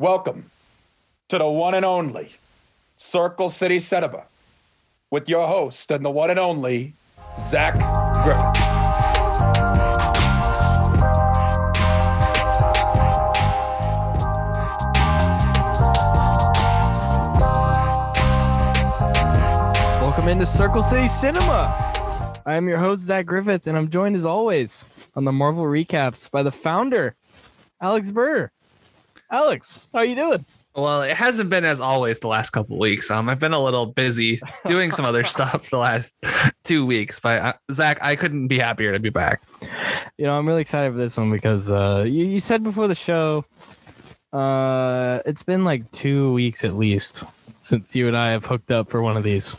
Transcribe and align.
Welcome 0.00 0.48
to 1.28 1.38
the 1.38 1.46
one 1.48 1.74
and 1.74 1.84
only 1.84 2.30
Circle 2.98 3.50
City 3.50 3.80
Cinema 3.80 4.22
with 5.10 5.28
your 5.28 5.48
host 5.48 5.90
and 5.90 6.04
the 6.04 6.10
one 6.10 6.30
and 6.30 6.38
only 6.38 6.94
Zach 7.48 7.74
Griffith. 8.22 8.38
Welcome 20.00 20.28
into 20.28 20.46
Circle 20.46 20.84
City 20.84 21.08
Cinema. 21.08 21.74
I 22.46 22.54
am 22.54 22.68
your 22.68 22.78
host, 22.78 23.02
Zach 23.02 23.26
Griffith, 23.26 23.66
and 23.66 23.76
I'm 23.76 23.90
joined 23.90 24.14
as 24.14 24.24
always 24.24 24.84
on 25.16 25.24
the 25.24 25.32
Marvel 25.32 25.64
recaps 25.64 26.30
by 26.30 26.44
the 26.44 26.52
founder, 26.52 27.16
Alex 27.80 28.12
Burr. 28.12 28.52
Alex, 29.30 29.90
how 29.92 30.00
are 30.00 30.04
you 30.04 30.14
doing? 30.14 30.44
Well, 30.74 31.02
it 31.02 31.16
hasn't 31.16 31.50
been 31.50 31.64
as 31.64 31.80
always 31.80 32.20
the 32.20 32.28
last 32.28 32.50
couple 32.50 32.78
weeks. 32.78 33.10
Um, 33.10 33.28
I've 33.28 33.38
been 33.38 33.52
a 33.52 33.62
little 33.62 33.86
busy 33.86 34.40
doing 34.66 34.90
some 34.90 35.04
other 35.04 35.24
stuff 35.24 35.70
the 35.70 35.78
last 35.78 36.24
two 36.64 36.86
weeks. 36.86 37.18
But 37.18 37.40
uh, 37.40 37.52
Zach, 37.72 37.98
I 38.00 38.16
couldn't 38.16 38.48
be 38.48 38.58
happier 38.58 38.92
to 38.92 39.00
be 39.00 39.10
back. 39.10 39.42
You 40.16 40.26
know, 40.26 40.38
I'm 40.38 40.46
really 40.46 40.60
excited 40.60 40.92
for 40.92 40.98
this 40.98 41.16
one 41.16 41.30
because 41.30 41.70
uh, 41.70 42.04
you, 42.06 42.24
you 42.26 42.40
said 42.40 42.62
before 42.62 42.86
the 42.88 42.94
show, 42.94 43.44
uh, 44.32 45.20
it's 45.26 45.42
been 45.42 45.64
like 45.64 45.90
two 45.90 46.32
weeks 46.32 46.64
at 46.64 46.76
least 46.76 47.24
since 47.60 47.94
you 47.96 48.08
and 48.08 48.16
I 48.16 48.30
have 48.30 48.46
hooked 48.46 48.70
up 48.70 48.90
for 48.90 49.02
one 49.02 49.16
of 49.16 49.24
these. 49.24 49.56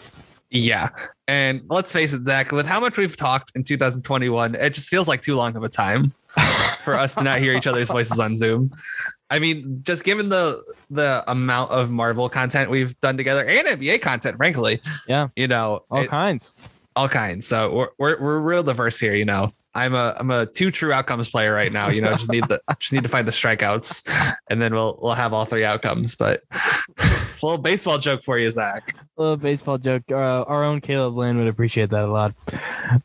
Yeah, 0.52 0.90
and 1.28 1.62
let's 1.70 1.94
face 1.94 2.12
it, 2.14 2.26
Zach. 2.26 2.52
With 2.52 2.66
how 2.66 2.80
much 2.80 2.98
we've 2.98 3.16
talked 3.16 3.52
in 3.54 3.64
2021, 3.64 4.56
it 4.56 4.74
just 4.74 4.88
feels 4.88 5.08
like 5.08 5.22
too 5.22 5.36
long 5.36 5.56
of 5.56 5.64
a 5.64 5.70
time 5.70 6.12
for 6.84 6.96
us 6.96 7.14
to 7.16 7.24
not 7.24 7.38
hear 7.38 7.56
each 7.56 7.68
other's 7.68 7.90
voices 7.90 8.18
on 8.20 8.36
Zoom. 8.36 8.72
I 9.30 9.40
mean, 9.40 9.82
just 9.84 10.04
given 10.04 10.30
the 10.30 10.64
the 10.90 11.24
amount 11.28 11.72
of 11.72 11.92
Marvel 11.92 12.30
content 12.30 12.70
we've 12.70 13.00
done 13.02 13.16
together 13.18 13.46
and 13.46 13.68
NBA 13.68 14.02
content, 14.02 14.38
frankly, 14.38 14.82
Yeah, 15.08 15.28
you 15.36 15.48
know, 15.48 15.84
all 15.92 16.02
it- 16.04 16.10
kinds. 16.10 16.52
all 16.96 17.08
kinds. 17.08 17.46
So 17.48 17.74
we're, 17.74 17.90
we're 17.98 18.20
we're 18.22 18.40
real 18.40 18.64
diverse 18.64 19.00
here. 19.00 19.14
You 19.16 19.26
know, 19.26 19.54
I'm 19.76 19.94
a 19.94 20.16
I'm 20.20 20.32
a 20.32 20.46
two 20.48 20.72
true 20.72 20.92
outcomes 20.92 21.30
player 21.30 21.54
right 21.54 21.72
now. 21.72 21.90
You 21.90 22.02
know, 22.02 22.10
just 22.14 22.32
need 22.32 22.46
the 22.48 22.60
just 22.80 22.92
need 22.92 23.04
to 23.04 23.10
find 23.10 23.28
the 23.28 23.32
strikeouts, 23.32 24.10
and 24.50 24.60
then 24.62 24.74
we'll 24.74 24.98
we'll 25.02 25.14
have 25.14 25.32
all 25.32 25.46
three 25.46 25.64
outcomes. 25.64 26.16
But 26.16 26.42
a 26.52 26.60
little 27.44 27.60
baseball 27.60 28.00
joke 28.00 28.24
for 28.24 28.40
you, 28.40 28.50
Zach. 28.50 28.96
A 29.18 29.22
little 29.22 29.38
baseball 29.38 29.78
joke. 29.78 30.04
Uh, 30.12 30.16
our 30.44 30.64
own 30.64 30.82
Caleb 30.82 31.16
Lynn 31.16 31.38
would 31.38 31.48
appreciate 31.48 31.92
that 31.92 32.04
a 32.06 32.12
lot. 32.12 32.34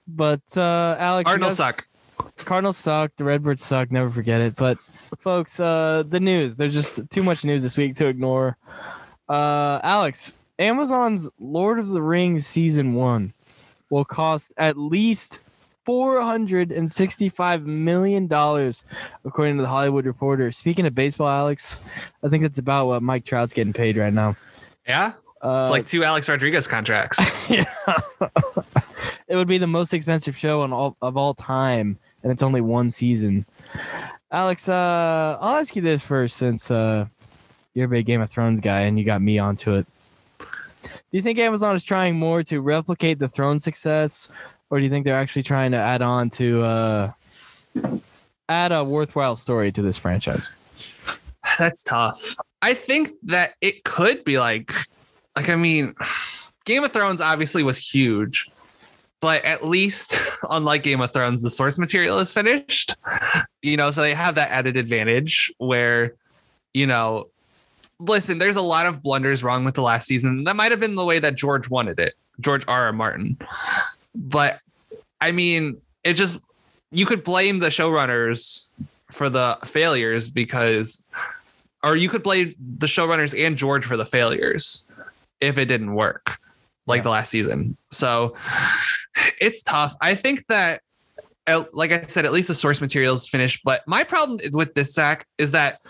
But 0.08 0.40
uh, 0.56 0.96
Alex, 0.98 1.28
you 1.28 1.32
Cardinals 1.32 1.56
suck. 1.58 1.86
Cardinals 2.38 2.76
suck. 2.78 3.12
The 3.18 3.24
Redbirds 3.24 3.62
suck. 3.62 3.90
Never 3.92 4.08
forget 4.10 4.40
it. 4.40 4.56
But 4.56 4.78
folks, 5.16 5.58
uh, 5.60 6.02
the 6.08 6.20
news. 6.20 6.56
There's 6.56 6.72
just 6.74 7.08
too 7.10 7.22
much 7.22 7.44
news 7.44 7.62
this 7.62 7.76
week 7.76 7.96
to 7.96 8.06
ignore. 8.06 8.56
Uh, 9.28 9.80
Alex, 9.82 10.32
Amazon's 10.58 11.28
Lord 11.38 11.78
of 11.78 11.88
the 11.88 12.02
Rings 12.02 12.46
season 12.46 12.94
one 12.94 13.32
will 13.90 14.04
cost 14.04 14.52
at 14.56 14.76
least 14.76 15.40
four 15.84 16.22
hundred 16.22 16.72
and 16.72 16.90
sixty-five 16.90 17.66
million 17.66 18.26
dollars, 18.26 18.84
according 19.24 19.56
to 19.56 19.62
the 19.62 19.68
Hollywood 19.68 20.06
Reporter. 20.06 20.52
Speaking 20.52 20.86
of 20.86 20.94
baseball, 20.94 21.28
Alex, 21.28 21.78
I 22.22 22.28
think 22.28 22.42
that's 22.42 22.58
about 22.58 22.86
what 22.86 23.02
Mike 23.02 23.24
Trout's 23.24 23.52
getting 23.52 23.72
paid 23.72 23.96
right 23.96 24.12
now. 24.12 24.36
Yeah, 24.86 25.12
Uh, 25.42 25.60
it's 25.64 25.70
like 25.70 25.86
two 25.86 26.04
Alex 26.04 26.28
Rodriguez 26.28 26.66
contracts. 26.66 27.18
yeah. 27.50 27.64
it 29.28 29.36
would 29.36 29.48
be 29.48 29.58
the 29.58 29.66
most 29.66 29.94
expensive 29.94 30.36
show 30.36 30.60
on 30.62 30.72
all 30.72 30.96
of 31.02 31.16
all 31.16 31.34
time, 31.34 31.98
and 32.22 32.30
it's 32.30 32.42
only 32.42 32.60
one 32.60 32.90
season. 32.90 33.46
Alex, 34.34 34.68
uh, 34.68 35.38
I'll 35.40 35.58
ask 35.58 35.76
you 35.76 35.82
this 35.82 36.02
first, 36.02 36.36
since 36.36 36.68
uh, 36.68 37.06
you're 37.72 37.86
a 37.86 37.88
big 37.88 38.04
Game 38.04 38.20
of 38.20 38.28
Thrones 38.30 38.58
guy 38.58 38.80
and 38.80 38.98
you 38.98 39.04
got 39.04 39.22
me 39.22 39.38
onto 39.38 39.74
it. 39.74 39.86
Do 40.40 40.88
you 41.12 41.22
think 41.22 41.38
Amazon 41.38 41.76
is 41.76 41.84
trying 41.84 42.18
more 42.18 42.42
to 42.42 42.60
replicate 42.60 43.20
the 43.20 43.28
throne 43.28 43.60
success, 43.60 44.28
or 44.70 44.78
do 44.78 44.84
you 44.84 44.90
think 44.90 45.04
they're 45.04 45.16
actually 45.16 45.44
trying 45.44 45.70
to 45.70 45.76
add 45.76 46.02
on 46.02 46.30
to 46.30 46.64
uh, 46.64 47.12
add 48.48 48.72
a 48.72 48.82
worthwhile 48.82 49.36
story 49.36 49.70
to 49.70 49.82
this 49.82 49.98
franchise? 49.98 50.50
That's 51.60 51.84
tough. 51.84 52.34
I 52.60 52.74
think 52.74 53.10
that 53.22 53.54
it 53.60 53.84
could 53.84 54.24
be 54.24 54.40
like, 54.40 54.74
like 55.36 55.48
I 55.48 55.54
mean, 55.54 55.94
Game 56.64 56.82
of 56.82 56.90
Thrones 56.90 57.20
obviously 57.20 57.62
was 57.62 57.78
huge, 57.78 58.50
but 59.24 59.42
at 59.46 59.64
least 59.64 60.20
unlike 60.50 60.82
Game 60.82 61.00
of 61.00 61.10
Thrones, 61.10 61.42
the 61.42 61.48
source 61.48 61.78
material 61.78 62.18
is 62.18 62.30
finished. 62.30 62.94
You 63.62 63.78
know, 63.78 63.90
so 63.90 64.02
they 64.02 64.12
have 64.12 64.34
that 64.34 64.50
added 64.50 64.76
advantage 64.76 65.50
where, 65.56 66.12
you 66.74 66.86
know, 66.86 67.28
listen, 67.98 68.36
there's 68.36 68.56
a 68.56 68.60
lot 68.60 68.84
of 68.84 69.02
blunders 69.02 69.42
wrong 69.42 69.64
with 69.64 69.76
the 69.76 69.80
last 69.80 70.06
season. 70.08 70.44
That 70.44 70.56
might 70.56 70.72
have 70.72 70.78
been 70.80 70.94
the 70.94 71.06
way 71.06 71.20
that 71.20 71.36
George 71.36 71.70
wanted 71.70 71.98
it, 71.98 72.12
George 72.38 72.64
R. 72.68 72.82
R. 72.84 72.92
Martin. 72.92 73.38
But 74.14 74.60
I 75.22 75.32
mean, 75.32 75.80
it 76.04 76.12
just 76.14 76.38
you 76.90 77.06
could 77.06 77.24
blame 77.24 77.60
the 77.60 77.68
showrunners 77.68 78.74
for 79.10 79.30
the 79.30 79.56
failures 79.64 80.28
because 80.28 81.08
or 81.82 81.96
you 81.96 82.10
could 82.10 82.22
blame 82.22 82.54
the 82.76 82.86
showrunners 82.86 83.32
and 83.42 83.56
George 83.56 83.86
for 83.86 83.96
the 83.96 84.04
failures 84.04 84.86
if 85.40 85.56
it 85.56 85.64
didn't 85.64 85.94
work 85.94 86.36
like 86.86 86.98
Yeah. 86.98 87.04
the 87.04 87.10
last 87.10 87.30
season. 87.30 87.78
So 87.90 88.34
it's 89.44 89.62
tough. 89.62 89.94
I 90.00 90.14
think 90.14 90.46
that 90.46 90.80
like 91.72 91.92
I 91.92 92.06
said, 92.06 92.24
at 92.24 92.32
least 92.32 92.48
the 92.48 92.54
source 92.54 92.80
material 92.80 93.14
is 93.14 93.28
finished. 93.28 93.62
But 93.64 93.86
my 93.86 94.02
problem 94.02 94.38
with 94.52 94.74
this 94.74 94.94
Zach 94.94 95.26
is 95.38 95.50
that 95.52 95.80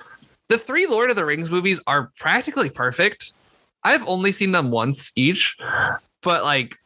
the 0.48 0.58
three 0.58 0.86
Lord 0.86 1.10
of 1.10 1.16
the 1.16 1.24
Rings 1.24 1.50
movies 1.50 1.80
are 1.86 2.10
practically 2.18 2.70
perfect. 2.70 3.32
I've 3.84 4.06
only 4.08 4.32
seen 4.32 4.52
them 4.52 4.70
once 4.70 5.12
each, 5.16 5.56
but 6.22 6.42
like 6.42 6.76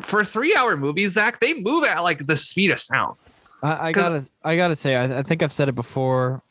for 0.00 0.24
three 0.24 0.54
hour 0.56 0.76
movies, 0.76 1.12
Zach, 1.12 1.40
they 1.40 1.54
move 1.54 1.84
at 1.84 2.00
like 2.02 2.26
the 2.26 2.36
speed 2.36 2.70
of 2.70 2.80
sound. 2.80 3.16
I, 3.62 3.88
I 3.88 3.92
gotta, 3.92 4.26
I 4.42 4.56
gotta 4.56 4.74
say, 4.74 4.96
I, 4.96 5.20
I 5.20 5.22
think 5.22 5.42
I've 5.42 5.52
said 5.52 5.68
it 5.68 5.74
before 5.74 6.42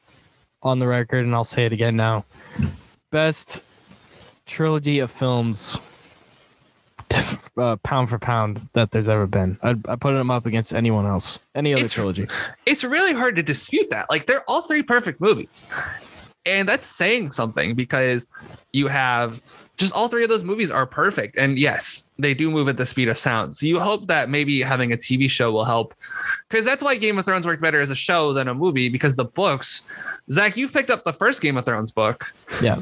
on 0.64 0.80
the 0.80 0.88
record, 0.88 1.26
and 1.26 1.36
I'll 1.36 1.44
say 1.44 1.66
it 1.66 1.74
again 1.74 1.96
now. 1.96 2.24
Best 3.12 3.62
trilogy 4.46 5.00
of 5.00 5.12
films, 5.12 5.78
uh, 7.58 7.76
pound 7.78 8.10
for 8.10 8.20
pound, 8.20 8.68
that 8.74 8.92
there's 8.92 9.10
ever 9.10 9.28
been. 9.28 9.58
I, 9.62 9.76
I 9.88 9.96
put 9.96 10.14
them 10.14 10.32
up 10.32 10.46
against 10.46 10.74
anyone 10.74 11.06
else, 11.06 11.40
any 11.56 11.74
other 11.74 11.82
It's- 11.86 11.94
trilogy. 11.94 12.28
it's 12.66 12.84
really 12.84 13.14
hard 13.14 13.36
to 13.38 13.44
dispute 13.44 13.90
that. 13.92 14.08
Like 14.10 14.26
they're 14.26 14.44
all 14.48 14.62
three 14.64 14.84
perfect 14.84 15.22
movies. 15.22 15.66
And 16.46 16.68
that's 16.68 16.88
saying 16.88 17.32
something 17.32 17.76
because 17.76 18.28
you 18.74 18.88
have 18.88 19.42
just 19.78 19.94
all 19.94 20.08
three 20.08 20.24
of 20.24 20.30
those 20.30 20.44
movies 20.44 20.70
are 20.70 20.86
perfect. 20.86 21.38
And 21.38 21.58
yes, 21.58 22.08
they 22.20 22.34
do 22.34 22.52
move 22.52 22.68
at 22.68 22.78
the 22.78 22.86
speed 22.86 23.08
of 23.08 23.18
sound. 23.18 23.56
So 23.56 23.66
you 23.66 23.80
hope 23.80 24.08
that 24.08 24.30
maybe 24.30 24.62
having 24.62 24.94
a 24.94 24.98
TV 24.98 25.30
show 25.30 25.52
will 25.52 25.64
help. 25.64 25.96
Because 26.50 26.66
that's 26.66 26.84
why 26.84 26.96
Game 26.98 27.18
of 27.18 27.26
Thrones 27.26 27.46
worked 27.46 27.62
better 27.62 27.80
as 27.80 27.90
a 27.90 27.96
show 27.96 28.34
than 28.34 28.48
a 28.48 28.54
movie, 28.54 28.90
because 28.90 29.16
the 29.16 29.26
books, 29.26 29.82
Zach, 30.30 30.56
you've 30.56 30.72
picked 30.72 30.92
up 30.92 31.04
the 31.04 31.14
first 31.14 31.42
Game 31.42 31.58
of 31.58 31.66
Thrones 31.66 31.90
book. 31.90 32.34
Yeah, 32.62 32.82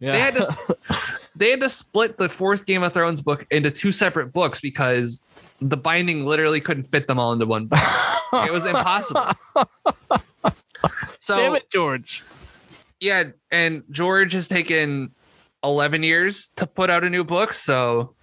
yeah. 0.00 0.12
They 0.12 0.20
had 0.20 0.34
to 0.36 0.76
they 1.36 1.50
had 1.50 1.60
to 1.60 1.68
split 1.68 2.18
the 2.18 2.28
fourth 2.28 2.66
Game 2.66 2.82
of 2.82 2.92
Thrones 2.92 3.20
book 3.20 3.46
into 3.50 3.70
two 3.70 3.92
separate 3.92 4.32
books 4.32 4.60
because 4.60 5.24
the 5.60 5.76
binding 5.76 6.26
literally 6.26 6.60
couldn't 6.60 6.84
fit 6.84 7.06
them 7.06 7.18
all 7.18 7.32
into 7.32 7.46
one 7.46 7.66
book. 7.66 7.78
it 8.32 8.52
was 8.52 8.64
impossible. 8.66 9.26
So 11.20 11.36
Damn 11.36 11.54
it, 11.56 11.70
George. 11.70 12.24
yeah, 12.98 13.24
and 13.52 13.84
George 13.90 14.32
has 14.32 14.48
taken 14.48 15.12
11 15.62 16.02
years 16.02 16.48
to 16.56 16.66
put 16.66 16.90
out 16.90 17.04
a 17.04 17.10
new 17.10 17.24
book, 17.24 17.54
so 17.54 18.14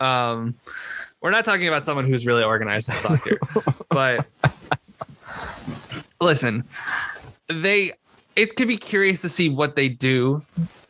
um 0.00 0.54
we're 1.20 1.30
not 1.30 1.44
talking 1.44 1.66
about 1.66 1.84
someone 1.84 2.04
who's 2.04 2.26
really 2.26 2.44
organized 2.44 2.90
his 2.90 3.00
thoughts 3.00 3.24
here. 3.24 3.40
but 3.88 4.26
listen, 6.20 6.64
they 7.48 7.92
it 8.36 8.56
could 8.56 8.68
be 8.68 8.76
curious 8.76 9.22
to 9.22 9.28
see 9.28 9.48
what 9.48 9.76
they 9.76 9.88
do 9.88 10.42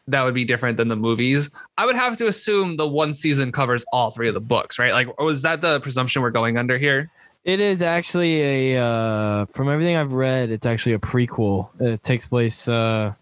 that 0.09 0.23
would 0.25 0.35
be 0.35 0.45
different 0.45 0.77
than 0.77 0.89
the 0.89 0.97
movies. 0.97 1.51
I 1.79 1.87
would 1.87 1.97
have 1.97 2.17
to 2.19 2.27
assume 2.27 2.77
the 2.77 2.87
one 2.87 3.15
season 3.15 3.51
covers 3.51 3.85
all 3.93 4.11
three 4.11 4.29
of 4.29 4.35
the 4.35 4.41
books, 4.41 4.79
right? 4.79 4.93
Like 4.93 5.21
was 5.21 5.43
that 5.43 5.61
the 5.61 5.81
presumption 5.81 6.23
we're 6.23 6.31
going 6.31 6.57
under 6.57 6.79
here? 6.79 7.11
It 7.45 7.61
is 7.61 7.81
actually 7.81 8.75
a, 8.75 8.83
uh, 8.85 9.47
from 9.55 9.69
everything 9.69 9.97
I've 9.97 10.13
read, 10.13 10.51
it's 10.51 10.67
actually 10.67 10.95
a 10.95 10.99
prequel. 10.99 11.69
It 11.81 12.03
takes 12.03 12.27
place 12.27 12.67
uh, 12.67 13.15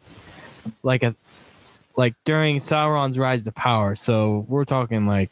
like 0.83 1.03
a, 1.03 1.15
like 1.97 2.15
during 2.25 2.59
Sauron's 2.59 3.19
rise 3.19 3.45
to 3.45 3.53
power. 3.53 3.95
So 3.95 4.45
we're 4.49 4.65
talking 4.65 5.07
like 5.07 5.31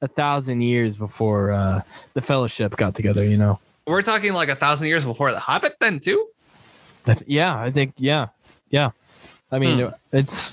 a 0.00 0.08
thousand 0.08 0.62
years 0.62 0.96
before 0.96 1.52
uh, 1.52 1.82
the 2.14 2.20
Fellowship 2.20 2.76
got 2.76 2.94
together. 2.94 3.24
You 3.24 3.36
know. 3.36 3.60
We're 3.86 4.02
talking 4.02 4.34
like 4.34 4.48
a 4.48 4.54
thousand 4.54 4.88
years 4.88 5.04
before 5.04 5.32
the 5.32 5.40
Hobbit, 5.40 5.76
then 5.80 5.98
too. 5.98 6.28
Yeah, 7.26 7.58
I 7.58 7.70
think 7.70 7.94
yeah, 7.96 8.28
yeah. 8.70 8.90
I 9.50 9.58
mean, 9.58 9.92
it's 10.12 10.52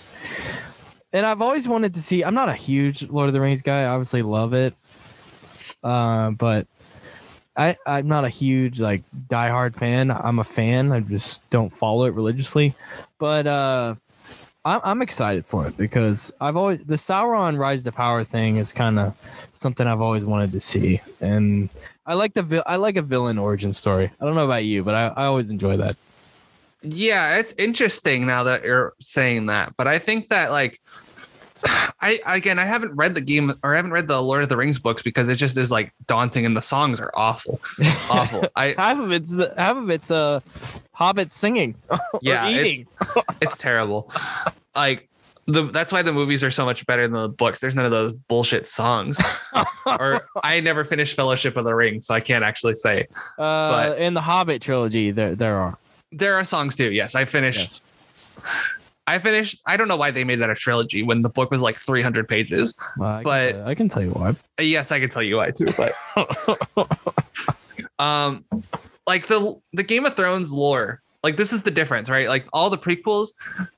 and 1.11 1.25
I've 1.25 1.41
always 1.41 1.67
wanted 1.67 1.95
to 1.95 2.01
see. 2.01 2.23
I'm 2.23 2.33
not 2.33 2.49
a 2.49 2.53
huge 2.53 3.03
Lord 3.03 3.27
of 3.27 3.33
the 3.33 3.41
Rings 3.41 3.61
guy. 3.61 3.83
I 3.83 3.87
obviously 3.87 4.21
love 4.21 4.53
it, 4.53 4.73
uh, 5.83 6.31
but 6.31 6.67
I 7.57 7.77
I'm 7.85 8.07
not 8.07 8.25
a 8.25 8.29
huge 8.29 8.79
like 8.79 9.03
diehard 9.27 9.75
fan. 9.75 10.11
I'm 10.11 10.39
a 10.39 10.43
fan. 10.43 10.91
I 10.91 11.01
just 11.01 11.49
don't 11.49 11.73
follow 11.73 12.05
it 12.05 12.13
religiously. 12.13 12.75
But 13.17 13.47
uh, 13.47 13.95
I'm 14.65 14.81
I'm 14.83 15.01
excited 15.01 15.45
for 15.45 15.67
it 15.67 15.77
because 15.77 16.33
I've 16.41 16.57
always 16.57 16.83
the 16.83 16.95
Sauron 16.95 17.57
Rise 17.57 17.83
to 17.83 17.91
Power 17.91 18.23
thing 18.23 18.57
is 18.57 18.73
kind 18.73 18.97
of 18.97 19.15
something 19.53 19.85
I've 19.85 20.01
always 20.01 20.25
wanted 20.25 20.51
to 20.53 20.59
see, 20.59 21.01
and 21.21 21.69
I 22.05 22.15
like 22.15 22.33
the 22.33 22.63
I 22.65 22.77
like 22.77 22.97
a 22.97 23.03
villain 23.03 23.37
origin 23.37 23.73
story. 23.73 24.11
I 24.19 24.25
don't 24.25 24.35
know 24.35 24.45
about 24.45 24.65
you, 24.65 24.83
but 24.83 24.95
I, 24.95 25.07
I 25.07 25.25
always 25.25 25.51
enjoy 25.51 25.77
that. 25.77 25.95
Yeah, 26.81 27.37
it's 27.37 27.53
interesting 27.57 28.25
now 28.25 28.43
that 28.43 28.63
you're 28.63 28.93
saying 28.99 29.45
that, 29.47 29.73
but 29.77 29.87
I 29.87 29.99
think 29.99 30.29
that 30.29 30.51
like 30.51 30.81
I 32.01 32.19
again 32.27 32.59
I 32.59 32.65
haven't 32.65 32.95
read 32.95 33.15
the 33.15 33.21
game 33.21 33.51
or 33.63 33.73
I 33.73 33.75
haven't 33.77 33.91
read 33.91 34.07
the 34.07 34.21
Lord 34.21 34.43
of 34.43 34.49
the 34.49 34.57
Rings 34.57 34.77
books 34.79 35.01
because 35.01 35.27
it 35.29 35.35
just 35.35 35.57
is 35.57 35.71
like 35.71 35.91
daunting 36.07 36.45
and 36.45 36.55
the 36.55 36.61
songs 36.61 36.99
are 36.99 37.11
awful. 37.15 37.59
Awful. 38.09 38.47
I 38.55 38.75
half 38.77 38.99
of 38.99 39.11
it's 39.11 39.31
the, 39.31 39.53
half 39.57 39.77
of 39.77 39.89
it's 39.89 40.11
uh 40.11 40.41
hobbits 40.97 41.31
singing 41.31 41.75
or 41.89 41.99
yeah, 42.21 42.47
eating. 42.49 42.85
it's 43.01 43.25
it's 43.41 43.57
terrible. 43.57 44.11
Like 44.75 45.09
the 45.47 45.63
that's 45.63 45.91
why 45.91 46.01
the 46.01 46.13
movies 46.13 46.43
are 46.43 46.51
so 46.51 46.65
much 46.65 46.85
better 46.85 47.03
than 47.07 47.13
the 47.19 47.29
books. 47.29 47.59
There's 47.59 47.75
none 47.75 47.85
of 47.85 47.91
those 47.91 48.11
bullshit 48.11 48.67
songs. 48.67 49.19
or 49.85 50.27
I 50.43 50.59
never 50.59 50.83
finished 50.83 51.15
Fellowship 51.15 51.55
of 51.57 51.65
the 51.65 51.73
Ring, 51.73 52.01
so 52.01 52.13
I 52.13 52.19
can't 52.19 52.43
actually 52.43 52.73
say. 52.75 53.05
Uh, 53.37 53.89
But- 53.89 53.99
in 53.99 54.13
the 54.13 54.21
Hobbit 54.21 54.61
trilogy, 54.61 55.11
there 55.11 55.35
there 55.35 55.57
are. 55.57 55.77
There 56.11 56.35
are 56.35 56.43
songs 56.43 56.75
too. 56.75 56.91
Yes, 56.91 57.15
I 57.15 57.25
finished 57.25 57.81
Yes. 58.43 58.74
I 59.07 59.19
finished 59.19 59.61
I 59.65 59.77
don't 59.77 59.87
know 59.87 59.97
why 59.97 60.11
they 60.11 60.23
made 60.23 60.39
that 60.39 60.49
a 60.49 60.55
trilogy 60.55 61.03
when 61.03 61.21
the 61.21 61.29
book 61.29 61.51
was 61.51 61.61
like 61.61 61.75
300 61.77 62.27
pages. 62.27 62.73
Well, 62.97 63.09
I 63.09 63.23
But- 63.23 63.51
tell- 63.51 63.67
I 63.67 63.75
can 63.75 63.89
tell 63.89 64.01
you 64.03 64.09
why. 64.11 64.35
Yes, 64.59 64.91
I 64.91 64.99
can 64.99 65.09
tell 65.09 65.23
you 65.23 65.37
why 65.37 65.51
too, 65.51 65.67
but 65.77 65.91
um 67.99 68.43
like 69.07 69.27
the 69.27 69.55
the 69.73 69.83
Game 69.83 70.05
of 70.05 70.15
Thrones 70.15 70.51
lore, 70.51 71.01
like 71.23 71.37
this 71.37 71.53
is 71.53 71.61
the 71.63 71.71
difference, 71.71 72.09
right? 72.09 72.27
Like 72.27 72.45
all 72.53 72.69
the 72.69 72.77
prequels, 72.77 73.29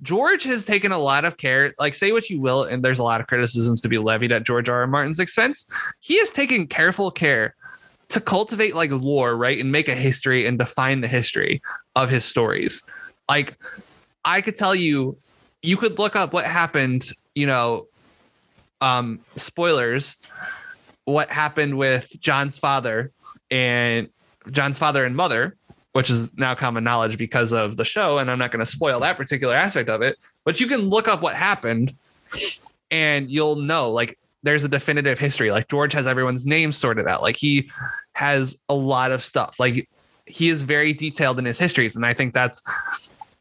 George 0.01 0.43
has 0.43 0.63
taken 0.65 0.91
a 0.91 0.97
lot 0.97 1.25
of 1.25 1.37
care. 1.37 1.73
Like 1.79 1.93
say 1.93 2.11
what 2.13 2.29
you 2.29 2.39
will, 2.39 2.63
and 2.63 2.83
there's 2.83 2.99
a 2.99 3.03
lot 3.03 3.19
of 3.21 3.27
criticisms 3.27 3.81
to 3.81 3.89
be 3.89 3.97
levied 3.97 4.31
at 4.31 4.43
George 4.45 4.69
R. 4.69 4.79
R. 4.81 4.87
Martin's 4.87 5.19
expense. 5.19 5.69
He 5.99 6.17
has 6.19 6.31
taken 6.31 6.67
careful 6.67 7.11
care 7.11 7.55
to 8.09 8.21
cultivate 8.21 8.73
like 8.75 8.91
lore, 8.91 9.35
right, 9.35 9.59
and 9.59 9.71
make 9.71 9.89
a 9.89 9.95
history 9.95 10.45
and 10.45 10.57
define 10.57 11.01
the 11.01 11.07
history 11.09 11.61
of 11.97 12.09
his 12.09 12.23
stories. 12.23 12.81
Like 13.29 13.57
I 14.27 14.41
could 14.41 14.55
tell 14.55 14.75
you, 14.75 15.17
you 15.61 15.77
could 15.77 15.97
look 15.97 16.17
up 16.17 16.33
what 16.33 16.43
happened, 16.43 17.09
you 17.33 17.47
know, 17.47 17.87
um, 18.81 19.21
spoilers, 19.35 20.17
what 21.05 21.29
happened 21.29 21.77
with 21.77 22.11
Jon's 22.19 22.57
father 22.57 23.11
and 23.49 24.09
Jon's 24.51 24.77
father 24.77 25.05
and 25.05 25.15
mother, 25.15 25.55
which 25.93 26.09
is 26.09 26.37
now 26.37 26.53
common 26.55 26.83
knowledge 26.83 27.17
because 27.17 27.53
of 27.53 27.77
the 27.77 27.85
show. 27.85 28.17
And 28.17 28.29
I'm 28.29 28.37
not 28.37 28.51
going 28.51 28.59
to 28.59 28.69
spoil 28.69 28.99
that 28.99 29.15
particular 29.15 29.55
aspect 29.55 29.89
of 29.89 30.01
it, 30.01 30.17
but 30.43 30.59
you 30.59 30.67
can 30.67 30.81
look 30.81 31.07
up 31.07 31.21
what 31.21 31.33
happened 31.33 31.95
and 32.91 33.29
you'll 33.31 33.55
know 33.55 33.89
like 33.89 34.17
there's 34.43 34.65
a 34.65 34.69
definitive 34.69 35.17
history. 35.17 35.51
Like 35.51 35.69
George 35.69 35.93
has 35.93 36.05
everyone's 36.05 36.45
name 36.45 36.73
sorted 36.73 37.07
out. 37.07 37.21
Like 37.21 37.37
he 37.37 37.71
has 38.11 38.59
a 38.67 38.75
lot 38.75 39.13
of 39.13 39.23
stuff. 39.23 39.57
Like 39.57 39.87
he 40.25 40.49
is 40.49 40.63
very 40.63 40.91
detailed 40.91 41.39
in 41.39 41.45
his 41.45 41.57
histories. 41.57 41.95
And 41.95 42.05
I 42.05 42.13
think 42.13 42.33
that's 42.33 42.61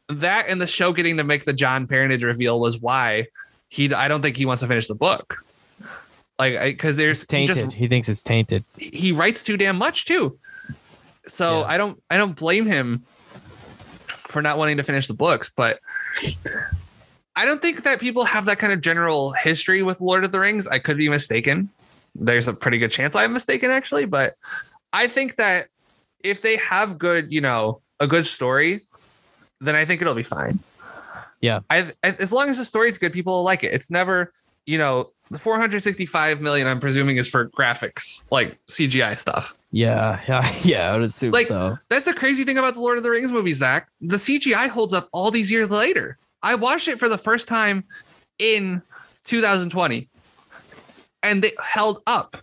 that 0.09 0.45
and 0.47 0.61
the 0.61 0.67
show 0.67 0.93
getting 0.93 1.17
to 1.17 1.23
make 1.23 1.45
the 1.45 1.53
Jon 1.53 1.87
parentage 1.87 2.23
reveal 2.23 2.59
was 2.59 2.79
why 2.79 3.27
he 3.69 3.93
I 3.93 4.07
don't 4.07 4.21
think 4.21 4.37
he 4.37 4.45
wants 4.45 4.61
to 4.61 4.67
finish 4.67 4.87
the 4.87 4.95
book. 4.95 5.35
Like 6.39 6.59
because 6.61 6.97
there's 6.97 7.23
It's 7.23 7.31
he 7.31 7.37
tainted. 7.47 7.55
just 7.65 7.75
he 7.75 7.87
thinks 7.87 8.07
it's 8.09 8.21
tainted. 8.21 8.63
he 8.77 9.11
writes 9.11 9.43
too 9.43 9.57
damn 9.57 9.77
much 9.77 10.05
too. 10.05 10.37
So 11.27 11.59
Yeah. 11.61 11.65
I 11.67 11.77
don't 11.77 12.01
I 12.09 12.17
don't 12.17 12.35
blame 12.35 12.65
him 12.65 13.03
for 14.29 14.41
not 14.41 14.57
wanting 14.57 14.77
to 14.77 14.83
finish 14.83 15.07
the 15.07 15.13
books, 15.13 15.51
but 15.55 15.79
I 17.35 17.45
don't 17.45 17.61
think 17.61 17.83
that 17.83 17.99
people 17.99 18.23
have 18.25 18.45
that 18.45 18.57
kind 18.59 18.73
of 18.73 18.81
general 18.81 19.31
history 19.33 19.83
with 19.83 20.01
Lord 20.01 20.23
of 20.23 20.31
the 20.31 20.39
Rings. 20.39 20.67
I 20.67 20.79
could 20.79 20.97
be 20.97 21.07
mistaken. 21.09 21.69
There's 22.15 22.47
a 22.47 22.53
pretty 22.53 22.77
good 22.79 22.91
chance 22.91 23.15
I'm 23.15 23.33
mistaken 23.33 23.69
actually, 23.71 24.05
but 24.05 24.35
I 24.93 25.07
think 25.07 25.35
that 25.35 25.67
if 26.23 26.41
they 26.41 26.55
have 26.57 26.97
good, 26.97 27.31
you 27.31 27.41
know, 27.41 27.81
a 27.99 28.07
good 28.07 28.25
story, 28.25 28.86
then 29.61 29.75
I 29.75 29.85
think 29.85 30.01
it'll 30.01 30.13
be 30.15 30.23
fine. 30.23 30.59
Yeah. 31.41 31.59
I 31.69 31.91
as 32.03 32.33
long 32.33 32.49
as 32.49 32.57
the 32.57 32.65
story's 32.65 32.97
good, 32.97 33.13
people 33.13 33.33
will 33.33 33.43
like 33.43 33.63
it. 33.63 33.73
It's 33.73 33.91
never, 33.91 34.31
you 34.65 34.77
know, 34.77 35.11
the 35.29 35.37
465 35.37 36.41
million 36.41 36.67
I'm 36.67 36.79
presuming 36.79 37.17
is 37.17 37.27
for 37.29 37.49
graphics, 37.49 38.23
like 38.31 38.57
CGI 38.67 39.17
stuff. 39.19 39.57
Yeah, 39.71 40.19
yeah, 40.27 40.53
yeah. 40.63 40.89
I 40.91 40.93
would 40.97 41.03
assume 41.05 41.31
Like- 41.31 41.47
so. 41.47 41.77
That's 41.89 42.05
the 42.05 42.13
crazy 42.13 42.43
thing 42.43 42.57
about 42.57 42.75
the 42.75 42.79
Lord 42.81 42.97
of 42.97 43.03
the 43.03 43.09
Rings 43.09 43.31
movie, 43.31 43.53
Zach. 43.53 43.89
The 44.01 44.15
CGI 44.17 44.67
holds 44.69 44.93
up 44.93 45.09
all 45.11 45.29
these 45.31 45.51
years 45.51 45.69
later. 45.69 46.17
I 46.43 46.55
watched 46.55 46.87
it 46.87 46.97
for 46.97 47.09
the 47.09 47.17
first 47.17 47.47
time 47.47 47.83
in 48.39 48.81
2020, 49.25 50.07
and 51.23 51.43
it 51.43 51.53
held 51.59 52.01
up 52.07 52.37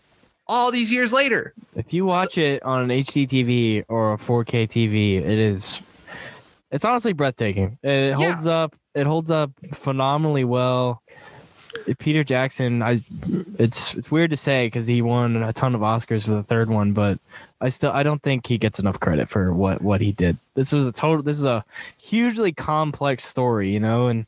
all 0.47 0.71
these 0.71 0.93
years 0.93 1.13
later. 1.13 1.55
If 1.75 1.95
you 1.95 2.05
watch 2.05 2.37
it 2.37 2.63
on 2.65 2.83
an 2.83 2.89
HD 2.91 3.27
TV 3.27 3.85
or 3.89 4.13
a 4.13 4.19
4K 4.19 4.69
TV, 4.69 5.17
it 5.17 5.39
is. 5.39 5.81
It's 6.75 6.85
honestly 6.85 7.13
breathtaking. 7.13 7.79
It 7.85 8.11
Yeah. 8.11 8.15
holds 8.15 8.49
up. 8.49 8.75
It 8.97 9.07
holds 9.07 9.31
up 9.31 9.53
phenomenally 9.73 10.43
well. 10.45 11.03
Peter 11.99 12.25
Jackson, 12.25 12.83
I. 12.83 13.01
It's 13.59 13.95
it's 13.95 14.11
weird 14.11 14.31
to 14.31 14.37
say 14.37 14.67
because 14.67 14.87
he 14.89 15.01
won 15.01 15.37
a 15.37 15.53
ton 15.53 15.75
of 15.77 15.81
Oscars 15.83 16.25
for 16.25 16.33
the 16.33 16.43
third 16.43 16.69
one, 16.71 16.93
but 16.93 17.19
I 17.61 17.69
still 17.69 17.93
I 17.93 18.03
don't 18.03 18.23
think 18.23 18.47
he 18.49 18.59
gets 18.59 18.79
enough 18.81 18.99
credit 18.99 19.29
for 19.29 19.53
what 19.55 19.83
what 19.83 20.01
he 20.01 20.11
did. 20.11 20.37
This 20.55 20.73
was 20.73 20.85
a 20.87 20.93
total. 20.93 21.23
This 21.23 21.39
is 21.39 21.45
a 21.45 21.65
hugely 22.01 22.51
complex 22.53 23.25
story, 23.25 23.71
you 23.73 23.81
know, 23.81 24.09
and 24.09 24.27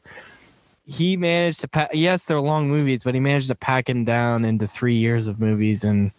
he 0.86 1.16
managed 1.16 1.60
to 1.62 1.68
pack. 1.68 1.90
Yes, 1.94 2.24
they're 2.26 2.40
long 2.40 2.68
movies, 2.68 3.02
but 3.04 3.14
he 3.14 3.20
managed 3.20 3.48
to 3.48 3.54
pack 3.56 3.86
them 3.86 4.04
down 4.04 4.44
into 4.44 4.66
three 4.68 4.96
years 4.96 5.26
of 5.26 5.40
movies 5.40 5.82
and 5.82 6.12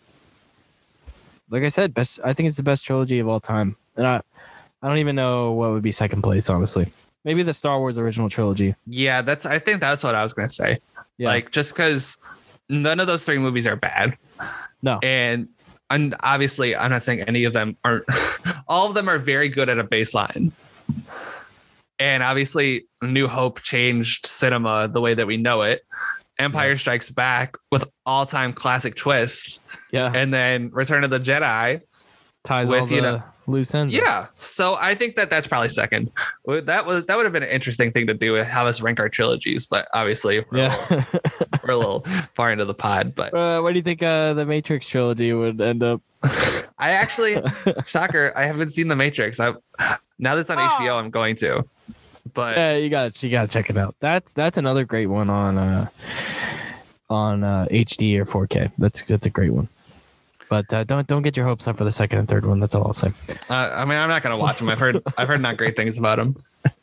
like 1.50 1.64
I 1.64 1.70
said, 1.70 1.94
best. 1.94 2.20
I 2.24 2.34
think 2.34 2.48
it's 2.48 2.58
the 2.58 2.64
best 2.64 2.84
trilogy 2.86 3.20
of 3.20 3.28
all 3.30 3.40
time, 3.40 3.78
and 3.96 4.06
I, 4.08 4.22
I 4.82 4.88
don't 4.88 4.98
even 4.98 5.16
know 5.16 5.52
what 5.52 5.72
would 5.72 5.84
be 5.84 5.92
second 5.92 6.22
place. 6.22 6.50
Honestly, 6.50 6.92
maybe 7.26 7.44
the 7.44 7.54
Star 7.54 7.80
Wars 7.80 7.98
original 7.98 8.30
trilogy. 8.30 8.76
Yeah, 8.86 9.22
that's. 9.22 9.46
I 9.46 9.60
think 9.60 9.82
that's 9.82 10.04
what 10.04 10.16
I 10.16 10.24
was 10.24 10.34
gonna 10.34 10.50
say. 10.50 10.80
Yeah. 11.18 11.30
Like 11.30 11.52
just 11.52 11.74
because 11.74 12.18
none 12.70 13.00
of 13.00 13.08
those 13.08 13.26
three 13.26 13.40
movies 13.40 13.66
are 13.68 13.76
bad. 13.76 14.18
No. 14.82 15.00
And 15.02 15.48
and 15.90 16.16
obviously, 16.22 16.76
I'm 16.76 16.92
not 16.92 17.04
saying 17.04 17.22
any 17.22 17.44
of 17.46 17.54
them 17.54 17.78
aren't. 17.84 18.06
all 18.68 18.88
of 18.88 18.94
them 18.94 19.10
are 19.10 19.18
very 19.18 19.50
good 19.50 19.70
at 19.70 19.80
a 19.80 19.84
baseline. 19.84 20.52
And 22.00 22.22
obviously, 22.22 22.86
New 23.02 23.28
Hope 23.28 23.62
changed 23.62 24.28
cinema 24.28 24.88
the 24.88 25.02
way 25.02 25.14
that 25.14 25.26
we 25.26 25.38
know 25.38 25.64
it. 25.64 25.84
Empire. 26.38 26.78
Strikes 26.78 27.10
Back 27.10 27.58
with 27.72 27.90
all-time 28.06 28.54
classic 28.54 28.96
twist, 28.96 29.60
Yeah, 29.92 30.12
and 30.14 30.32
then 30.32 30.70
Return 30.70 31.04
of 31.04 31.10
the 31.10 31.20
Jedi. 31.20 31.82
Ties 32.44 32.70
with, 32.70 32.82
all 32.82 32.86
the 32.88 32.96
you 32.96 33.02
know- 33.02 33.24
loose 33.48 33.74
ends. 33.74 33.94
Yeah, 33.94 34.28
so 34.36 34.76
I 34.80 34.94
think 34.94 35.16
that 35.16 35.30
that's 35.30 35.48
probably 35.48 35.70
second. 35.70 36.12
That 36.46 36.86
was 36.86 37.06
that 37.06 37.16
would 37.16 37.26
have 37.26 37.34
been 37.34 37.44
an 37.44 37.50
interesting 37.50 37.92
thing 37.92 38.08
to 38.08 38.14
do, 38.14 38.34
with 38.34 38.46
have 38.46 38.68
us 38.68 38.82
rank 38.82 39.00
our 39.00 39.10
trilogies, 39.10 39.66
but 39.66 39.88
obviously 39.94 40.44
we're, 40.52 40.60
a, 40.60 40.70
little, 40.70 40.98
yeah. 40.98 41.06
we're 41.64 41.74
a 41.74 41.78
little 41.78 42.00
far 42.36 42.52
into 42.52 42.66
the 42.66 42.74
pod. 42.74 43.16
But 43.16 43.34
uh, 43.34 43.62
what 43.62 43.72
do 43.72 43.78
you 43.78 43.84
think 43.84 44.04
uh, 44.04 44.34
the 44.34 44.46
Matrix 44.46 44.88
trilogy 44.88 45.34
would 45.34 45.62
end 45.62 45.84
up? 45.84 46.02
I 46.78 46.92
actually, 46.92 47.42
shocker, 47.86 48.34
I 48.36 48.44
haven't 48.44 48.70
seen 48.70 48.88
The 48.88 48.96
Matrix. 48.96 49.40
I 49.40 49.54
now 50.20 50.36
that's 50.36 50.50
on 50.50 50.58
HBO, 50.58 51.00
I'm 51.00 51.10
going 51.10 51.36
to. 51.38 51.64
But 52.34 52.58
Yeah, 52.58 52.76
you 52.76 52.90
got 52.90 53.24
you 53.24 53.30
got 53.30 53.44
to 53.44 53.48
check 53.48 53.70
it 53.70 53.78
out. 53.78 53.96
That's 54.00 54.34
that's 54.34 54.58
another 54.58 54.84
great 54.84 55.08
one 55.08 55.30
on 55.30 55.58
uh 55.58 55.88
on 57.10 57.44
uh, 57.44 57.68
HD 57.72 58.18
or 58.20 58.26
4K. 58.26 58.72
That's 58.78 59.02
that's 59.04 59.26
a 59.26 59.30
great 59.30 59.54
one. 59.54 59.70
But 60.50 60.74
uh, 60.74 60.84
don't 60.86 61.06
don't 61.08 61.22
get 61.22 61.36
your 61.36 61.46
hopes 61.46 61.68
up 61.68 61.78
for 61.78 61.84
the 61.84 61.92
second 61.92 62.20
and 62.20 62.28
third 62.28 62.46
one. 62.46 62.60
That's 62.60 62.74
all 62.74 62.86
I'll 62.88 62.94
say. 62.94 63.12
uh, 63.50 63.54
I 63.76 63.86
mean, 63.86 63.98
I'm 63.98 64.10
not 64.10 64.24
gonna 64.24 64.38
watch 64.38 64.60
them. 64.60 64.70
I've 64.70 64.80
heard 64.80 65.02
I've 65.18 65.28
heard 65.28 65.42
not 65.42 65.58
great 65.58 65.76
things 65.76 65.98
about 65.98 66.18
them. 66.18 66.38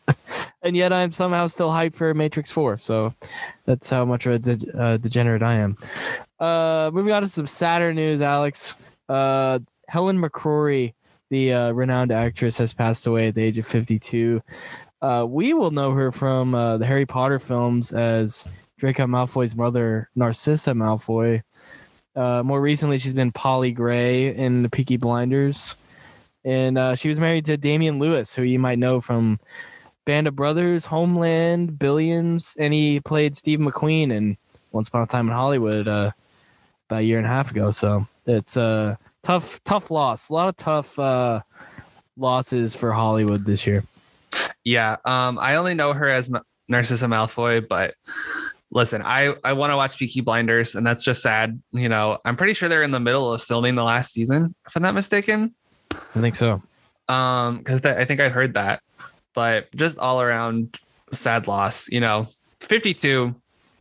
and 0.63 0.77
yet 0.77 0.93
I'm 0.93 1.13
somehow 1.13 1.47
still 1.47 1.71
hyped 1.71 1.95
for 1.95 2.13
Matrix 2.15 2.51
4. 2.51 2.79
So 2.79 3.15
that's 3.65 3.89
how 3.89 4.05
much 4.05 4.27
of 4.27 4.33
a 4.35 4.39
de- 4.39 4.79
uh, 4.79 4.97
degenerate 4.99 5.43
I 5.43 5.55
am. 5.55 5.77
Uh, 6.39 6.91
moving 6.93 7.13
on 7.13 7.23
to 7.23 7.29
some 7.29 7.47
sadder 7.47 7.95
news, 7.95 8.21
Alex. 8.21 8.77
Uh, 9.09 9.61
Helen 9.89 10.19
McCrory, 10.21 10.95
the 11.31 11.53
uh, 11.53 11.73
renowned 11.73 12.13
actress, 12.13 12.59
has 12.59 12.75
passed 12.75 13.07
away 13.07 13.29
at 13.29 13.35
the 13.35 13.43
age 13.43 13.59
of 13.59 13.67
52. 13.67 14.43
Uh, 15.01 15.27
we 15.29 15.53
will 15.55 15.71
know 15.71 15.91
her 15.93 16.11
from 16.11 16.55
uh, 16.55 16.79
the 16.79 16.87
Harry 16.87 17.07
Potter 17.07 17.39
films 17.39 17.93
as 17.93 18.47
Draco 18.79 19.07
Malfoy's 19.07 19.55
mother, 19.55 20.09
Narcissa 20.15 20.73
Malfoy. 20.73 21.43
Uh, 22.17 22.43
more 22.43 22.61
recently, 22.61 22.99
she's 22.99 23.15
been 23.15 23.33
Polly 23.33 23.73
Gray 23.73 24.35
in 24.35 24.63
The 24.63 24.69
Peaky 24.69 24.97
Blinders. 24.97 25.75
And 26.45 26.77
uh, 26.77 26.95
she 26.95 27.09
was 27.09 27.19
married 27.19 27.47
to 27.47 27.57
Damian 27.57 27.99
Lewis, 27.99 28.35
who 28.35 28.43
you 28.43 28.59
might 28.59 28.79
know 28.79 29.01
from 29.01 29.41
Band 30.05 30.29
of 30.29 30.37
Brothers, 30.37 30.87
Homeland, 30.87 31.79
Billions, 31.79 32.57
and 32.59 32.75
he 32.75 33.01
played 33.01 33.35
Steve 33.35 33.59
McQueen 33.59 34.13
in 34.13 34.37
Once 34.71 34.89
Upon 34.89 35.03
a 35.03 35.07
Time 35.07 35.29
in 35.29 35.35
Hollywood 35.35 35.89
uh, 35.89 36.11
about 36.89 37.01
a 37.01 37.03
year 37.03 37.19
and 37.19 37.27
a 37.27 37.31
half 37.31 37.51
ago. 37.51 37.71
So 37.71 38.07
it's 38.27 38.57
a 38.57 38.99
tough, 39.23 39.63
tough 39.65 39.91
loss. 39.91 40.29
A 40.29 40.35
lot 40.35 40.49
of 40.49 40.57
tough 40.57 40.99
uh, 40.99 41.41
losses 42.17 42.77
for 42.77 42.93
Hollywood 42.93 43.47
this 43.47 43.67
year. 43.67 43.85
Yeah, 44.65 44.97
um, 45.05 45.39
I 45.39 45.57
only 45.57 45.75
know 45.75 45.95
her 45.95 46.09
as 46.09 46.29
Ma- 46.29 46.41
Narcissa 46.69 47.07
Malfoy, 47.07 47.67
but 47.67 47.95
listen, 48.75 49.01
I 49.03 49.35
I 49.43 49.55
want 49.55 49.71
to 49.73 49.77
watch 49.77 49.97
Peaky 49.99 50.21
Blinders, 50.21 50.75
and 50.75 50.87
that's 50.87 51.03
just 51.03 51.23
sad. 51.23 51.61
You 51.73 51.89
know, 51.89 52.19
I'm 52.25 52.37
pretty 52.37 52.53
sure 52.53 52.69
they're 52.69 52.83
in 52.83 52.91
the 52.91 53.01
middle 53.01 53.33
of 53.33 53.43
filming 53.43 53.77
the 53.77 53.85
last 53.85 54.13
season, 54.13 54.55
if 54.67 54.77
I'm 54.77 54.83
not 54.83 54.95
mistaken. 54.95 55.55
I 55.91 56.21
think 56.21 56.37
so. 56.37 56.63
Um, 57.09 57.59
because 57.59 57.81
I 57.85 58.05
think 58.05 58.21
I 58.21 58.29
heard 58.29 58.55
that, 58.55 58.83
but 59.35 59.75
just 59.75 59.99
all 59.99 60.21
around 60.21 60.79
sad 61.13 61.47
loss. 61.47 61.89
You 61.89 62.01
know, 62.01 62.27
52. 62.61 63.35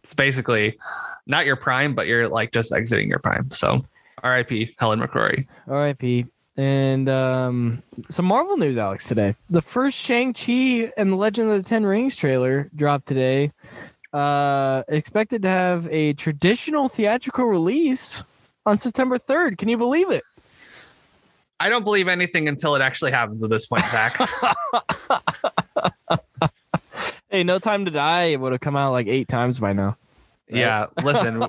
It's 0.03 0.13
basically 0.13 0.77
not 1.27 1.45
your 1.45 1.55
prime, 1.55 1.95
but 1.95 2.07
you're 2.07 2.27
like 2.27 2.51
just 2.51 2.73
exiting 2.73 3.09
your 3.09 3.19
prime. 3.19 3.49
So, 3.51 3.85
R.I.P. 4.21 4.75
Helen 4.77 4.99
McCrory. 4.99 5.47
R.I.P. 5.67 6.25
And 6.55 7.09
um, 7.09 7.81
some 8.11 8.25
Marvel 8.25 8.57
news, 8.57 8.77
Alex, 8.77 9.07
today. 9.07 9.35
The 9.49 9.61
first 9.61 9.97
Shang-Chi 9.97 10.91
and 10.97 11.11
the 11.11 11.15
Legend 11.15 11.49
of 11.49 11.63
the 11.63 11.67
Ten 11.67 11.85
Rings 11.85 12.15
trailer 12.15 12.69
dropped 12.75 13.07
today. 13.07 13.51
Uh, 14.13 14.83
expected 14.89 15.41
to 15.41 15.47
have 15.47 15.87
a 15.91 16.13
traditional 16.13 16.87
theatrical 16.87 17.45
release 17.45 18.23
on 18.65 18.77
September 18.77 19.17
3rd. 19.17 19.57
Can 19.57 19.69
you 19.69 19.77
believe 19.77 20.11
it? 20.11 20.23
I 21.59 21.69
don't 21.69 21.83
believe 21.83 22.07
anything 22.07 22.47
until 22.47 22.75
it 22.75 22.81
actually 22.81 23.11
happens 23.11 23.41
at 23.43 23.49
this 23.49 23.65
point, 23.65 23.83
Zach. 23.85 24.17
hey, 27.29 27.43
No 27.43 27.57
Time 27.57 27.85
to 27.85 27.91
Die 27.91 28.23
it 28.23 28.39
would 28.39 28.51
have 28.51 28.61
come 28.61 28.75
out 28.75 28.91
like 28.91 29.07
eight 29.07 29.27
times 29.27 29.59
by 29.59 29.73
now. 29.73 29.97
Right? 30.51 30.59
Yeah, 30.59 30.87
listen. 31.01 31.43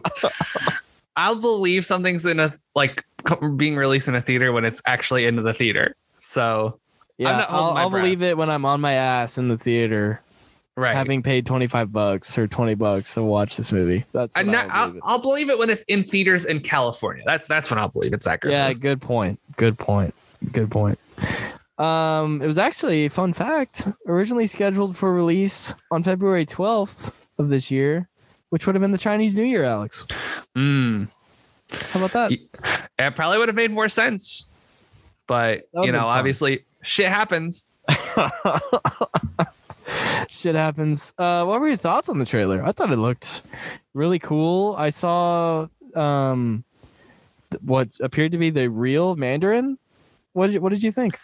I'll 1.17 1.37
believe 1.37 1.85
something's 1.85 2.25
in 2.25 2.41
a 2.41 2.53
like 2.75 3.05
being 3.57 3.77
released 3.77 4.09
in 4.09 4.15
a 4.15 4.21
theater 4.21 4.53
when 4.53 4.65
it's 4.65 4.81
actually 4.87 5.27
into 5.27 5.43
the 5.43 5.53
theater. 5.53 5.97
So 6.21 6.79
yeah, 7.19 7.47
I'll, 7.49 7.71
I'll 7.71 7.91
believe 7.91 8.23
it 8.23 8.37
when 8.37 8.51
I'm 8.51 8.65
on 8.65 8.81
my 8.81 8.93
ass 8.95 9.39
in 9.39 9.49
the 9.49 9.59
theater, 9.59 10.21
right? 10.77 10.95
Having 10.95 11.23
paid 11.23 11.47
twenty 11.47 11.67
five 11.67 11.93
bucks 11.93 12.37
or 12.37 12.47
twenty 12.47 12.75
bucks 12.75 13.15
to 13.15 13.23
watch 13.23 13.57
this 13.57 13.73
movie. 13.73 14.05
That's 14.13 14.37
and 14.37 14.51
not, 14.51 14.69
I'll, 14.71 14.89
believe 14.89 15.03
I'll, 15.05 15.19
believe 15.19 15.51
it 15.51 15.59
when 15.59 15.71
it's 15.71 15.83
in 15.85 16.05
theaters 16.05 16.45
in 16.45 16.61
California. 16.61 17.23
That's 17.27 17.47
that's 17.47 17.71
when 17.71 17.79
I'll 17.79 17.89
believe 17.89 18.13
it's 18.13 18.27
accurate. 18.27 18.53
Yeah, 18.53 18.73
good 18.73 19.01
point. 19.01 19.41
Good 19.57 19.79
point. 19.79 20.15
Good 20.53 20.71
point. 20.71 20.99
Um, 21.79 22.41
it 22.43 22.47
was 22.47 22.59
actually 22.59 23.07
a 23.07 23.11
fun 23.11 23.33
fact. 23.33 23.89
Originally 24.07 24.47
scheduled 24.47 24.97
for 24.97 25.13
release 25.13 25.75
on 25.91 26.03
February 26.03 26.47
twelfth 26.47 27.27
of 27.39 27.49
this 27.49 27.71
year, 27.71 28.09
which 28.51 28.67
would 28.67 28.75
have 28.75 28.83
been 28.83 28.93
the 28.93 28.99
Chinese 28.99 29.35
New 29.35 29.45
Year, 29.45 29.65
Alex. 29.65 30.07
Mm. 30.57 31.09
How 31.91 32.05
about 32.05 32.13
that? 32.13 32.33
It 32.99 33.17
probably 33.17 33.39
would 33.39 33.49
have 33.49 33.57
made 33.57 33.71
more 33.71 33.89
sense. 33.89 34.55
But, 35.27 35.63
you 35.73 35.91
know, 35.91 36.07
obviously 36.07 36.65
shit 36.83 37.09
happens. 37.09 37.73
shit 40.35 40.55
happens. 40.55 41.13
Uh, 41.17 41.45
what 41.45 41.61
were 41.61 41.69
your 41.69 41.77
thoughts 41.77 42.09
on 42.09 42.19
the 42.19 42.27
trailer? 42.27 42.65
I 42.65 42.73
thought 42.73 42.93
it 42.93 42.97
looked 42.97 43.43
really 43.95 44.19
cool. 44.19 44.75
I 44.77 44.91
saw 44.91 45.69
um, 45.95 46.65
what 47.61 47.89
appeared 48.01 48.33
to 48.33 48.39
be 48.39 48.51
the 48.51 48.69
real 48.69 49.17
Mandarin. 49.17 49.79
What 50.33 50.47
did 50.47 50.55
you, 50.55 50.61
what 50.61 50.71
did 50.71 50.83
you 50.83 50.93
think? 50.93 51.19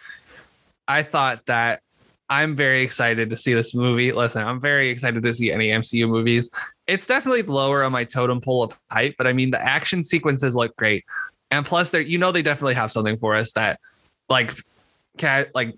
I 0.87 1.03
thought 1.03 1.45
that 1.45 1.81
I'm 2.29 2.55
very 2.55 2.81
excited 2.81 3.29
to 3.29 3.37
see 3.37 3.53
this 3.53 3.75
movie. 3.75 4.13
Listen, 4.13 4.47
I'm 4.47 4.61
very 4.61 4.89
excited 4.89 5.21
to 5.21 5.33
see 5.33 5.51
any 5.51 5.67
MCU 5.67 6.07
movies. 6.07 6.49
It's 6.87 7.05
definitely 7.05 7.43
lower 7.43 7.83
on 7.83 7.91
my 7.91 8.05
totem 8.05 8.39
pole 8.39 8.63
of 8.63 8.79
hype, 8.89 9.15
but 9.17 9.27
I 9.27 9.33
mean 9.33 9.51
the 9.51 9.61
action 9.61 10.01
sequences 10.01 10.55
look 10.55 10.75
great, 10.77 11.03
and 11.51 11.65
plus, 11.65 11.91
they 11.91 12.01
you 12.01 12.17
know 12.17 12.31
they 12.31 12.41
definitely 12.41 12.73
have 12.75 12.91
something 12.91 13.17
for 13.17 13.35
us 13.35 13.51
that, 13.53 13.79
like, 14.29 14.53
cat 15.17 15.49
like, 15.53 15.75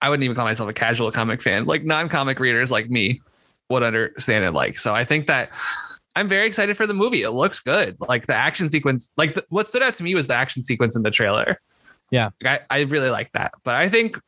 I 0.00 0.08
wouldn't 0.08 0.24
even 0.24 0.36
call 0.36 0.46
myself 0.46 0.68
a 0.68 0.72
casual 0.72 1.10
comic 1.10 1.42
fan. 1.42 1.66
Like 1.66 1.84
non-comic 1.84 2.38
readers 2.40 2.70
like 2.70 2.88
me 2.90 3.20
would 3.68 3.82
understand 3.82 4.44
it. 4.44 4.52
Like, 4.52 4.78
so 4.78 4.94
I 4.94 5.04
think 5.04 5.26
that 5.26 5.50
I'm 6.16 6.28
very 6.28 6.46
excited 6.46 6.76
for 6.76 6.86
the 6.86 6.94
movie. 6.94 7.22
It 7.22 7.30
looks 7.30 7.60
good. 7.60 7.96
Like 8.00 8.26
the 8.26 8.34
action 8.34 8.68
sequence, 8.68 9.12
like 9.16 9.34
the, 9.34 9.44
what 9.48 9.68
stood 9.68 9.82
out 9.82 9.94
to 9.94 10.02
me 10.02 10.14
was 10.14 10.26
the 10.26 10.34
action 10.34 10.62
sequence 10.62 10.96
in 10.96 11.02
the 11.02 11.10
trailer. 11.10 11.60
Yeah, 12.10 12.30
I, 12.44 12.60
I 12.70 12.82
really 12.82 13.10
like 13.10 13.30
that. 13.32 13.52
But 13.64 13.74
I 13.74 13.88
think 13.88 14.18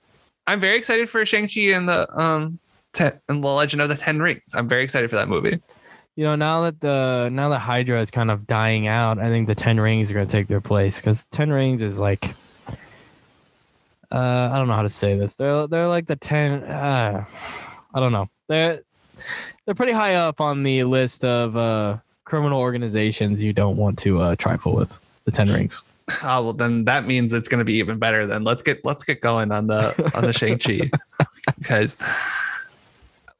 I'm 0.46 0.60
very 0.60 0.76
excited 0.76 1.08
for 1.08 1.24
Shang-Chi 1.24 1.72
and 1.72 1.88
the 1.88 2.06
um 2.20 2.58
ten, 2.92 3.18
and 3.28 3.42
the 3.42 3.48
Legend 3.48 3.82
of 3.82 3.88
the 3.88 3.94
Ten 3.94 4.20
Rings. 4.20 4.54
I'm 4.54 4.68
very 4.68 4.84
excited 4.84 5.08
for 5.08 5.16
that 5.16 5.28
movie. 5.28 5.60
You 6.16 6.24
know, 6.24 6.36
now 6.36 6.62
that 6.62 6.80
the 6.80 7.30
now 7.32 7.48
that 7.48 7.60
Hydra 7.60 8.00
is 8.00 8.10
kind 8.10 8.30
of 8.30 8.46
dying 8.46 8.86
out, 8.86 9.18
I 9.18 9.28
think 9.28 9.46
the 9.46 9.54
Ten 9.54 9.80
Rings 9.80 10.10
are 10.10 10.14
going 10.14 10.26
to 10.26 10.30
take 10.30 10.48
their 10.48 10.60
place 10.60 10.96
because 10.96 11.24
Ten 11.30 11.50
Rings 11.50 11.80
is 11.80 11.98
like, 11.98 12.34
uh, 14.12 14.50
I 14.52 14.57
don't 14.59 14.69
know 14.69 14.75
how 14.75 14.83
to 14.83 14.88
say 14.88 15.17
this. 15.17 15.37
They're 15.37 15.67
they're 15.67 15.88
like 15.88 16.07
the 16.07 16.17
ten. 16.17 16.64
Uh, 16.64 17.25
I 17.95 18.00
don't 18.00 18.12
know. 18.12 18.29
They're 18.49 18.81
they're 19.64 19.75
pretty 19.75 19.93
high 19.93 20.14
up 20.14 20.40
on 20.40 20.62
the 20.62 20.85
list 20.85 21.25
of 21.25 21.57
uh, 21.57 21.99
criminal 22.25 22.59
organizations 22.59 23.43
you 23.43 23.52
don't 23.52 23.76
want 23.76 23.99
to 24.00 24.21
uh, 24.21 24.37
trifle 24.37 24.75
with. 24.75 24.99
The 25.25 25.31
Ten 25.31 25.49
Rings. 25.52 25.83
Oh 26.23 26.43
well, 26.43 26.52
then 26.52 26.85
that 26.87 27.07
means 27.07 27.33
it's 27.33 27.47
going 27.47 27.59
to 27.59 27.64
be 27.64 27.75
even 27.75 27.99
better. 27.99 28.26
Then 28.26 28.43
let's 28.43 28.62
get 28.62 28.85
let's 28.85 29.05
get 29.05 29.21
going 29.21 29.52
on 29.52 29.67
the 29.67 30.11
on 30.14 30.25
the 30.25 30.33
Shang 30.33 30.59
Chi 30.59 30.90
because 31.59 31.97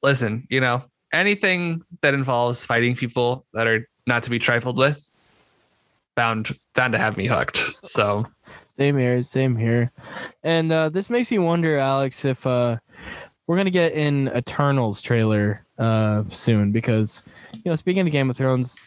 listen, 0.03 0.47
you 0.51 0.61
know 0.61 0.85
anything 1.13 1.83
that 2.03 2.15
involves 2.15 2.65
fighting 2.65 2.95
people 2.95 3.45
that 3.55 3.67
are 3.67 3.89
not 4.07 4.23
to 4.25 4.31
be 4.31 4.39
trifled 4.39 4.79
with, 4.79 5.11
bound 6.15 6.57
bound 6.75 6.93
to 6.93 6.99
have 6.99 7.17
me 7.17 7.27
hooked. 7.27 7.59
So 7.85 8.27
same 8.71 8.97
here, 8.97 9.23
same 9.23 9.57
here, 9.57 9.93
and 10.43 10.73
uh, 10.73 10.89
this 10.89 11.11
makes 11.11 11.31
me 11.31 11.39
wonder, 11.39 11.77
Alex, 11.79 12.25
if 12.25 12.47
uh, 12.47 12.79
we're 13.47 13.57
gonna 13.57 13.71
get 13.71 13.93
an 13.93 14.29
Eternals 14.29 15.03
trailer 15.03 15.67
uh, 15.79 16.25
soon 16.31 16.73
because 16.73 17.23
you 17.53 17.63
know 17.67 17.75
speaking 17.75 18.07
of 18.07 18.13
Game 18.13 18.31
of 18.31 18.37
Thrones 18.37 18.79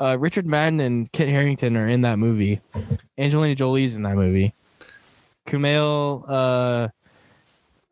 uh, 0.00 0.18
Richard 0.18 0.46
Madden 0.46 0.80
and 0.80 1.10
Kit 1.12 1.28
Harington 1.28 1.76
are 1.76 1.88
in 1.88 2.02
that 2.02 2.18
movie. 2.18 2.60
Angelina 3.18 3.54
Jolie's 3.54 3.94
in 3.94 4.02
that 4.02 4.16
movie. 4.16 4.54
Kumail, 5.46 6.24
uh, 6.28 6.88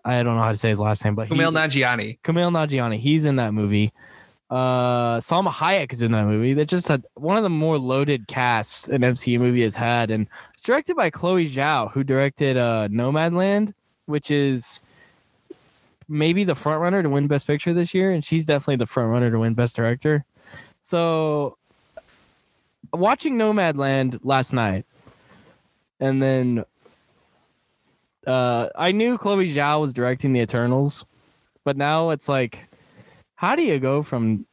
I 0.04 0.22
don't 0.22 0.36
know 0.36 0.42
how 0.42 0.50
to 0.50 0.56
say 0.56 0.70
his 0.70 0.80
last 0.80 1.04
name, 1.04 1.14
but 1.14 1.28
Kumail 1.28 1.50
he, 1.50 1.80
Nanjiani. 1.80 2.20
Kumail 2.22 2.50
Nanjiani, 2.50 2.98
he's 2.98 3.24
in 3.24 3.36
that 3.36 3.54
movie. 3.54 3.92
Uh, 4.52 5.18
Salma 5.20 5.50
Hayek 5.50 5.94
is 5.94 6.02
in 6.02 6.12
that 6.12 6.26
movie. 6.26 6.52
That 6.52 6.68
just 6.68 6.86
had 6.86 7.06
one 7.14 7.38
of 7.38 7.42
the 7.42 7.48
more 7.48 7.78
loaded 7.78 8.28
casts 8.28 8.86
an 8.86 9.00
MCU 9.00 9.38
movie 9.38 9.62
has 9.62 9.74
had, 9.74 10.10
and 10.10 10.26
it's 10.52 10.64
directed 10.64 10.94
by 10.94 11.08
Chloe 11.08 11.48
Zhao, 11.48 11.90
who 11.90 12.04
directed 12.04 12.58
uh, 12.58 12.86
Nomadland, 12.88 13.72
which 14.04 14.30
is 14.30 14.82
maybe 16.06 16.44
the 16.44 16.54
front 16.54 16.82
runner 16.82 17.02
to 17.02 17.08
win 17.08 17.28
Best 17.28 17.46
Picture 17.46 17.72
this 17.72 17.94
year, 17.94 18.10
and 18.10 18.22
she's 18.22 18.44
definitely 18.44 18.76
the 18.76 18.84
front 18.84 19.08
runner 19.08 19.30
to 19.30 19.38
win 19.38 19.54
Best 19.54 19.74
Director. 19.74 20.22
So 20.82 21.56
watching 22.92 23.38
Nomadland 23.38 24.20
last 24.22 24.52
night, 24.52 24.84
and 25.98 26.22
then 26.22 26.66
uh, 28.26 28.68
I 28.76 28.92
knew 28.92 29.16
Chloe 29.16 29.54
Zhao 29.54 29.80
was 29.80 29.94
directing 29.94 30.34
the 30.34 30.40
Eternals, 30.40 31.06
but 31.64 31.78
now 31.78 32.10
it's 32.10 32.28
like, 32.28 32.66
how 33.42 33.56
do 33.56 33.64
you 33.64 33.80
go 33.80 34.04
from 34.04 34.46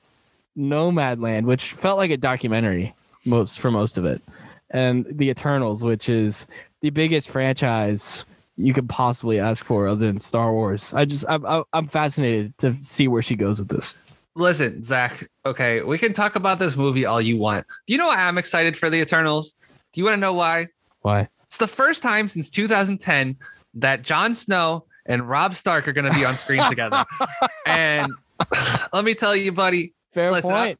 Nomadland, 0.57 1.45
which 1.45 1.73
felt 1.73 1.97
like 1.97 2.09
a 2.09 2.17
documentary 2.17 2.95
most 3.23 3.59
for 3.59 3.69
most 3.69 3.99
of 3.99 4.03
it, 4.03 4.21
and 4.71 5.05
the 5.11 5.29
Eternals, 5.29 5.83
which 5.83 6.09
is 6.09 6.47
the 6.81 6.89
biggest 6.89 7.29
franchise 7.29 8.25
you 8.57 8.73
could 8.73 8.89
possibly 8.89 9.39
ask 9.39 9.63
for 9.63 9.87
other 9.87 10.07
than 10.07 10.19
Star 10.19 10.51
Wars. 10.51 10.91
I 10.93 11.05
just 11.05 11.23
I'm 11.29 11.63
I'm 11.71 11.87
fascinated 11.87 12.57
to 12.57 12.75
see 12.81 13.07
where 13.07 13.21
she 13.21 13.35
goes 13.35 13.59
with 13.59 13.69
this. 13.69 13.93
Listen, 14.35 14.83
Zach. 14.83 15.29
Okay, 15.45 15.83
we 15.83 15.99
can 15.99 16.11
talk 16.11 16.35
about 16.35 16.57
this 16.57 16.75
movie 16.75 17.05
all 17.05 17.21
you 17.21 17.37
want. 17.37 17.67
Do 17.85 17.93
you 17.93 17.99
know 17.99 18.07
why 18.07 18.27
I'm 18.27 18.39
excited 18.39 18.75
for 18.75 18.89
the 18.89 18.97
Eternals? 18.97 19.53
Do 19.93 20.01
you 20.01 20.05
want 20.05 20.15
to 20.15 20.19
know 20.19 20.33
why? 20.33 20.67
Why? 21.01 21.27
It's 21.43 21.57
the 21.57 21.67
first 21.67 22.01
time 22.01 22.27
since 22.27 22.49
2010 22.49 23.37
that 23.75 24.01
Jon 24.01 24.33
Snow 24.33 24.85
and 25.05 25.27
Robb 25.29 25.53
Stark 25.53 25.87
are 25.87 25.93
going 25.93 26.11
to 26.11 26.17
be 26.17 26.25
on 26.25 26.33
screen 26.33 26.67
together. 26.69 27.05
And 27.65 28.11
let 28.93 29.05
me 29.05 29.13
tell 29.13 29.35
you, 29.35 29.51
buddy. 29.51 29.93
Fair 30.13 30.31
listen, 30.31 30.51
point. 30.51 30.79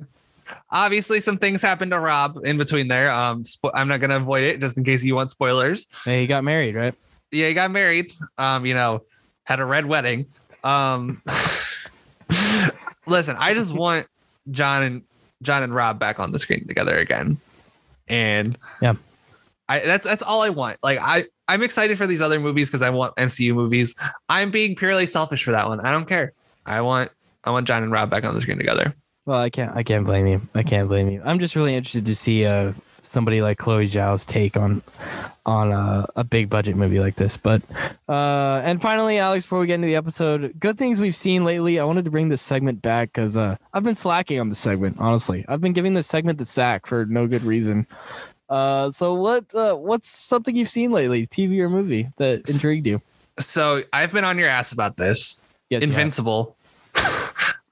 Obviously, 0.71 1.19
some 1.19 1.37
things 1.37 1.61
happened 1.61 1.91
to 1.91 1.99
Robb 1.99 2.39
in 2.43 2.57
between 2.57 2.87
there. 2.87 3.11
Um, 3.11 3.43
spo- 3.43 3.71
I'm 3.73 3.87
not 3.87 3.99
going 3.99 4.09
to 4.09 4.17
avoid 4.17 4.43
it 4.43 4.59
just 4.59 4.77
in 4.77 4.83
case 4.83 5.03
you 5.03 5.15
want 5.15 5.29
spoilers. 5.29 5.87
Hey, 6.03 6.21
he 6.21 6.27
got 6.27 6.43
married, 6.43 6.75
right? 6.75 6.95
Yeah, 7.31 7.47
he 7.47 7.53
got 7.53 7.69
married. 7.69 8.13
Um, 8.37 8.65
you 8.65 8.73
know, 8.73 9.03
had 9.43 9.59
a 9.59 9.65
red 9.65 9.85
wedding. 9.85 10.25
Um. 10.63 11.21
listen, 13.05 13.35
I 13.37 13.53
just 13.53 13.73
want 13.73 14.07
Jon 14.51 14.83
and 14.83 15.01
Jon 15.41 15.63
and 15.63 15.73
Robb 15.73 15.99
back 15.99 16.19
on 16.19 16.31
the 16.31 16.39
screen 16.39 16.67
together 16.67 16.97
again. 16.97 17.37
And 18.07 18.57
yeah. 18.81 18.95
I 19.67 19.79
that's 19.79 20.07
that's 20.07 20.23
all 20.23 20.41
I 20.41 20.49
want. 20.49 20.77
Like 20.81 20.99
I 21.01 21.25
I'm 21.47 21.63
excited 21.63 21.97
for 21.97 22.07
these 22.07 22.21
other 22.21 22.39
movies 22.39 22.69
because 22.69 22.81
I 22.81 22.89
want 22.89 23.15
MCU 23.15 23.53
movies. 23.53 23.95
I'm 24.29 24.51
being 24.51 24.75
purely 24.75 25.05
selfish 25.05 25.43
for 25.43 25.51
that 25.51 25.67
one. 25.67 25.79
I 25.81 25.91
don't 25.91 26.07
care. 26.07 26.33
I 26.65 26.81
want 26.81 27.11
I 27.43 27.51
want 27.51 27.67
Jon 27.67 27.83
and 27.83 27.91
Robb 27.91 28.09
back 28.09 28.23
on 28.23 28.33
the 28.33 28.41
screen 28.41 28.57
together. 28.57 28.93
Well, 29.25 29.39
I 29.39 29.49
can't 29.49 29.75
I 29.75 29.83
can't 29.83 30.05
blame 30.05 30.27
you. 30.27 30.41
I 30.55 30.63
can't 30.63 30.87
blame 30.87 31.09
you. 31.09 31.21
I'm 31.23 31.39
just 31.39 31.55
really 31.55 31.75
interested 31.75 32.05
to 32.05 32.15
see 32.15 32.45
uh 32.45 32.73
somebody 33.03 33.41
like 33.41 33.57
Chloe 33.57 33.89
Zhao's 33.89 34.25
take 34.25 34.55
on 34.55 34.81
on 35.45 35.71
a, 35.71 36.05
a 36.15 36.23
big 36.23 36.49
budget 36.49 36.75
movie 36.75 36.99
like 36.99 37.15
this. 37.15 37.37
But 37.37 37.61
uh, 38.07 38.61
and 38.63 38.81
finally, 38.81 39.17
Alex, 39.17 39.43
before 39.45 39.59
we 39.59 39.67
get 39.67 39.75
into 39.75 39.87
the 39.87 39.95
episode, 39.95 40.53
good 40.59 40.77
things 40.77 40.99
we've 40.99 41.15
seen 41.15 41.43
lately. 41.43 41.79
I 41.79 41.83
wanted 41.85 42.05
to 42.05 42.11
bring 42.11 42.29
this 42.29 42.41
segment 42.41 42.81
back 42.81 43.11
because 43.13 43.35
uh, 43.35 43.57
I've 43.73 43.83
been 43.83 43.95
slacking 43.95 44.39
on 44.39 44.49
this 44.49 44.59
segment. 44.59 44.97
Honestly, 44.99 45.43
I've 45.47 45.61
been 45.61 45.73
giving 45.73 45.95
this 45.95 46.07
segment 46.07 46.37
the 46.37 46.45
sack 46.45 46.85
for 46.85 47.05
no 47.05 47.27
good 47.27 47.43
reason. 47.43 47.87
Uh, 48.47 48.89
so 48.89 49.13
what 49.15 49.45
uh, 49.53 49.75
what's 49.75 50.09
something 50.09 50.55
you've 50.55 50.69
seen 50.69 50.91
lately, 50.91 51.25
TV 51.27 51.59
or 51.59 51.69
movie 51.69 52.09
that 52.17 52.49
intrigued 52.49 52.87
you? 52.87 53.01
So 53.39 53.83
I've 53.93 54.11
been 54.11 54.25
on 54.25 54.37
your 54.37 54.49
ass 54.49 54.71
about 54.71 54.97
this. 54.97 55.41
Yes. 55.69 55.83
Invincible. 55.83 56.55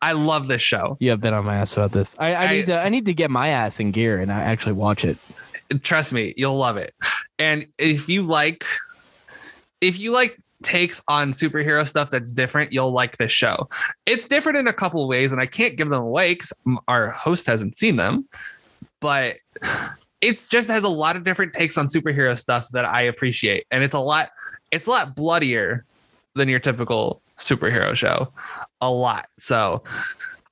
I 0.02 0.12
love 0.14 0.48
this 0.48 0.62
show. 0.62 0.96
You 1.00 1.10
have 1.10 1.22
been 1.22 1.34
on 1.34 1.46
my 1.46 1.56
ass 1.56 1.74
about 1.74 1.92
this. 1.92 2.16
I, 2.20 2.34
I, 2.34 2.44
I- 2.46 2.52
need 2.54 2.66
to 2.68 2.80
I 2.80 2.90
need 2.90 3.06
to 3.06 3.14
get 3.14 3.32
my 3.32 3.50
ass 3.50 3.80
in 3.80 3.92
gear 3.92 4.20
and 4.20 4.32
I 4.32 4.42
actually 4.42 4.74
watch 4.74 5.04
it. 5.04 5.18
Trust 5.84 6.14
me, 6.14 6.34
you'll 6.38 6.56
love 6.58 6.78
it. 6.78 6.94
And 7.40 7.68
if 7.78 8.08
you 8.08 8.24
like, 8.24 8.64
if 9.82 10.00
you 10.00 10.12
like 10.14 10.38
takes 10.64 11.02
on 11.08 11.32
superhero 11.34 11.86
stuff 11.86 12.10
that's 12.10 12.32
different, 12.34 12.72
you'll 12.72 12.92
like 12.92 13.18
this 13.18 13.32
show. 13.32 13.68
It's 14.06 14.26
different 14.26 14.58
in 14.58 14.68
a 14.68 14.74
couple 14.74 15.04
of 15.04 15.10
ways, 15.10 15.32
and 15.32 15.42
I 15.42 15.46
can't 15.46 15.78
give 15.78 15.90
them 15.90 16.02
away 16.02 16.34
because 16.34 16.54
our 16.88 17.10
host 17.12 17.46
hasn't 17.48 17.76
seen 17.76 17.98
them. 17.98 18.28
But 19.02 19.36
it's 20.22 20.48
just 20.48 20.70
has 20.70 20.84
a 20.84 20.90
lot 20.90 21.16
of 21.16 21.24
different 21.24 21.54
takes 21.54 21.78
on 21.78 21.88
superhero 21.88 22.40
stuff 22.40 22.68
that 22.72 22.86
I 22.86 23.02
appreciate, 23.02 23.66
and 23.72 23.84
it's 23.84 23.94
a 23.96 24.00
lot. 24.00 24.30
It's 24.72 24.88
a 24.88 24.92
lot 24.92 25.16
bloodier 25.16 25.86
than 26.34 26.48
your 26.50 26.60
typical 26.60 27.22
superhero 27.38 27.96
show. 27.96 28.32
A 28.82 28.90
lot. 28.90 29.28
So 29.38 29.84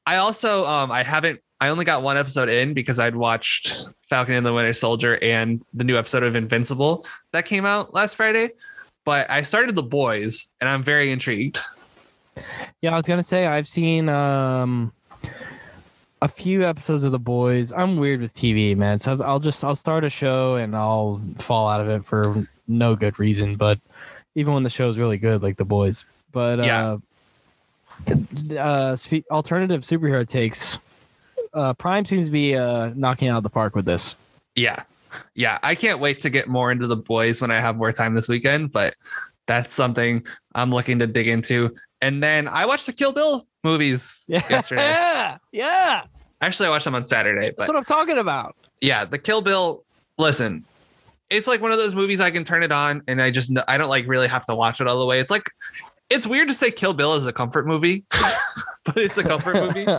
I 0.06 0.18
also 0.18 0.66
um 0.66 0.92
I 0.92 1.04
haven't 1.04 1.42
I 1.62 1.70
only 1.70 1.86
got 1.86 2.04
one 2.04 2.18
episode 2.18 2.50
in 2.50 2.74
because 2.74 3.00
I'd 3.00 3.16
watched 3.16 3.90
Falcon 4.04 4.36
and 4.36 4.46
the 4.46 4.54
Winter 4.54 4.74
Soldier 4.74 5.18
and 5.22 5.64
the 5.74 5.84
new 5.84 5.98
episode 5.98 6.24
of 6.24 6.36
Invincible 6.36 7.06
that 7.32 7.46
came 7.46 7.66
out 7.66 7.94
last 7.94 8.16
Friday. 8.16 8.50
But 9.06 9.30
I 9.30 9.44
started 9.44 9.76
The 9.76 9.84
Boys 9.84 10.54
and 10.60 10.70
I'm 10.70 10.84
very 10.84 11.12
intrigued. 11.12 11.60
Yeah, 12.82 12.92
I 12.92 12.96
was 12.96 13.06
gonna 13.06 13.24
say 13.24 13.48
I've 13.48 13.68
seen 13.68 14.10
um 14.10 14.92
a 16.22 16.28
few 16.28 16.66
episodes 16.66 17.04
of 17.04 17.12
The 17.12 17.20
Boys. 17.20 17.72
I'm 17.72 17.98
weird 17.98 18.22
with 18.22 18.34
TV, 18.34 18.76
man. 18.76 19.00
So 19.00 19.22
I'll 19.24 19.40
just 19.40 19.64
I'll 19.64 19.76
start 19.76 20.04
a 20.04 20.10
show 20.10 20.56
and 20.56 20.76
I'll 20.76 21.22
fall 21.40 21.70
out 21.70 21.82
of 21.82 21.90
it 21.90 22.06
for 22.06 22.48
no 22.68 22.96
good 22.96 23.20
reason. 23.20 23.56
But 23.56 23.80
even 24.34 24.54
when 24.54 24.64
the 24.64 24.70
show's 24.70 24.98
really 24.98 25.18
good, 25.18 25.42
like 25.42 25.58
The 25.58 25.66
Boys. 25.66 26.06
But 26.36 26.60
Yeah. 26.66 26.98
uh, 28.12 28.54
uh, 28.60 28.96
spe- 28.98 29.26
alternative 29.32 29.82
superhero 29.84 30.28
takes. 30.28 30.78
Uh, 31.54 31.74
Prime 31.74 32.06
seems 32.06 32.26
to 32.26 32.32
be 32.32 32.56
uh 32.58 32.88
knocking 32.94 33.30
out 33.30 33.38
of 33.38 33.44
the 33.44 33.50
park 33.50 33.74
with 33.74 33.86
this. 33.86 34.16
Yeah. 34.56 34.84
Yeah. 35.34 35.60
I 35.64 35.76
can't 35.76 36.00
wait 36.02 36.20
to 36.22 36.30
get 36.30 36.50
more 36.50 36.72
into 36.74 36.88
The 36.88 36.98
Boys 36.98 37.40
when 37.40 37.52
I 37.52 37.60
have 37.62 37.78
more 37.78 37.94
time 37.94 38.16
this 38.16 38.28
weekend, 38.28 38.74
but 38.74 38.96
that's 39.48 39.74
something 39.74 40.26
I'm 40.56 40.72
looking 40.72 41.00
to 41.00 41.08
dig 41.08 41.30
into. 41.30 41.74
And 42.02 42.22
then 42.22 42.50
I 42.50 42.66
watched 42.66 42.86
the 42.86 42.92
Kill 42.94 43.14
Bill 43.14 43.48
movies 43.64 44.26
Yeah, 44.28 44.44
yesterday. 44.50 44.82
yeah, 44.90 45.38
yeah. 45.54 46.02
Actually, 46.42 46.68
I 46.68 46.70
watched 46.72 46.84
them 46.86 46.96
on 46.96 47.06
Saturday, 47.06 47.52
but 47.52 47.60
That's 47.60 47.70
what 47.70 47.78
I'm 47.78 47.86
talking 47.86 48.18
about. 48.18 48.58
yeah, 48.82 49.06
the 49.06 49.18
Kill 49.18 49.42
Bill. 49.42 49.84
Listen, 50.18 50.66
it's 51.30 51.48
like 51.48 51.62
one 51.62 51.72
of 51.72 51.78
those 51.78 51.96
movies 51.96 52.20
I 52.20 52.30
can 52.32 52.44
turn 52.44 52.62
it 52.64 52.74
on 52.74 53.02
and 53.08 53.22
I 53.22 53.32
just 53.32 53.52
I 53.70 53.78
don't 53.78 53.90
like 53.90 54.06
really 54.08 54.28
have 54.28 54.46
to 54.48 54.56
watch 54.56 54.82
it 54.82 54.88
all 54.88 55.00
the 55.00 55.06
way. 55.06 55.20
It's 55.22 55.32
like 55.32 55.50
it's 56.10 56.28
weird 56.28 56.48
to 56.50 56.54
say 56.54 56.72
Kill 56.72 56.94
Bill 56.94 57.16
is 57.16 57.26
a 57.26 57.34
comfort 57.34 57.66
movie, 57.68 58.06
but 58.86 58.98
it's 58.98 59.18
a 59.18 59.24
comfort 59.24 59.56
movie. 59.56 59.86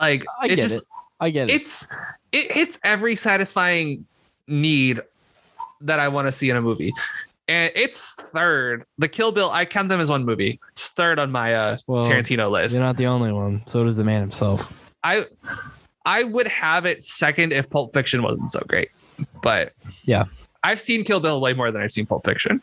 Like 0.00 0.24
I 0.40 0.46
it 0.46 0.56
get 0.56 0.58
just 0.58 0.76
it. 0.78 0.84
I 1.20 1.30
get 1.30 1.48
it. 1.48 1.54
it's 1.54 1.94
it 2.32 2.50
hits 2.50 2.78
every 2.84 3.14
satisfying 3.14 4.04
need 4.48 5.00
that 5.80 6.00
I 6.00 6.08
want 6.08 6.26
to 6.26 6.32
see 6.32 6.50
in 6.50 6.56
a 6.56 6.60
movie. 6.62 6.92
And 7.46 7.70
it's 7.76 8.14
third. 8.14 8.84
The 8.98 9.06
Kill 9.08 9.30
Bill, 9.30 9.50
I 9.50 9.64
count 9.64 9.88
them 9.90 10.00
as 10.00 10.08
one 10.08 10.24
movie. 10.24 10.58
It's 10.72 10.88
third 10.88 11.20
on 11.20 11.30
my 11.30 11.54
uh 11.54 11.76
Well, 11.86 12.02
Tarantino 12.02 12.50
list. 12.50 12.74
You're 12.74 12.82
not 12.82 12.96
the 12.96 13.06
only 13.06 13.30
one. 13.32 13.62
So 13.66 13.84
does 13.84 13.96
the 13.96 14.02
man 14.04 14.20
himself. 14.22 14.92
I 15.04 15.24
I 16.04 16.24
would 16.24 16.48
have 16.48 16.84
it 16.84 17.04
second 17.04 17.52
if 17.52 17.70
Pulp 17.70 17.94
Fiction 17.94 18.22
wasn't 18.24 18.50
so 18.50 18.60
great. 18.66 18.88
But 19.40 19.72
Yeah. 20.04 20.24
I've 20.64 20.80
seen 20.80 21.04
Kill 21.04 21.20
Bill 21.20 21.40
way 21.40 21.52
more 21.54 21.70
than 21.70 21.80
I've 21.82 21.92
seen 21.92 22.06
Pulp 22.06 22.24
Fiction. 22.24 22.60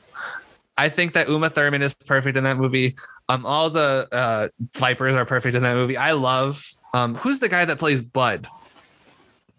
I 0.79 0.87
think 0.87 1.11
that 1.11 1.27
Uma 1.27 1.49
Thurman 1.49 1.81
is 1.81 1.93
perfect 1.93 2.37
in 2.37 2.45
that 2.45 2.55
movie. 2.55 2.95
Um, 3.27 3.45
all 3.45 3.69
the 3.69 4.07
uh, 4.13 4.47
Vipers 4.77 5.13
are 5.13 5.25
perfect 5.25 5.53
in 5.53 5.63
that 5.63 5.75
movie. 5.75 5.97
I 5.97 6.13
love 6.13 6.65
um, 6.93 7.15
who's 7.15 7.39
the 7.39 7.49
guy 7.49 7.65
that 7.65 7.79
plays 7.79 8.01
Bud? 8.01 8.47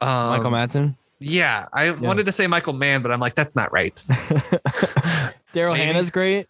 Um, 0.01 0.31
Michael 0.31 0.51
Madsen, 0.51 0.95
Yeah, 1.19 1.67
I 1.75 1.91
wanted 1.91 2.25
to 2.25 2.33
say 2.33 2.47
Michael 2.47 2.73
Mann, 2.73 3.03
but 3.03 3.13
I'm 3.13 3.21
like, 3.21 3.35
that's 3.35 3.55
not 3.55 3.71
right. 3.71 3.95
Daryl. 5.53 5.77
Hannah's 5.77 6.09
great. 6.09 6.49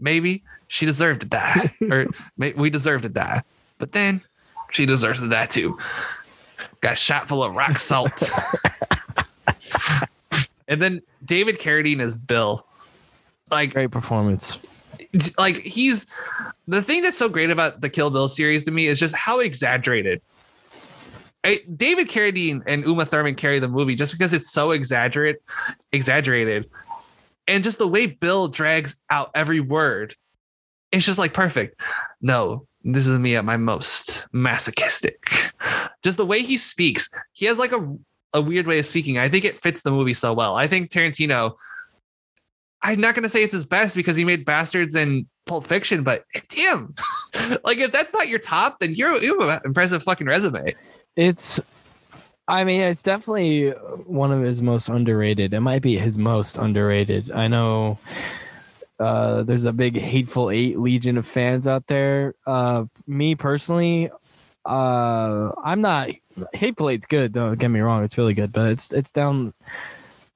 Maybe 0.00 0.42
she 0.66 0.84
deserved 0.84 1.20
to 1.20 1.26
die, 1.28 1.72
or 1.88 2.06
we 2.36 2.70
deserve 2.70 3.02
to 3.02 3.08
die, 3.08 3.44
but 3.78 3.92
then 3.92 4.20
she 4.72 4.84
deserves 4.84 5.20
to 5.20 5.28
die 5.28 5.46
too. 5.46 5.78
Got 6.80 6.98
shot 6.98 7.28
full 7.28 7.44
of 7.44 7.54
rock 7.54 7.78
salt. 7.78 8.28
and 10.68 10.82
then 10.82 11.02
David 11.24 11.60
Carradine 11.60 12.00
is 12.00 12.16
Bill. 12.16 12.66
Like, 13.50 13.72
Great 13.74 13.90
performance. 13.90 14.58
like 15.38 15.56
he's 15.56 16.06
the 16.66 16.82
thing 16.82 17.02
that's 17.02 17.16
so 17.16 17.28
great 17.28 17.50
about 17.50 17.80
the 17.80 17.88
Kill 17.88 18.10
Bill 18.10 18.28
series 18.28 18.64
to 18.64 18.70
me 18.70 18.86
is 18.86 18.98
just 18.98 19.14
how 19.14 19.40
exaggerated. 19.40 20.20
I- 21.44 21.60
David 21.76 22.08
Carradine 22.08 22.62
and 22.66 22.84
Uma 22.86 23.04
Thurman 23.06 23.34
carry 23.36 23.58
the 23.58 23.68
movie 23.68 23.94
just 23.94 24.12
because 24.12 24.32
it's 24.34 24.50
so 24.50 24.72
exaggerate, 24.72 25.36
exaggerated, 25.92 26.68
and 27.46 27.64
just 27.64 27.78
the 27.78 27.88
way 27.88 28.06
Bill 28.06 28.48
drags 28.48 28.96
out 29.08 29.30
every 29.34 29.60
word, 29.60 30.14
it's 30.92 31.06
just 31.06 31.18
like 31.18 31.32
perfect. 31.32 31.80
No, 32.20 32.66
this 32.82 33.06
is 33.06 33.18
me 33.18 33.36
at 33.36 33.44
my 33.44 33.56
most 33.56 34.26
masochistic. 34.32 35.52
Just 36.02 36.18
the 36.18 36.26
way 36.26 36.42
he 36.42 36.58
speaks, 36.58 37.08
he 37.32 37.46
has 37.46 37.58
like 37.58 37.72
a 37.72 37.96
a 38.34 38.42
weird 38.42 38.66
way 38.66 38.78
of 38.78 38.84
speaking. 38.84 39.16
I 39.16 39.28
think 39.30 39.46
it 39.46 39.56
fits 39.58 39.82
the 39.82 39.90
movie 39.90 40.12
so 40.12 40.34
well. 40.34 40.56
I 40.56 40.66
think 40.66 40.90
Tarantino. 40.90 41.52
I'm 42.82 43.00
not 43.00 43.14
gonna 43.14 43.28
say 43.28 43.42
it's 43.42 43.52
his 43.52 43.66
best 43.66 43.96
because 43.96 44.16
he 44.16 44.24
made 44.24 44.44
Bastards 44.44 44.94
and 44.94 45.26
Pulp 45.46 45.66
Fiction, 45.66 46.02
but 46.04 46.24
damn, 46.48 46.94
like 47.64 47.78
if 47.78 47.92
that's 47.92 48.12
not 48.12 48.28
your 48.28 48.38
top, 48.38 48.78
then 48.80 48.94
you're 48.94 49.20
you 49.22 49.40
have 49.40 49.48
an 49.48 49.60
impressive 49.64 50.02
fucking 50.02 50.26
resume. 50.26 50.74
It's, 51.16 51.60
I 52.46 52.62
mean, 52.62 52.82
it's 52.82 53.02
definitely 53.02 53.70
one 53.70 54.30
of 54.30 54.42
his 54.42 54.62
most 54.62 54.88
underrated. 54.88 55.52
It 55.52 55.60
might 55.60 55.82
be 55.82 55.98
his 55.98 56.16
most 56.16 56.56
underrated. 56.56 57.32
I 57.32 57.48
know 57.48 57.98
uh, 59.00 59.42
there's 59.42 59.64
a 59.64 59.72
big 59.72 59.98
Hateful 59.98 60.50
Eight 60.50 60.78
legion 60.78 61.18
of 61.18 61.26
fans 61.26 61.66
out 61.66 61.86
there. 61.86 62.34
Uh, 62.46 62.84
me 63.06 63.34
personally, 63.34 64.10
uh, 64.64 65.50
I'm 65.64 65.80
not. 65.80 66.10
Hateful 66.52 66.90
Eight's 66.90 67.06
good. 67.06 67.32
Don't 67.32 67.58
get 67.58 67.68
me 67.68 67.80
wrong; 67.80 68.04
it's 68.04 68.18
really 68.18 68.34
good, 68.34 68.52
but 68.52 68.70
it's 68.70 68.92
it's 68.92 69.10
down. 69.10 69.54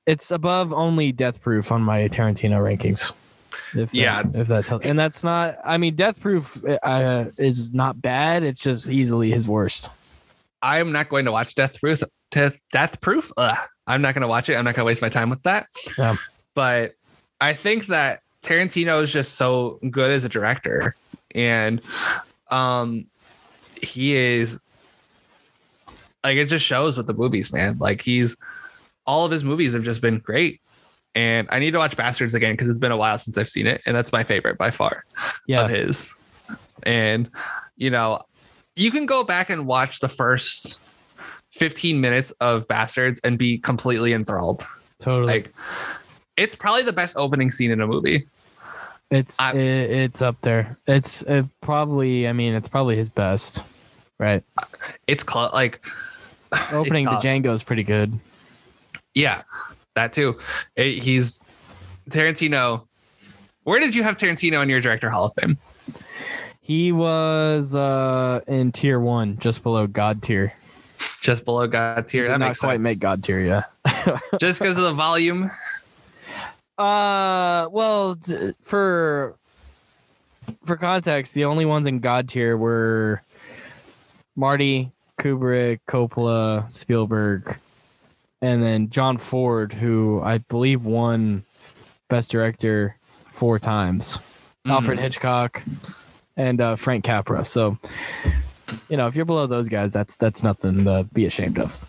It's 0.07 0.31
above 0.31 0.73
only 0.73 1.13
Death 1.13 1.41
Proof 1.41 1.71
on 1.71 1.83
my 1.83 2.09
Tarantino 2.09 2.59
rankings. 2.61 3.13
If 3.75 3.93
Yeah. 3.95 4.23
that, 4.23 4.41
if 4.41 4.49
that 4.49 4.67
tells, 4.67 4.83
and 4.83 4.99
that's 4.99 5.23
not. 5.23 5.57
I 5.65 5.79
mean, 5.79 5.95
Death 5.95 6.21
Proof 6.21 6.63
uh, 6.83 7.27
is 7.39 7.73
not 7.73 8.01
bad. 8.03 8.43
It's 8.43 8.61
just 8.61 8.89
easily 8.89 9.31
his 9.31 9.47
worst. 9.47 9.91
I'm 10.61 10.93
not 10.93 11.09
going 11.09 11.25
to 11.27 11.33
watch 11.33 11.55
Death 11.55 11.81
Proof. 11.81 12.03
Death, 12.31 12.59
Death 12.73 13.01
Proof. 13.01 13.31
Ugh. 13.37 13.57
I'm 13.87 14.01
not 14.03 14.15
going 14.15 14.23
to 14.23 14.29
watch 14.29 14.49
it. 14.49 14.55
I'm 14.57 14.65
not 14.65 14.75
going 14.75 14.85
to 14.85 14.87
waste 14.87 15.03
my 15.03 15.09
time 15.09 15.29
with 15.31 15.43
that. 15.43 15.67
Yeah. 15.99 16.17
But 16.55 16.95
I 17.41 17.53
think 17.53 17.87
that 17.87 18.21
Tarantino 18.43 19.03
is 19.03 19.13
just 19.13 19.35
so 19.35 19.79
good 19.91 20.11
as 20.11 20.25
a 20.25 20.29
director, 20.29 20.95
and 21.35 21.81
um, 22.51 23.07
he 23.83 24.15
is 24.17 24.61
like 26.25 26.37
it 26.37 26.47
just 26.47 26.65
shows 26.65 26.97
with 26.97 27.07
the 27.07 27.15
movies, 27.15 27.53
man. 27.53 27.79
Like 27.79 28.01
he's 28.03 28.37
all 29.07 29.25
of 29.25 29.31
his 29.33 29.45
movies 29.45 29.73
have 29.75 29.85
just 29.85 30.01
been 30.01 30.19
great. 30.19 30.61
And 31.15 31.47
I 31.51 31.59
need 31.59 31.73
to 31.73 31.79
watch 31.79 31.97
Bastards 31.97 32.35
again 32.35 32.55
because 32.55 32.69
it's 32.71 32.79
been 32.79 32.93
a 32.93 32.97
while 32.97 33.19
since 33.19 33.37
I've 33.37 33.49
seen 33.49 33.67
it, 33.67 33.83
and 33.85 33.95
that's 33.97 34.13
my 34.13 34.25
favorite 34.25 34.57
by 34.57 34.71
far 34.71 35.05
Yeah, 35.47 35.65
of 35.65 35.71
his. 35.71 36.15
And 36.85 37.31
you 37.77 37.91
know, 37.91 38.21
you 38.77 38.91
can 38.91 39.05
go 39.07 39.23
back 39.23 39.51
and 39.51 39.67
watch 39.67 40.01
the 40.01 40.09
first 40.09 40.81
15 41.51 42.01
minutes 42.01 42.31
of 42.41 42.67
Bastards 42.67 43.21
and 43.25 43.39
be 43.39 43.59
completely 43.59 44.15
enthralled. 44.15 44.65
totally. 45.01 45.33
Like 45.33 45.53
it's 46.39 46.55
probably 46.55 46.83
the 46.83 46.95
best 46.95 47.17
opening 47.19 47.51
scene 47.51 47.71
in 47.71 47.81
a 47.83 47.87
movie. 47.87 48.27
It's 49.11 49.39
I- 49.39 49.53
it, 49.53 49.91
it's 49.91 50.23
up 50.23 50.41
there. 50.41 50.79
It's 50.87 51.21
it 51.23 51.45
probably. 51.61 52.27
I 52.27 52.33
mean, 52.33 52.55
it's 52.55 52.69
probably 52.69 52.97
his 52.97 53.11
best. 53.11 53.61
Right. 54.19 54.43
It's 55.07 55.25
cl- 55.31 55.51
like 55.53 55.85
Opening 56.73 57.05
to 57.05 57.11
tough. 57.13 57.23
Django 57.23 57.53
is 57.55 57.63
pretty 57.63 57.83
good. 57.83 58.19
Yeah, 59.15 59.43
that 59.95 60.13
too. 60.13 60.39
It- 60.77 61.03
he's 61.03 61.41
Tarantino. 62.11 62.83
Where 63.65 63.79
did 63.81 63.95
you 63.95 64.03
have 64.03 64.17
Tarantino 64.17 64.63
in 64.63 64.69
your 64.69 64.81
director 64.81 65.11
hall 65.11 65.27
of 65.27 65.33
fame? 65.35 65.57
He 66.61 66.93
was 66.93 67.75
uh 67.75 68.41
in 68.47 68.73
tier 68.73 69.01
one, 69.01 69.39
just 69.39 69.63
below 69.63 69.87
God 69.87 70.23
tier. 70.23 70.53
just 71.21 71.45
below 71.45 71.67
God 71.67 72.07
tier. 72.09 72.29
That 72.29 72.39
not 72.39 72.57
quite 72.59 72.75
sense. 72.75 72.85
make 72.85 73.01
God 73.01 73.23
tier, 73.25 73.41
yeah. 73.41 73.65
just 74.41 74.61
because 74.61 74.77
of 74.77 74.83
the 74.85 74.93
volume. 74.93 75.51
Uh, 76.79 77.69
well, 77.71 78.15
d- 78.15 78.53
for 78.63 79.37
for 80.65 80.77
context, 80.77 81.35
the 81.35 81.45
only 81.45 81.65
ones 81.65 81.87
in 81.87 81.99
God 82.01 82.29
tier 82.29 82.57
were 82.57 83.23
Marty, 84.37 84.91
Kubrick, 85.21 85.81
Coppola, 85.89 86.73
Spielberg, 86.75 87.59
and 88.43 88.63
then 88.63 88.91
John 88.91 89.17
Ford, 89.17 89.73
who 89.73 90.21
I 90.23 90.39
believe 90.39 90.85
won 90.85 91.45
Best 92.09 92.31
Director 92.31 92.97
four 93.33 93.59
times. 93.59 94.19
Alfred 94.67 94.99
Mhm. 94.99 95.03
Hitchcock 95.03 95.63
and 96.37 96.61
uh, 96.61 96.77
Frank 96.77 97.05
Capra. 97.05 97.45
So, 97.45 97.79
you 98.89 98.97
know, 98.97 99.07
if 99.07 99.17
you're 99.17 99.25
below 99.25 99.47
those 99.47 99.69
guys, 99.69 99.93
that's 99.93 100.15
that's 100.17 100.43
nothing 100.43 100.85
to 100.85 101.09
be 101.13 101.25
ashamed 101.27 101.59
of. 101.59 101.89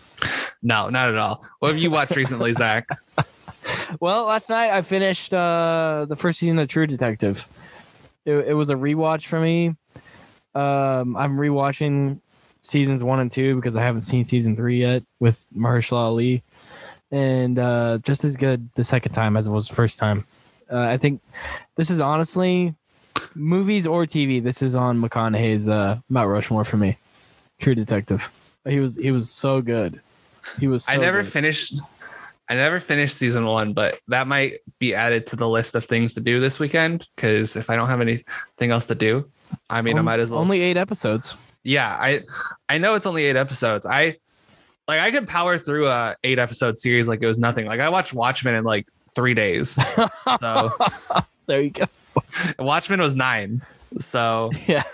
No, 0.62 0.88
not 0.88 1.08
at 1.10 1.16
all. 1.18 1.44
What 1.58 1.68
have 1.72 1.78
you 1.78 1.90
watched 1.90 2.16
recently, 2.16 2.52
Zach? 2.54 2.88
Well, 4.00 4.24
last 4.26 4.48
night 4.48 4.70
I 4.70 4.82
finished 4.82 5.32
uh, 5.34 6.06
the 6.08 6.16
first 6.16 6.40
season 6.40 6.58
of 6.58 6.68
True 6.68 6.86
Detective. 6.86 7.46
It, 8.24 8.32
it 8.48 8.54
was 8.54 8.70
a 8.70 8.74
rewatch 8.74 9.26
for 9.26 9.38
me. 9.40 9.74
Um, 10.54 11.16
I'm 11.16 11.36
rewatching 11.36 12.20
seasons 12.64 13.04
one 13.04 13.20
and 13.20 13.30
two 13.30 13.54
because 13.56 13.76
I 13.76 13.82
haven't 13.82 14.02
seen 14.02 14.24
season 14.24 14.56
three 14.56 14.80
yet 14.80 15.04
with 15.20 15.46
Mahershala 15.54 15.98
Ali, 15.98 16.42
and 17.10 17.58
uh, 17.58 17.98
just 18.02 18.24
as 18.24 18.36
good 18.36 18.68
the 18.74 18.84
second 18.84 19.12
time 19.12 19.36
as 19.36 19.46
it 19.46 19.50
was 19.50 19.68
the 19.68 19.74
first 19.74 19.98
time. 19.98 20.26
Uh, 20.70 20.80
I 20.80 20.96
think 20.96 21.22
this 21.76 21.90
is 21.90 22.00
honestly 22.00 22.74
movies 23.34 23.86
or 23.86 24.06
TV. 24.06 24.42
This 24.42 24.62
is 24.62 24.74
on 24.74 25.00
McConaughey's 25.00 25.68
uh, 25.68 26.00
Mount 26.08 26.28
Rushmore 26.28 26.64
for 26.64 26.76
me. 26.76 26.96
True 27.60 27.74
Detective. 27.74 28.30
He 28.66 28.80
was 28.80 28.96
he 28.96 29.10
was 29.10 29.30
so 29.30 29.60
good. 29.60 30.00
He 30.58 30.66
was. 30.66 30.84
So 30.84 30.92
I 30.92 30.96
never 30.96 31.22
good. 31.22 31.32
finished. 31.32 31.74
I 32.48 32.56
never 32.56 32.78
finished 32.78 33.16
season 33.16 33.46
one, 33.46 33.72
but 33.72 33.98
that 34.08 34.26
might 34.26 34.58
be 34.78 34.94
added 34.94 35.26
to 35.28 35.36
the 35.36 35.48
list 35.48 35.74
of 35.74 35.84
things 35.84 36.12
to 36.14 36.20
do 36.20 36.40
this 36.40 36.58
weekend. 36.58 37.08
Because 37.16 37.56
if 37.56 37.70
I 37.70 37.76
don't 37.76 37.88
have 37.88 38.00
anything 38.00 38.70
else 38.70 38.86
to 38.86 38.94
do, 38.94 39.30
I 39.70 39.82
mean, 39.82 39.98
I 39.98 40.02
might 40.02 40.20
as 40.20 40.30
well. 40.30 40.40
Only 40.40 40.60
eight 40.60 40.76
episodes. 40.76 41.36
Yeah, 41.64 41.96
I 42.00 42.20
I 42.68 42.78
know 42.78 42.94
it's 42.94 43.06
only 43.06 43.24
eight 43.24 43.36
episodes. 43.36 43.84
I 43.86 44.16
like 44.86 45.00
I 45.00 45.10
could 45.10 45.26
power 45.26 45.58
through 45.58 45.88
a 45.88 46.14
eight 46.22 46.38
episode 46.38 46.76
series 46.78 47.08
like 47.08 47.22
it 47.22 47.26
was 47.26 47.38
nothing. 47.38 47.66
Like 47.66 47.80
I 47.80 47.88
watched 47.88 48.14
Watchmen 48.14 48.54
in 48.54 48.64
like 48.64 48.86
three 49.14 49.34
days. 49.34 49.70
So 50.40 50.70
There 51.46 51.60
you 51.60 51.70
go. 51.70 51.84
Watchmen 52.58 53.00
was 53.00 53.14
nine. 53.14 53.62
So 53.98 54.50
Yeah. 54.66 54.84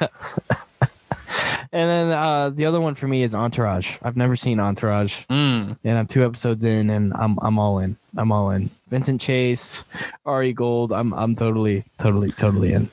and 1.72 1.88
then 1.88 2.10
uh, 2.10 2.50
the 2.50 2.66
other 2.66 2.80
one 2.80 2.94
for 2.94 3.06
me 3.06 3.22
is 3.22 3.34
Entourage. 3.34 3.96
I've 4.02 4.16
never 4.16 4.36
seen 4.36 4.58
Entourage, 4.60 5.24
mm, 5.30 5.76
and 5.84 5.98
I'm 5.98 6.06
two 6.06 6.24
episodes 6.24 6.64
in, 6.64 6.90
and 6.90 7.12
I'm 7.14 7.38
I'm 7.40 7.58
all 7.58 7.78
in. 7.78 7.96
I'm 8.16 8.32
all 8.32 8.50
in. 8.50 8.70
Vincent 8.88 9.20
Chase, 9.20 9.84
Ari 10.26 10.52
Gold. 10.52 10.92
I'm 10.92 11.12
I'm 11.14 11.36
totally 11.36 11.84
totally 11.98 12.32
totally 12.32 12.72
in. 12.72 12.90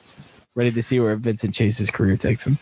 Ready 0.54 0.70
to 0.72 0.82
see 0.82 1.00
where 1.00 1.14
Vincent 1.16 1.54
Chase's 1.54 1.90
career 1.90 2.16
takes 2.16 2.46
him. 2.46 2.58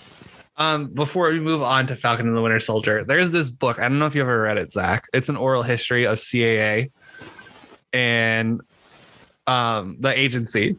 Um, 0.58 0.88
before 0.88 1.30
we 1.30 1.40
move 1.40 1.62
on 1.62 1.86
to 1.88 1.96
Falcon 1.96 2.26
and 2.26 2.36
the 2.36 2.40
Winter 2.40 2.60
Soldier, 2.60 3.04
there's 3.04 3.30
this 3.30 3.50
book. 3.50 3.78
I 3.78 3.82
don't 3.82 3.98
know 3.98 4.06
if 4.06 4.14
you 4.14 4.22
ever 4.22 4.42
read 4.42 4.56
it, 4.58 4.72
Zach. 4.72 5.06
It's 5.12 5.28
an 5.28 5.36
oral 5.36 5.62
history 5.62 6.06
of 6.06 6.18
CAA 6.18 6.90
and 7.92 8.60
um, 9.46 9.96
the 10.00 10.18
agency. 10.18 10.76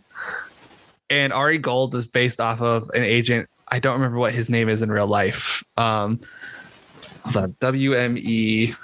And 1.10 1.32
Ari 1.32 1.60
Gold 1.60 1.96
is 1.96 2.06
based 2.06 2.42
off 2.42 2.62
of 2.62 2.90
an 2.94 3.04
agent. 3.04 3.50
I 3.68 3.80
don't 3.80 3.94
remember 3.94 4.18
what 4.18 4.34
his 4.34 4.50
name 4.50 4.68
is 4.68 4.82
in 4.82 4.92
real 4.92 5.08
life. 5.08 5.64
Um, 5.78 6.20
hold 7.24 7.38
on, 7.38 7.54
WME 7.62 8.76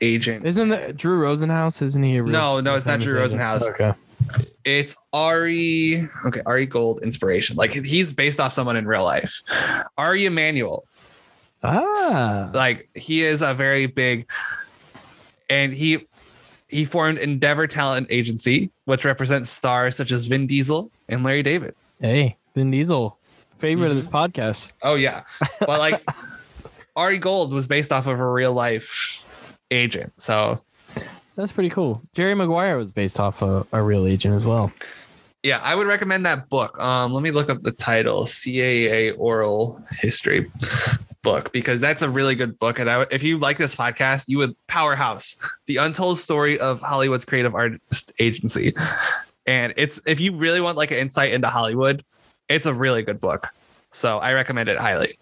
agent. 0.00 0.46
Isn't 0.46 0.72
it 0.72 0.96
Drew 0.96 1.20
Rosenhaus? 1.20 1.82
Isn't 1.82 2.02
he 2.02 2.16
a 2.16 2.22
real, 2.22 2.32
No, 2.32 2.60
no, 2.60 2.76
it's 2.76 2.86
not 2.86 3.00
Drew 3.00 3.22
agent? 3.22 3.40
Rosenhaus. 3.40 3.70
Okay. 3.70 3.92
It's 4.64 4.96
Ari. 5.12 6.08
Okay, 6.26 6.40
Ari 6.46 6.66
Gold 6.66 7.02
inspiration. 7.02 7.56
Like 7.56 7.72
he's 7.72 8.10
based 8.12 8.40
off 8.40 8.52
someone 8.52 8.76
in 8.76 8.86
real 8.86 9.04
life. 9.04 9.42
Ari 9.96 10.26
Emanuel. 10.26 10.84
Ah. 11.62 12.50
Like 12.52 12.88
he 12.94 13.22
is 13.22 13.42
a 13.42 13.54
very 13.54 13.86
big, 13.86 14.28
and 15.50 15.72
he 15.72 16.06
he 16.68 16.84
formed 16.84 17.18
Endeavor 17.18 17.66
Talent 17.66 18.08
Agency, 18.10 18.70
which 18.86 19.04
represents 19.04 19.50
stars 19.50 19.96
such 19.96 20.10
as 20.12 20.26
Vin 20.26 20.46
Diesel 20.46 20.90
and 21.08 21.22
Larry 21.22 21.42
David. 21.42 21.74
Hey, 22.00 22.36
Vin 22.54 22.70
Diesel, 22.70 23.16
favorite 23.58 23.88
Mm-hmm. 23.88 23.98
of 23.98 24.04
this 24.04 24.12
podcast. 24.12 24.72
Oh 24.82 24.94
yeah, 24.96 25.22
but 25.60 25.78
like 25.78 26.02
Ari 26.96 27.18
Gold 27.18 27.52
was 27.52 27.66
based 27.66 27.92
off 27.92 28.06
of 28.06 28.18
a 28.20 28.30
real 28.30 28.52
life 28.52 29.22
agent. 29.70 30.12
So 30.20 30.60
That's 31.36 31.52
pretty 31.52 31.70
cool. 31.70 32.02
Jerry 32.14 32.34
Maguire 32.34 32.78
was 32.78 32.92
based 32.92 33.20
off 33.20 33.42
a, 33.42 33.66
a 33.72 33.82
real 33.82 34.06
agent 34.06 34.34
as 34.34 34.44
well. 34.44 34.72
yeah, 35.42 35.60
I 35.62 35.74
would 35.74 35.86
recommend 35.86 36.24
that 36.26 36.48
book. 36.48 36.80
Um, 36.80 37.12
let 37.12 37.22
me 37.22 37.30
look 37.30 37.50
up 37.50 37.62
the 37.62 37.72
title: 37.72 38.24
CAA 38.24 39.14
Oral 39.18 39.80
History 40.00 40.50
book 41.22 41.52
because 41.52 41.80
that's 41.80 42.02
a 42.02 42.08
really 42.08 42.34
good 42.34 42.58
book. 42.58 42.78
And 42.78 42.88
I 42.88 43.06
if 43.10 43.22
you 43.22 43.38
like 43.38 43.58
this 43.58 43.76
podcast, 43.76 44.28
you 44.28 44.38
would 44.38 44.54
powerhouse 44.66 45.38
the 45.66 45.76
untold 45.76 46.18
story 46.18 46.58
of 46.58 46.80
Hollywood's 46.80 47.24
creative 47.24 47.54
artist 47.54 48.12
agency. 48.18 48.72
And 49.46 49.74
it's 49.76 50.00
if 50.06 50.18
you 50.20 50.34
really 50.34 50.60
want 50.60 50.76
like 50.76 50.90
an 50.90 50.98
insight 50.98 51.32
into 51.32 51.48
Hollywood, 51.48 52.02
it's 52.48 52.66
a 52.66 52.74
really 52.74 53.02
good 53.02 53.20
book. 53.20 53.48
So 53.92 54.18
I 54.18 54.32
recommend 54.32 54.68
it 54.68 54.78
highly. 54.78 55.18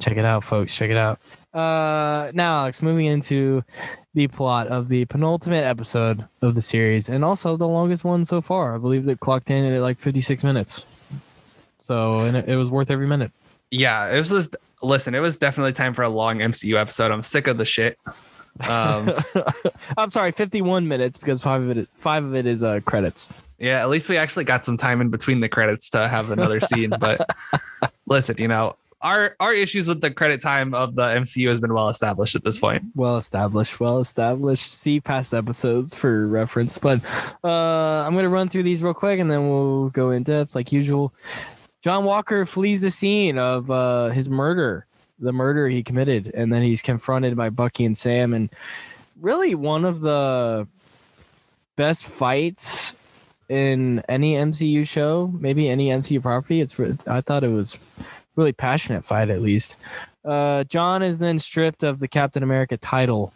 Check 0.00 0.16
it 0.16 0.24
out, 0.24 0.44
folks. 0.44 0.74
Check 0.74 0.90
it 0.90 0.96
out. 0.96 1.18
Uh, 1.52 2.30
now, 2.34 2.60
Alex, 2.60 2.82
moving 2.82 3.06
into 3.06 3.64
the 4.14 4.28
plot 4.28 4.66
of 4.68 4.88
the 4.88 5.04
penultimate 5.06 5.64
episode 5.64 6.26
of 6.42 6.54
the 6.54 6.62
series, 6.62 7.08
and 7.08 7.24
also 7.24 7.56
the 7.56 7.68
longest 7.68 8.04
one 8.04 8.24
so 8.24 8.40
far. 8.40 8.74
I 8.74 8.78
believe 8.78 9.04
that 9.04 9.20
clocked 9.20 9.50
in 9.50 9.72
at 9.72 9.80
like 9.80 9.98
56 9.98 10.42
minutes. 10.44 10.84
So, 11.78 12.20
and 12.20 12.36
it, 12.36 12.48
it 12.48 12.56
was 12.56 12.70
worth 12.70 12.90
every 12.90 13.06
minute. 13.06 13.32
Yeah, 13.70 14.10
it 14.10 14.16
was 14.16 14.30
just 14.30 14.56
listen, 14.82 15.14
it 15.14 15.20
was 15.20 15.36
definitely 15.36 15.72
time 15.72 15.94
for 15.94 16.02
a 16.02 16.08
long 16.08 16.38
MCU 16.38 16.76
episode. 16.76 17.10
I'm 17.10 17.22
sick 17.22 17.46
of 17.46 17.58
the 17.58 17.64
shit. 17.64 17.98
Um, 18.60 19.12
I'm 19.96 20.10
sorry, 20.10 20.32
51 20.32 20.88
minutes 20.88 21.18
because 21.18 21.42
five 21.42 21.62
of 21.62 21.76
it, 21.76 21.88
five 21.94 22.24
of 22.24 22.34
it 22.34 22.46
is 22.46 22.64
uh, 22.64 22.80
credits. 22.84 23.28
Yeah, 23.58 23.80
at 23.80 23.88
least 23.88 24.08
we 24.08 24.16
actually 24.16 24.44
got 24.44 24.64
some 24.64 24.76
time 24.76 25.00
in 25.00 25.10
between 25.10 25.40
the 25.40 25.48
credits 25.48 25.90
to 25.90 26.08
have 26.08 26.30
another 26.30 26.60
scene. 26.60 26.92
But 26.98 27.20
listen, 28.06 28.36
you 28.38 28.48
know, 28.48 28.76
our 29.00 29.36
our 29.40 29.52
issues 29.52 29.86
with 29.86 30.00
the 30.00 30.10
credit 30.10 30.40
time 30.40 30.74
of 30.74 30.94
the 30.94 31.02
MCU 31.02 31.48
has 31.48 31.60
been 31.60 31.72
well 31.72 31.88
established 31.88 32.34
at 32.34 32.44
this 32.44 32.58
point. 32.58 32.84
Well 32.94 33.16
established, 33.16 33.78
well 33.80 33.98
established. 33.98 34.74
See 34.74 35.00
past 35.00 35.32
episodes 35.32 35.94
for 35.94 36.26
reference. 36.26 36.78
But 36.78 37.00
uh, 37.44 38.04
I'm 38.06 38.14
gonna 38.14 38.28
run 38.28 38.48
through 38.48 38.64
these 38.64 38.82
real 38.82 38.94
quick 38.94 39.20
and 39.20 39.30
then 39.30 39.48
we'll 39.48 39.90
go 39.90 40.10
in 40.10 40.24
depth 40.24 40.54
like 40.54 40.72
usual. 40.72 41.12
John 41.82 42.04
Walker 42.04 42.44
flees 42.44 42.80
the 42.80 42.90
scene 42.90 43.38
of 43.38 43.70
uh, 43.70 44.08
his 44.08 44.28
murder, 44.28 44.86
the 45.18 45.32
murder 45.32 45.68
he 45.68 45.82
committed, 45.82 46.32
and 46.34 46.52
then 46.52 46.62
he's 46.62 46.82
confronted 46.82 47.36
by 47.36 47.50
Bucky 47.50 47.84
and 47.84 47.96
Sam, 47.96 48.34
and 48.34 48.50
really 49.20 49.54
one 49.54 49.84
of 49.84 50.00
the 50.00 50.66
best 51.76 52.04
fights 52.04 52.94
in 53.48 54.02
any 54.08 54.34
MCU 54.34 54.86
show, 54.86 55.32
maybe 55.38 55.68
any 55.68 55.88
MCU 55.88 56.20
property. 56.20 56.60
It's, 56.60 56.78
it's 56.78 57.06
I 57.06 57.20
thought 57.20 57.44
it 57.44 57.48
was 57.48 57.78
really 58.38 58.52
passionate 58.52 59.04
fight 59.04 59.28
at 59.28 59.42
least. 59.42 59.76
Uh, 60.24 60.64
John 60.64 61.02
is 61.02 61.18
then 61.18 61.38
stripped 61.38 61.82
of 61.82 61.98
the 61.98 62.08
Captain 62.08 62.42
America 62.42 62.76
title. 62.76 63.32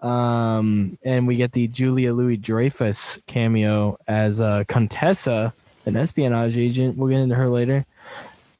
Um, 0.00 0.96
and 1.04 1.26
we 1.26 1.36
get 1.36 1.52
the 1.52 1.66
Julia 1.66 2.14
Louis 2.14 2.38
Dreyfus 2.38 3.18
cameo 3.26 3.98
as 4.08 4.40
uh, 4.40 4.64
Contessa, 4.68 5.52
an 5.84 5.96
espionage 5.96 6.56
agent. 6.56 6.96
We'll 6.96 7.10
get 7.10 7.18
into 7.18 7.34
her 7.34 7.48
later. 7.48 7.84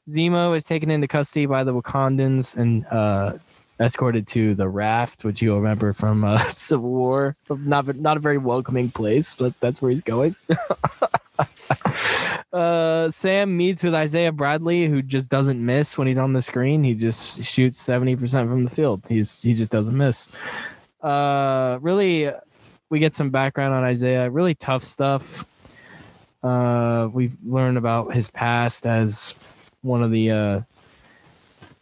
Zemo 0.09 0.55
is 0.55 0.65
taken 0.65 0.91
into 0.91 1.07
custody 1.07 1.45
by 1.45 1.63
the 1.63 1.73
Wakandans 1.73 2.55
and 2.55 2.85
uh, 2.87 3.37
escorted 3.79 4.27
to 4.27 4.53
the 4.53 4.67
raft, 4.67 5.23
which 5.23 5.41
you'll 5.41 5.57
remember 5.57 5.93
from 5.93 6.23
uh, 6.23 6.37
Civil 6.49 6.89
War. 6.89 7.35
Not 7.49 7.95
not 7.95 8.17
a 8.17 8.19
very 8.19 8.37
welcoming 8.37 8.91
place, 8.91 9.33
but 9.35 9.57
that's 9.59 9.81
where 9.81 9.91
he's 9.91 10.01
going. 10.01 10.35
uh, 12.53 13.09
Sam 13.09 13.55
meets 13.55 13.83
with 13.83 13.95
Isaiah 13.95 14.31
Bradley, 14.31 14.87
who 14.87 15.01
just 15.01 15.29
doesn't 15.29 15.63
miss 15.63 15.97
when 15.97 16.07
he's 16.07 16.17
on 16.17 16.33
the 16.33 16.41
screen. 16.41 16.83
He 16.83 16.93
just 16.93 17.43
shoots 17.43 17.79
seventy 17.79 18.15
percent 18.15 18.49
from 18.49 18.63
the 18.63 18.69
field. 18.69 19.05
He's 19.07 19.41
he 19.41 19.53
just 19.53 19.71
doesn't 19.71 19.97
miss. 19.97 20.27
Uh, 21.01 21.79
really, 21.81 22.31
we 22.89 22.99
get 22.99 23.13
some 23.13 23.29
background 23.29 23.73
on 23.73 23.83
Isaiah. 23.83 24.29
Really 24.29 24.55
tough 24.55 24.83
stuff. 24.83 25.45
Uh, 26.43 27.07
we've 27.11 27.35
learned 27.45 27.77
about 27.77 28.13
his 28.13 28.29
past 28.29 28.85
as 28.85 29.35
one 29.81 30.03
of 30.03 30.11
the 30.11 30.31
uh, 30.31 30.61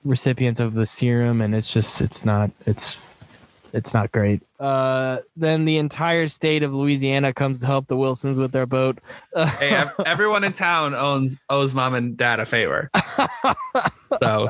recipients 0.04 0.60
of 0.60 0.74
the 0.74 0.86
serum, 0.86 1.42
and 1.42 1.56
it's 1.56 1.72
just 1.72 2.02
it's 2.02 2.26
not 2.26 2.52
it's 2.66 2.98
it's 3.74 3.94
not 3.94 4.12
great. 4.12 4.42
Uh, 4.60 5.20
then 5.38 5.64
the 5.66 5.78
entire 5.78 6.28
state 6.28 6.64
of 6.64 6.74
Louisiana 6.74 7.34
comes 7.34 7.62
to 7.62 7.66
help 7.66 7.88
the 7.88 7.96
Wilsons 7.96 8.40
with 8.40 8.52
their 8.52 8.66
boat. 8.66 9.00
Hey, 9.34 9.86
everyone 10.06 10.44
in 10.44 10.52
town 10.54 10.94
owns 10.94 11.40
owes 11.50 11.74
mom 11.74 11.94
and 11.94 12.18
dad 12.18 12.40
a 12.40 12.46
favor. 12.46 12.92
So 14.24 14.50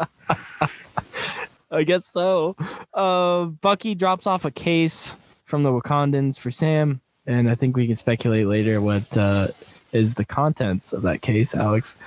I 1.69 1.83
guess 1.83 2.05
so. 2.05 2.55
Uh, 2.93 3.45
Bucky 3.45 3.93
drops 3.93 4.25
off 4.25 4.45
a 4.45 4.51
case 4.51 5.17
from 5.43 5.63
the 5.63 5.69
Wakandans 5.69 6.39
for 6.39 6.49
Sam, 6.49 7.01
and 7.27 7.49
I 7.49 7.55
think 7.55 7.75
we 7.75 7.85
can 7.85 7.97
speculate 7.97 8.47
later 8.47 8.79
what 8.79 9.17
uh, 9.17 9.49
is 9.91 10.15
the 10.15 10.25
contents 10.25 10.93
of 10.93 11.01
that 11.03 11.21
case, 11.21 11.53
Alex. 11.53 11.97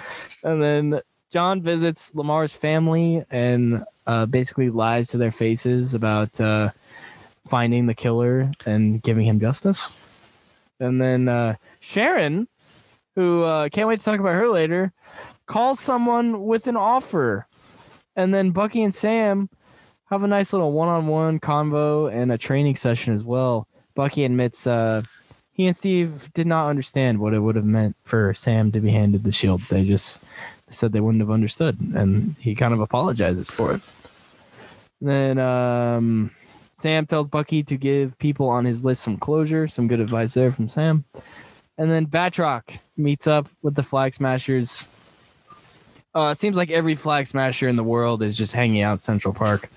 And 0.43 0.63
then 0.63 1.01
John 1.31 1.63
visits 1.63 2.15
Lamar's 2.15 2.55
family 2.55 3.25
and 3.31 3.85
uh, 4.07 4.27
basically 4.27 4.71
lies 4.71 5.09
to 5.09 5.19
their 5.19 5.33
faces 5.33 5.95
about 5.95 6.41
uh, 6.41 6.71
finding 7.49 7.87
the 7.87 7.95
killer 7.95 8.51
and 8.67 9.03
giving 9.03 9.27
him 9.27 9.41
justice. 9.41 9.91
And 10.81 11.01
then 11.01 11.29
uh, 11.29 11.57
Sharon, 11.81 12.49
who 13.15 13.43
uh, 13.43 13.69
can't 13.69 13.89
wait 13.89 14.01
to 14.01 14.05
talk 14.05 14.21
about 14.21 14.35
her 14.35 14.49
later, 14.49 14.93
calls 15.47 15.81
someone 15.81 16.45
with 16.45 16.67
an 16.67 16.77
offer. 16.77 17.47
And 18.17 18.35
then 18.35 18.51
Bucky 18.51 18.83
and 18.83 18.95
Sam 18.95 19.49
have 20.07 20.23
a 20.23 20.27
nice 20.27 20.53
little 20.53 20.73
one-on-one 20.73 21.41
convo 21.41 22.13
and 22.13 22.31
a 22.31 22.39
training 22.39 22.77
session 22.77 23.15
as 23.15 23.25
well. 23.25 23.67
Bucky 23.95 24.25
admits 24.25 24.67
uh, 24.67 25.03
he 25.53 25.67
and 25.67 25.77
Steve 25.77 26.33
did 26.33 26.47
not 26.47 26.69
understand 26.69 27.19
what 27.19 27.35
it 27.35 27.41
would 27.41 27.57
have 27.57 27.65
meant 27.65 27.97
for 28.05 28.33
Sam 28.35 28.73
to 28.73 28.81
be 28.81 28.91
handed 28.91 29.25
the 29.25 29.33
shield. 29.33 29.61
They 29.63 29.85
just 29.85 30.19
said 30.71 30.93
they 30.93 31.01
wouldn't 31.01 31.21
have 31.21 31.31
understood, 31.31 31.79
and 31.95 32.35
he 32.39 32.55
kind 32.55 32.73
of 32.73 32.81
apologizes 32.81 33.51
for 33.51 33.75
it. 33.75 33.83
then 35.01 35.39
um, 35.39 36.31
Sam 36.83 37.07
tells 37.07 37.29
Bucky 37.29 37.63
to 37.63 37.77
give 37.77 38.19
people 38.19 38.49
on 38.49 38.65
his 38.65 38.85
list 38.85 39.05
some 39.05 39.17
closure, 39.17 39.69
some 39.69 39.87
good 39.87 40.01
advice 40.01 40.35
there 40.35 40.53
from 40.53 40.69
Sam. 40.69 41.05
And 41.79 41.93
then 41.93 42.07
Batroc 42.07 42.81
meets 42.97 43.29
up 43.29 43.49
with 43.63 43.77
the 43.77 43.85
Flag 43.85 44.15
Smashers. 44.15 44.85
Uh, 46.13 46.31
it 46.33 46.39
seems 46.39 46.57
like 46.57 46.71
every 46.71 46.97
Flag 46.97 47.29
Smasher 47.29 47.69
in 47.69 47.77
the 47.77 47.85
world 47.85 48.21
is 48.21 48.37
just 48.37 48.53
hanging 48.53 48.83
out 48.83 49.01
Central 49.01 49.33
Park. 49.33 49.71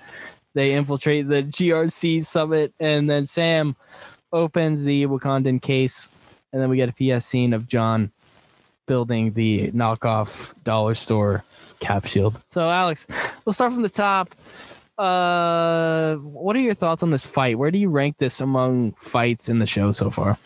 They 0.54 0.72
infiltrate 0.72 1.28
the 1.28 1.44
GRC 1.44 2.24
summit, 2.24 2.74
and 2.80 3.08
then 3.08 3.26
Sam 3.26 3.76
opens 4.32 4.82
the 4.82 5.06
Wakandan 5.06 5.62
case, 5.62 6.08
and 6.52 6.60
then 6.60 6.68
we 6.68 6.76
get 6.76 6.88
a 6.88 7.18
PS 7.18 7.24
scene 7.24 7.52
of 7.52 7.68
John 7.68 8.10
building 8.86 9.32
the 9.34 9.70
knockoff 9.70 10.54
dollar 10.64 10.96
store 10.96 11.44
cap 11.78 12.06
shield. 12.06 12.42
So, 12.50 12.68
Alex, 12.68 13.06
we'll 13.44 13.52
start 13.52 13.72
from 13.72 13.82
the 13.82 13.88
top. 13.88 14.34
Uh, 14.98 16.16
what 16.16 16.56
are 16.56 16.60
your 16.60 16.74
thoughts 16.74 17.02
on 17.02 17.10
this 17.10 17.24
fight? 17.24 17.58
Where 17.58 17.70
do 17.70 17.78
you 17.78 17.88
rank 17.88 18.18
this 18.18 18.40
among 18.40 18.92
fights 18.92 19.48
in 19.48 19.58
the 19.58 19.66
show 19.66 19.92
so 19.92 20.10
far? 20.10 20.38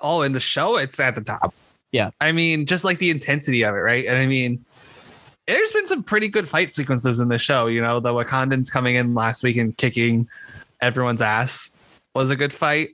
Oh, 0.00 0.22
in 0.22 0.32
the 0.32 0.40
show, 0.40 0.76
it's 0.76 1.00
at 1.00 1.14
the 1.14 1.22
top. 1.22 1.54
Yeah. 1.92 2.10
I 2.20 2.32
mean, 2.32 2.66
just 2.66 2.84
like 2.84 2.98
the 2.98 3.10
intensity 3.10 3.64
of 3.64 3.74
it, 3.74 3.78
right? 3.78 4.04
And 4.04 4.18
I 4.18 4.26
mean, 4.26 4.64
there's 5.46 5.72
been 5.72 5.86
some 5.86 6.02
pretty 6.02 6.28
good 6.28 6.48
fight 6.48 6.74
sequences 6.74 7.20
in 7.20 7.28
the 7.28 7.38
show. 7.38 7.66
You 7.66 7.80
know, 7.80 8.00
the 8.00 8.12
Wakandans 8.12 8.70
coming 8.70 8.96
in 8.96 9.14
last 9.14 9.42
week 9.42 9.56
and 9.56 9.76
kicking 9.76 10.28
everyone's 10.80 11.22
ass 11.22 11.74
was 12.14 12.30
a 12.30 12.36
good 12.36 12.52
fight. 12.52 12.90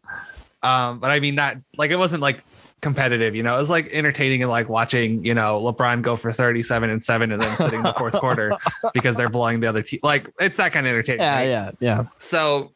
Um, 0.62 0.98
but 0.98 1.10
I 1.10 1.20
mean, 1.20 1.34
not 1.34 1.56
like 1.76 1.90
it 1.90 1.96
wasn't 1.96 2.22
like 2.22 2.42
competitive. 2.80 3.34
You 3.34 3.42
know, 3.42 3.56
it 3.56 3.58
was 3.58 3.70
like 3.70 3.88
entertaining 3.92 4.42
and 4.42 4.50
like 4.50 4.68
watching, 4.68 5.24
you 5.24 5.34
know, 5.34 5.60
LeBron 5.60 6.02
go 6.02 6.16
for 6.16 6.32
37 6.32 6.90
and 6.90 7.02
seven 7.02 7.32
and 7.32 7.42
then 7.42 7.56
sitting 7.56 7.78
in 7.78 7.84
the 7.84 7.92
fourth 7.92 8.14
quarter 8.14 8.56
because 8.94 9.16
they're 9.16 9.28
blowing 9.28 9.60
the 9.60 9.66
other 9.66 9.82
team. 9.82 10.00
Like 10.02 10.28
it's 10.40 10.56
that 10.56 10.72
kind 10.72 10.86
of 10.86 10.90
entertaining. 10.90 11.20
Yeah, 11.20 11.36
right? 11.36 11.48
yeah, 11.48 11.70
yeah. 11.80 12.04
So, 12.18 12.72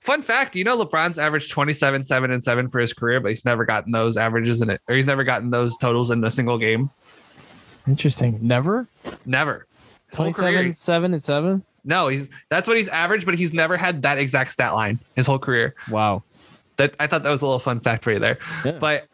fun 0.00 0.22
fact, 0.22 0.56
you 0.56 0.64
know, 0.64 0.82
LeBron's 0.82 1.18
averaged 1.18 1.50
27, 1.50 2.04
7, 2.04 2.30
and 2.30 2.42
7 2.42 2.68
for 2.68 2.80
his 2.80 2.92
career, 2.92 3.20
but 3.20 3.30
he's 3.30 3.44
never 3.44 3.64
gotten 3.64 3.92
those 3.92 4.16
averages 4.16 4.60
in 4.60 4.70
it, 4.70 4.80
or 4.88 4.94
he's 4.94 5.06
never 5.06 5.24
gotten 5.24 5.50
those 5.50 5.76
totals 5.76 6.10
in 6.10 6.22
a 6.24 6.30
single 6.30 6.58
game. 6.58 6.90
Interesting. 7.86 8.38
Never? 8.40 8.86
Never. 9.26 9.66
His 10.10 10.18
whole 10.18 10.32
27, 10.32 10.62
career. 10.62 10.74
7, 10.74 11.14
and 11.14 11.22
7? 11.22 11.64
No, 11.84 12.08
he's 12.08 12.30
that's 12.48 12.66
what 12.66 12.76
he's 12.76 12.88
averaged, 12.88 13.26
but 13.26 13.34
he's 13.34 13.52
never 13.52 13.76
had 13.76 14.02
that 14.02 14.18
exact 14.18 14.52
stat 14.52 14.72
line 14.72 14.98
his 15.16 15.26
whole 15.26 15.38
career. 15.38 15.74
Wow. 15.90 16.22
That 16.78 16.94
I 16.98 17.06
thought 17.06 17.22
that 17.22 17.30
was 17.30 17.42
a 17.42 17.46
little 17.46 17.58
fun 17.58 17.78
fact 17.80 18.02
for 18.02 18.10
you 18.10 18.18
there. 18.18 18.38
Yeah. 18.64 18.78
But 18.80 19.06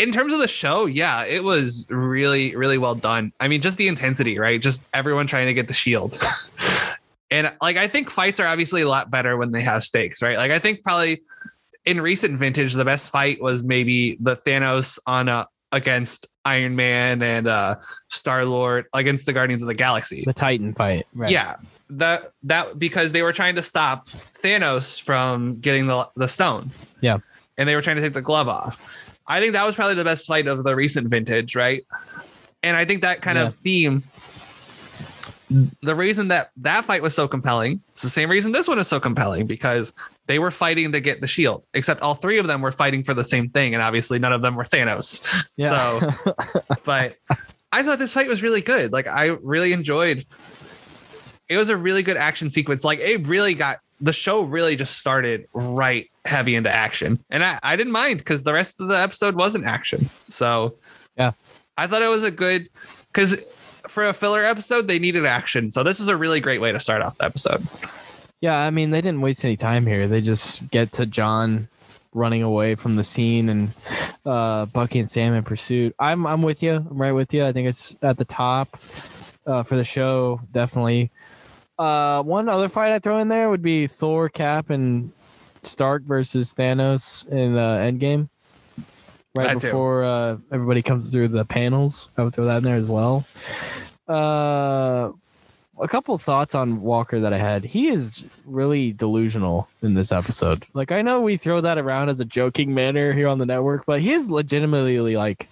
in 0.00 0.12
terms 0.12 0.32
of 0.32 0.40
the 0.40 0.48
show, 0.48 0.86
yeah, 0.86 1.24
it 1.24 1.44
was 1.44 1.86
really, 1.90 2.56
really 2.56 2.78
well 2.78 2.94
done. 2.94 3.32
I 3.38 3.48
mean, 3.48 3.60
just 3.60 3.76
the 3.76 3.86
intensity, 3.86 4.38
right? 4.38 4.60
Just 4.60 4.88
everyone 4.94 5.26
trying 5.26 5.46
to 5.46 5.54
get 5.54 5.68
the 5.68 5.74
shield. 5.74 6.18
and 7.30 7.52
like, 7.60 7.76
I 7.76 7.86
think 7.86 8.08
fights 8.08 8.40
are 8.40 8.46
obviously 8.46 8.80
a 8.80 8.88
lot 8.88 9.10
better 9.10 9.36
when 9.36 9.52
they 9.52 9.60
have 9.60 9.84
stakes, 9.84 10.22
right? 10.22 10.38
Like, 10.38 10.50
I 10.50 10.58
think 10.58 10.82
probably 10.82 11.20
in 11.84 12.00
recent 12.00 12.38
vintage, 12.38 12.72
the 12.72 12.84
best 12.84 13.12
fight 13.12 13.42
was 13.42 13.62
maybe 13.62 14.16
the 14.20 14.36
Thanos 14.36 14.98
on 15.06 15.28
a 15.28 15.46
against 15.72 16.26
Iron 16.44 16.74
Man 16.74 17.22
and 17.22 17.46
uh 17.46 17.76
Star 18.08 18.44
Lord 18.44 18.86
against 18.92 19.26
the 19.26 19.32
Guardians 19.32 19.62
of 19.62 19.68
the 19.68 19.74
Galaxy. 19.74 20.24
The 20.26 20.32
Titan 20.32 20.74
fight. 20.74 21.06
Right. 21.14 21.30
Yeah. 21.30 21.56
That 21.90 22.32
that 22.42 22.78
because 22.78 23.12
they 23.12 23.22
were 23.22 23.32
trying 23.32 23.54
to 23.54 23.62
stop 23.62 24.08
Thanos 24.08 25.00
from 25.00 25.60
getting 25.60 25.86
the 25.86 26.08
the 26.16 26.26
stone. 26.26 26.70
Yeah. 27.00 27.18
And 27.56 27.68
they 27.68 27.76
were 27.76 27.82
trying 27.82 27.96
to 27.96 28.02
take 28.02 28.14
the 28.14 28.22
glove 28.22 28.48
off. 28.48 29.09
I 29.30 29.40
think 29.40 29.52
that 29.52 29.64
was 29.64 29.76
probably 29.76 29.94
the 29.94 30.04
best 30.04 30.26
fight 30.26 30.46
of 30.48 30.64
the 30.64 30.74
recent 30.74 31.08
vintage, 31.08 31.54
right? 31.54 31.82
And 32.62 32.76
I 32.76 32.84
think 32.84 33.02
that 33.02 33.22
kind 33.22 33.38
Yeah. 33.38 33.46
of 33.46 33.54
theme 33.54 34.02
the 35.82 35.96
reason 35.96 36.28
that 36.28 36.50
that 36.56 36.84
fight 36.84 37.02
was 37.02 37.12
so 37.12 37.26
compelling 37.26 37.80
is 37.96 38.02
the 38.02 38.08
same 38.08 38.30
reason 38.30 38.52
this 38.52 38.68
one 38.68 38.78
is 38.78 38.86
so 38.86 39.00
compelling 39.00 39.46
because 39.46 39.92
they 40.26 40.38
were 40.38 40.50
fighting 40.52 40.92
to 40.92 41.00
get 41.00 41.20
the 41.20 41.26
shield 41.26 41.66
except 41.74 42.00
all 42.02 42.14
three 42.14 42.38
of 42.38 42.46
them 42.46 42.60
were 42.62 42.70
fighting 42.70 43.02
for 43.02 43.14
the 43.14 43.24
same 43.24 43.48
thing 43.50 43.74
and 43.74 43.82
obviously 43.82 44.16
none 44.18 44.32
of 44.32 44.42
them 44.42 44.54
were 44.54 44.62
Thanos. 44.62 45.44
Yeah. 45.56 45.70
So 45.70 46.32
but 46.84 47.16
I 47.72 47.82
thought 47.82 47.98
this 47.98 48.14
fight 48.14 48.28
was 48.28 48.42
really 48.42 48.60
good. 48.60 48.92
Like 48.92 49.08
I 49.08 49.36
really 49.42 49.72
enjoyed. 49.72 50.24
It 51.48 51.56
was 51.56 51.68
a 51.68 51.76
really 51.76 52.04
good 52.04 52.16
action 52.16 52.48
sequence. 52.48 52.84
Like 52.84 53.00
it 53.00 53.26
really 53.26 53.54
got 53.54 53.78
the 54.00 54.12
show 54.12 54.42
really 54.42 54.76
just 54.76 54.98
started 54.98 55.46
right 55.52 56.10
heavy 56.24 56.54
into 56.54 56.70
action, 56.70 57.18
and 57.30 57.44
I, 57.44 57.58
I 57.62 57.76
didn't 57.76 57.92
mind 57.92 58.18
because 58.18 58.42
the 58.42 58.52
rest 58.54 58.80
of 58.80 58.88
the 58.88 58.98
episode 58.98 59.34
wasn't 59.36 59.66
action. 59.66 60.08
So 60.28 60.74
Yeah. 61.16 61.32
I 61.76 61.86
thought 61.86 62.02
it 62.02 62.08
was 62.08 62.22
a 62.22 62.30
good 62.30 62.68
because 63.12 63.52
for 63.88 64.04
a 64.04 64.12
filler 64.12 64.44
episode 64.44 64.86
they 64.88 64.98
needed 64.98 65.26
action. 65.26 65.70
So 65.70 65.82
this 65.82 65.98
was 65.98 66.08
a 66.08 66.16
really 66.16 66.40
great 66.40 66.60
way 66.60 66.72
to 66.72 66.80
start 66.80 67.02
off 67.02 67.18
the 67.18 67.24
episode. 67.24 67.66
Yeah, 68.40 68.56
I 68.56 68.70
mean, 68.70 68.90
they 68.90 69.00
didn't 69.02 69.20
waste 69.20 69.44
any 69.44 69.56
time 69.56 69.86
here. 69.86 70.08
They 70.08 70.20
just 70.22 70.70
get 70.70 70.92
to 70.92 71.04
John 71.06 71.68
running 72.14 72.42
away 72.42 72.74
from 72.74 72.96
the 72.96 73.04
scene 73.04 73.48
and 73.48 73.70
uh, 74.24 74.66
Bucky 74.66 74.98
and 74.98 75.10
Sam 75.10 75.34
in 75.34 75.42
pursuit. 75.42 75.94
I'm 75.98 76.26
I'm 76.26 76.42
with 76.42 76.62
you. 76.62 76.74
I'm 76.74 76.96
right 77.00 77.12
with 77.12 77.34
you. 77.34 77.44
I 77.44 77.52
think 77.52 77.68
it's 77.68 77.94
at 78.02 78.16
the 78.18 78.24
top 78.24 78.68
uh, 79.46 79.62
for 79.62 79.76
the 79.76 79.84
show, 79.84 80.40
definitely. 80.52 81.10
Uh, 81.80 82.22
one 82.22 82.46
other 82.50 82.68
fight 82.68 82.92
I 82.92 82.98
throw 82.98 83.18
in 83.18 83.28
there 83.28 83.48
would 83.48 83.62
be 83.62 83.86
Thor, 83.86 84.28
Cap, 84.28 84.68
and 84.68 85.12
Stark 85.62 86.02
versus 86.02 86.52
Thanos 86.52 87.26
in 87.28 87.56
uh, 87.56 87.78
Endgame. 87.78 88.28
Right 89.34 89.58
too. 89.58 89.68
before 89.68 90.04
uh, 90.04 90.36
everybody 90.52 90.82
comes 90.82 91.10
through 91.10 91.28
the 91.28 91.46
panels, 91.46 92.10
I 92.18 92.24
would 92.24 92.34
throw 92.34 92.44
that 92.44 92.58
in 92.58 92.64
there 92.64 92.74
as 92.74 92.86
well. 92.86 93.24
Uh, 94.06 95.12
a 95.80 95.88
couple 95.88 96.14
of 96.14 96.20
thoughts 96.20 96.54
on 96.54 96.82
Walker 96.82 97.18
that 97.20 97.32
I 97.32 97.38
had. 97.38 97.64
He 97.64 97.88
is 97.88 98.24
really 98.44 98.92
delusional 98.92 99.66
in 99.80 99.94
this 99.94 100.12
episode. 100.12 100.66
Like 100.74 100.92
I 100.92 101.00
know 101.00 101.22
we 101.22 101.38
throw 101.38 101.62
that 101.62 101.78
around 101.78 102.10
as 102.10 102.20
a 102.20 102.26
joking 102.26 102.74
manner 102.74 103.14
here 103.14 103.28
on 103.28 103.38
the 103.38 103.46
network, 103.46 103.86
but 103.86 104.02
he 104.02 104.12
is 104.12 104.28
legitimately 104.28 105.16
like 105.16 105.48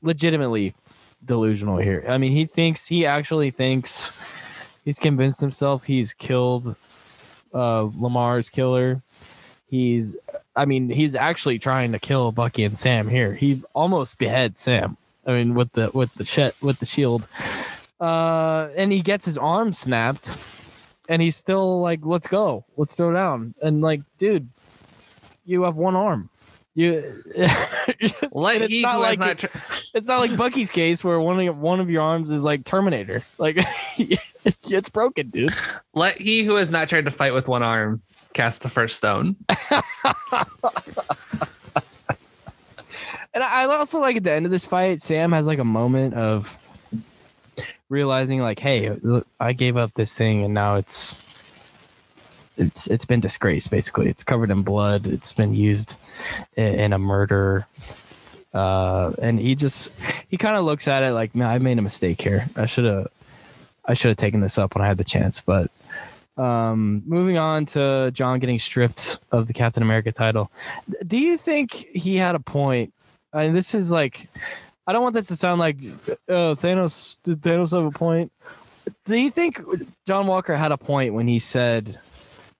legitimately 0.00 0.74
delusional 1.24 1.78
here. 1.78 2.04
I 2.06 2.18
mean, 2.18 2.30
he 2.30 2.46
thinks 2.46 2.86
he 2.86 3.04
actually 3.04 3.50
thinks 3.50 4.16
he's 4.84 4.98
convinced 4.98 5.40
himself 5.40 5.84
he's 5.84 6.14
killed 6.14 6.76
uh 7.52 7.88
Lamar's 7.96 8.50
killer. 8.50 9.02
He's 9.68 10.16
I 10.56 10.66
mean, 10.66 10.88
he's 10.88 11.14
actually 11.16 11.58
trying 11.58 11.92
to 11.92 11.98
kill 11.98 12.30
Bucky 12.30 12.62
and 12.62 12.78
Sam 12.78 13.08
here. 13.08 13.34
He 13.34 13.62
almost 13.74 14.18
beheads 14.18 14.60
Sam. 14.60 14.96
I 15.26 15.32
mean, 15.32 15.54
with 15.54 15.72
the 15.72 15.90
with 15.92 16.14
the 16.14 16.24
sh- 16.24 16.62
with 16.62 16.78
the 16.78 16.86
shield 16.86 17.26
uh, 18.00 18.68
and 18.76 18.92
he 18.92 19.00
gets 19.00 19.24
his 19.24 19.38
arm 19.38 19.72
snapped, 19.72 20.36
and 21.08 21.22
he's 21.22 21.36
still 21.36 21.80
like, 21.80 22.00
"Let's 22.02 22.26
go, 22.26 22.64
let's 22.76 22.94
throw 22.94 23.12
down." 23.12 23.54
And 23.62 23.80
like, 23.80 24.02
dude, 24.18 24.48
you 25.44 25.62
have 25.62 25.76
one 25.76 25.96
arm. 25.96 26.28
You, 26.76 27.22
Let 28.32 28.62
it's 28.62 28.82
not 28.82 28.98
like 28.98 29.18
not 29.20 29.44
it- 29.44 29.50
it's 29.94 30.08
not 30.08 30.18
like 30.18 30.36
Bucky's 30.36 30.70
case 30.70 31.04
where 31.04 31.20
one 31.20 31.38
of 31.46 31.58
one 31.58 31.78
of 31.78 31.88
your 31.88 32.02
arms 32.02 32.30
is 32.30 32.42
like 32.42 32.64
Terminator. 32.64 33.22
Like, 33.38 33.58
it's 34.68 34.88
broken, 34.88 35.28
dude. 35.30 35.54
let 35.94 36.18
he 36.20 36.42
who 36.42 36.56
has 36.56 36.70
not 36.70 36.88
tried 36.88 37.04
to 37.04 37.12
fight 37.12 37.32
with 37.32 37.46
one 37.46 37.62
arm 37.62 38.00
cast 38.32 38.62
the 38.62 38.68
first 38.68 38.96
stone. 38.96 39.36
And 43.32 43.42
I 43.42 43.62
I 43.62 43.66
also 43.66 44.00
like 44.00 44.16
at 44.16 44.24
the 44.24 44.32
end 44.32 44.46
of 44.46 44.52
this 44.52 44.64
fight, 44.64 45.00
Sam 45.00 45.32
has 45.32 45.46
like 45.46 45.58
a 45.58 45.64
moment 45.64 46.14
of 46.14 46.56
realizing, 47.88 48.40
like, 48.40 48.58
hey, 48.58 48.90
look, 49.02 49.26
I 49.40 49.52
gave 49.52 49.76
up 49.76 49.94
this 49.94 50.16
thing, 50.16 50.44
and 50.44 50.54
now 50.54 50.76
it's 50.76 51.14
it's 52.56 52.86
it's 52.86 53.04
been 53.04 53.20
disgraced. 53.20 53.70
Basically, 53.70 54.08
it's 54.08 54.24
covered 54.24 54.50
in 54.50 54.62
blood. 54.62 55.06
It's 55.06 55.32
been 55.32 55.54
used 55.54 55.96
in 56.56 56.92
a 56.92 56.98
murder. 56.98 57.66
Uh, 58.52 59.12
and 59.20 59.38
he 59.40 59.54
just 59.54 59.90
he 60.28 60.36
kind 60.36 60.56
of 60.56 60.64
looks 60.64 60.86
at 60.86 61.02
it 61.02 61.12
like, 61.12 61.34
man, 61.34 61.48
I 61.48 61.58
made 61.58 61.78
a 61.78 61.82
mistake 61.82 62.20
here. 62.20 62.46
I 62.56 62.66
should 62.66 62.84
have 62.84 63.08
I 63.84 63.94
should 63.94 64.08
have 64.08 64.18
taken 64.18 64.40
this 64.40 64.58
up 64.58 64.74
when 64.74 64.84
I 64.84 64.88
had 64.88 64.98
the 64.98 65.04
chance, 65.04 65.40
but 65.40 65.70
Um, 66.36 67.04
moving 67.06 67.38
on 67.38 67.64
to 67.66 68.10
John 68.12 68.40
getting 68.40 68.58
stripped 68.58 69.20
of 69.30 69.46
the 69.46 69.52
Captain 69.52 69.84
America 69.84 70.10
title. 70.10 70.50
Do 71.06 71.16
you 71.16 71.36
think 71.36 71.72
he 71.94 72.18
had 72.18 72.34
a 72.34 72.40
point? 72.40 72.92
I 73.32 73.44
mean, 73.44 73.52
this 73.52 73.72
is 73.72 73.92
like, 73.92 74.28
I 74.84 74.92
don't 74.92 75.02
want 75.02 75.14
this 75.14 75.28
to 75.28 75.36
sound 75.36 75.60
like, 75.60 75.78
oh, 76.28 76.56
Thanos, 76.56 77.16
did 77.22 77.40
Thanos 77.40 77.70
have 77.70 77.84
a 77.84 77.96
point? 77.96 78.32
Do 79.04 79.14
you 79.16 79.30
think 79.30 79.60
John 80.06 80.26
Walker 80.26 80.56
had 80.56 80.72
a 80.72 80.76
point 80.76 81.14
when 81.14 81.28
he 81.28 81.38
said, 81.38 82.00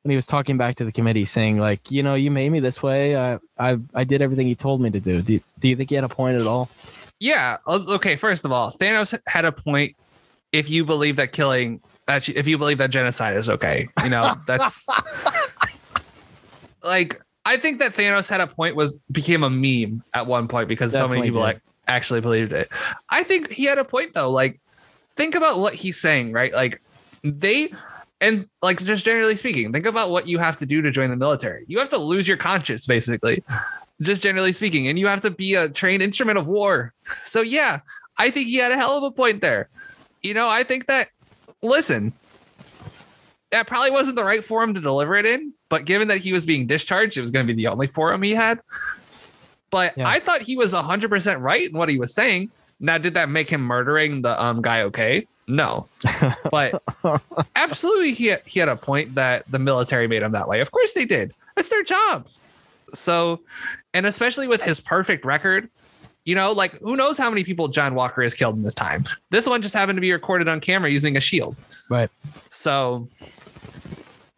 when 0.05 0.11
he 0.11 0.17
was 0.17 0.27
talking 0.27 0.59
back 0.59 0.77
to 0.77 0.85
the 0.85 0.93
committee, 0.93 1.25
saying 1.25 1.59
like, 1.59 1.91
you 1.91 2.03
know, 2.03 2.15
you 2.15 2.31
made 2.31 2.51
me 2.51 2.61
this 2.61 2.83
way. 2.83 3.17
I 3.17 3.39
I, 3.59 3.79
I 3.95 4.05
did 4.05 4.21
everything 4.21 4.47
he 4.47 4.55
told 4.55 4.83
me 4.83 4.91
to 4.91 5.01
do. 5.01 5.23
Do 5.23 5.33
you, 5.33 5.41
do 5.59 5.69
you 5.69 5.77
think 5.77 5.89
he 5.89 5.97
had 5.97 6.05
a 6.05 6.09
point 6.11 6.39
at 6.39 6.47
all? 6.47 6.69
Yeah. 7.21 7.57
Okay. 7.67 8.17
First 8.17 8.45
of 8.45 8.53
all, 8.53 8.71
Thanos 8.71 9.19
had 9.27 9.47
a 9.47 9.53
point. 9.53 9.97
If 10.53 10.71
you 10.71 10.85
believe 10.85 11.17
that 11.17 11.33
killing, 11.33 11.81
actually, 12.07 12.37
if 12.37 12.47
you 12.47 12.59
believe 12.59 12.79
that 12.79 12.91
genocide 12.91 13.35
is 13.37 13.49
okay, 13.49 13.89
you 14.05 14.11
know 14.11 14.35
that's 14.47 14.87
like 16.85 17.21
I 17.47 17.57
think 17.57 17.79
that 17.79 17.93
Thanos 17.93 18.29
had 18.29 18.43
a 18.43 18.47
point. 18.47 18.77
Was 18.77 19.05
became 19.11 19.43
a 19.43 19.51
meme 19.51 20.03
at 20.13 20.27
one 20.27 20.49
point 20.49 20.69
because 20.69 20.93
so 20.93 21.09
many 21.09 21.23
people 21.23 21.41
did. 21.41 21.45
like 21.45 21.61
actually 21.89 22.21
believed 22.21 22.53
it. 22.53 22.69
I 23.09 23.23
think 23.25 23.51
he 23.51 23.65
had 23.65 23.79
a 23.79 23.85
point 23.85 24.13
though. 24.13 24.31
Like, 24.31 24.61
think 25.17 25.35
about 25.35 25.59
what 25.59 25.75
he's 25.75 25.99
saying, 25.99 26.33
right? 26.33 26.53
Like, 26.53 26.83
they 27.23 27.73
and 28.21 28.47
like 28.63 28.83
just 28.85 29.05
generally 29.05 29.37
speaking, 29.37 29.73
think 29.73 29.87
about 29.87 30.11
what 30.11 30.27
you 30.27 30.39
have 30.39 30.57
to 30.59 30.67
do 30.67 30.83
to 30.83 30.91
join 30.91 31.11
the 31.11 31.17
military. 31.17 31.65
You 31.69 31.79
have 31.79 31.91
to 31.91 31.99
lose 31.99 32.27
your 32.27 32.37
conscience, 32.37 32.87
basically. 32.87 33.43
Just 34.03 34.25
generally 34.25 34.53
speaking, 34.53 34.89
and 34.89 34.99
you 34.99 35.07
have 35.07 35.21
to 35.21 35.31
be 35.31 35.55
a 35.55 35.69
trained 35.69 36.03
instrument 36.03 36.37
of 36.37 36.49
war. 36.49 36.93
So 37.23 37.43
yeah, 37.43 37.79
I 38.19 38.29
think 38.29 38.49
he 38.49 38.57
had 38.57 38.73
a 38.73 38.77
hell 38.77 38.99
of 38.99 39.05
a 39.05 39.11
point 39.13 39.41
there. 39.41 39.69
You 40.21 40.35
know, 40.35 40.49
I 40.49 40.65
think 40.65 40.87
that 40.87 41.09
listen, 41.63 42.13
that 43.53 43.69
probably 43.69 43.93
wasn't 43.93 44.17
the 44.17 44.25
right 44.25 44.45
forum 44.45 44.75
to 44.75 44.81
deliver 44.81 45.15
it 45.15 45.27
in, 45.27 45.53
but 45.69 45.85
given 45.85 46.09
that 46.09 46.19
he 46.19 46.33
was 46.33 46.45
being 46.45 46.67
discharged, 46.67 47.17
it 47.17 47.21
was 47.21 47.31
going 47.31 47.47
to 47.47 47.55
be 47.55 47.63
the 47.63 47.69
only 47.69 47.87
forum 47.87 48.21
he 48.23 48.33
had. 48.33 48.61
But 49.71 49.97
Yeah. 49.97 50.09
I 50.09 50.19
thought 50.19 50.43
he 50.43 50.57
was 50.57 50.73
100% 50.73 51.41
right 51.41 51.69
in 51.71 51.79
what 51.79 51.89
he 51.89 51.97
was 51.97 52.13
saying. 52.13 52.51
Now, 52.81 52.99
did 52.99 53.15
that 53.15 53.29
make 53.29 53.49
him 53.49 53.61
murdering 53.61 54.23
the 54.23 54.43
um 54.43 54.61
guy 54.61 54.83
okay? 54.83 55.29
No. 55.47 55.89
But 56.51 56.83
absolutely 57.57 58.13
he 58.13 58.27
had, 58.27 58.43
he 58.47 58.61
had 58.61 58.69
a 58.69 58.77
point 58.77 59.15
that 59.17 59.51
the 59.51 59.59
military 59.59 60.07
made 60.07 60.23
him 60.23 60.33
that 60.33 60.49
way. 60.49 60.61
Of 60.61 60.71
course 60.71 60.93
they 60.93 61.05
did. 61.05 61.35
That's 61.57 61.69
their 61.69 61.83
job. 61.83 62.27
So, 62.95 63.41
and 63.93 64.07
especially 64.07 64.47
with 64.47 64.63
his 64.63 64.79
perfect 64.81 65.25
record, 65.25 65.69
you 66.25 66.35
know, 66.35 66.53
like 66.53 66.79
who 66.81 66.97
knows 66.97 67.19
how 67.19 67.29
many 67.29 67.45
people 67.45 67.69
John 67.69 67.95
Walker 67.95 68.23
has 68.23 68.35
killed 68.35 68.57
in 68.57 68.63
this 68.63 68.75
time. 68.75 69.05
This 69.31 69.47
one 69.47 69.63
just 69.63 69.75
happened 69.75 69.97
to 69.97 70.01
be 70.01 70.13
recorded 70.13 70.49
on 70.49 70.61
camera 70.61 70.91
using 70.91 71.17
a 71.17 71.21
shield. 71.21 71.57
Right. 71.89 72.11
So, 72.51 73.09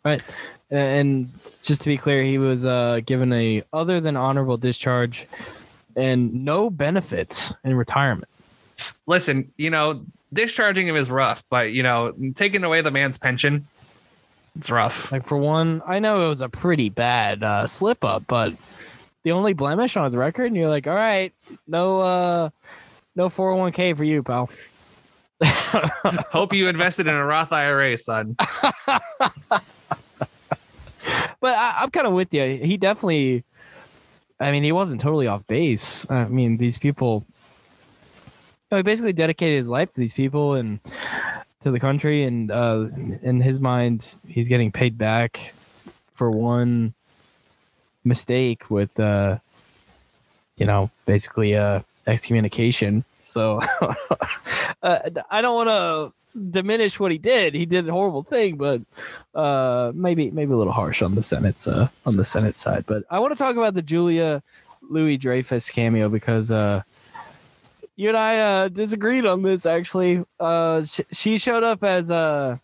Right. 0.07 0.23
And 0.71 1.33
just 1.65 1.83
to 1.83 1.89
be 1.89 1.97
clear, 1.99 2.23
he 2.23 2.39
was 2.39 2.65
uh, 2.65 3.01
given 3.05 3.33
a 3.33 3.65
other 3.73 4.01
than 4.01 4.17
honorable 4.17 4.57
discharge 4.57 5.27
and 5.97 6.45
no 6.45 6.71
benefits 6.71 7.53
in 7.65 7.75
retirement. 7.75 8.29
listen, 9.09 9.53
you 9.57 9.69
know, 9.69 10.05
discharging 10.37 10.87
him 10.87 10.95
is 10.97 11.11
rough, 11.11 11.43
but 11.51 11.73
you 11.73 11.83
know, 11.83 12.15
taking 12.35 12.63
away 12.63 12.81
the 12.81 12.91
man's 12.91 13.19
pension, 13.19 13.67
it's 14.57 14.71
rough. 14.71 15.11
Like 15.11 15.27
for 15.27 15.37
one, 15.37 15.83
I 15.87 15.99
know 15.99 16.27
it 16.27 16.29
was 16.29 16.41
a 16.41 16.49
pretty 16.49 16.89
bad 16.89 17.43
uh, 17.43 17.67
slip 17.67 18.05
up, 18.05 18.25
but 18.29 18.55
the 19.25 19.33
only 19.33 19.53
blemish 19.53 19.97
on 19.97 20.05
his 20.05 20.15
record, 20.15 20.47
and 20.47 20.57
you're 20.57 20.69
like, 20.69 20.87
all 20.87 20.95
right, 20.95 21.33
no, 21.67 22.01
uh, 22.01 22.51
no 23.17 23.29
401k 23.29 23.97
for 23.97 24.05
you, 24.05 24.23
pal. 24.23 24.49
Hope 25.43 26.55
you 26.55 26.69
invested 26.69 27.09
in 27.09 27.15
a 27.15 27.25
Roth 27.25 27.53
IRA, 27.53 27.99
son. 27.99 28.37
But 31.41 31.55
I, 31.57 31.79
I'm 31.83 31.91
kind 31.91 32.07
of 32.07 32.13
with 32.13 32.33
you. 32.35 32.59
He 32.63 32.77
definitely, 32.77 33.45
I 34.41 34.51
mean, 34.51 34.65
he 34.65 34.73
wasn't 34.73 35.01
totally 35.01 35.27
off 35.27 35.47
base. 35.47 36.05
I 36.11 36.25
mean, 36.25 36.57
these 36.57 36.79
people, 36.79 37.25
know, 38.71 38.79
he 38.79 38.83
basically 38.83 39.13
dedicated 39.13 39.57
his 39.57 39.69
life 39.69 39.93
to 39.93 40.01
these 40.01 40.13
people 40.13 40.55
and 40.55 40.81
to 41.63 41.71
the 41.71 41.81
country. 41.81 42.25
And 42.25 42.51
uh, 42.51 42.87
in 43.23 43.41
his 43.41 43.61
mind, 43.61 44.15
he's 44.27 44.49
getting 44.49 44.73
paid 44.73 44.99
back 44.99 45.55
for 46.15 46.31
one 46.31 46.95
mistake 48.05 48.71
with, 48.71 48.99
uh, 48.99 49.39
you 50.57 50.67
know, 50.67 50.91
basically 51.05 51.57
uh, 51.57 51.81
excommunication. 52.07 53.05
So 53.29 53.61
uh, 54.83 54.99
I 55.31 55.41
don't 55.43 55.55
want 55.55 55.69
to 55.69 56.13
diminish 56.51 57.01
what 57.01 57.13
he 57.13 57.19
did. 57.19 57.55
He 57.55 57.67
did 57.67 57.89
a 57.89 57.93
horrible 57.93 58.23
thing, 58.23 58.57
but 58.57 58.83
uh 59.35 59.93
maybe 59.95 60.31
maybe 60.31 60.53
a 60.53 60.57
little 60.57 60.73
harsh 60.73 61.03
on 61.03 61.15
the 61.15 61.23
Senate's 61.23 61.67
uh 61.67 61.89
on 62.05 62.17
the 62.17 62.25
Senate 62.25 62.57
side. 62.57 62.85
But 62.87 63.05
I 63.11 63.19
want 63.21 63.33
to 63.33 63.39
talk 63.39 63.57
about 63.57 63.75
the 63.75 63.83
Julia 63.83 64.43
Louis 64.83 65.17
Dreyfus 65.17 65.71
cameo 65.71 66.09
because 66.09 66.51
uh 66.51 66.83
you 67.97 68.09
and 68.09 68.17
I 68.17 68.39
uh 68.39 68.69
disagreed 68.69 69.27
on 69.27 69.43
this 69.43 69.67
actually. 69.67 70.23
Uh 70.39 70.85
sh- 70.85 71.01
she 71.13 71.39
showed 71.39 71.65
up 71.65 71.83
as 71.83 72.11
a. 72.11 72.61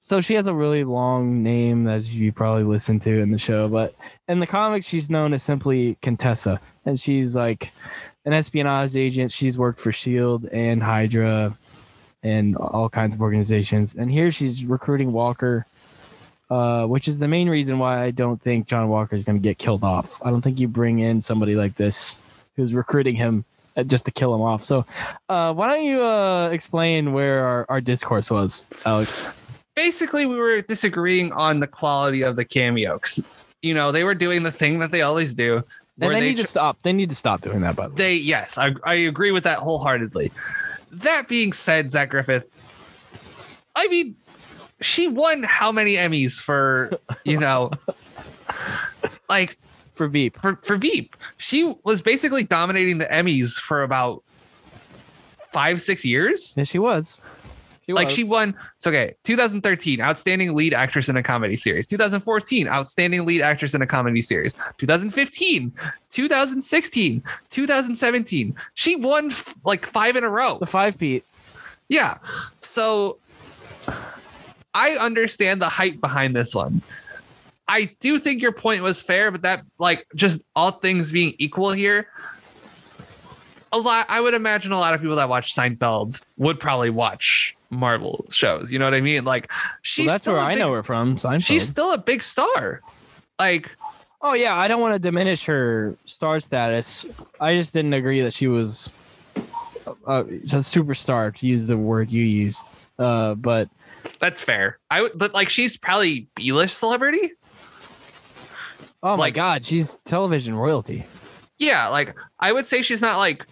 so 0.00 0.20
she 0.20 0.34
has 0.34 0.46
a 0.46 0.54
really 0.54 0.84
long 0.84 1.42
name 1.42 1.86
as 1.88 2.08
you 2.08 2.32
probably 2.32 2.62
listened 2.62 3.02
to 3.02 3.20
in 3.20 3.30
the 3.32 3.38
show, 3.38 3.68
but 3.68 3.94
in 4.28 4.40
the 4.40 4.46
comics 4.46 4.86
she's 4.86 5.10
known 5.10 5.34
as 5.34 5.42
simply 5.42 5.98
Contessa 6.02 6.60
and 6.84 6.98
she's 6.98 7.34
like 7.36 7.72
an 8.24 8.32
espionage 8.32 8.96
agent. 8.96 9.32
She's 9.32 9.58
worked 9.58 9.80
for 9.80 9.92
Shield 9.92 10.46
and 10.46 10.82
Hydra 10.82 11.56
and 12.22 12.56
all 12.56 12.88
kinds 12.88 13.14
of 13.14 13.20
organizations. 13.20 13.94
And 13.94 14.10
here 14.10 14.32
she's 14.32 14.64
recruiting 14.64 15.12
Walker, 15.12 15.64
uh, 16.50 16.86
which 16.86 17.06
is 17.06 17.20
the 17.20 17.28
main 17.28 17.48
reason 17.48 17.78
why 17.78 18.02
I 18.02 18.10
don't 18.10 18.40
think 18.42 18.66
John 18.66 18.88
Walker 18.88 19.14
is 19.14 19.22
going 19.22 19.36
to 19.36 19.42
get 19.42 19.58
killed 19.58 19.84
off. 19.84 20.20
I 20.24 20.30
don't 20.30 20.42
think 20.42 20.58
you 20.58 20.66
bring 20.66 20.98
in 20.98 21.20
somebody 21.20 21.54
like 21.54 21.76
this 21.76 22.16
who's 22.56 22.74
recruiting 22.74 23.14
him 23.14 23.44
uh, 23.44 23.55
just 23.84 24.06
to 24.06 24.10
kill 24.12 24.34
him 24.34 24.40
off. 24.40 24.64
So, 24.64 24.84
uh, 25.28 25.52
why 25.52 25.68
don't 25.68 25.84
you 25.84 26.02
uh, 26.02 26.48
explain 26.50 27.12
where 27.12 27.44
our, 27.44 27.66
our 27.68 27.80
discourse 27.80 28.30
was, 28.30 28.64
Alex? 28.84 29.14
Basically, 29.74 30.24
we 30.26 30.36
were 30.36 30.62
disagreeing 30.62 31.32
on 31.32 31.60
the 31.60 31.66
quality 31.66 32.22
of 32.22 32.36
the 32.36 32.44
cameo. 32.44 32.98
'cause, 32.98 33.28
You 33.62 33.74
know, 33.74 33.92
they 33.92 34.04
were 34.04 34.14
doing 34.14 34.42
the 34.42 34.50
thing 34.52 34.78
that 34.78 34.90
they 34.90 35.02
always 35.02 35.34
do. 35.34 35.56
And 35.56 35.64
where 35.96 36.10
they, 36.14 36.20
need 36.20 36.36
tr- 36.36 36.42
to 36.42 36.48
stop. 36.48 36.78
They 36.82 36.92
need 36.92 37.10
to 37.10 37.16
stop 37.16 37.40
doing 37.42 37.60
that. 37.60 37.74
By 37.76 37.84
the 37.84 37.90
way, 37.90 37.96
They 37.96 38.14
yes, 38.14 38.58
I, 38.58 38.74
I 38.84 38.94
agree 38.94 39.30
with 39.32 39.44
that 39.44 39.58
wholeheartedly. 39.58 40.30
That 40.92 41.26
being 41.28 41.52
said, 41.52 41.92
Zach 41.92 42.10
Griffith, 42.10 42.52
I 43.74 43.88
mean, 43.88 44.14
she 44.80 45.08
won 45.08 45.42
how 45.42 45.72
many 45.72 45.94
Emmys 45.94 46.38
for 46.38 46.90
you 47.24 47.38
know, 47.38 47.70
like 49.28 49.58
for 49.96 50.08
Veep. 50.08 50.38
for 50.40 50.56
for 50.62 50.76
Veep? 50.76 51.16
She 51.38 51.74
was 51.84 52.00
basically 52.00 52.44
dominating 52.44 52.98
the 52.98 53.06
Emmys 53.06 53.54
for 53.54 53.82
about 53.82 54.22
five 55.52 55.80
six 55.80 56.04
years. 56.04 56.54
Yeah, 56.56 56.64
she 56.64 56.78
was. 56.78 57.16
She 57.86 57.92
Like 57.92 58.06
was. 58.06 58.14
she 58.14 58.24
won. 58.24 58.54
It's 58.78 58.86
okay. 58.88 59.14
2013, 59.22 60.00
outstanding 60.00 60.54
lead 60.56 60.74
actress 60.74 61.08
in 61.08 61.16
a 61.16 61.22
comedy 61.22 61.54
series. 61.54 61.86
2014, 61.86 62.66
outstanding 62.66 63.24
lead 63.24 63.42
actress 63.42 63.74
in 63.74 63.80
a 63.82 63.86
comedy 63.86 64.22
series. 64.22 64.54
2015, 64.78 65.72
2016, 66.10 67.22
2017. 67.50 68.56
She 68.74 68.96
won 68.96 69.30
f- 69.30 69.54
like 69.64 69.86
five 69.86 70.16
in 70.16 70.24
a 70.24 70.28
row. 70.28 70.58
the 70.58 70.66
five 70.66 70.98
Pete. 70.98 71.24
Yeah. 71.88 72.18
So 72.60 73.18
I 74.74 74.96
understand 74.96 75.62
the 75.62 75.68
hype 75.68 76.00
behind 76.00 76.34
this 76.34 76.56
one. 76.56 76.82
I 77.68 77.86
do 78.00 78.18
think 78.18 78.40
your 78.40 78.52
point 78.52 78.82
was 78.82 79.00
fair, 79.00 79.30
but 79.30 79.42
that 79.42 79.62
like 79.78 80.06
just 80.14 80.44
all 80.54 80.70
things 80.72 81.10
being 81.12 81.34
equal 81.38 81.72
here. 81.72 82.08
A 83.72 83.78
lot 83.78 84.06
I 84.08 84.20
would 84.20 84.34
imagine 84.34 84.72
a 84.72 84.78
lot 84.78 84.94
of 84.94 85.00
people 85.00 85.16
that 85.16 85.28
watch 85.28 85.54
Seinfeld 85.54 86.22
would 86.38 86.60
probably 86.60 86.90
watch 86.90 87.56
Marvel 87.70 88.24
shows. 88.30 88.70
You 88.70 88.78
know 88.78 88.84
what 88.84 88.94
I 88.94 89.00
mean? 89.00 89.24
Like 89.24 89.50
she's 89.82 90.06
Well, 90.06 90.14
that's 90.14 90.22
still 90.22 90.34
where 90.34 90.42
a 90.42 90.46
I 90.46 90.54
big- 90.54 90.64
know 90.64 90.72
her 90.72 90.82
from. 90.82 91.16
Seinfeld. 91.16 91.44
She's 91.44 91.66
still 91.66 91.92
a 91.92 91.98
big 91.98 92.22
star. 92.22 92.80
Like 93.38 93.76
Oh 94.22 94.32
yeah, 94.34 94.56
I 94.56 94.66
don't 94.68 94.80
want 94.80 94.94
to 94.94 94.98
diminish 94.98 95.44
her 95.44 95.96
star 96.04 96.40
status. 96.40 97.04
I 97.40 97.54
just 97.56 97.74
didn't 97.74 97.92
agree 97.92 98.22
that 98.22 98.32
she 98.32 98.46
was 98.48 98.88
a, 100.06 100.20
a 100.20 100.24
superstar 100.24 101.34
to 101.36 101.46
use 101.46 101.66
the 101.66 101.76
word 101.76 102.10
you 102.10 102.22
used. 102.24 102.64
Uh, 102.98 103.34
but 103.34 103.68
that's 104.20 104.40
fair. 104.40 104.78
I 104.90 105.02
would 105.02 105.12
but 105.16 105.34
like 105.34 105.48
she's 105.50 105.76
probably 105.76 106.28
B-list 106.36 106.78
celebrity. 106.78 107.32
Oh 109.02 109.16
my 109.16 109.24
Like- 109.24 109.34
god, 109.34 109.66
she's 109.66 109.96
television 110.04 110.54
royalty. 110.54 111.04
Yeah, 111.58 111.88
like 111.88 112.14
I 112.40 112.52
would 112.52 112.66
say 112.66 112.82
she's 112.82 113.00
not 113.00 113.16
like 113.18 113.46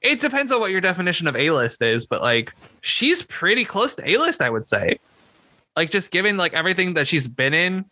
it 0.00 0.20
depends 0.20 0.52
on 0.52 0.60
what 0.60 0.70
your 0.70 0.80
definition 0.80 1.26
of 1.26 1.36
A-list 1.36 1.80
is, 1.82 2.04
but 2.06 2.20
like 2.22 2.52
she's 2.82 3.22
pretty 3.22 3.64
close 3.64 3.94
to 3.96 4.08
A-list, 4.08 4.40
I 4.42 4.50
would 4.50 4.66
say. 4.66 4.98
Like 5.76 5.90
just 5.90 6.10
given 6.10 6.36
like 6.36 6.52
everything 6.54 6.94
that 6.94 7.08
she's 7.08 7.26
been 7.28 7.52
in, 7.54 7.84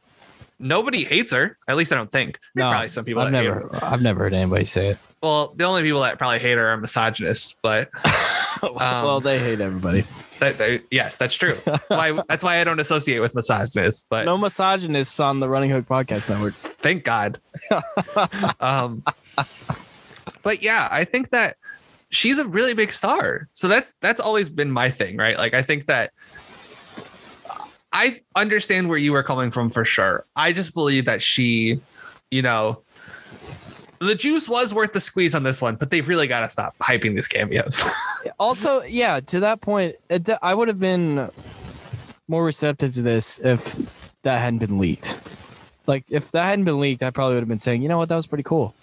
nobody 0.62 1.04
hates 1.04 1.32
her. 1.32 1.58
At 1.68 1.76
least 1.76 1.92
I 1.92 1.96
don't 1.96 2.10
think. 2.10 2.38
There's 2.54 2.64
No, 2.64 2.70
probably 2.70 2.88
some 2.88 3.04
people 3.04 3.22
I've 3.22 3.32
never. 3.32 3.68
I've 3.84 4.00
never 4.02 4.20
heard 4.24 4.32
anybody 4.34 4.64
say 4.64 4.88
it. 4.88 4.98
Well, 5.22 5.52
the 5.56 5.64
only 5.64 5.82
people 5.82 6.00
that 6.00 6.18
probably 6.18 6.38
hate 6.40 6.56
her 6.58 6.68
are 6.68 6.76
misogynists, 6.76 7.56
but 7.62 7.90
well, 8.62 9.20
they 9.20 9.38
hate 9.38 9.60
everybody. 9.60 10.04
that, 10.40 10.58
that- 10.58 10.82
yes, 10.90 11.16
that's 11.16 11.34
true. 11.34 11.56
That's 11.64 11.88
why 11.88 12.20
that's 12.28 12.42
why 12.42 12.60
I 12.60 12.64
don't 12.64 12.80
associate 12.80 13.20
with 13.20 13.34
misogynists. 13.34 14.04
But 14.08 14.24
No 14.24 14.36
misogynists 14.38 15.20
on 15.20 15.38
the 15.40 15.48
Running 15.48 15.70
Hook 15.70 15.86
Podcast 15.86 16.28
Network. 16.28 16.54
thank 16.54 17.04
God. 17.04 17.38
um, 18.60 19.02
but 20.42 20.62
yeah, 20.62 20.88
I 20.90 21.04
think 21.04 21.30
that 21.30 21.56
she's 22.10 22.38
a 22.38 22.44
really 22.46 22.74
big 22.74 22.92
star. 22.92 23.48
So 23.52 23.68
that's 23.68 23.92
that's 24.00 24.20
always 24.20 24.48
been 24.48 24.70
my 24.70 24.90
thing, 24.90 25.16
right? 25.16 25.36
Like 25.38 25.54
I 25.54 25.62
think 25.62 25.86
that 25.86 26.12
I 27.92 28.20
understand 28.36 28.88
where 28.88 28.98
you 28.98 29.12
were 29.12 29.22
coming 29.22 29.50
from 29.50 29.70
for 29.70 29.84
sure. 29.84 30.24
I 30.36 30.52
just 30.52 30.74
believe 30.74 31.04
that 31.04 31.20
she, 31.20 31.80
you 32.30 32.42
know, 32.42 32.82
the 33.98 34.14
juice 34.14 34.48
was 34.48 34.74
worth 34.74 34.92
the 34.92 35.00
squeeze 35.00 35.34
on 35.34 35.42
this 35.42 35.60
one, 35.60 35.76
but 35.76 35.90
they've 35.90 36.06
really 36.06 36.26
got 36.26 36.40
to 36.40 36.50
stop 36.50 36.76
hyping 36.78 37.14
these 37.14 37.28
cameos. 37.28 37.82
Also, 38.38 38.82
yeah, 38.82 39.20
to 39.20 39.40
that 39.40 39.60
point, 39.60 39.96
uh, 40.10 40.18
I 40.42 40.54
would 40.54 40.68
have 40.68 40.78
been 40.78 41.28
more 42.28 42.44
receptive 42.44 42.94
to 42.94 43.02
this 43.02 43.38
if 43.40 44.12
that 44.22 44.38
hadn't 44.38 44.58
been 44.58 44.78
leaked. 44.78 45.20
Like, 45.86 46.04
if 46.08 46.30
that 46.32 46.44
hadn't 46.44 46.64
been 46.64 46.80
leaked, 46.80 47.02
I 47.02 47.10
probably 47.10 47.34
would 47.34 47.42
have 47.42 47.48
been 47.48 47.60
saying, 47.60 47.82
you 47.82 47.88
know 47.88 47.98
what, 47.98 48.08
that 48.08 48.16
was 48.16 48.26
pretty 48.26 48.44
cool. 48.44 48.74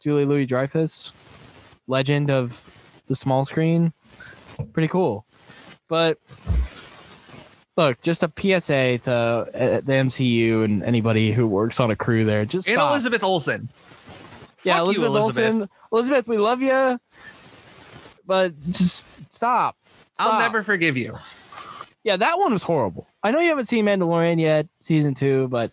Julie 0.00 0.24
Louis 0.24 0.46
Dreyfus, 0.46 1.12
legend 1.86 2.30
of 2.30 2.62
the 3.06 3.14
small 3.14 3.44
screen, 3.44 3.92
pretty 4.72 4.88
cool. 4.88 5.26
But 5.88 6.18
look, 7.86 8.02
just 8.02 8.22
a 8.22 8.32
PSA 8.36 8.98
to 8.98 9.12
uh, 9.12 9.80
the 9.80 9.92
MCU 9.92 10.64
and 10.64 10.82
anybody 10.82 11.32
who 11.32 11.46
works 11.46 11.80
on 11.80 11.90
a 11.90 11.96
crew 11.96 12.24
there. 12.24 12.44
Just 12.44 12.68
and 12.68 12.76
stop. 12.76 12.92
Elizabeth 12.92 13.24
Olsen. 13.24 13.68
Yeah, 14.64 14.84
Fuck 14.84 14.96
you, 14.96 15.04
Elizabeth, 15.04 15.54
Olsen. 15.54 15.68
Elizabeth, 15.90 16.28
we 16.28 16.38
love 16.38 16.62
you, 16.62 17.00
but 18.26 18.60
just 18.70 19.04
stop. 19.32 19.76
I'll 20.18 20.38
never 20.38 20.62
forgive 20.62 20.96
you. 20.96 21.18
Yeah, 22.04 22.16
that 22.16 22.38
one 22.38 22.52
was 22.52 22.62
horrible. 22.62 23.08
I 23.22 23.30
know 23.30 23.40
you 23.40 23.48
haven't 23.48 23.66
seen 23.66 23.86
Mandalorian 23.86 24.40
yet, 24.40 24.68
season 24.80 25.14
two, 25.14 25.48
but 25.48 25.72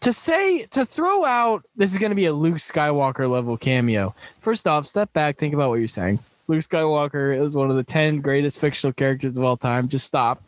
to 0.00 0.12
say 0.12 0.66
to 0.66 0.84
throw 0.84 1.24
out 1.24 1.64
this 1.76 1.92
is 1.92 1.98
going 1.98 2.10
to 2.10 2.16
be 2.16 2.26
a 2.26 2.32
Luke 2.32 2.56
Skywalker 2.56 3.30
level 3.30 3.56
cameo. 3.56 4.14
First 4.40 4.66
off, 4.66 4.86
step 4.86 5.12
back, 5.12 5.38
think 5.38 5.54
about 5.54 5.70
what 5.70 5.76
you're 5.76 5.88
saying. 5.88 6.18
Luke 6.46 6.60
Skywalker 6.60 7.40
is 7.42 7.56
one 7.56 7.70
of 7.70 7.76
the 7.76 7.84
ten 7.84 8.20
greatest 8.20 8.58
fictional 8.58 8.92
characters 8.92 9.36
of 9.36 9.44
all 9.44 9.56
time. 9.56 9.88
Just 9.88 10.06
stop, 10.06 10.42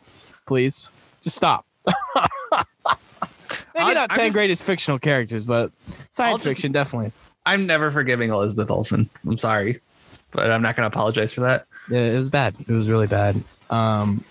please. 0.47 0.89
Just 1.21 1.35
stop. 1.37 1.65
Maybe 1.85 1.91
I- 3.75 3.93
not 3.93 4.09
10 4.09 4.17
just- 4.27 4.35
greatest 4.35 4.63
fictional 4.63 4.97
characters, 4.99 5.43
but 5.43 5.71
science 6.11 6.41
just- 6.41 6.55
fiction 6.55 6.71
definitely. 6.71 7.11
I'm 7.45 7.65
never 7.65 7.91
forgiving 7.91 8.29
Elizabeth 8.29 8.69
Olsen. 8.69 9.09
I'm 9.25 9.37
sorry, 9.37 9.79
but 10.31 10.51
I'm 10.51 10.61
not 10.61 10.75
going 10.75 10.89
to 10.89 10.93
apologize 10.93 11.31
for 11.31 11.41
that. 11.41 11.65
Yeah, 11.89 11.99
it 11.99 12.17
was 12.17 12.27
bad. 12.29 12.55
It 12.67 12.73
was 12.73 12.89
really 12.89 13.07
bad. 13.07 13.41
Um, 13.69 14.21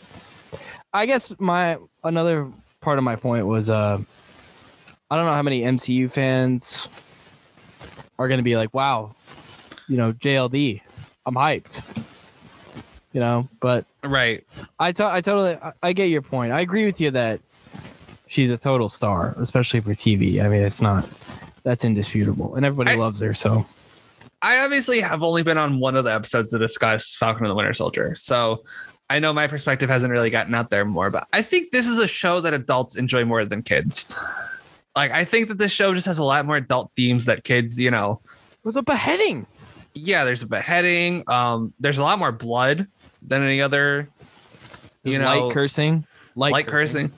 I 0.92 1.06
guess 1.06 1.32
my 1.38 1.78
another 2.04 2.46
part 2.82 2.98
of 2.98 3.04
my 3.04 3.16
point 3.16 3.46
was 3.46 3.70
uh, 3.70 3.98
I 5.10 5.16
don't 5.16 5.24
know 5.24 5.32
how 5.32 5.42
many 5.42 5.62
MCU 5.62 6.10
fans 6.10 6.88
are 8.18 8.28
going 8.28 8.38
to 8.38 8.44
be 8.44 8.54
like, 8.56 8.74
"Wow, 8.74 9.14
you 9.88 9.96
know, 9.96 10.12
JLD, 10.12 10.82
I'm 11.24 11.34
hyped." 11.36 11.82
You 13.16 13.20
know, 13.20 13.48
but 13.60 13.86
Right. 14.04 14.44
I 14.78 14.92
to- 14.92 15.06
I 15.06 15.22
totally 15.22 15.54
I, 15.56 15.72
I 15.82 15.92
get 15.94 16.10
your 16.10 16.20
point. 16.20 16.52
I 16.52 16.60
agree 16.60 16.84
with 16.84 17.00
you 17.00 17.10
that 17.12 17.40
she's 18.26 18.50
a 18.50 18.58
total 18.58 18.90
star, 18.90 19.34
especially 19.38 19.80
for 19.80 19.92
TV. 19.92 20.44
I 20.44 20.48
mean, 20.50 20.60
it's 20.60 20.82
not 20.82 21.08
that's 21.62 21.82
indisputable, 21.82 22.56
and 22.56 22.66
everybody 22.66 22.94
I- 22.94 23.00
loves 23.00 23.20
her. 23.20 23.32
So 23.32 23.64
I 24.42 24.58
obviously 24.58 25.00
have 25.00 25.22
only 25.22 25.42
been 25.42 25.56
on 25.56 25.80
one 25.80 25.96
of 25.96 26.04
the 26.04 26.12
episodes 26.12 26.50
that 26.50 26.58
discuss 26.58 27.16
Falcon 27.16 27.46
and 27.46 27.50
the 27.50 27.54
Winter 27.54 27.72
Soldier. 27.72 28.14
So 28.16 28.64
I 29.08 29.18
know 29.18 29.32
my 29.32 29.46
perspective 29.46 29.88
hasn't 29.88 30.12
really 30.12 30.28
gotten 30.28 30.54
out 30.54 30.68
there 30.68 30.84
more, 30.84 31.08
but 31.08 31.26
I 31.32 31.40
think 31.40 31.70
this 31.70 31.86
is 31.86 31.98
a 31.98 32.06
show 32.06 32.42
that 32.42 32.52
adults 32.52 32.96
enjoy 32.96 33.24
more 33.24 33.46
than 33.46 33.62
kids. 33.62 34.14
Like, 34.94 35.10
I 35.10 35.24
think 35.24 35.48
that 35.48 35.56
this 35.56 35.72
show 35.72 35.94
just 35.94 36.06
has 36.06 36.18
a 36.18 36.22
lot 36.22 36.44
more 36.44 36.56
adult 36.56 36.90
themes 36.94 37.24
that 37.24 37.44
kids, 37.44 37.80
you 37.80 37.90
know, 37.90 38.20
it 38.52 38.64
was 38.64 38.76
a 38.76 38.82
beheading. 38.82 39.46
yeah, 39.98 40.24
there's 40.24 40.42
a 40.42 40.46
beheading. 40.46 41.24
Um, 41.26 41.72
there's 41.80 41.96
a 41.96 42.02
lot 42.02 42.18
more 42.18 42.30
blood 42.30 42.86
than 43.22 43.42
any 43.42 43.60
other, 43.60 44.08
you 45.04 45.18
know, 45.18 45.24
light 45.24 45.52
cursing, 45.54 46.06
light, 46.34 46.52
light 46.52 46.66
cursing. 46.66 47.12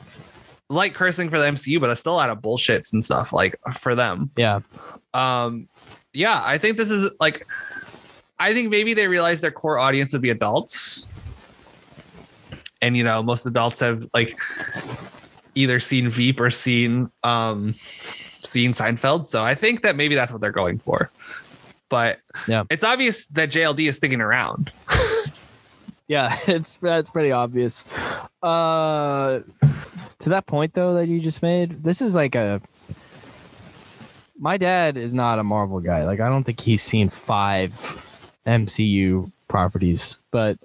Light 0.70 0.92
cursing 0.92 1.30
for 1.30 1.38
the 1.38 1.44
MCU, 1.46 1.80
but 1.80 1.88
it's 1.88 2.00
still 2.00 2.12
a 2.12 2.16
lot 2.16 2.28
of 2.28 2.40
bullshits 2.40 2.92
and 2.92 3.02
stuff 3.02 3.32
like 3.32 3.56
for 3.72 3.94
them. 3.94 4.30
Yeah, 4.36 4.60
um 5.14 5.66
yeah 6.12 6.42
i 6.44 6.58
think 6.58 6.76
this 6.76 6.90
is 6.90 7.10
like 7.20 7.46
i 8.38 8.52
think 8.52 8.70
maybe 8.70 8.94
they 8.94 9.08
realized 9.08 9.42
their 9.42 9.50
core 9.50 9.78
audience 9.78 10.12
would 10.12 10.22
be 10.22 10.30
adults. 10.30 11.08
And 12.82 12.96
you 12.96 13.04
know 13.04 13.22
most 13.22 13.46
adults 13.46 13.80
have 13.80 14.06
like 14.14 14.38
either 15.54 15.80
seen 15.80 16.08
veep 16.10 16.38
or 16.40 16.50
seen 16.50 17.10
um 17.24 17.72
seen 17.74 18.72
seinfeld. 18.72 19.26
So 19.26 19.42
i 19.42 19.54
think 19.54 19.82
that 19.82 19.96
maybe 19.96 20.14
that's 20.14 20.30
what 20.32 20.40
they're 20.40 20.52
going 20.52 20.78
for. 20.78 21.10
But 21.88 22.20
Yeah. 22.46 22.64
it's 22.70 22.84
obvious 22.84 23.26
that 23.28 23.50
jld 23.50 23.80
is 23.80 23.96
sticking 23.96 24.20
around 24.20 24.70
Yeah, 26.08 26.36
it's 26.48 26.76
that's 26.76 27.10
pretty 27.10 27.32
obvious. 27.32 27.84
Uh 28.42 29.40
to 30.20 30.28
that 30.30 30.46
point 30.46 30.74
though 30.74 30.94
that 30.94 31.06
you 31.06 31.20
just 31.20 31.42
made, 31.42 31.84
this 31.84 32.00
is 32.02 32.14
like 32.14 32.34
a 32.34 32.60
my 34.38 34.56
dad 34.56 34.96
is 34.96 35.14
not 35.14 35.38
a 35.38 35.44
Marvel 35.44 35.80
guy. 35.80 36.04
Like 36.04 36.20
I 36.20 36.28
don't 36.28 36.44
think 36.44 36.60
he's 36.60 36.82
seen 36.82 37.08
five 37.08 37.72
MCU 38.46 39.30
properties, 39.48 40.18
but 40.30 40.58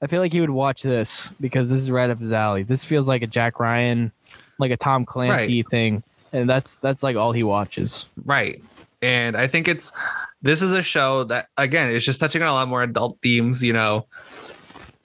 I 0.00 0.06
feel 0.06 0.20
like 0.20 0.32
he 0.32 0.40
would 0.40 0.50
watch 0.50 0.82
this 0.82 1.30
because 1.40 1.70
this 1.70 1.80
is 1.80 1.90
right 1.90 2.10
up 2.10 2.20
his 2.20 2.32
alley. 2.32 2.62
This 2.64 2.84
feels 2.84 3.08
like 3.08 3.22
a 3.22 3.26
Jack 3.26 3.60
Ryan, 3.60 4.12
like 4.58 4.70
a 4.72 4.76
Tom 4.76 5.04
Clancy 5.04 5.62
thing. 5.62 6.02
And 6.32 6.48
that's 6.48 6.78
that's 6.78 7.02
like 7.02 7.16
all 7.16 7.32
he 7.32 7.42
watches. 7.42 8.06
right 8.24 8.62
and 9.02 9.36
i 9.36 9.46
think 9.48 9.66
it's 9.68 9.92
this 10.40 10.62
is 10.62 10.72
a 10.72 10.82
show 10.82 11.24
that 11.24 11.48
again 11.56 11.90
is 11.90 12.04
just 12.04 12.20
touching 12.20 12.40
on 12.40 12.48
a 12.48 12.52
lot 12.52 12.68
more 12.68 12.82
adult 12.82 13.18
themes 13.20 13.62
you 13.62 13.72
know 13.72 14.06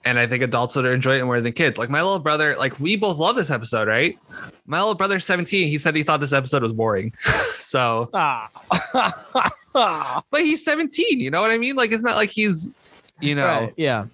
and 0.08 0.18
i 0.18 0.26
think 0.26 0.42
adults 0.42 0.74
would 0.74 0.84
enjoy 0.86 1.18
it 1.18 1.24
more 1.24 1.40
than 1.40 1.52
kids 1.52 1.76
like 1.78 1.90
my 1.90 2.00
little 2.02 2.18
brother 2.18 2.54
like 2.58 2.78
we 2.80 2.96
both 2.96 3.18
love 3.18 3.36
this 3.36 3.50
episode 3.50 3.86
right 3.88 4.18
my 4.66 4.78
little 4.80 4.94
brother's 4.94 5.24
17 5.24 5.68
he 5.68 5.78
said 5.78 5.94
he 5.94 6.02
thought 6.02 6.20
this 6.20 6.32
episode 6.32 6.62
was 6.62 6.72
boring 6.72 7.12
so 7.58 8.08
Ah. 8.14 8.48
but 10.30 10.40
he's 10.40 10.64
17 10.64 11.20
you 11.20 11.30
know 11.30 11.40
what 11.40 11.50
i 11.50 11.58
mean 11.58 11.76
like 11.76 11.92
it's 11.92 12.02
not 12.02 12.16
like 12.16 12.30
he's 12.30 12.74
you 13.20 13.34
know 13.34 13.44
Right, 13.44 13.74
yeah. 13.76 14.06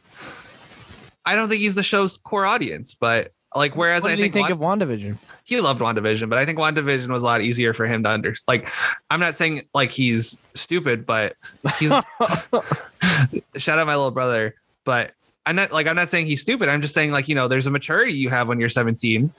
i 1.24 1.34
don't 1.36 1.48
think 1.48 1.60
he's 1.60 1.74
the 1.76 1.82
show's 1.82 2.16
core 2.16 2.44
audience 2.44 2.94
but 2.94 3.32
like 3.54 3.76
whereas 3.76 4.02
What 4.02 4.12
i 4.12 4.16
think, 4.16 4.32
think 4.32 4.50
of 4.50 4.58
WandaVision? 4.58 5.16
he 5.44 5.60
loved 5.60 5.80
WandaVision, 5.80 6.28
but 6.30 6.38
I 6.38 6.46
think 6.46 6.58
WandaVision 6.58 7.08
was 7.08 7.22
a 7.22 7.24
lot 7.26 7.42
easier 7.42 7.72
for 7.74 7.86
him 7.86 8.02
to 8.04 8.08
understand. 8.08 8.44
Like, 8.48 8.68
I'm 9.10 9.20
not 9.20 9.36
saying 9.36 9.60
like 9.74 9.90
he's 9.90 10.42
stupid, 10.54 11.04
but 11.04 11.36
he's 11.78 11.90
shout 13.58 13.78
out 13.78 13.86
my 13.86 13.94
little 13.94 14.10
brother. 14.10 14.54
But 14.84 15.12
I'm 15.46 15.56
not 15.56 15.72
like 15.72 15.86
I'm 15.86 15.96
not 15.96 16.10
saying 16.10 16.26
he's 16.26 16.42
stupid. 16.42 16.68
I'm 16.68 16.80
just 16.80 16.94
saying 16.94 17.10
like 17.12 17.28
you 17.28 17.34
know 17.34 17.48
there's 17.48 17.66
a 17.66 17.70
maturity 17.70 18.14
you 18.14 18.30
have 18.30 18.48
when 18.48 18.58
you're 18.58 18.68
17. 18.68 19.32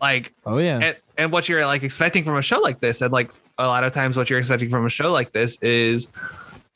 Like 0.00 0.32
Oh 0.46 0.58
yeah. 0.58 0.78
and, 0.78 0.96
and 1.18 1.32
what 1.32 1.48
you're 1.48 1.64
like 1.66 1.82
expecting 1.82 2.24
from 2.24 2.36
a 2.36 2.42
show 2.42 2.58
like 2.60 2.80
this, 2.80 3.00
and 3.00 3.12
like 3.12 3.30
a 3.58 3.66
lot 3.66 3.84
of 3.84 3.92
times 3.92 4.16
what 4.16 4.30
you're 4.30 4.38
expecting 4.38 4.70
from 4.70 4.86
a 4.86 4.88
show 4.88 5.12
like 5.12 5.32
this 5.32 5.62
is, 5.62 6.08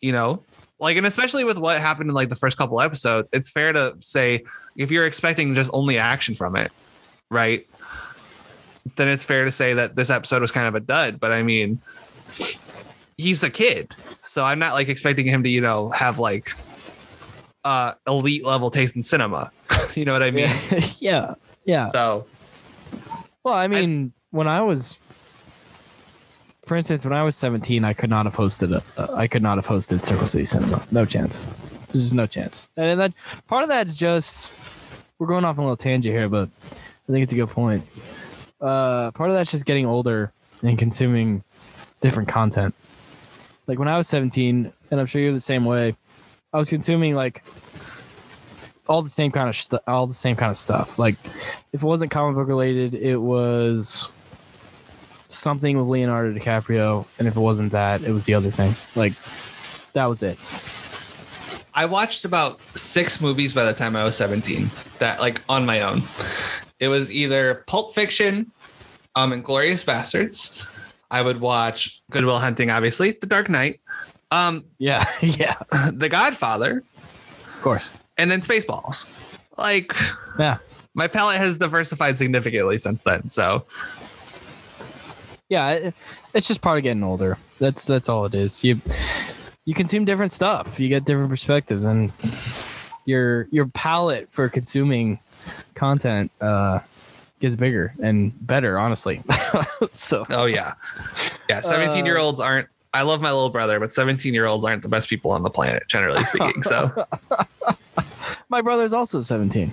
you 0.00 0.12
know, 0.12 0.42
like 0.78 0.96
and 0.96 1.06
especially 1.06 1.44
with 1.44 1.58
what 1.58 1.80
happened 1.80 2.10
in 2.10 2.14
like 2.14 2.28
the 2.28 2.36
first 2.36 2.56
couple 2.56 2.80
episodes, 2.80 3.30
it's 3.32 3.48
fair 3.48 3.72
to 3.72 3.94
say 3.98 4.44
if 4.76 4.90
you're 4.90 5.06
expecting 5.06 5.54
just 5.54 5.70
only 5.72 5.98
action 5.98 6.34
from 6.34 6.56
it, 6.56 6.70
right? 7.30 7.66
Then 8.96 9.08
it's 9.08 9.24
fair 9.24 9.46
to 9.46 9.50
say 9.50 9.72
that 9.74 9.96
this 9.96 10.10
episode 10.10 10.42
was 10.42 10.52
kind 10.52 10.68
of 10.68 10.74
a 10.74 10.80
dud. 10.80 11.18
But 11.18 11.32
I 11.32 11.42
mean, 11.42 11.80
he's 13.16 13.42
a 13.42 13.50
kid, 13.50 13.96
so 14.26 14.44
I'm 14.44 14.58
not 14.58 14.74
like 14.74 14.88
expecting 14.88 15.26
him 15.26 15.42
to, 15.42 15.48
you 15.48 15.62
know, 15.62 15.88
have 15.90 16.18
like 16.18 16.52
uh 17.64 17.94
elite 18.06 18.44
level 18.44 18.70
taste 18.70 18.96
in 18.96 19.02
cinema. 19.02 19.50
you 19.94 20.04
know 20.04 20.12
what 20.12 20.22
I 20.22 20.30
mean? 20.30 20.50
yeah. 20.70 20.80
yeah. 21.00 21.34
Yeah. 21.64 21.86
So 21.88 22.26
Well, 23.42 23.54
I 23.54 23.68
mean, 23.68 24.12
when 24.30 24.48
I 24.48 24.60
was, 24.60 24.96
for 26.66 26.76
instance, 26.76 27.04
when 27.04 27.12
I 27.14 27.22
was 27.22 27.36
17, 27.36 27.84
I 27.84 27.92
could 27.94 28.10
not 28.10 28.26
have 28.26 28.36
hosted 28.36 28.74
a, 28.74 28.82
uh, 29.00 29.14
I 29.16 29.26
could 29.26 29.42
not 29.42 29.58
have 29.58 29.66
hosted 29.66 30.02
Circle 30.02 30.26
City 30.26 30.44
Cinema. 30.44 30.86
No 30.90 31.04
chance. 31.04 31.38
There's 31.92 32.04
just 32.04 32.14
no 32.14 32.26
chance. 32.26 32.66
And 32.76 33.00
that 33.00 33.12
part 33.46 33.62
of 33.62 33.68
that's 33.68 33.96
just 33.96 34.52
we're 35.18 35.26
going 35.26 35.44
off 35.44 35.58
on 35.58 35.64
a 35.64 35.66
little 35.68 35.76
tangent 35.76 36.14
here, 36.14 36.28
but 36.28 36.48
I 37.08 37.12
think 37.12 37.22
it's 37.22 37.32
a 37.32 37.36
good 37.36 37.50
point. 37.50 37.86
Uh, 38.60 39.10
part 39.12 39.30
of 39.30 39.36
that's 39.36 39.50
just 39.50 39.64
getting 39.64 39.86
older 39.86 40.32
and 40.62 40.78
consuming 40.78 41.44
different 42.00 42.28
content. 42.28 42.74
Like 43.66 43.78
when 43.78 43.88
I 43.88 43.96
was 43.96 44.08
17, 44.08 44.72
and 44.90 45.00
I'm 45.00 45.06
sure 45.06 45.20
you're 45.22 45.32
the 45.32 45.40
same 45.40 45.64
way. 45.64 45.96
I 46.54 46.58
was 46.58 46.68
consuming 46.68 47.16
like 47.16 47.44
all 48.86 49.02
the 49.02 49.10
same 49.10 49.32
kind 49.32 49.48
of 49.48 49.56
stu- 49.56 49.80
all 49.88 50.06
the 50.06 50.14
same 50.14 50.36
kind 50.36 50.52
of 50.52 50.56
stuff. 50.56 51.00
Like 51.00 51.16
if 51.72 51.82
it 51.82 51.86
wasn't 51.86 52.12
comic 52.12 52.36
book 52.36 52.46
related, 52.46 52.94
it 52.94 53.16
was 53.16 54.12
something 55.30 55.76
with 55.76 55.88
Leonardo 55.88 56.32
DiCaprio, 56.38 57.06
and 57.18 57.26
if 57.26 57.36
it 57.36 57.40
wasn't 57.40 57.72
that, 57.72 58.04
it 58.04 58.12
was 58.12 58.24
the 58.24 58.34
other 58.34 58.52
thing. 58.52 58.72
Like 58.94 59.14
that 59.94 60.06
was 60.06 60.22
it. 60.22 60.38
I 61.74 61.86
watched 61.86 62.24
about 62.24 62.60
six 62.78 63.20
movies 63.20 63.52
by 63.52 63.64
the 63.64 63.74
time 63.74 63.96
I 63.96 64.04
was 64.04 64.16
17 64.16 64.70
that 65.00 65.20
like 65.20 65.40
on 65.48 65.66
my 65.66 65.80
own. 65.80 66.02
It 66.78 66.86
was 66.86 67.10
either 67.10 67.64
Pulp 67.66 67.94
Fiction, 67.94 68.52
um, 69.16 69.32
Inglourious 69.32 69.84
Basterds. 69.84 70.68
I 71.10 71.20
would 71.22 71.40
watch 71.40 72.00
Good 72.12 72.24
Will 72.24 72.38
Hunting, 72.38 72.70
obviously, 72.70 73.12
The 73.12 73.26
Dark 73.26 73.48
Knight, 73.48 73.80
um, 74.34 74.64
Yeah, 74.78 75.04
yeah, 75.22 75.56
The 75.92 76.08
Godfather, 76.08 76.82
of 76.98 77.62
course. 77.62 77.90
and 78.16 78.30
then 78.30 78.40
Spaceballs. 78.40 79.12
Like 79.56 79.92
Yeah, 80.38 80.58
my 80.94 81.06
palate 81.08 81.36
has 81.38 81.58
diversified 81.58 82.18
significantly 82.18 82.78
since 82.78 83.02
then. 83.04 83.28
So 83.28 83.64
yeah. 85.48 85.70
It, 85.70 85.94
it's 86.32 86.48
just 86.48 86.60
part 86.62 86.78
of 86.78 86.82
getting 86.82 87.04
older. 87.04 87.38
That's 87.58 87.86
that's 87.86 88.08
all 88.08 88.24
it 88.24 88.34
is. 88.34 88.64
You 88.64 88.80
you 89.64 89.74
consume 89.74 90.04
different 90.04 90.32
stuff. 90.32 90.80
You 90.80 90.88
get 90.88 91.04
different 91.04 91.30
perspectives, 91.30 91.84
and 91.84 92.12
your 93.04 93.46
your 93.50 93.66
palate 93.66 94.28
for 94.32 94.48
consuming 94.48 95.20
content 95.74 96.32
uh, 96.40 96.80
gets 97.40 97.54
bigger 97.56 97.94
and 98.02 98.32
better. 98.46 98.78
Honestly, 98.78 99.22
so 99.94 100.24
oh 100.30 100.46
yeah. 100.46 100.74
Yeah. 101.48 101.60
17 101.60 102.04
year 102.04 102.18
olds 102.18 102.40
aren't 102.40 102.68
I 102.94 103.02
love 103.02 103.20
my 103.20 103.30
little 103.32 103.50
brother, 103.50 103.78
but 103.80 103.92
17 103.92 104.32
year 104.32 104.46
olds 104.46 104.64
aren't 104.64 104.82
the 104.82 104.88
best 104.88 105.08
people 105.10 105.32
on 105.32 105.42
the 105.42 105.50
planet, 105.50 105.82
generally 105.88 106.24
speaking. 106.24 106.62
So 106.62 107.06
my 108.48 108.62
brother's 108.62 108.92
also 108.92 109.20
seventeen. 109.20 109.72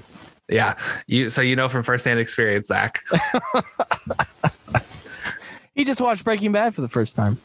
yeah. 0.50 0.76
You 1.08 1.30
so 1.30 1.42
you 1.42 1.56
know 1.56 1.70
from 1.70 1.84
firsthand 1.84 2.20
experience, 2.20 2.68
Zach. 2.68 3.00
He 5.74 5.86
just 5.86 6.02
watched 6.02 6.26
Breaking 6.26 6.52
Bad 6.52 6.76
for 6.76 6.82
the 6.82 6.90
first 6.90 7.16
time. 7.16 7.40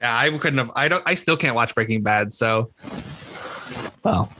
Yeah, 0.00 0.16
I 0.16 0.30
couldn't 0.30 0.58
have 0.58 0.70
I 0.76 0.88
don't 0.88 1.02
I 1.06 1.14
still 1.14 1.36
can't 1.36 1.56
watch 1.56 1.74
Breaking 1.74 2.02
Bad, 2.02 2.32
so 2.32 2.70
Well, 4.04 4.32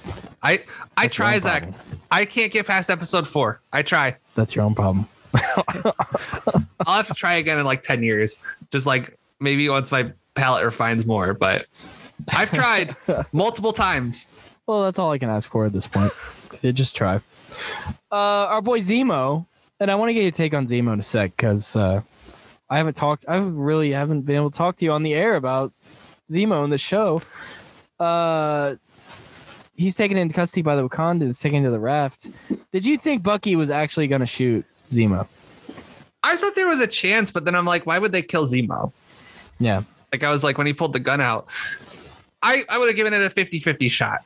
I 0.42 0.62
I 0.96 1.08
try 1.08 1.38
Zach. 1.38 1.68
I 2.10 2.24
can't 2.24 2.52
get 2.52 2.66
past 2.66 2.90
episode 2.90 3.26
four. 3.26 3.60
I 3.72 3.82
try. 3.82 4.16
that's 4.36 4.54
your 4.54 4.64
own 4.64 4.74
problem. 4.74 5.08
I'll 5.34 6.96
have 6.96 7.08
to 7.08 7.14
try 7.14 7.34
again 7.34 7.58
in 7.58 7.64
like 7.64 7.82
10 7.82 8.02
years. 8.02 8.38
Just 8.70 8.86
like 8.86 9.18
maybe 9.40 9.68
once 9.68 9.90
my 9.90 10.12
palate 10.34 10.64
refines 10.64 11.06
more, 11.06 11.34
but 11.34 11.66
I've 12.28 12.50
tried 12.50 12.96
multiple 13.32 13.72
times. 13.72 14.34
Well, 14.66 14.84
that's 14.84 14.98
all 14.98 15.10
I 15.10 15.18
can 15.18 15.30
ask 15.30 15.50
for 15.50 15.66
at 15.66 15.72
this 15.72 15.86
point. 15.86 16.12
Just 16.62 16.96
try. 16.96 17.16
Uh, 18.10 18.46
our 18.50 18.62
boy 18.62 18.80
Zemo, 18.80 19.46
and 19.80 19.90
I 19.90 19.94
want 19.96 20.10
to 20.10 20.14
get 20.14 20.22
your 20.22 20.30
take 20.30 20.54
on 20.54 20.66
Zemo 20.66 20.92
in 20.92 21.00
a 21.00 21.02
sec 21.02 21.36
because 21.36 21.74
uh, 21.74 22.02
I 22.70 22.76
haven't 22.76 22.94
talked. 22.94 23.24
I 23.28 23.38
really 23.38 23.92
haven't 23.92 24.22
been 24.22 24.36
able 24.36 24.50
to 24.50 24.56
talk 24.56 24.76
to 24.76 24.84
you 24.84 24.92
on 24.92 25.02
the 25.02 25.14
air 25.14 25.34
about 25.34 25.72
Zemo 26.30 26.62
in 26.64 26.70
the 26.70 26.78
show. 26.78 27.20
Uh, 27.98 28.76
he's 29.74 29.96
taken 29.96 30.16
into 30.16 30.34
custody 30.34 30.62
by 30.62 30.76
the 30.76 30.88
Wakandans, 30.88 31.40
taken 31.40 31.62
to 31.64 31.70
the 31.70 31.80
raft. 31.80 32.30
Did 32.72 32.84
you 32.84 32.96
think 32.96 33.22
Bucky 33.22 33.56
was 33.56 33.70
actually 33.70 34.06
going 34.06 34.20
to 34.20 34.26
shoot 34.26 34.64
Zemo? 34.90 35.26
I 36.22 36.36
thought 36.36 36.54
there 36.54 36.68
was 36.68 36.80
a 36.80 36.86
chance, 36.86 37.30
but 37.30 37.44
then 37.44 37.54
I'm 37.54 37.64
like, 37.64 37.84
why 37.86 37.98
would 37.98 38.12
they 38.12 38.22
kill 38.22 38.46
Zemo? 38.46 38.92
Yeah. 39.58 39.82
Like 40.12 40.22
I 40.22 40.30
was 40.30 40.44
like 40.44 40.58
when 40.58 40.66
he 40.66 40.74
pulled 40.74 40.92
the 40.92 41.00
gun 41.00 41.20
out, 41.20 41.48
I, 42.42 42.64
I 42.68 42.78
would 42.78 42.88
have 42.88 42.96
given 42.96 43.14
it 43.14 43.22
a 43.22 43.30
50-50 43.30 43.90
shot. 43.90 44.24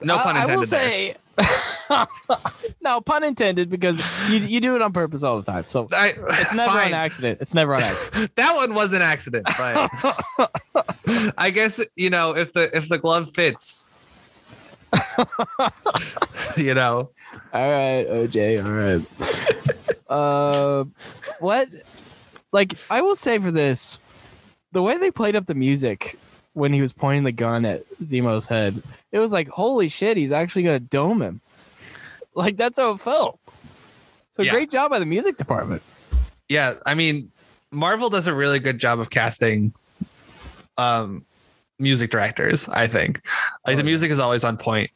No 0.00 0.16
pun 0.18 0.36
intended. 0.36 0.52
I 0.52 0.56
will 0.56 0.66
there. 0.66 0.80
say. 0.80 1.16
no 2.82 3.00
pun 3.02 3.22
intended 3.22 3.68
because 3.68 4.00
you 4.30 4.38
you 4.38 4.60
do 4.60 4.74
it 4.74 4.80
on 4.80 4.92
purpose 4.92 5.22
all 5.22 5.40
the 5.40 5.50
time. 5.50 5.64
So 5.68 5.86
I, 5.92 6.14
it's 6.16 6.54
never 6.54 6.72
fine. 6.72 6.88
an 6.88 6.94
accident. 6.94 7.38
It's 7.42 7.52
never 7.52 7.74
an 7.74 7.82
accident. 7.82 8.32
That 8.36 8.56
one 8.56 8.74
was 8.74 8.94
an 8.94 9.02
accident, 9.02 9.46
but 9.58 9.90
I 11.36 11.50
guess 11.50 11.80
you 11.94 12.08
know 12.08 12.34
if 12.34 12.54
the 12.54 12.74
if 12.74 12.88
the 12.88 12.96
glove 12.96 13.34
fits, 13.34 13.92
you 16.56 16.74
know. 16.74 17.10
All 17.52 17.70
right, 17.70 18.06
OJ. 18.08 18.64
All 18.64 18.72
right. 18.72 20.08
uh, 20.08 20.84
what? 21.40 21.68
Like, 22.52 22.74
I 22.90 23.02
will 23.02 23.16
say 23.16 23.38
for 23.38 23.50
this, 23.50 23.98
the 24.76 24.82
way 24.82 24.98
they 24.98 25.10
played 25.10 25.34
up 25.34 25.46
the 25.46 25.54
music 25.54 26.18
when 26.52 26.70
he 26.70 26.82
was 26.82 26.92
pointing 26.92 27.24
the 27.24 27.32
gun 27.32 27.64
at 27.64 27.88
Zemo's 28.02 28.46
head, 28.46 28.82
it 29.10 29.18
was 29.18 29.32
like, 29.32 29.48
holy 29.48 29.88
shit, 29.88 30.18
he's 30.18 30.32
actually 30.32 30.64
gonna 30.64 30.78
dome 30.80 31.22
him. 31.22 31.40
Like 32.34 32.58
that's 32.58 32.78
how 32.78 32.90
it 32.90 33.00
felt. 33.00 33.40
So 34.34 34.42
Yeah. 34.42 34.50
great 34.52 34.70
job 34.70 34.90
by 34.90 34.98
the 34.98 35.06
music 35.06 35.38
department. 35.38 35.80
yeah, 36.50 36.74
I 36.84 36.92
mean, 36.94 37.32
Marvel 37.70 38.10
does 38.10 38.26
a 38.26 38.34
really 38.34 38.58
good 38.58 38.78
job 38.78 39.00
of 39.00 39.08
casting 39.08 39.72
um 40.76 41.24
music 41.78 42.10
directors, 42.10 42.68
I 42.68 42.86
think. 42.86 43.22
Like 43.66 43.72
Oh, 43.74 43.76
the 43.76 43.76
yeah. 43.78 43.82
music 43.84 44.10
is 44.10 44.18
always 44.18 44.44
on 44.44 44.58
point. 44.58 44.90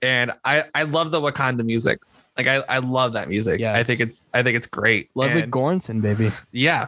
And 0.00 0.32
I 0.46 0.64
I 0.74 0.84
love 0.84 1.10
the 1.10 1.20
Wakanda 1.20 1.62
music. 1.64 2.00
Like 2.38 2.46
I, 2.46 2.64
I 2.66 2.78
love 2.78 3.12
that 3.12 3.28
music. 3.28 3.60
I 3.60 3.82
think 3.82 4.00
it's 4.00 4.22
I 4.32 4.42
think 4.42 4.56
it's 4.56 4.66
great. 4.66 5.10
Ludwig 5.14 5.44
And 5.44 5.52
Göransson, 5.52 6.00
baby. 6.00 6.32
yeah. 6.52 6.86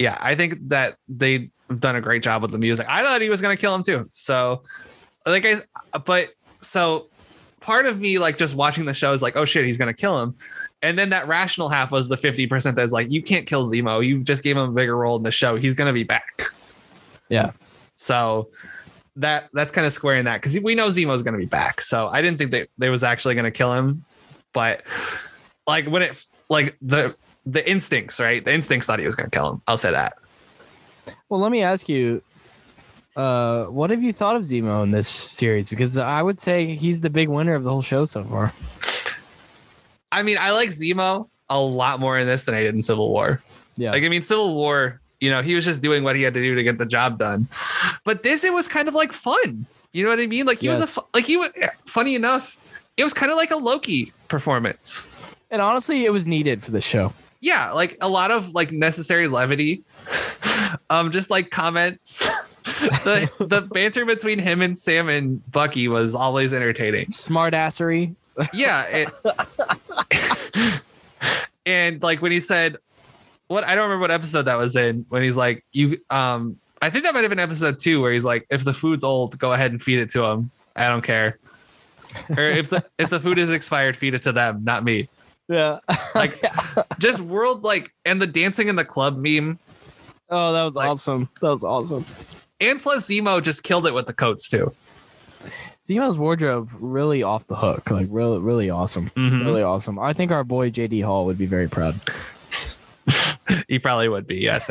Yeah, 0.00 0.16
I 0.20 0.34
think 0.34 0.58
that 0.70 0.96
they've 1.08 1.50
done 1.78 1.94
a 1.94 2.00
great 2.00 2.22
job 2.22 2.42
with 2.42 2.50
the 2.50 2.58
music. 2.58 2.86
I 2.88 3.04
thought 3.04 3.20
he 3.20 3.28
was 3.28 3.40
going 3.40 3.56
to 3.56 3.60
kill 3.60 3.74
him 3.74 3.84
too. 3.84 4.08
So 4.12 4.62
like 5.26 5.46
I 5.46 5.56
but 6.04 6.30
so 6.60 7.10
part 7.60 7.86
of 7.86 8.00
me 8.00 8.18
like 8.18 8.38
just 8.38 8.56
watching 8.56 8.86
the 8.86 8.94
show 8.94 9.12
is 9.12 9.22
like, 9.22 9.36
oh 9.36 9.44
shit, 9.44 9.64
he's 9.64 9.78
gonna 9.78 9.94
kill 9.94 10.20
him. 10.20 10.34
And 10.82 10.98
then 10.98 11.10
that 11.10 11.28
rational 11.28 11.68
half 11.68 11.92
was 11.92 12.08
the 12.08 12.16
50% 12.16 12.74
that's 12.74 12.92
like, 12.92 13.10
you 13.10 13.22
can't 13.22 13.46
kill 13.46 13.66
Zemo. 13.66 14.04
You 14.04 14.24
just 14.24 14.42
gave 14.42 14.56
him 14.56 14.70
a 14.70 14.72
bigger 14.72 14.96
role 14.96 15.16
in 15.16 15.22
the 15.22 15.30
show. 15.30 15.56
He's 15.56 15.74
gonna 15.74 15.92
be 15.92 16.02
back. 16.02 16.44
Yeah. 17.28 17.52
So 17.96 18.48
that 19.16 19.50
that's 19.52 19.70
kind 19.70 19.86
of 19.86 19.92
squaring 19.92 20.24
that 20.24 20.40
because 20.40 20.58
we 20.60 20.74
know 20.74 20.88
Zemo's 20.88 21.22
gonna 21.22 21.38
be 21.38 21.46
back. 21.46 21.82
So 21.82 22.08
I 22.08 22.22
didn't 22.22 22.38
think 22.38 22.50
that 22.52 22.68
they 22.78 22.88
was 22.88 23.04
actually 23.04 23.34
gonna 23.34 23.50
kill 23.50 23.74
him. 23.74 24.04
But 24.52 24.82
like 25.66 25.86
when 25.86 26.02
it 26.02 26.26
like 26.48 26.76
the 26.80 27.14
the 27.46 27.68
instincts, 27.68 28.20
right? 28.20 28.44
The 28.44 28.52
instincts 28.52 28.86
thought 28.86 28.98
he 28.98 29.06
was 29.06 29.14
gonna 29.14 29.30
kill 29.30 29.52
him. 29.54 29.62
I'll 29.66 29.78
say 29.78 29.90
that. 29.90 30.16
Well, 31.28 31.40
let 31.40 31.52
me 31.52 31.62
ask 31.62 31.88
you, 31.88 32.22
uh, 33.16 33.64
what 33.64 33.90
have 33.90 34.02
you 34.02 34.12
thought 34.12 34.36
of 34.36 34.42
Zemo 34.42 34.82
in 34.82 34.90
this 34.90 35.08
series? 35.08 35.70
Because 35.70 35.96
I 35.96 36.22
would 36.22 36.38
say 36.38 36.74
he's 36.74 37.00
the 37.00 37.10
big 37.10 37.28
winner 37.28 37.54
of 37.54 37.64
the 37.64 37.70
whole 37.70 37.82
show 37.82 38.04
so 38.04 38.24
far. 38.24 38.52
I 40.12 40.22
mean, 40.22 40.38
I 40.40 40.52
like 40.52 40.70
Zemo 40.70 41.28
a 41.48 41.60
lot 41.60 42.00
more 42.00 42.18
in 42.18 42.26
this 42.26 42.44
than 42.44 42.54
I 42.54 42.62
did 42.62 42.74
in 42.74 42.82
Civil 42.82 43.10
War. 43.10 43.42
Yeah. 43.76 43.92
Like, 43.92 44.02
I 44.04 44.08
mean, 44.08 44.22
Civil 44.22 44.54
War, 44.54 45.00
you 45.20 45.30
know, 45.30 45.42
he 45.42 45.54
was 45.54 45.64
just 45.64 45.82
doing 45.82 46.02
what 46.04 46.16
he 46.16 46.22
had 46.22 46.34
to 46.34 46.42
do 46.42 46.54
to 46.54 46.62
get 46.62 46.78
the 46.78 46.86
job 46.86 47.18
done. 47.18 47.48
But 48.04 48.22
this, 48.22 48.44
it 48.44 48.52
was 48.52 48.68
kind 48.68 48.88
of 48.88 48.94
like 48.94 49.12
fun. 49.12 49.66
You 49.92 50.04
know 50.04 50.10
what 50.10 50.20
I 50.20 50.26
mean? 50.26 50.46
Like 50.46 50.60
he 50.60 50.68
was 50.68 50.96
a 50.96 51.00
like 51.14 51.24
he 51.24 51.36
was 51.36 51.48
funny 51.84 52.14
enough. 52.14 52.56
It 52.96 53.04
was 53.04 53.12
kind 53.12 53.32
of 53.32 53.36
like 53.36 53.50
a 53.50 53.56
Loki 53.56 54.12
performance. 54.28 55.10
and 55.50 55.60
honestly, 55.60 56.04
it 56.04 56.12
was 56.12 56.26
needed 56.26 56.62
for 56.62 56.70
the 56.70 56.80
show. 56.80 57.12
Yeah, 57.40 57.72
like 57.72 57.96
a 58.00 58.08
lot 58.08 58.30
of 58.30 58.52
like 58.52 58.72
necessary 58.72 59.28
levity. 59.28 59.84
Um, 60.88 61.12
just 61.12 61.30
like 61.30 61.50
comments. 61.50 62.26
the 62.64 63.30
the 63.38 63.62
banter 63.62 64.04
between 64.04 64.38
him 64.38 64.60
and 64.60 64.76
Sam 64.78 65.08
and 65.08 65.40
Bucky 65.50 65.86
was 65.88 66.14
always 66.16 66.52
entertaining. 66.52 67.06
Smartassery. 67.06 68.14
yeah 68.52 68.82
it, 68.84 69.08
and 71.66 72.02
like 72.02 72.22
when 72.22 72.32
he 72.32 72.40
said 72.40 72.76
what 73.48 73.64
i 73.64 73.74
don't 73.74 73.84
remember 73.84 74.00
what 74.00 74.10
episode 74.10 74.42
that 74.42 74.56
was 74.56 74.76
in 74.76 75.04
when 75.08 75.22
he's 75.22 75.36
like 75.36 75.64
you 75.72 75.96
um 76.10 76.56
i 76.80 76.88
think 76.88 77.04
that 77.04 77.12
might 77.12 77.22
have 77.22 77.30
been 77.30 77.38
episode 77.38 77.78
two 77.78 78.00
where 78.00 78.12
he's 78.12 78.24
like 78.24 78.46
if 78.50 78.64
the 78.64 78.72
food's 78.72 79.04
old 79.04 79.38
go 79.38 79.52
ahead 79.52 79.72
and 79.72 79.82
feed 79.82 79.98
it 79.98 80.10
to 80.10 80.24
him 80.24 80.50
i 80.76 80.88
don't 80.88 81.02
care 81.02 81.38
or 82.30 82.42
if 82.44 82.70
the 82.70 82.82
if 82.98 83.10
the 83.10 83.20
food 83.20 83.38
is 83.38 83.50
expired 83.50 83.96
feed 83.96 84.14
it 84.14 84.22
to 84.22 84.32
them 84.32 84.62
not 84.64 84.84
me 84.84 85.08
Yeah. 85.50 85.80
like 86.14 86.34
just 86.98 87.20
world 87.20 87.64
like 87.64 87.92
and 88.04 88.22
the 88.22 88.26
dancing 88.26 88.68
in 88.68 88.76
the 88.76 88.84
club 88.84 89.16
meme 89.18 89.58
oh, 90.30 90.52
that 90.52 90.64
was 90.64 90.74
like- 90.76 90.88
awesome. 90.88 91.28
That 91.40 91.48
was 91.48 91.64
awesome. 91.64 92.06
and 92.60 92.80
plus 92.80 93.08
zemo 93.08 93.42
just 93.42 93.62
killed 93.64 93.86
it 93.86 93.92
with 93.94 94.06
the 94.06 94.14
coats 94.14 94.48
too 94.48 94.72
Zemo's 95.88 96.16
wardrobe 96.16 96.70
really 96.78 97.24
off 97.24 97.44
the 97.48 97.56
hook. 97.56 97.90
Like 97.90 98.06
really, 98.10 98.38
really 98.38 98.70
awesome. 98.70 99.10
Mhm. 99.16 99.44
Really 99.44 99.62
awesome. 99.62 99.98
I 99.98 100.12
think 100.12 100.30
our 100.30 100.44
boy 100.44 100.70
JD 100.70 101.04
Hall 101.04 101.26
would 101.26 101.36
be 101.38 101.46
very 101.46 101.68
proud. 101.68 101.98
he 103.68 103.80
probably 103.80 104.08
would 104.08 104.26
be 104.26 104.36
yes 104.36 104.68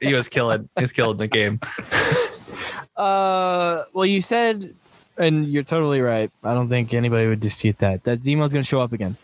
he 0.00 0.14
was 0.14 0.28
killing 0.28 0.68
he 0.76 0.82
was 0.82 0.92
killing 0.92 1.16
the 1.16 1.26
game 1.26 1.58
Uh, 3.00 3.84
well, 3.94 4.04
you 4.04 4.20
said, 4.20 4.74
and 5.16 5.48
you're 5.50 5.62
totally 5.62 6.02
right. 6.02 6.30
I 6.44 6.52
don't 6.52 6.68
think 6.68 6.92
anybody 6.92 7.26
would 7.28 7.40
dispute 7.40 7.78
that. 7.78 8.04
That 8.04 8.18
Zemo's 8.20 8.52
going 8.52 8.62
to 8.62 8.68
show 8.68 8.80
up 8.80 8.92
again. 8.92 9.16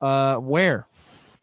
Uh, 0.00 0.36
where? 0.36 0.86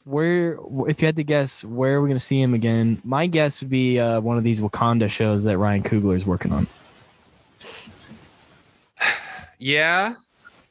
Where? 0.06 0.58
If 0.88 1.02
you 1.02 1.06
had 1.06 1.18
to 1.18 1.24
guess, 1.24 1.64
where 1.64 1.96
are 1.96 2.02
we 2.02 2.08
going 2.08 2.20
to 2.20 2.26
see 2.26 2.42
him 2.42 2.54
again? 2.54 3.02
My 3.04 3.28
guess 3.28 3.60
would 3.62 3.70
be 3.70 4.00
uh, 4.00 4.22
one 4.22 4.38
of 4.38 4.44
these 4.44 4.62
Wakanda 4.62 5.10
shows 5.10 5.44
that 5.44 5.58
Ryan 5.58 5.84
Coogler 5.84 6.16
is 6.16 6.26
working 6.26 6.52
on. 6.52 6.68
Yeah. 9.60 10.14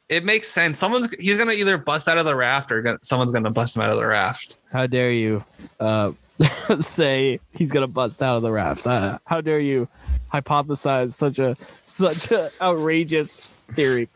it 0.07 0.23
makes 0.23 0.47
sense. 0.47 0.79
Someone's 0.79 1.13
he's 1.19 1.37
gonna 1.37 1.51
either 1.51 1.77
bust 1.77 2.07
out 2.07 2.17
of 2.17 2.25
the 2.25 2.35
raft 2.35 2.71
or 2.71 2.81
gonna, 2.81 2.99
someone's 3.01 3.33
gonna 3.33 3.51
bust 3.51 3.75
him 3.75 3.81
out 3.81 3.89
of 3.89 3.97
the 3.97 4.05
raft. 4.05 4.57
How 4.71 4.87
dare 4.87 5.11
you 5.11 5.43
uh, 5.81 6.11
say 6.79 7.39
he's 7.51 7.69
gonna 7.71 7.87
bust 7.87 8.23
out 8.23 8.37
of 8.37 8.43
the 8.43 8.51
raft? 8.51 8.87
Uh, 8.87 9.19
how 9.25 9.41
dare 9.41 9.59
you 9.59 9.89
hypothesize 10.33 11.13
such 11.13 11.37
a 11.39 11.57
such 11.81 12.31
a 12.31 12.49
outrageous 12.61 13.47
theory? 13.75 14.07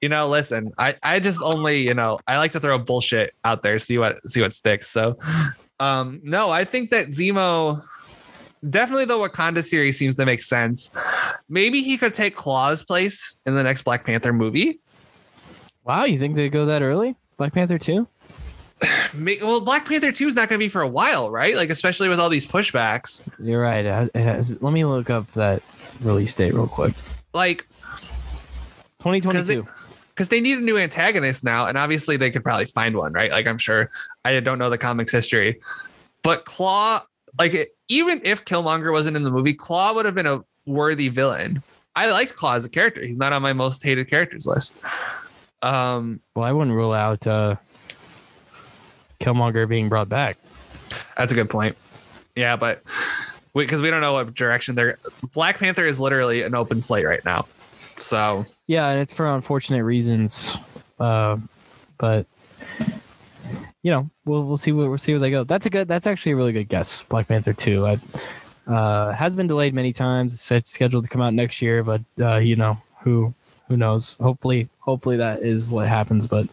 You 0.00 0.08
know, 0.08 0.28
listen, 0.28 0.72
I 0.78 0.96
I 1.02 1.18
just 1.20 1.40
only 1.40 1.78
you 1.78 1.94
know 1.94 2.18
I 2.26 2.38
like 2.38 2.52
to 2.52 2.60
throw 2.60 2.78
bullshit 2.78 3.34
out 3.44 3.62
there, 3.62 3.78
see 3.78 3.98
what 3.98 4.22
see 4.28 4.40
what 4.40 4.52
sticks. 4.52 4.88
So, 4.90 5.18
um, 5.80 6.20
no, 6.22 6.50
I 6.50 6.64
think 6.64 6.90
that 6.90 7.08
Zemo. 7.08 7.82
Definitely 8.70 9.04
the 9.04 9.14
Wakanda 9.18 9.62
series 9.62 9.98
seems 9.98 10.14
to 10.14 10.24
make 10.24 10.40
sense. 10.40 10.96
Maybe 11.50 11.82
he 11.82 11.98
could 11.98 12.14
take 12.14 12.34
Klaue's 12.34 12.82
place 12.82 13.40
in 13.44 13.52
the 13.52 13.62
next 13.62 13.82
Black 13.82 14.04
Panther 14.06 14.32
movie. 14.32 14.80
Wow, 15.84 16.04
you 16.04 16.18
think 16.18 16.34
they 16.34 16.48
go 16.48 16.64
that 16.64 16.80
early? 16.80 17.14
Black 17.36 17.52
Panther 17.52 17.78
two? 17.78 18.08
May- 19.12 19.38
Well, 19.40 19.60
Black 19.60 19.86
Panther 19.86 20.12
2 20.12 20.28
is 20.28 20.34
not 20.34 20.48
going 20.48 20.58
to 20.58 20.64
be 20.64 20.68
for 20.68 20.82
a 20.82 20.88
while, 20.88 21.30
right? 21.30 21.56
Like, 21.56 21.70
especially 21.70 22.08
with 22.08 22.18
all 22.18 22.28
these 22.28 22.46
pushbacks. 22.46 23.26
You're 23.38 23.60
right. 23.62 23.84
Has- 24.14 24.50
let 24.62 24.72
me 24.72 24.84
look 24.84 25.10
up 25.10 25.30
that 25.34 25.62
release 26.00 26.34
date 26.34 26.54
real 26.54 26.66
quick. 26.66 26.92
Like, 27.32 27.66
2022. 29.04 29.66
because 30.14 30.28
they 30.28 30.40
need 30.40 30.58
a 30.58 30.60
new 30.62 30.78
antagonist 30.78 31.44
now, 31.44 31.66
and 31.66 31.76
obviously 31.76 32.16
they 32.16 32.30
could 32.30 32.42
probably 32.42 32.64
find 32.64 32.96
one, 32.96 33.12
right? 33.12 33.30
Like, 33.30 33.46
I'm 33.46 33.58
sure 33.58 33.90
I 34.24 34.38
don't 34.40 34.58
know 34.58 34.70
the 34.70 34.78
comics 34.78 35.12
history, 35.12 35.60
but 36.22 36.46
Klaue, 36.46 37.02
like, 37.38 37.72
even 37.88 38.20
if 38.24 38.44
Killmonger 38.44 38.92
wasn't 38.92 39.16
in 39.16 39.24
the 39.24 39.30
movie, 39.30 39.54
Klaue 39.54 39.94
would 39.94 40.06
have 40.06 40.14
been 40.14 40.26
a 40.26 40.42
worthy 40.66 41.08
villain. 41.08 41.62
I 41.96 42.10
like 42.10 42.34
Klaue 42.34 42.56
as 42.56 42.64
a 42.64 42.68
character. 42.68 43.04
He's 43.04 43.18
not 43.18 43.32
on 43.32 43.42
my 43.42 43.52
most 43.52 43.82
hated 43.82 44.08
characters 44.08 44.46
list. 44.46 44.76
Um, 45.62 46.20
Well, 46.34 46.44
I 46.44 46.52
wouldn't 46.52 46.74
rule 46.74 46.92
out 46.92 47.26
uh, 47.26 47.56
Killmonger 49.20 49.68
being 49.68 49.88
brought 49.88 50.08
back. 50.08 50.38
That's 51.16 51.32
a 51.32 51.34
good 51.34 51.50
point. 51.50 51.76
Yeah, 52.36 52.56
but 52.56 52.82
because 53.54 53.80
we, 53.80 53.90
don't 53.90 54.00
know 54.00 54.14
what 54.14 54.34
direction 54.34 54.74
they're. 54.74 54.98
Black 55.32 55.58
Panther 55.58 55.84
is 55.84 56.00
literally 56.00 56.42
an 56.42 56.54
open 56.54 56.80
slate 56.80 57.06
right 57.06 57.24
now. 57.24 57.46
So 57.72 58.44
Yeah, 58.66 58.88
and 58.88 59.00
it's 59.00 59.12
for 59.12 59.26
unfortunate 59.26 59.84
reasons. 59.84 60.56
Uh, 60.98 61.36
but 61.98 62.26
you 63.82 63.90
know, 63.90 64.08
we'll 64.24 64.44
we'll 64.44 64.58
see 64.58 64.72
where 64.72 64.88
we'll 64.88 64.98
see 64.98 65.12
where 65.12 65.20
they 65.20 65.30
go. 65.30 65.44
That's 65.44 65.66
a 65.66 65.70
good. 65.70 65.88
That's 65.88 66.06
actually 66.06 66.32
a 66.32 66.36
really 66.36 66.52
good 66.52 66.68
guess. 66.68 67.02
Black 67.02 67.28
Panther 67.28 67.52
two. 67.52 67.86
I, 67.86 67.98
uh, 68.66 69.12
has 69.12 69.34
been 69.34 69.46
delayed 69.46 69.74
many 69.74 69.92
times. 69.92 70.50
It's 70.50 70.70
scheduled 70.70 71.04
to 71.04 71.10
come 71.10 71.20
out 71.20 71.34
next 71.34 71.60
year, 71.60 71.82
but 71.82 72.00
uh, 72.18 72.36
you 72.36 72.56
know 72.56 72.78
who 73.00 73.34
who 73.68 73.76
knows. 73.76 74.16
Hopefully, 74.20 74.68
hopefully 74.78 75.18
that 75.18 75.42
is 75.42 75.68
what 75.68 75.86
happens. 75.86 76.26
But 76.26 76.46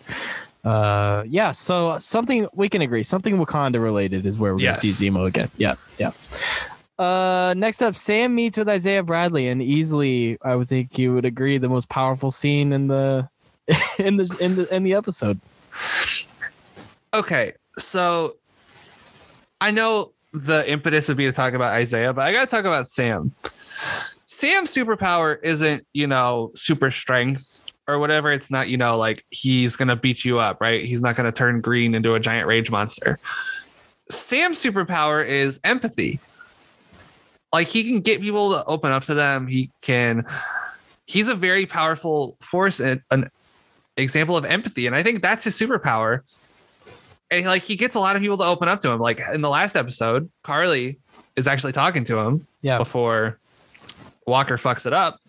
uh, 0.65 1.23
yeah. 1.27 1.53
So 1.53 1.97
something 1.99 2.47
we 2.53 2.67
can 2.67 2.81
agree. 2.81 3.03
Something 3.03 3.37
Wakanda 3.37 3.81
related 3.81 4.25
is 4.25 4.37
where 4.37 4.53
we're 4.53 4.61
Yes. 4.61 4.81
gonna 4.81 4.93
see 4.93 5.09
Zemo 5.09 5.25
again. 5.27 5.49
Yeah, 5.57 5.75
yeah. 5.97 6.11
Uh, 7.01 7.55
next 7.57 7.81
up, 7.81 7.95
Sam 7.95 8.35
meets 8.35 8.57
with 8.57 8.69
Isaiah 8.69 9.01
Bradley, 9.01 9.47
and 9.47 9.59
easily, 9.59 10.37
I 10.43 10.55
would 10.55 10.69
think 10.69 10.99
you 10.99 11.15
would 11.15 11.25
agree, 11.25 11.57
the 11.57 11.67
most 11.67 11.89
powerful 11.89 12.29
scene 12.29 12.71
in 12.71 12.85
the 12.85 13.27
in 13.97 14.17
the 14.17 14.37
in 14.39 14.55
the 14.55 14.75
in 14.75 14.83
the 14.83 14.93
episode. 14.93 15.39
okay, 17.11 17.53
so 17.79 18.35
I 19.61 19.71
know 19.71 20.11
the 20.33 20.69
impetus 20.71 21.07
would 21.07 21.17
be 21.17 21.25
to 21.25 21.31
talk 21.31 21.55
about 21.55 21.73
Isaiah, 21.73 22.13
but 22.13 22.21
I 22.21 22.31
got 22.33 22.41
to 22.41 22.55
talk 22.55 22.65
about 22.65 22.87
Sam. 22.87 23.33
Sam's 24.25 24.71
superpower 24.71 25.39
isn't 25.41 25.83
you 25.93 26.05
know 26.05 26.51
super 26.53 26.91
strength 26.91 27.63
or 27.87 27.97
whatever. 27.97 28.31
It's 28.31 28.51
not 28.51 28.69
you 28.69 28.77
know 28.77 28.95
like 28.95 29.25
he's 29.31 29.75
gonna 29.75 29.95
beat 29.95 30.23
you 30.23 30.37
up, 30.37 30.61
right? 30.61 30.85
He's 30.85 31.01
not 31.01 31.15
gonna 31.15 31.31
turn 31.31 31.61
green 31.61 31.95
into 31.95 32.13
a 32.13 32.19
giant 32.19 32.45
rage 32.45 32.69
monster. 32.69 33.17
Sam's 34.11 34.63
superpower 34.63 35.27
is 35.27 35.59
empathy. 35.63 36.19
Like 37.53 37.67
he 37.67 37.83
can 37.83 37.99
get 37.99 38.21
people 38.21 38.53
to 38.53 38.63
open 38.65 38.91
up 38.91 39.03
to 39.05 39.13
them. 39.13 39.47
He 39.47 39.69
can. 39.83 40.25
He's 41.05 41.27
a 41.27 41.35
very 41.35 41.65
powerful 41.65 42.37
force 42.39 42.79
and 42.79 43.01
an 43.11 43.29
example 43.97 44.37
of 44.37 44.45
empathy, 44.45 44.87
and 44.87 44.95
I 44.95 45.03
think 45.03 45.21
that's 45.21 45.43
his 45.43 45.59
superpower. 45.59 46.21
And 47.29 47.45
like 47.45 47.63
he 47.63 47.75
gets 47.75 47.95
a 47.95 47.99
lot 47.99 48.15
of 48.15 48.21
people 48.21 48.37
to 48.37 48.43
open 48.43 48.67
up 48.69 48.79
to 48.81 48.89
him. 48.91 48.99
Like 48.99 49.19
in 49.33 49.41
the 49.41 49.49
last 49.49 49.75
episode, 49.75 50.29
Carly 50.43 50.99
is 51.35 51.47
actually 51.47 51.71
talking 51.73 52.03
to 52.05 52.17
him 52.19 52.45
Yeah, 52.61 52.77
before 52.77 53.39
Walker 54.27 54.57
fucks 54.57 54.85
it 54.85 54.93
up. 54.93 55.19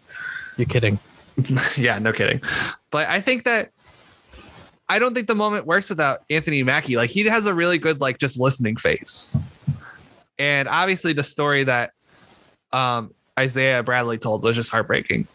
you're 0.56 0.66
kidding. 0.66 0.98
yeah, 1.76 1.98
no 1.98 2.12
kidding. 2.12 2.40
But 2.90 3.08
I 3.08 3.20
think 3.20 3.44
that 3.44 3.70
I 4.88 4.98
don't 4.98 5.14
think 5.14 5.26
the 5.28 5.34
moment 5.34 5.64
works 5.66 5.88
without 5.90 6.22
Anthony 6.28 6.62
Mackie. 6.62 6.96
Like 6.96 7.10
he 7.10 7.24
has 7.26 7.46
a 7.46 7.54
really 7.54 7.78
good 7.78 8.00
like 8.00 8.18
just 8.18 8.38
listening 8.38 8.76
face. 8.76 9.38
And 10.38 10.68
obviously 10.68 11.12
the 11.12 11.24
story 11.24 11.64
that 11.64 11.92
um 12.72 13.12
Isaiah 13.38 13.82
Bradley 13.82 14.18
told 14.18 14.44
was 14.44 14.56
just 14.56 14.70
heartbreaking. 14.70 15.26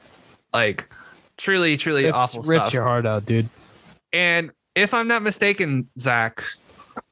Like 0.54 0.92
truly, 1.38 1.78
truly 1.78 2.06
Rips, 2.06 2.16
awful 2.18 2.44
stuff. 2.44 2.74
your 2.74 2.84
heart 2.84 3.06
out, 3.06 3.26
dude. 3.26 3.50
And 4.14 4.52
if 4.76 4.94
I'm 4.94 5.08
not 5.08 5.22
mistaken, 5.24 5.90
Zach, 6.00 6.44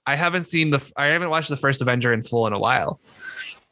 I 0.08 0.16
haven't 0.16 0.44
seen 0.46 0.70
the 0.70 0.92
I 0.96 1.08
haven't 1.08 1.30
watched 1.30 1.50
the 1.50 1.58
first 1.58 1.82
Avenger 1.82 2.14
in 2.14 2.22
full 2.24 2.48
in 2.48 2.54
a 2.54 2.60
while. 2.60 3.00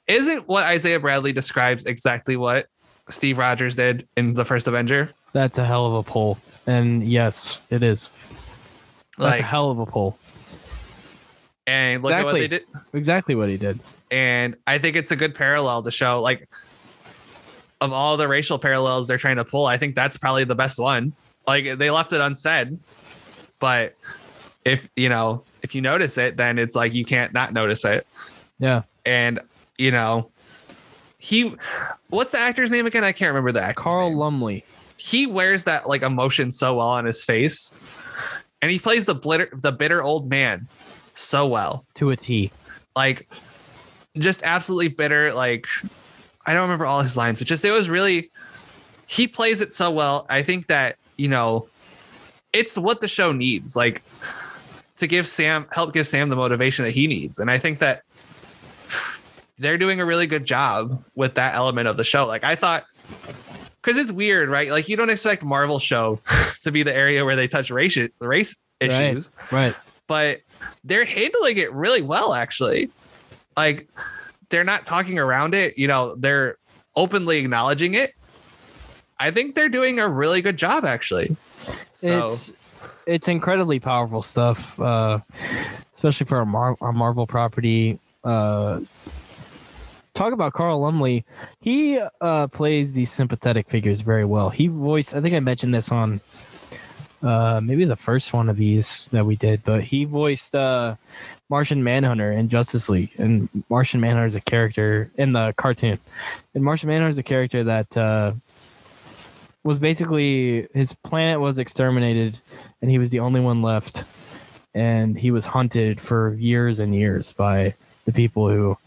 Isn't 0.07 0.47
what 0.47 0.63
Isaiah 0.65 0.99
Bradley 0.99 1.31
describes 1.31 1.85
exactly 1.85 2.35
what 2.35 2.67
Steve 3.09 3.37
Rogers 3.37 3.75
did 3.75 4.07
in 4.17 4.33
the 4.33 4.43
first 4.43 4.67
Avenger? 4.67 5.09
That's 5.31 5.57
a 5.57 5.63
hell 5.65 5.85
of 5.85 5.93
a 5.93 6.03
pull, 6.03 6.37
and 6.67 7.03
yes, 7.07 7.59
it 7.69 7.81
is. 7.83 8.09
That's 9.17 9.39
a 9.39 9.43
hell 9.43 9.71
of 9.71 9.79
a 9.79 9.85
pull. 9.85 10.17
and 11.65 12.03
look 12.03 12.11
at 12.13 12.25
what 12.25 12.35
Exactly. 12.35 12.41
they 12.41 12.47
did. 12.47 12.63
Exactly 12.93 13.35
what 13.35 13.49
he 13.49 13.57
did. 13.57 13.79
And 14.13 14.55
I 14.67 14.77
think 14.77 14.95
it's 14.95 15.11
a 15.11 15.15
good 15.15 15.33
parallel 15.33 15.81
to 15.81 15.89
show 15.89 16.21
like 16.21 16.47
of 17.81 17.91
all 17.91 18.15
the 18.15 18.27
racial 18.27 18.59
parallels 18.59 19.07
they're 19.07 19.17
trying 19.17 19.37
to 19.37 19.43
pull, 19.43 19.65
I 19.65 19.77
think 19.77 19.95
that's 19.95 20.17
probably 20.17 20.43
the 20.43 20.53
best 20.55 20.77
one. 20.77 21.13
Like 21.47 21.79
they 21.79 21.89
left 21.89 22.13
it 22.13 22.21
unsaid, 22.21 22.79
but 23.59 23.95
if 24.63 24.87
you 24.95 25.09
know, 25.09 25.43
if 25.63 25.73
you 25.73 25.81
notice 25.81 26.19
it, 26.19 26.37
then 26.37 26.59
it's 26.59 26.75
like 26.75 26.93
you 26.93 27.05
can't 27.05 27.33
not 27.33 27.53
notice 27.53 27.83
it. 27.85 28.05
Yeah, 28.59 28.83
and 29.03 29.39
you 29.79 29.89
know 29.89 30.29
he 31.17 31.55
what's 32.09 32.31
the 32.31 32.37
actor's 32.37 32.69
name 32.69 32.85
again 32.85 33.03
i 33.03 33.11
can't 33.11 33.29
remember 33.29 33.51
that. 33.51 33.69
actor 33.69 33.81
Carl 33.81 34.15
Lumbly. 34.15 34.63
he 34.97 35.25
wears 35.25 35.63
that 35.63 35.87
like 35.87 36.01
emotion 36.03 36.51
so 36.51 36.75
well 36.75 36.89
on 36.89 37.05
his 37.05 37.23
face 37.23 37.77
and 38.61 38.69
he 38.69 38.77
plays 38.77 39.05
the 39.05 39.15
bitter 39.15 39.49
the 39.53 39.71
bitter 39.71 40.03
old 40.03 40.29
man 40.29 40.67
so 41.13 41.47
well 41.47 41.85
to 41.95 42.11
a 42.11 42.17
T. 42.17 42.51
like 42.95 43.27
just 44.17 44.41
absolutely 44.43 44.87
bitter 44.89 45.33
like 45.33 45.65
i 46.45 46.53
don't 46.53 46.61
remember 46.63 46.85
all 46.85 47.01
his 47.01 47.17
lines 47.17 47.39
but 47.39 47.47
just 47.47 47.65
it 47.65 47.71
was 47.71 47.89
really 47.89 48.29
he 49.05 49.27
plays 49.27 49.59
it 49.61 49.71
so 49.71 49.91
well. 49.91 50.25
I 50.29 50.41
think 50.43 50.67
that 50.67 50.95
you 51.17 51.27
know 51.27 51.67
it's 52.53 52.77
what 52.77 53.01
the 53.01 53.07
show 53.07 53.31
needs 53.31 53.75
like 53.75 54.01
to 54.97 55.07
give 55.07 55.27
sam 55.27 55.67
help 55.71 55.93
give 55.93 56.07
sam 56.07 56.29
the 56.29 56.35
motivation 56.35 56.85
that 56.85 56.91
he 56.91 57.05
needs. 57.07 57.37
And 57.39 57.51
i 57.51 57.57
think 57.59 57.79
that 57.79 58.03
they're 59.59 59.77
doing 59.77 59.99
a 59.99 60.05
really 60.05 60.25
good 60.27 60.45
job 60.45 61.03
with 61.15 61.35
that 61.35 61.53
element 61.55 61.87
of 61.87 61.97
the 61.97 62.03
show. 62.03 62.25
Like 62.25 62.43
i 62.43 62.55
thought 62.55 62.85
because 63.81 63.97
it's 63.97 64.11
weird 64.11 64.49
right? 64.49 64.69
Like 64.71 64.87
you 64.89 64.95
don't 64.95 65.09
expect 65.09 65.43
marvel 65.43 65.79
show 65.79 66.19
to 66.63 66.71
be 66.71 66.81
the 66.83 66.93
area 66.95 67.25
where 67.25 67.35
they 67.35 67.47
touch 67.47 67.69
race 67.71 67.97
race 68.19 68.55
Right. 68.81 68.91
issues. 68.91 69.31
Right. 69.51 69.75
but 70.07 70.41
they're 70.83 71.05
handling 71.05 71.57
it 71.57 71.71
really 71.73 72.01
well 72.01 72.33
actually 72.33 72.89
like 73.57 73.87
they're 74.49 74.63
not 74.63 74.85
talking 74.85 75.19
around 75.19 75.53
it 75.55 75.77
you 75.77 75.87
know 75.87 76.15
they're 76.15 76.57
openly 76.95 77.37
acknowledging 77.39 77.93
it 77.95 78.13
i 79.19 79.31
think 79.31 79.55
they're 79.55 79.69
doing 79.69 79.99
a 79.99 80.07
really 80.07 80.41
good 80.41 80.57
job 80.57 80.85
actually 80.85 81.35
so 81.97 82.25
It's 82.25 82.53
it's 83.05 83.27
incredibly 83.27 83.79
powerful 83.79 84.21
stuff, 84.21 84.79
uh, 84.79 85.19
especially 85.93 86.25
for 86.25 86.39
a, 86.39 86.45
Mar- 86.45 86.77
a 86.81 86.91
Marvel 86.93 87.27
property. 87.27 87.99
Uh, 88.23 88.79
talk 90.13 90.31
about 90.33 90.53
Carl 90.53 90.79
Lumbly. 90.79 91.25
He 91.59 91.99
uh, 92.21 92.47
plays 92.47 92.93
these 92.93 93.11
sympathetic 93.11 93.69
figures 93.69 94.01
very 94.01 94.23
well. 94.25 94.49
He 94.49 94.67
voiced. 94.67 95.13
I 95.13 95.19
think 95.21 95.35
I 95.35 95.39
mentioned 95.41 95.73
this 95.73 95.91
on 95.91 96.21
uh, 97.21 97.59
maybe 97.63 97.83
the 97.85 97.95
first 97.97 98.31
one 98.33 98.49
of 98.49 98.55
these 98.57 99.07
that 99.11 99.25
we 99.25 99.35
did, 99.35 99.63
but 99.63 99.83
he 99.83 100.05
voiced 100.05 100.55
uh, 100.55 100.95
Martian 101.53 101.83
Manhunter 101.83 102.31
in 102.31 102.49
Justice 102.49 102.89
League, 102.89 103.11
and 103.19 103.47
Martian 103.69 104.01
Manhunter 104.01 104.25
is 104.25 104.35
a 104.35 104.41
character 104.41 105.11
in 105.19 105.33
the 105.33 105.53
cartoon. 105.55 105.99
And 106.55 106.63
Martian 106.63 106.89
Manhunter 106.89 107.11
is 107.11 107.17
a 107.19 107.23
character 107.23 107.63
that. 107.65 107.95
Uh, 107.95 108.33
was 109.63 109.79
basically 109.79 110.67
his 110.73 110.91
planet 110.91 111.39
was 111.39 111.57
exterminated 111.57 112.37
and 112.81 112.91
he 112.91 112.97
was 112.97 113.11
the 113.11 113.19
only 113.21 113.39
one 113.39 113.61
left 113.61 114.03
and 114.73 115.17
he 115.17 115.31
was 115.31 115.45
hunted 115.45 116.01
for 116.01 116.33
years 116.33 116.79
and 116.79 116.93
years 116.93 117.31
by 117.31 117.73
the 118.03 118.11
people 118.11 118.49
who 118.49 118.77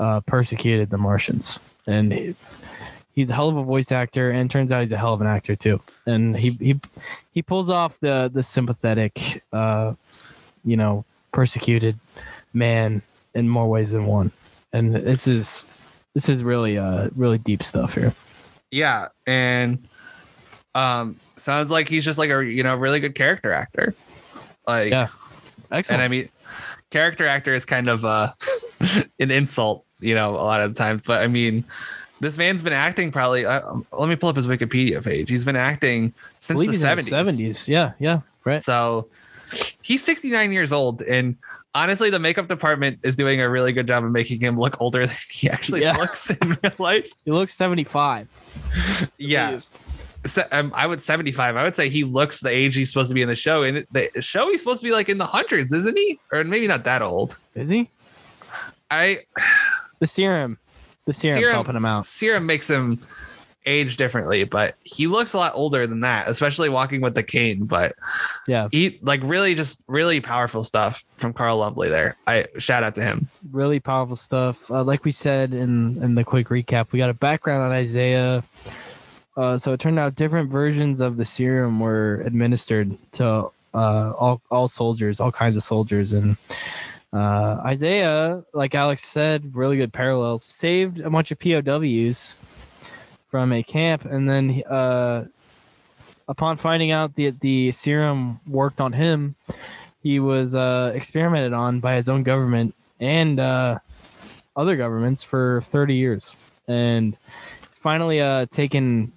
uh, 0.00 0.20
persecuted 0.20 0.88
the 0.88 0.96
martians 0.96 1.58
and 1.86 2.14
he, 2.14 2.34
he's 3.14 3.28
a 3.28 3.34
hell 3.34 3.50
of 3.50 3.56
a 3.56 3.62
voice 3.62 3.92
actor, 3.92 4.30
and 4.30 4.50
turns 4.50 4.72
out 4.72 4.82
he's 4.82 4.92
a 4.92 4.96
hell 4.96 5.12
of 5.12 5.20
an 5.20 5.26
actor 5.26 5.54
too. 5.54 5.80
And 6.06 6.36
he 6.36 6.50
he 6.50 6.80
he 7.32 7.42
pulls 7.42 7.68
off 7.68 7.98
the 8.00 8.30
the 8.32 8.42
sympathetic, 8.42 9.44
uh, 9.52 9.94
you 10.64 10.76
know, 10.76 11.04
persecuted 11.32 11.98
man 12.52 13.02
in 13.34 13.48
more 13.48 13.68
ways 13.68 13.90
than 13.90 14.06
one. 14.06 14.30
And 14.72 14.94
this 14.94 15.26
is 15.26 15.64
this 16.14 16.28
is 16.28 16.44
really 16.44 16.78
uh 16.78 17.08
really 17.16 17.38
deep 17.38 17.62
stuff 17.62 17.94
here. 17.94 18.14
Yeah, 18.70 19.08
and 19.26 19.86
um, 20.74 21.16
sounds 21.36 21.70
like 21.70 21.88
he's 21.88 22.04
just 22.04 22.18
like 22.18 22.30
a 22.30 22.44
you 22.44 22.62
know 22.62 22.74
really 22.76 23.00
good 23.00 23.14
character 23.14 23.52
actor. 23.52 23.94
Like, 24.66 24.90
Yeah. 24.90 25.08
Excellent. 25.70 26.00
and 26.00 26.02
I 26.02 26.08
mean, 26.08 26.28
character 26.90 27.26
actor 27.26 27.52
is 27.52 27.64
kind 27.64 27.88
of 27.88 28.04
uh 28.04 28.32
an 29.18 29.30
insult, 29.30 29.84
you 30.00 30.14
know, 30.14 30.30
a 30.30 30.44
lot 30.44 30.60
of 30.60 30.74
the 30.74 30.78
time, 30.78 31.02
But 31.04 31.22
I 31.22 31.26
mean, 31.28 31.64
this 32.20 32.38
man's 32.38 32.62
been 32.62 32.72
acting 32.72 33.10
probably. 33.10 33.44
Uh, 33.44 33.60
let 33.92 34.08
me 34.08 34.16
pull 34.16 34.28
up 34.28 34.36
his 34.36 34.46
Wikipedia 34.46 35.02
page. 35.04 35.28
He's 35.28 35.44
been 35.44 35.56
acting 35.56 36.14
since 36.40 36.58
the 36.60 36.66
he's 36.66 36.74
in 36.76 36.80
seventies. 36.80 37.10
Seventies. 37.10 37.68
Yeah. 37.68 37.92
Yeah. 37.98 38.20
Right. 38.44 38.62
So 38.62 39.08
he's 39.82 40.04
69 40.04 40.52
years 40.52 40.72
old, 40.72 41.02
and 41.02 41.36
honestly, 41.74 42.10
the 42.10 42.18
makeup 42.18 42.48
department 42.48 42.98
is 43.02 43.16
doing 43.16 43.40
a 43.40 43.48
really 43.48 43.72
good 43.72 43.86
job 43.86 44.04
of 44.04 44.10
making 44.10 44.40
him 44.40 44.58
look 44.58 44.80
older 44.80 45.06
than 45.06 45.16
he 45.30 45.48
actually 45.48 45.82
Yeah. 45.82 45.96
looks 45.96 46.30
in 46.30 46.58
real 46.62 46.72
life. 46.78 47.10
He 47.24 47.30
looks 47.30 47.54
seventy 47.54 47.84
five. 47.84 48.28
Yeah, 49.18 49.58
se- 50.24 50.48
um, 50.52 50.72
I 50.74 50.86
would 50.86 51.00
75. 51.02 51.56
I 51.56 51.62
would 51.62 51.76
say 51.76 51.88
he 51.88 52.04
looks 52.04 52.40
the 52.40 52.50
age 52.50 52.74
he's 52.74 52.88
supposed 52.90 53.08
to 53.10 53.14
be 53.14 53.22
in 53.22 53.28
the 53.28 53.34
show. 53.36 53.62
And 53.64 53.86
the 53.92 54.10
show 54.20 54.48
he's 54.50 54.60
supposed 54.60 54.80
to 54.80 54.84
be 54.84 54.92
like 54.92 55.08
in 55.08 55.18
the 55.18 55.26
hundreds, 55.26 55.72
isn't 55.72 55.96
he? 55.96 56.18
Or 56.32 56.44
maybe 56.44 56.66
not 56.66 56.84
that 56.84 57.02
old. 57.02 57.36
Is 57.54 57.68
he? 57.68 57.90
I 58.90 59.20
The 59.98 60.06
serum. 60.06 60.58
The 61.06 61.12
serum's 61.12 61.38
Serum- 61.38 61.52
helping 61.54 61.76
him 61.76 61.84
out. 61.84 62.06
serum 62.06 62.46
makes 62.46 62.68
him 62.70 63.00
age 63.66 63.96
differently, 63.96 64.44
but 64.44 64.74
he 64.82 65.06
looks 65.06 65.32
a 65.34 65.38
lot 65.38 65.52
older 65.54 65.86
than 65.86 66.00
that, 66.00 66.28
especially 66.28 66.68
walking 66.68 67.00
with 67.00 67.14
the 67.14 67.22
cane. 67.22 67.64
But 67.64 67.94
Yeah. 68.46 68.68
he 68.72 68.98
like 69.02 69.20
really 69.22 69.54
just 69.54 69.84
really 69.88 70.20
powerful 70.20 70.64
stuff 70.64 71.04
from 71.16 71.32
Carl 71.32 71.58
Lumbly 71.58 71.88
there. 71.88 72.16
I 72.26 72.46
shout 72.58 72.82
out 72.82 72.94
to 72.96 73.02
him. 73.02 73.28
really 73.52 73.80
powerful 73.80 74.16
stuff. 74.16 74.70
Uh, 74.70 74.82
like 74.82 75.04
we 75.04 75.12
said 75.12 75.52
in 75.54 76.02
in 76.02 76.14
the 76.14 76.24
quick 76.24 76.48
recap, 76.48 76.92
we 76.92 76.98
got 76.98 77.10
a 77.10 77.14
background 77.14 77.62
on 77.62 77.72
Isaiah. 77.72 78.42
Uh, 79.36 79.56
so 79.56 79.72
it 79.72 79.80
turned 79.80 79.98
out 79.98 80.14
different 80.14 80.50
versions 80.50 81.00
of 81.00 81.16
the 81.16 81.24
serum 81.24 81.80
were 81.80 82.22
administered 82.26 82.96
to 83.12 83.50
uh, 83.74 84.10
all 84.12 84.42
all 84.50 84.68
soldiers, 84.68 85.20
all 85.20 85.32
kinds 85.32 85.56
of 85.56 85.62
soldiers, 85.62 86.12
and 86.12 86.36
uh, 87.14 87.60
Isaiah, 87.64 88.42
like 88.52 88.74
Alex 88.74 89.04
said, 89.04 89.54
really 89.56 89.76
good 89.78 89.92
parallels. 89.92 90.44
Saved 90.44 91.00
a 91.00 91.08
bunch 91.08 91.30
of 91.30 91.38
POWs 91.38 92.34
from 93.32 93.50
a 93.50 93.62
camp, 93.62 94.04
and 94.04 94.28
then 94.28 94.62
uh, 94.68 95.24
upon 96.28 96.58
finding 96.58 96.90
out 96.90 97.16
that 97.16 97.40
the 97.40 97.72
serum 97.72 98.38
worked 98.46 98.78
on 98.78 98.92
him, 98.92 99.36
he 100.02 100.20
was 100.20 100.54
uh, 100.54 100.92
experimented 100.94 101.54
on 101.54 101.80
by 101.80 101.94
his 101.94 102.10
own 102.10 102.24
government 102.24 102.74
and 103.00 103.40
uh, 103.40 103.78
other 104.54 104.76
governments 104.76 105.24
for 105.24 105.62
30 105.62 105.94
years. 105.94 106.36
And 106.68 107.16
finally 107.80 108.20
uh 108.20 108.46
taken 108.52 109.12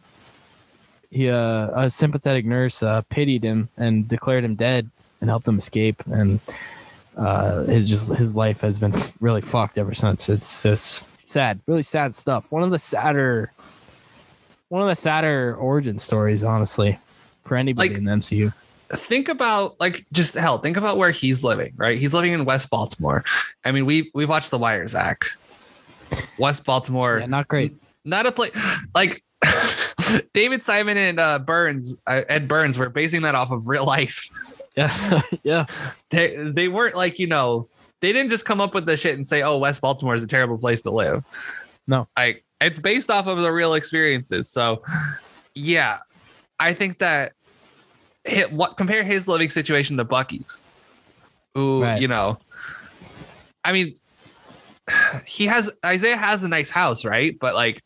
he 1.12 1.30
uh, 1.30 1.70
a 1.76 1.90
sympathetic 1.90 2.46
nurse 2.46 2.82
uh, 2.82 3.02
pitied 3.10 3.44
him 3.44 3.70
and 3.78 4.08
declared 4.08 4.44
him 4.44 4.56
dead 4.56 4.90
and 5.22 5.30
helped 5.30 5.48
him 5.48 5.58
escape. 5.58 6.02
And 6.08 6.40
uh 7.18 7.64
his 7.64 7.90
just 7.90 8.14
his 8.16 8.36
life 8.36 8.62
has 8.62 8.80
been 8.80 8.94
really 9.20 9.42
fucked 9.42 9.78
ever 9.78 9.94
since. 9.94 10.30
It's 10.30 10.64
just 10.64 11.04
sad 11.28 11.60
really 11.68 11.84
sad 11.84 12.16
stuff. 12.16 12.50
One 12.50 12.64
of 12.64 12.72
the 12.72 12.80
sadder 12.80 13.52
one 14.70 14.82
of 14.82 14.88
the 14.88 14.96
sadder 14.96 15.56
origin 15.60 16.00
stories 16.00 16.44
honestly 16.44 16.98
for 17.44 17.56
anybody 17.58 17.90
Like- 17.90 17.98
in 17.98 18.06
the 18.06 18.12
mcu 18.12 18.54
think 18.94 19.30
about 19.30 19.80
like 19.80 20.06
just 20.14 20.36
hell 20.36 20.60
think 20.60 20.78
about 20.78 20.98
where 20.98 21.10
he's 21.12 21.44
living 21.44 21.74
right? 21.76 21.98
He's 21.98 22.14
living 22.14 22.34
in 22.34 22.46
west 22.46 22.70
baltimore. 22.70 23.24
I 23.66 23.72
mean 23.72 23.86
we 23.86 24.12
we've 24.14 24.30
watched 24.30 24.52
the 24.52 24.60
wire 24.60 24.88
zach. 24.88 25.26
West 26.38 26.66
baltimore. 26.66 27.18
Yeah, 27.20 27.26
not 27.26 27.48
great. 27.48 27.76
Not 28.06 28.28
a 28.28 28.32
place 28.32 28.52
like 28.94 29.24
david 30.34 30.64
simon 30.64 30.98
and 30.98 31.20
uh 31.20 31.40
burns 31.40 32.00
uh, 32.06 32.22
ed 32.30 32.48
burns 32.48 32.78
were 32.78 32.90
basing 32.90 33.24
that 33.24 33.34
off 33.34 33.52
of 33.52 33.68
real 33.68 33.86
life. 33.86 34.30
Yeah 34.78 35.22
yeah. 35.44 35.66
They 36.12 36.36
they 36.52 36.68
weren't 36.68 36.96
like 36.96 37.18
you 37.18 37.26
know 37.28 37.68
they 38.02 38.14
didn't 38.14 38.30
just 38.30 38.46
come 38.46 38.62
up 38.62 38.76
with 38.76 38.86
the 38.86 38.98
shit 38.98 39.16
and 39.16 39.28
say 39.28 39.42
oh 39.42 39.58
west 39.58 39.82
baltimore 39.82 40.14
is 40.14 40.22
a 40.22 40.28
terrible 40.28 40.60
place 40.60 40.82
to 40.84 40.92
live. 40.92 41.26
No. 41.88 42.08
like 42.16 42.45
it's 42.66 42.80
based 42.80 43.10
off 43.12 43.28
of 43.28 43.38
the 43.38 43.52
real 43.52 43.74
experiences 43.74 44.50
so 44.50 44.82
yeah 45.54 46.00
i 46.60 46.74
think 46.74 46.98
that 47.00 47.34
hit, 48.24 48.52
what 48.52 48.76
compare 48.78 49.04
his 49.04 49.28
living 49.28 49.50
situation 49.50 49.98
to 49.98 50.04
bucky's 50.04 50.64
who 51.54 51.84
Right. 51.84 52.02
you 52.02 52.08
know 52.08 52.38
i 53.64 53.72
mean 53.72 53.96
he 55.26 55.46
has 55.46 55.72
isaiah 55.86 56.18
has 56.18 56.44
a 56.44 56.50
nice 56.50 56.70
house 56.70 57.06
right 57.06 57.38
but 57.40 57.54
like 57.56 57.84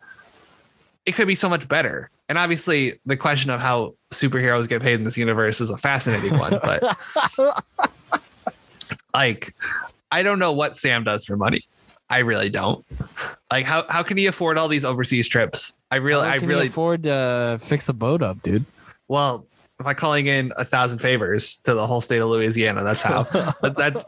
it 1.06 1.14
could 1.14 1.28
be 1.28 1.36
so 1.36 1.50
much 1.50 1.68
better 1.68 2.10
and 2.30 2.38
obviously 2.38 2.94
the 3.06 3.18
question 3.18 3.50
of 3.50 3.60
how 3.60 3.96
superheroes 4.14 4.68
get 4.68 4.82
paid 4.82 4.94
in 4.94 5.04
this 5.04 5.18
universe 5.18 5.60
is 5.62 5.70
a 5.70 5.78
fascinating 5.78 6.38
one 6.38 6.60
but 6.64 6.98
like 9.14 9.56
I 10.12 10.24
don't 10.24 10.40
know 10.40 10.52
what 10.52 10.76
Sam 10.76 11.04
does 11.04 11.26
for 11.26 11.38
money. 11.38 11.66
I 12.10 12.20
really 12.20 12.50
don't. 12.50 12.86
Like 13.52 13.66
how 13.66 13.86
how 13.90 14.04
can 14.04 14.18
he 14.18 14.26
afford 14.26 14.58
all 14.58 14.68
these 14.68 14.86
overseas 14.86 15.28
trips? 15.28 15.80
I 15.92 15.98
really 15.98 16.26
How 16.26 16.34
I 16.34 16.36
really 16.38 16.68
afford 16.68 17.04
to 17.04 17.60
fix 17.62 17.90
a 17.90 17.94
boat 17.94 18.22
up 18.22 18.42
dude 18.42 18.66
well 19.08 19.46
by 19.80 19.94
calling 19.94 20.28
in 20.28 20.52
a 20.58 20.66
thousand 20.66 21.00
favors 21.00 21.58
to 21.60 21.74
the 21.74 21.88
whole 21.88 22.02
state 22.02 22.20
of 22.20 22.30
Louisiana. 22.30 22.84
That's 22.84 23.02
how. 23.02 23.26
but 23.62 23.76
that's 23.76 24.06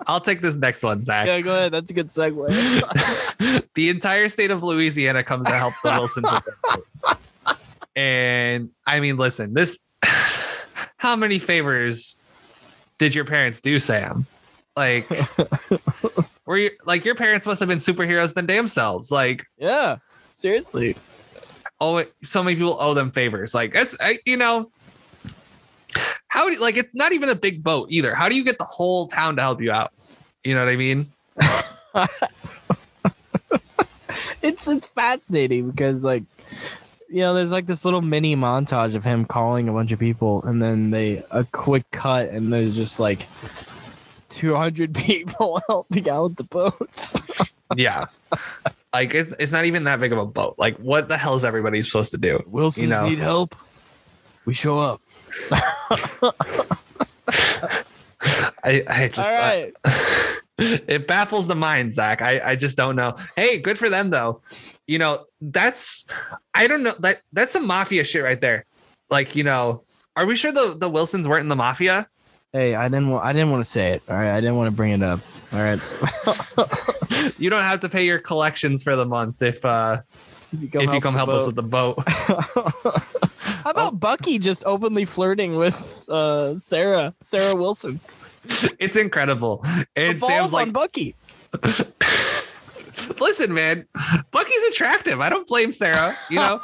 I'll 0.06 0.20
take 0.20 0.42
this 0.42 0.56
next 0.56 0.82
one, 0.82 1.04
Zach. 1.04 1.26
Yeah, 1.26 1.40
go 1.40 1.52
ahead. 1.52 1.72
That's 1.72 1.90
a 1.90 1.94
good 1.94 2.08
segue. 2.08 3.64
the 3.74 3.88
entire 3.88 4.28
state 4.28 4.50
of 4.50 4.62
Louisiana 4.62 5.24
comes 5.24 5.44
to 5.46 5.52
help 5.52 5.74
the 5.82 5.90
Wilsons 5.90 6.30
with. 6.30 7.56
And 7.96 8.70
I 8.86 9.00
mean, 9.00 9.16
listen, 9.16 9.54
this 9.54 9.78
how 10.98 11.16
many 11.16 11.38
favors 11.38 12.22
did 12.98 13.14
your 13.14 13.24
parents 13.24 13.60
do, 13.60 13.78
Sam? 13.78 14.26
Like 14.76 15.08
were 16.46 16.56
you 16.56 16.70
like 16.84 17.04
your 17.04 17.14
parents 17.14 17.46
must 17.46 17.60
have 17.60 17.68
been 17.68 17.78
superheroes 17.78 18.34
than 18.34 18.46
damn 18.46 18.68
selves. 18.68 19.10
Like, 19.10 19.44
yeah, 19.58 19.96
seriously. 20.32 20.96
oh 21.80 22.04
so 22.22 22.42
many 22.42 22.56
people 22.56 22.76
owe 22.80 22.94
them 22.94 23.10
favors. 23.10 23.54
Like 23.54 23.72
that's 23.72 23.96
I, 24.00 24.18
you 24.24 24.36
know 24.36 24.68
how 26.28 26.46
do 26.46 26.54
you, 26.54 26.60
like 26.60 26.76
it's 26.76 26.94
not 26.94 27.12
even 27.12 27.28
a 27.28 27.34
big 27.34 27.62
boat 27.62 27.88
either. 27.90 28.14
How 28.14 28.28
do 28.28 28.36
you 28.36 28.44
get 28.44 28.58
the 28.58 28.64
whole 28.64 29.06
town 29.08 29.36
to 29.36 29.42
help 29.42 29.60
you 29.60 29.70
out? 29.70 29.92
You 30.44 30.54
know 30.54 30.64
what 30.64 30.72
I 30.72 30.76
mean? 30.76 31.06
It's 34.42 34.68
it's 34.68 34.86
fascinating 34.88 35.70
because 35.70 36.04
like 36.04 36.22
you 37.08 37.20
know, 37.20 37.34
there's 37.34 37.52
like 37.52 37.66
this 37.66 37.84
little 37.84 38.02
mini 38.02 38.36
montage 38.36 38.94
of 38.94 39.04
him 39.04 39.24
calling 39.24 39.68
a 39.68 39.72
bunch 39.72 39.92
of 39.92 39.98
people, 39.98 40.42
and 40.42 40.62
then 40.62 40.90
they 40.90 41.22
a 41.30 41.44
quick 41.44 41.84
cut, 41.90 42.30
and 42.30 42.52
there's 42.52 42.74
just 42.74 42.98
like 43.00 43.26
200 44.36 44.94
people 44.94 45.60
helping 45.68 46.08
out 46.08 46.36
the 46.36 46.44
boats. 46.44 47.14
Yeah. 47.74 48.04
like 48.94 49.12
it's, 49.12 49.34
it's 49.40 49.50
not 49.50 49.64
even 49.64 49.82
that 49.84 49.98
big 49.98 50.12
of 50.12 50.18
a 50.18 50.24
boat. 50.24 50.54
Like 50.56 50.76
what 50.76 51.08
the 51.08 51.16
hell 51.16 51.34
is 51.34 51.44
everybody 51.44 51.82
supposed 51.82 52.12
to 52.12 52.16
do? 52.16 52.40
Wilsons 52.46 52.80
You 52.82 52.88
know. 52.88 53.08
need 53.08 53.18
help. 53.18 53.56
We 54.44 54.54
show 54.54 54.78
up. 54.78 55.00
I, 58.62 58.84
I 58.88 59.08
just 59.12 59.18
All 59.18 59.32
right. 59.36 59.74
it 60.58 61.08
baffles 61.08 61.48
the 61.48 61.56
mind, 61.56 61.92
Zach. 61.92 62.22
I, 62.22 62.40
I 62.52 62.56
just 62.56 62.76
don't 62.76 62.94
know. 62.94 63.14
Hey, 63.34 63.58
good 63.58 63.80
for 63.80 63.88
them 63.90 64.10
though. 64.10 64.42
You 64.86 64.98
know, 65.00 65.24
that's 65.40 66.06
I 66.54 66.68
don't 66.68 66.84
know 66.84 66.94
that 67.00 67.22
that's 67.32 67.52
some 67.52 67.66
mafia 67.66 68.04
shit 68.04 68.22
right 68.22 68.40
there. 68.40 68.64
Like, 69.10 69.34
you 69.34 69.42
know, 69.42 69.82
are 70.14 70.24
we 70.24 70.36
sure 70.36 70.52
the, 70.52 70.76
the 70.78 70.88
Wilsons 70.88 71.26
weren't 71.26 71.42
in 71.42 71.48
the 71.48 71.56
mafia? 71.56 72.08
Hey, 72.56 72.74
I 72.74 72.88
didn't 72.88 73.10
want. 73.10 73.22
I 73.22 73.34
didn't 73.34 73.50
want 73.50 73.62
to 73.62 73.70
say 73.70 73.92
it. 73.92 74.02
All 74.08 74.16
right, 74.16 74.34
I 74.34 74.40
didn't 74.40 74.56
want 74.56 74.68
to 74.68 74.74
bring 74.74 74.92
it 74.92 75.02
up. 75.02 75.20
All 75.52 75.60
right. 75.60 75.78
You 77.38 77.50
don't 77.50 77.62
have 77.62 77.80
to 77.80 77.88
pay 77.88 78.06
your 78.06 78.18
collections 78.18 78.82
for 78.82 78.94
the 78.94 79.04
month 79.04 79.42
if 79.42 79.64
uh 79.64 79.98
If 80.52 80.74
you 80.74 80.80
if 80.80 80.92
you 80.92 81.00
come 81.00 81.14
help 81.14 81.28
us 81.28 81.46
with 81.46 81.56
the 81.56 81.62
boat. 81.62 81.98
How 82.06 83.70
about 83.70 84.00
Bucky 84.00 84.38
just 84.38 84.64
openly 84.64 85.04
flirting 85.04 85.56
with 85.56 86.08
uh, 86.08 86.56
Sarah, 86.58 87.14
Sarah 87.20 87.56
Wilson? 87.56 88.00
it's 88.78 88.96
incredible. 88.96 89.64
And 89.96 90.20
Sam's 90.20 90.52
like, 90.52 90.72
Bucky. 90.72 91.14
listen, 93.20 93.52
man, 93.52 93.86
Bucky's 94.30 94.62
attractive. 94.70 95.20
I 95.20 95.28
don't 95.28 95.46
blame 95.48 95.72
Sarah. 95.72 96.16
You 96.30 96.36
know, 96.36 96.60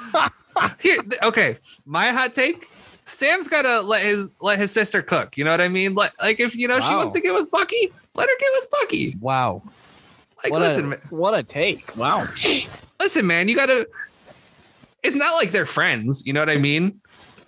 here, 0.80 0.98
okay, 1.22 1.56
my 1.84 2.08
hot 2.10 2.34
take. 2.34 2.66
Sam's 3.12 3.48
gotta 3.48 3.80
let 3.82 4.02
his 4.02 4.30
let 4.40 4.58
his 4.58 4.72
sister 4.72 5.02
cook. 5.02 5.36
You 5.36 5.44
know 5.44 5.50
what 5.50 5.60
I 5.60 5.68
mean? 5.68 5.94
Let, 5.94 6.12
like 6.20 6.40
if 6.40 6.56
you 6.56 6.66
know 6.68 6.80
she 6.80 6.94
wants 6.94 7.12
to 7.12 7.20
get 7.20 7.34
with 7.34 7.50
Bucky, 7.50 7.92
let 8.14 8.28
her 8.28 8.34
get 8.38 8.50
with 8.54 8.70
Bucky. 8.70 9.16
Wow. 9.20 9.62
Like 10.42 10.52
what 10.52 10.62
listen, 10.62 10.92
a 10.92 10.96
what 11.10 11.34
a 11.34 11.42
take. 11.42 11.96
Wow. 11.96 12.26
listen, 13.00 13.26
man, 13.26 13.48
you 13.48 13.56
gotta 13.56 13.86
it's 15.02 15.16
not 15.16 15.34
like 15.34 15.50
they're 15.52 15.66
friends. 15.66 16.26
You 16.26 16.32
know 16.32 16.40
what 16.40 16.50
I 16.50 16.56
mean? 16.58 17.00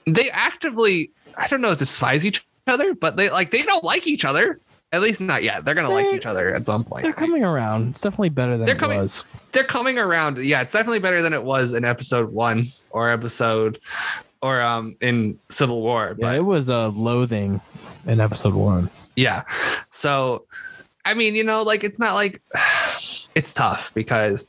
They 0.06 0.30
actively, 0.30 1.10
I 1.38 1.46
don't 1.48 1.60
know, 1.60 1.74
despise 1.74 2.26
each 2.26 2.46
other, 2.66 2.94
but 2.94 3.16
they 3.16 3.30
like 3.30 3.50
they 3.50 3.62
don't 3.62 3.84
like 3.84 4.06
each 4.06 4.24
other. 4.24 4.60
At 4.92 5.00
least 5.02 5.20
not 5.20 5.42
yet. 5.42 5.64
They're 5.64 5.74
gonna 5.74 5.90
like 5.90 6.06
They're- 6.06 6.14
each 6.16 6.26
other 6.26 6.54
at 6.54 6.66
some 6.66 6.84
point. 6.84 7.02
They're 7.02 7.12
coming 7.12 7.42
around. 7.42 7.90
It's 7.90 8.00
definitely 8.02 8.28
better 8.28 8.56
than 8.56 8.66
They're 8.66 8.76
it 8.76 8.78
coming- 8.78 9.00
was. 9.00 9.24
They're 9.50 9.64
coming 9.64 9.98
around. 9.98 10.38
Yeah, 10.38 10.60
it's 10.60 10.72
definitely 10.72 11.00
better 11.00 11.20
than 11.22 11.32
it 11.32 11.42
was 11.42 11.72
in 11.72 11.84
episode 11.84 12.30
one 12.32 12.66
or 12.90 13.10
episode 13.10 13.80
or 14.44 14.60
um 14.60 14.94
in 15.00 15.38
Civil 15.48 15.80
War. 15.80 16.08
Yeah, 16.18 16.26
But 16.26 16.34
it 16.36 16.44
was 16.44 16.68
a 16.68 16.88
loathing 16.88 17.60
in 18.06 18.20
episode 18.20 18.54
one. 18.54 18.90
yeah. 19.16 19.42
So 19.90 20.44
I 21.06 21.14
mean, 21.14 21.34
you 21.34 21.44
know, 21.44 21.62
like 21.62 21.82
it's 21.82 21.98
not 21.98 22.14
like 22.14 22.40
it's 23.34 23.52
tough 23.54 23.92
because 23.94 24.46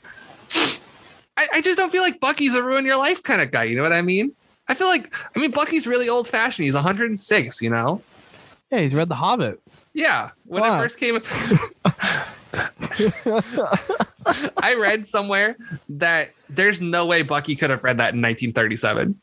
I, 1.37 1.47
I 1.53 1.61
just 1.61 1.77
don't 1.77 1.91
feel 1.91 2.01
like 2.03 2.19
Bucky's 2.19 2.55
a 2.55 2.63
ruin 2.63 2.85
your 2.85 2.97
life 2.97 3.23
kind 3.23 3.41
of 3.41 3.51
guy. 3.51 3.63
You 3.63 3.75
know 3.77 3.83
what 3.83 3.93
I 3.93 4.01
mean? 4.01 4.31
I 4.67 4.73
feel 4.73 4.87
like 4.87 5.15
I 5.35 5.39
mean 5.39 5.51
Bucky's 5.51 5.87
really 5.87 6.09
old 6.09 6.27
fashioned. 6.27 6.65
He's 6.65 6.75
106, 6.75 7.61
you 7.61 7.69
know? 7.69 8.01
Yeah, 8.71 8.79
he's 8.79 8.93
read 8.95 9.07
The 9.07 9.15
Hobbit. 9.15 9.61
Yeah. 9.93 10.31
When 10.45 10.61
Wow. 10.61 10.75
it 10.77 10.81
first 10.83 10.99
came 10.99 11.15
I 14.57 14.75
read 14.79 15.07
somewhere 15.07 15.57
that 15.89 16.31
there's 16.49 16.81
no 16.81 17.05
way 17.05 17.21
Bucky 17.21 17.55
could 17.55 17.69
have 17.69 17.83
read 17.83 17.97
that 17.97 18.13
in 18.13 18.21
1937 18.21 19.19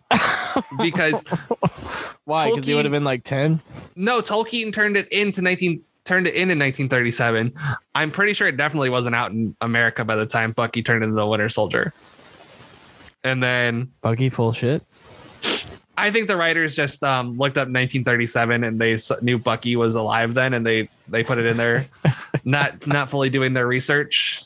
because 0.79 1.25
Why? 2.25 2.51
Because 2.51 2.67
he 2.67 2.75
would 2.75 2.85
have 2.85 2.93
been 2.93 3.05
like 3.05 3.25
ten. 3.25 3.61
no, 3.97 4.21
Tolkien 4.21 4.73
turned 4.73 4.97
it 4.97 5.09
into 5.09 5.43
19 5.43 5.83
turned 6.05 6.27
it 6.27 6.35
in 6.35 6.51
in 6.51 6.59
1937. 6.59 7.53
I'm 7.95 8.11
pretty 8.11 8.33
sure 8.33 8.49
it 8.49 8.57
definitely 8.57 8.91
wasn't 8.91 9.15
out 9.15 9.31
in 9.31 9.57
America 9.61 10.05
by 10.05 10.17
the 10.17 10.27
time 10.27 10.53
Bucky 10.53 10.83
turned 10.83 11.05
into 11.05 11.15
the 11.15 11.27
Winter 11.27 11.49
Soldier. 11.49 11.93
And 13.25 13.43
then 13.43 13.93
Bucky 14.01 14.29
full 14.29 14.53
shit. 14.53 14.83
I 15.97 16.11
think 16.11 16.27
the 16.27 16.37
writers 16.37 16.75
just 16.75 17.05
um, 17.05 17.37
looked 17.37 17.59
up 17.59 17.69
1937 17.69 18.65
and 18.65 18.81
they 18.81 18.99
knew 19.21 19.39
Bucky 19.39 19.77
was 19.77 19.95
alive 19.95 20.35
then, 20.35 20.55
and 20.55 20.67
they 20.67 20.89
they 21.09 21.23
put 21.23 21.39
it 21.39 21.47
in 21.47 21.57
there, 21.57 21.87
not 22.45 22.87
not 22.87 23.11
fully 23.11 23.31
doing 23.31 23.55
their 23.55 23.67
research. 23.67 24.43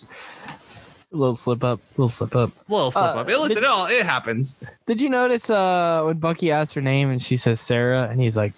A 1.13 1.17
little 1.17 1.35
slip 1.37 1.63
up. 1.65 1.81
little 1.97 2.09
slip 2.09 2.35
up. 2.35 2.51
little 2.69 2.91
slip 2.91 3.05
Uh, 3.05 3.21
up. 3.21 3.29
It, 3.31 3.39
listen, 3.39 3.59
it, 3.59 3.65
all, 3.65 3.87
it 3.87 4.05
happens. 4.05 4.63
Did 4.87 5.01
you 5.01 5.09
notice 5.09 5.49
uh 5.51 6.03
when 6.05 6.19
Bucky 6.19 6.51
asks 6.51 6.75
her 6.75 6.81
name 6.81 7.11
and 7.11 7.23
she 7.23 7.37
says 7.37 7.61
Sarah 7.61 8.09
and 8.11 8.21
he's 8.21 8.37
like, 8.37 8.53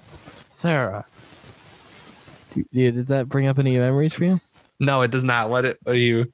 Sarah. 0.51 1.05
Do- 2.73 2.91
Does 2.93 3.09
that 3.09 3.29
bring 3.29 3.47
up 3.47 3.59
any 3.59 3.77
memories 3.79 4.15
for 4.15 4.25
you? 4.25 4.41
No, 4.81 5.03
it 5.03 5.11
does 5.11 5.25
not. 5.25 5.51
What, 5.51 5.65
it, 5.65 5.79
what 5.83 5.95
are 5.95 5.99
you? 5.99 6.33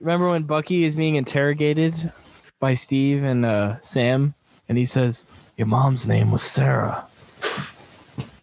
Remember 0.00 0.30
when 0.30 0.44
Bucky 0.44 0.84
is 0.84 0.94
being 0.94 1.16
interrogated 1.16 2.12
by 2.60 2.74
Steve 2.74 3.24
and 3.24 3.44
uh, 3.44 3.80
Sam, 3.80 4.34
and 4.68 4.76
he 4.78 4.84
says, 4.84 5.24
"Your 5.56 5.66
mom's 5.66 6.06
name 6.06 6.30
was 6.30 6.42
Sarah." 6.42 7.06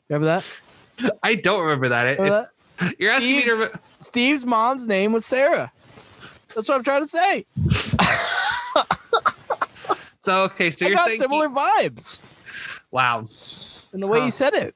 Remember 0.09 0.25
that? 0.25 1.11
I 1.23 1.35
don't 1.35 1.61
remember 1.61 1.89
that. 1.89 2.03
Remember 2.19 2.43
it's 2.79 2.95
you're 2.99 3.11
asking 3.11 3.35
me 3.37 3.43
to. 3.45 3.53
Re- 3.55 3.69
Steve's 4.05 4.45
mom's 4.45 4.85
name 4.85 5.11
was 5.11 5.25
Sarah. 5.25 5.71
That's 6.53 6.69
what 6.69 6.75
I'm 6.75 6.83
trying 6.83 7.01
to 7.01 7.07
say. 7.07 7.45
so 10.19 10.43
okay, 10.43 10.69
so 10.71 10.85
I 10.85 10.89
you're 10.89 10.97
got 10.97 11.07
saying 11.07 11.19
similar 11.19 11.49
vibes 11.49 12.19
wow, 12.91 13.25
And 13.93 14.01
the 14.03 14.07
way 14.07 14.19
Huh. 14.19 14.25
you 14.25 14.31
said 14.31 14.53
it. 14.53 14.75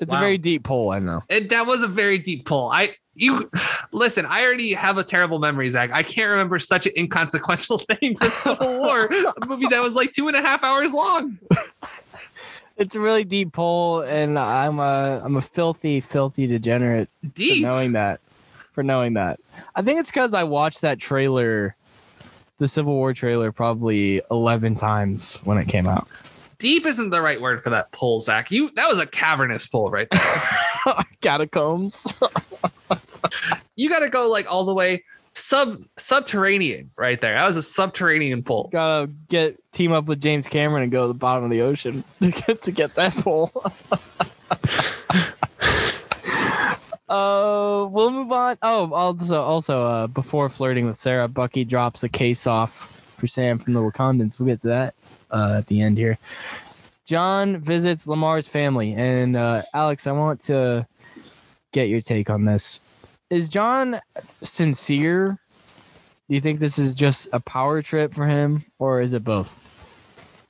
It's 0.00 0.12
Wow. 0.12 0.18
a 0.18 0.20
very 0.20 0.38
deep 0.38 0.64
poll, 0.64 0.90
I 0.92 0.98
know. 0.98 1.22
it, 1.28 1.50
that 1.50 1.66
was 1.66 1.82
a 1.82 1.88
very 1.88 2.18
deep 2.18 2.46
pull. 2.46 2.70
I 2.72 2.96
you 3.14 3.50
listen. 3.92 4.26
I 4.26 4.42
already 4.44 4.72
have 4.74 4.98
a 4.98 5.04
terrible 5.04 5.38
memory, 5.38 5.70
Zach. 5.70 5.90
I 5.92 6.02
can't 6.02 6.30
remember 6.30 6.58
such 6.58 6.86
an 6.86 6.92
inconsequential 6.96 7.78
thing 8.00 8.16
from 8.16 8.30
Civil 8.30 8.78
War, 8.80 9.06
a 9.10 9.46
movie 9.46 9.66
that 9.70 9.82
was 9.82 9.94
like 9.94 10.12
two 10.12 10.28
and 10.28 10.36
a 10.36 10.40
half 10.42 10.62
hours 10.64 10.92
long. 10.92 11.38
It's 12.76 12.94
a 12.94 13.00
really 13.00 13.24
deep 13.24 13.52
poll, 13.52 14.00
and 14.02 14.38
I'm 14.38 14.78
a 14.78 15.22
I'm 15.24 15.36
a 15.36 15.42
filthy, 15.42 16.00
filthy 16.00 16.46
degenerate 16.46 17.08
for 17.22 17.28
Deep. 17.28 17.62
knowing 17.62 17.92
that. 17.92 18.20
For 18.72 18.82
knowing 18.82 19.14
that, 19.14 19.40
I 19.74 19.80
think 19.80 20.00
it's 20.00 20.10
because 20.10 20.34
I 20.34 20.44
watched 20.44 20.82
that 20.82 20.98
trailer, 20.98 21.74
the 22.58 22.68
Civil 22.68 22.92
War 22.92 23.14
trailer, 23.14 23.50
probably 23.50 24.20
eleven 24.30 24.76
times 24.76 25.36
when 25.44 25.56
it 25.56 25.66
came 25.66 25.86
out. 25.86 26.06
Deep 26.58 26.84
isn't 26.84 27.08
the 27.08 27.22
right 27.22 27.40
word 27.40 27.62
for 27.62 27.70
that 27.70 27.90
pull, 27.92 28.20
Zach. 28.20 28.50
You 28.50 28.70
that 28.76 28.86
was 28.88 28.98
a 28.98 29.06
cavernous 29.06 29.66
pull, 29.66 29.90
right? 29.90 30.08
there. 30.10 30.94
Catacombs. 31.22 32.06
you 33.76 33.88
got 33.88 34.00
to 34.00 34.10
go 34.10 34.28
like 34.28 34.50
all 34.52 34.64
the 34.64 34.74
way 34.74 35.02
sub 35.36 35.84
subterranean 35.96 36.90
right 36.96 37.20
there. 37.20 37.34
That 37.34 37.46
was 37.46 37.56
a 37.56 37.62
subterranean 37.62 38.42
pull. 38.42 38.68
Gotta 38.72 39.08
get 39.28 39.60
team 39.72 39.92
up 39.92 40.06
with 40.06 40.20
James 40.20 40.48
Cameron 40.48 40.82
and 40.82 40.90
go 40.92 41.02
to 41.02 41.08
the 41.08 41.14
bottom 41.14 41.44
of 41.44 41.50
the 41.50 41.60
ocean 41.60 42.02
to 42.22 42.30
get 42.30 42.62
to 42.62 42.72
get 42.72 42.94
that 42.94 43.14
poll. 43.14 43.52
Uh, 47.08 47.86
we'll 47.88 48.10
move 48.10 48.32
on. 48.32 48.58
Oh, 48.62 48.92
also, 48.92 49.40
also, 49.40 49.84
uh, 49.84 50.06
before 50.08 50.48
flirting 50.48 50.86
with 50.86 50.96
Sarah, 50.96 51.28
Bucky 51.28 51.64
drops 51.64 52.02
a 52.02 52.08
case 52.08 52.48
off 52.48 53.00
for 53.16 53.28
Sam 53.28 53.60
from 53.60 53.74
the 53.74 53.80
Wakandans. 53.80 54.40
We'll 54.40 54.46
get 54.46 54.60
to 54.62 54.68
that 54.68 54.94
uh, 55.30 55.54
at 55.58 55.68
the 55.68 55.82
end 55.82 55.98
here. 55.98 56.18
John 57.04 57.58
visits 57.58 58.08
Lamar's 58.08 58.48
family, 58.48 58.92
and 58.94 59.36
uh, 59.36 59.62
Alex, 59.72 60.08
I 60.08 60.12
want 60.12 60.42
to 60.44 60.84
get 61.70 61.88
your 61.88 62.00
take 62.00 62.28
on 62.28 62.44
this. 62.44 62.80
Is 63.30 63.48
John 63.48 64.00
sincere? 64.42 65.38
Do 66.28 66.34
you 66.34 66.40
think 66.40 66.60
this 66.60 66.78
is 66.78 66.94
just 66.94 67.28
a 67.32 67.40
power 67.40 67.82
trip 67.82 68.14
for 68.14 68.26
him, 68.26 68.64
or 68.78 69.00
is 69.00 69.12
it 69.12 69.24
both? 69.24 69.62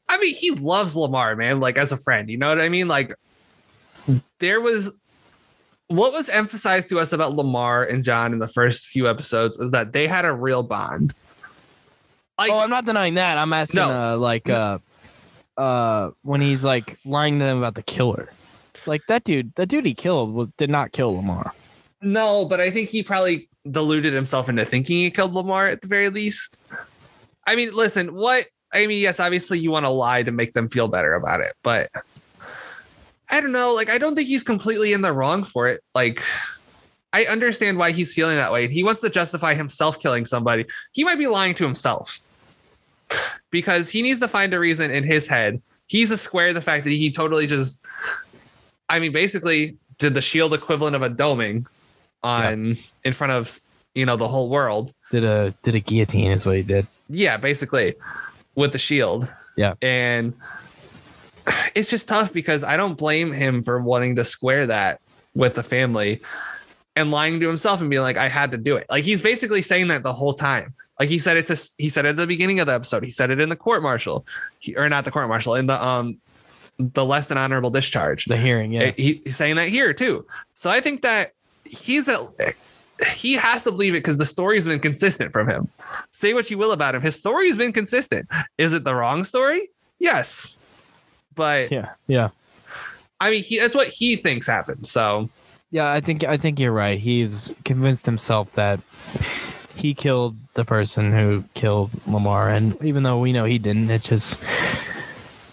I 0.09 0.18
mean, 0.18 0.35
he 0.35 0.51
loves 0.53 0.97
Lamar, 0.97 1.37
man, 1.37 1.61
like 1.61 1.77
as 1.79 1.93
a 1.93 1.97
friend. 1.97 2.31
You 2.31 2.39
know 2.39 2.49
what 2.49 2.61
I 2.61 2.68
mean? 2.68 2.89
Like 2.89 3.14
there 4.39 4.61
was 4.61 4.91
what 5.89 6.12
was 6.12 6.29
emphasized 6.29 6.89
to 6.91 6.99
us 6.99 7.12
about 7.12 7.35
Lamar 7.35 7.85
and 7.85 8.03
John 8.03 8.33
in 8.33 8.39
the 8.39 8.49
first 8.49 8.87
few 8.87 9.09
episodes 9.09 9.57
is 9.59 9.70
that 9.70 9.93
they 9.93 10.07
had 10.07 10.24
a 10.24 10.33
real 10.33 10.62
bond. 10.62 11.14
Like 12.39 12.51
oh, 12.51 12.59
I'm 12.61 12.70
not 12.70 12.85
denying 12.85 13.14
that. 13.14 13.39
I'm 13.39 13.53
asking, 13.53 13.79
No. 13.79 14.14
uh, 14.14 14.16
like, 14.18 14.49
uh, 14.49 14.79
uh, 15.57 16.11
when 16.22 16.41
he's 16.41 16.64
like 16.64 16.99
lying 17.05 17.39
to 17.39 17.45
them 17.45 17.59
about 17.59 17.74
the 17.77 17.83
killer. 17.83 18.31
Like 18.85 19.03
that 19.09 19.24
dude, 19.24 19.55
that 19.55 19.68
dude 19.68 19.87
he 19.87 19.95
killed 19.95 20.35
was 20.35 20.51
did 20.59 20.70
not 20.70 20.93
kill 20.93 21.14
Lamar. 21.16 21.53
No, 22.01 22.44
but 22.44 22.61
I 22.61 22.70
think 22.70 22.88
he 22.88 23.03
probably 23.03 23.49
deluded 23.70 24.12
himself 24.12 24.49
into 24.49 24.64
thinking 24.64 24.97
he 24.97 25.11
killed 25.11 25.34
Lamar 25.34 25.66
at 25.66 25.82
the 25.82 25.88
very 25.88 26.09
least. 26.09 26.62
I 27.47 27.57
mean, 27.57 27.74
listen, 27.74 28.14
what 28.14 28.47
I 28.72 28.86
mean, 28.86 29.01
yes, 29.01 29.20
obviously 29.20 29.59
you 29.59 29.70
want 29.70 29.86
to 29.86 29.90
lie 29.90 30.22
to 30.22 30.32
make 30.32 30.53
them 30.53 30.68
feel 30.68 30.88
better 30.88 31.14
about 31.14 31.40
it, 31.40 31.55
but 31.62 31.90
I 33.28 33.40
don't 33.40 33.53
know. 33.53 33.74
Like, 33.74 33.90
I 33.90 33.99
don't 33.99 34.14
think 34.14 34.28
he's 34.28 34.42
completely 34.42 34.92
in 34.92 35.03
the 35.03 35.12
wrong 35.12 35.44
for 35.44 35.68
it. 35.68 35.82
Like, 35.94 36.22
I 37.12 37.24
understand 37.24 37.78
why 37.78 37.92
he's 37.92 38.12
feeling 38.12 38.36
that 38.36 38.53
way. 38.53 38.68
He 38.68 38.84
wants 38.84 39.01
to 39.01 39.11
justify 39.11 39.55
himself 39.55 40.01
killing 40.01 40.26
somebody. 40.26 40.66
He 40.92 41.05
might 41.05 41.18
be 41.18 41.26
lying 41.26 41.55
to 41.55 41.64
himself 41.64 42.28
because 43.51 43.88
he 43.88 44.03
needs 44.03 44.20
to 44.20 44.28
find 44.28 44.53
a 44.53 44.59
reason 44.59 44.90
in 44.90 45.05
his 45.05 45.26
head. 45.26 45.62
He's 45.86 46.11
a 46.11 46.16
square 46.16 46.53
the 46.53 46.61
fact 46.61 46.84
that 46.84 46.90
he 46.90 47.11
totally 47.11 47.47
just, 47.47 47.82
I 48.88 48.99
mean, 48.99 49.12
basically 49.12 49.76
did 49.99 50.14
the 50.14 50.20
shield 50.20 50.53
equivalent 50.53 50.94
of 50.94 51.03
a 51.03 51.09
doming 51.09 51.66
on 52.23 52.77
in 53.05 53.12
front 53.12 53.33
of 53.33 53.59
you 53.95 54.07
know 54.07 54.17
the 54.17 54.29
whole 54.29 54.49
world. 54.49 54.93
Did 55.11 55.25
a 55.25 55.55
did 55.62 55.75
a 55.75 55.81
guillotine 55.81 56.31
is 56.31 56.45
what 56.45 56.57
he 56.57 56.62
did. 56.62 56.87
Yeah, 57.09 57.37
basically 57.37 57.95
with 58.55 58.73
the 58.73 58.79
shield. 58.79 59.33
Yeah. 59.57 59.75
And 59.81 60.35
it's 61.75 61.89
just 61.89 62.09
tough 62.09 62.33
because 62.33 62.64
I 62.64 62.77
don't 62.77 62.99
blame 62.99 63.33
him 63.33 63.62
for 63.62 63.81
wanting 63.81 64.17
to 64.17 64.25
square 64.25 64.67
that 64.67 65.01
with 65.35 65.55
the 65.55 65.62
family 65.62 66.23
and 66.97 67.11
lying 67.11 67.39
to 67.41 67.47
himself 67.47 67.81
and 67.81 67.91
being 67.91 68.03
like, 68.03 68.17
I 68.17 68.29
had 68.29 68.51
to 68.51 68.57
do 68.57 68.77
it. 68.77 68.87
Like 68.91 69.05
he's 69.05 69.21
basically 69.21 69.62
saying 69.62 69.89
that 69.89 70.03
the 70.03 70.12
whole 70.12 70.33
time. 70.33 70.75
Like 70.99 71.11
he 71.11 71.19
said 71.19 71.37
it 71.37 71.47
to 71.47 71.71
he 71.77 71.91
said 71.91 72.07
it 72.07 72.11
at 72.11 72.17
the 72.17 72.27
beginning 72.27 72.59
of 72.59 72.67
the 72.67 72.73
episode. 72.73 73.05
He 73.05 73.11
said 73.11 73.31
it 73.31 73.39
in 73.39 73.51
the 73.51 73.57
court 73.57 73.83
martial. 73.83 74.27
Or 74.77 74.89
not 74.89 75.05
the 75.05 75.11
court 75.11 75.29
martial, 75.29 75.55
in 75.55 75.67
the 75.67 75.83
um 75.83 76.19
the 76.79 77.05
less 77.05 77.29
than 77.29 77.39
honorable 77.39 77.71
discharge. 77.71 78.25
The 78.25 78.37
hearing, 78.37 78.73
yeah. 78.73 78.93
He, 78.97 79.21
he's 79.25 79.37
saying 79.37 79.57
that 79.57 79.69
here 79.69 79.93
too. 79.93 80.27
So 80.55 80.71
I 80.71 80.81
think 80.81 81.03
that 81.03 81.33
he's 81.71 82.09
a 82.09 82.27
he 83.07 83.35
has 83.35 83.64
to 83.64 83.71
believe 83.71 83.95
it 83.95 83.99
because 83.99 84.19
the 84.19 84.27
story's 84.27 84.67
been 84.67 84.81
consistent 84.81 85.33
from 85.33 85.49
him. 85.49 85.69
Say 86.12 86.33
what 86.35 86.51
you 86.51 86.59
will 86.59 86.73
about 86.73 86.95
him, 86.95 87.03
his 87.03 87.17
story's 87.17 87.57
been 87.57 87.73
consistent. 87.73 88.29
Is 88.59 88.73
it 88.73 88.85
the 88.85 88.95
wrong 88.95 89.25
story? 89.25 89.69
Yes, 89.99 90.59
but 91.35 91.71
yeah, 91.71 91.91
yeah. 92.07 92.31
I 93.21 93.31
mean, 93.31 93.43
he, 93.43 93.59
that's 93.59 93.75
what 93.75 93.89
he 93.89 94.17
thinks 94.17 94.47
happened. 94.47 94.87
So 94.87 95.29
Yeah, 95.71 95.93
I 95.93 96.01
think 96.01 96.25
I 96.25 96.37
think 96.37 96.59
you're 96.59 96.73
right. 96.73 96.99
He's 96.99 97.55
convinced 97.64 98.07
himself 98.07 98.53
that 98.53 98.81
he 99.75 99.95
killed 99.95 100.37
the 100.55 100.64
person 100.64 101.12
who 101.12 101.45
killed 101.55 101.91
Lamar, 102.07 102.49
and 102.49 102.83
even 102.83 103.03
though 103.03 103.19
we 103.19 103.33
know 103.33 103.45
he 103.45 103.59
didn't, 103.59 103.91
it 103.91 104.03
just 104.03 104.39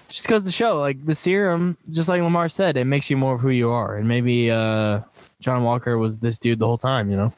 just 0.10 0.28
goes 0.28 0.46
to 0.46 0.52
show, 0.52 0.80
like 0.80 1.04
the 1.06 1.16
serum, 1.16 1.76
just 1.92 2.08
like 2.08 2.22
Lamar 2.22 2.48
said, 2.48 2.78
it 2.78 2.86
makes 2.86 3.10
you 3.10 3.18
more 3.18 3.36
of 3.36 3.42
who 3.42 3.50
you 3.50 3.70
are, 3.70 3.96
and 3.96 4.08
maybe 4.08 4.52
uh, 4.52 5.00
John 5.44 5.64
Walker 5.64 5.98
was 5.98 6.20
this 6.20 6.38
dude 6.40 6.60
the 6.60 6.66
whole 6.66 6.78
time, 6.78 7.12
you 7.12 7.18
know. 7.18 7.34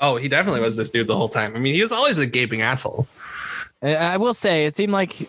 oh, 0.00 0.16
he 0.16 0.28
definitely 0.28 0.60
was 0.60 0.76
this 0.76 0.90
dude 0.90 1.08
the 1.08 1.16
whole 1.16 1.28
time. 1.28 1.56
I 1.56 1.58
mean, 1.58 1.74
he 1.74 1.82
was 1.82 1.92
always 1.92 2.18
a 2.18 2.26
gaping 2.26 2.62
asshole. 2.62 3.08
I 3.82 4.16
will 4.16 4.34
say, 4.34 4.66
it 4.66 4.74
seemed 4.74 4.92
like, 4.92 5.28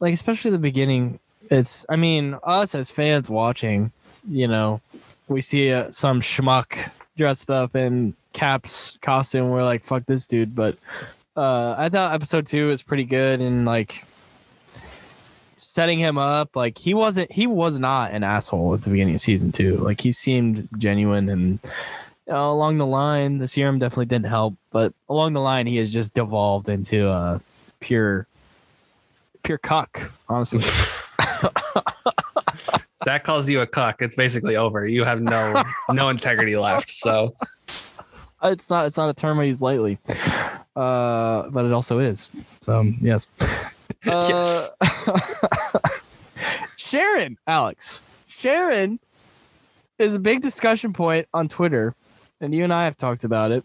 like 0.00 0.14
especially 0.14 0.50
the 0.50 0.58
beginning. 0.58 1.18
It's, 1.50 1.84
I 1.88 1.96
mean, 1.96 2.36
us 2.42 2.74
as 2.74 2.90
fans 2.90 3.28
watching, 3.28 3.92
you 4.28 4.48
know, 4.48 4.80
we 5.28 5.42
see 5.42 5.72
uh, 5.72 5.90
some 5.90 6.20
schmuck 6.20 6.90
dressed 7.16 7.50
up 7.50 7.76
in 7.76 8.14
Cap's 8.32 8.96
costume. 9.02 9.50
We're 9.50 9.64
like, 9.64 9.84
fuck 9.84 10.06
this 10.06 10.26
dude. 10.26 10.54
But 10.54 10.76
uh, 11.36 11.74
I 11.76 11.88
thought 11.88 12.14
episode 12.14 12.46
two 12.46 12.68
was 12.68 12.82
pretty 12.82 13.04
good 13.04 13.40
and 13.40 13.64
like 13.64 14.04
setting 15.76 15.98
him 15.98 16.16
up. 16.16 16.56
Like 16.56 16.78
he 16.78 16.94
wasn't, 16.94 17.30
he 17.30 17.46
was 17.46 17.78
not 17.78 18.12
an 18.12 18.24
asshole 18.24 18.72
at 18.72 18.82
the 18.82 18.88
beginning 18.88 19.14
of 19.14 19.20
season 19.20 19.52
two. 19.52 19.76
Like 19.76 20.00
he 20.00 20.10
seemed 20.10 20.66
genuine 20.78 21.28
and 21.28 21.60
you 22.26 22.32
know, 22.32 22.50
along 22.50 22.78
the 22.78 22.86
line, 22.86 23.38
the 23.38 23.46
serum 23.46 23.78
definitely 23.78 24.06
didn't 24.06 24.26
help. 24.26 24.54
But 24.70 24.94
along 25.10 25.34
the 25.34 25.40
line, 25.40 25.66
he 25.66 25.76
has 25.76 25.92
just 25.92 26.14
devolved 26.14 26.70
into 26.70 27.06
a 27.08 27.42
pure, 27.80 28.26
pure 29.42 29.58
cuck. 29.58 30.10
Honestly. 30.30 30.62
Zach 33.04 33.24
calls 33.24 33.46
you 33.46 33.60
a 33.60 33.66
cuck. 33.66 34.00
It's 34.00 34.14
basically 34.14 34.56
over. 34.56 34.86
You 34.86 35.04
have 35.04 35.20
no 35.20 35.62
no 35.92 36.08
integrity 36.08 36.56
left. 36.56 36.90
So 36.90 37.36
it's 38.42 38.70
not 38.70 38.86
it's 38.86 38.96
not 38.96 39.10
a 39.10 39.14
term 39.14 39.38
I 39.38 39.44
use 39.44 39.60
lightly, 39.60 39.98
uh, 40.74 41.42
but 41.50 41.66
it 41.66 41.72
also 41.72 41.98
is. 41.98 42.30
So 42.62 42.82
yes. 42.98 43.28
Yes. 44.04 44.70
Uh, 44.80 45.78
Sharon, 46.76 47.36
Alex, 47.46 48.00
Sharon 48.28 49.00
is 49.98 50.14
a 50.14 50.18
big 50.18 50.42
discussion 50.42 50.92
point 50.92 51.26
on 51.34 51.48
Twitter, 51.48 51.94
and 52.40 52.54
you 52.54 52.62
and 52.64 52.72
I 52.72 52.84
have 52.84 52.96
talked 52.96 53.24
about 53.24 53.50
it 53.50 53.64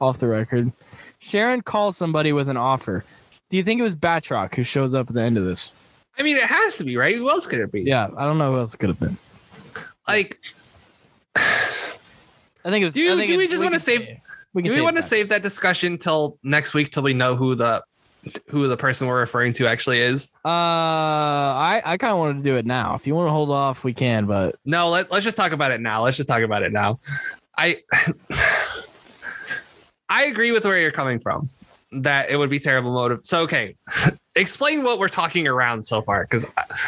off 0.00 0.18
the 0.18 0.28
record. 0.28 0.72
Sharon 1.18 1.60
calls 1.62 1.96
somebody 1.96 2.32
with 2.32 2.48
an 2.48 2.56
offer. 2.56 3.04
Do 3.50 3.56
you 3.56 3.62
think 3.62 3.80
it 3.80 3.82
was 3.82 3.94
Batroc 3.94 4.54
who 4.54 4.62
shows 4.62 4.94
up 4.94 5.08
at 5.08 5.14
the 5.14 5.22
end 5.22 5.36
of 5.36 5.44
this? 5.44 5.70
I 6.18 6.22
mean, 6.22 6.36
it 6.36 6.44
has 6.44 6.76
to 6.78 6.84
be 6.84 6.96
right. 6.96 7.14
Who 7.14 7.28
else 7.30 7.46
could 7.46 7.60
it 7.60 7.70
be? 7.72 7.82
Yeah, 7.82 8.08
I 8.16 8.24
don't 8.24 8.38
know 8.38 8.52
who 8.52 8.58
else 8.58 8.74
it 8.74 8.78
could 8.78 8.88
have 8.90 9.00
been. 9.00 9.16
Like, 10.08 10.42
I 11.36 12.70
think 12.70 12.82
it 12.82 12.86
was. 12.86 12.94
Do 12.94 13.00
you- 13.00 13.16
think 13.16 13.28
do 13.28 13.36
we 13.38 13.48
just 13.48 13.62
wanna 13.62 13.74
can 13.76 13.80
save- 13.80 14.08
We 14.54 14.62
can 14.62 14.70
do 14.72 14.76
we 14.76 14.82
want 14.82 14.96
to 14.96 15.02
save 15.02 15.28
that 15.30 15.42
discussion 15.42 15.96
till 15.98 16.38
next 16.42 16.74
week 16.74 16.90
till 16.92 17.02
we 17.02 17.14
know 17.14 17.34
who 17.36 17.54
the 17.54 17.82
who 18.48 18.68
the 18.68 18.76
person 18.76 19.08
we're 19.08 19.20
referring 19.20 19.52
to 19.54 19.66
actually 19.66 19.98
is? 20.00 20.28
Uh, 20.44 20.48
I 20.48 21.82
I 21.84 21.96
kind 21.96 22.12
of 22.12 22.18
wanted 22.18 22.36
to 22.38 22.42
do 22.42 22.56
it 22.56 22.66
now. 22.66 22.94
If 22.94 23.06
you 23.06 23.14
want 23.14 23.26
to 23.26 23.32
hold 23.32 23.50
off, 23.50 23.84
we 23.84 23.92
can. 23.92 24.26
But 24.26 24.56
No, 24.64 24.88
let, 24.88 25.10
let's 25.10 25.24
just 25.24 25.36
talk 25.36 25.52
about 25.52 25.72
it 25.72 25.80
now. 25.80 26.02
Let's 26.02 26.16
just 26.16 26.28
talk 26.28 26.42
about 26.42 26.62
it 26.62 26.72
now. 26.72 27.00
I 27.58 27.78
I 30.08 30.24
agree 30.26 30.52
with 30.52 30.64
where 30.64 30.78
you're 30.78 30.92
coming 30.92 31.18
from. 31.18 31.48
That 31.92 32.30
it 32.30 32.36
would 32.36 32.50
be 32.50 32.58
terrible 32.58 32.92
motive. 32.92 33.20
So 33.24 33.42
okay, 33.42 33.76
explain 34.36 34.82
what 34.82 34.98
we're 34.98 35.08
talking 35.08 35.46
around 35.46 35.86
so 35.86 36.00
far, 36.00 36.22
because 36.24 36.46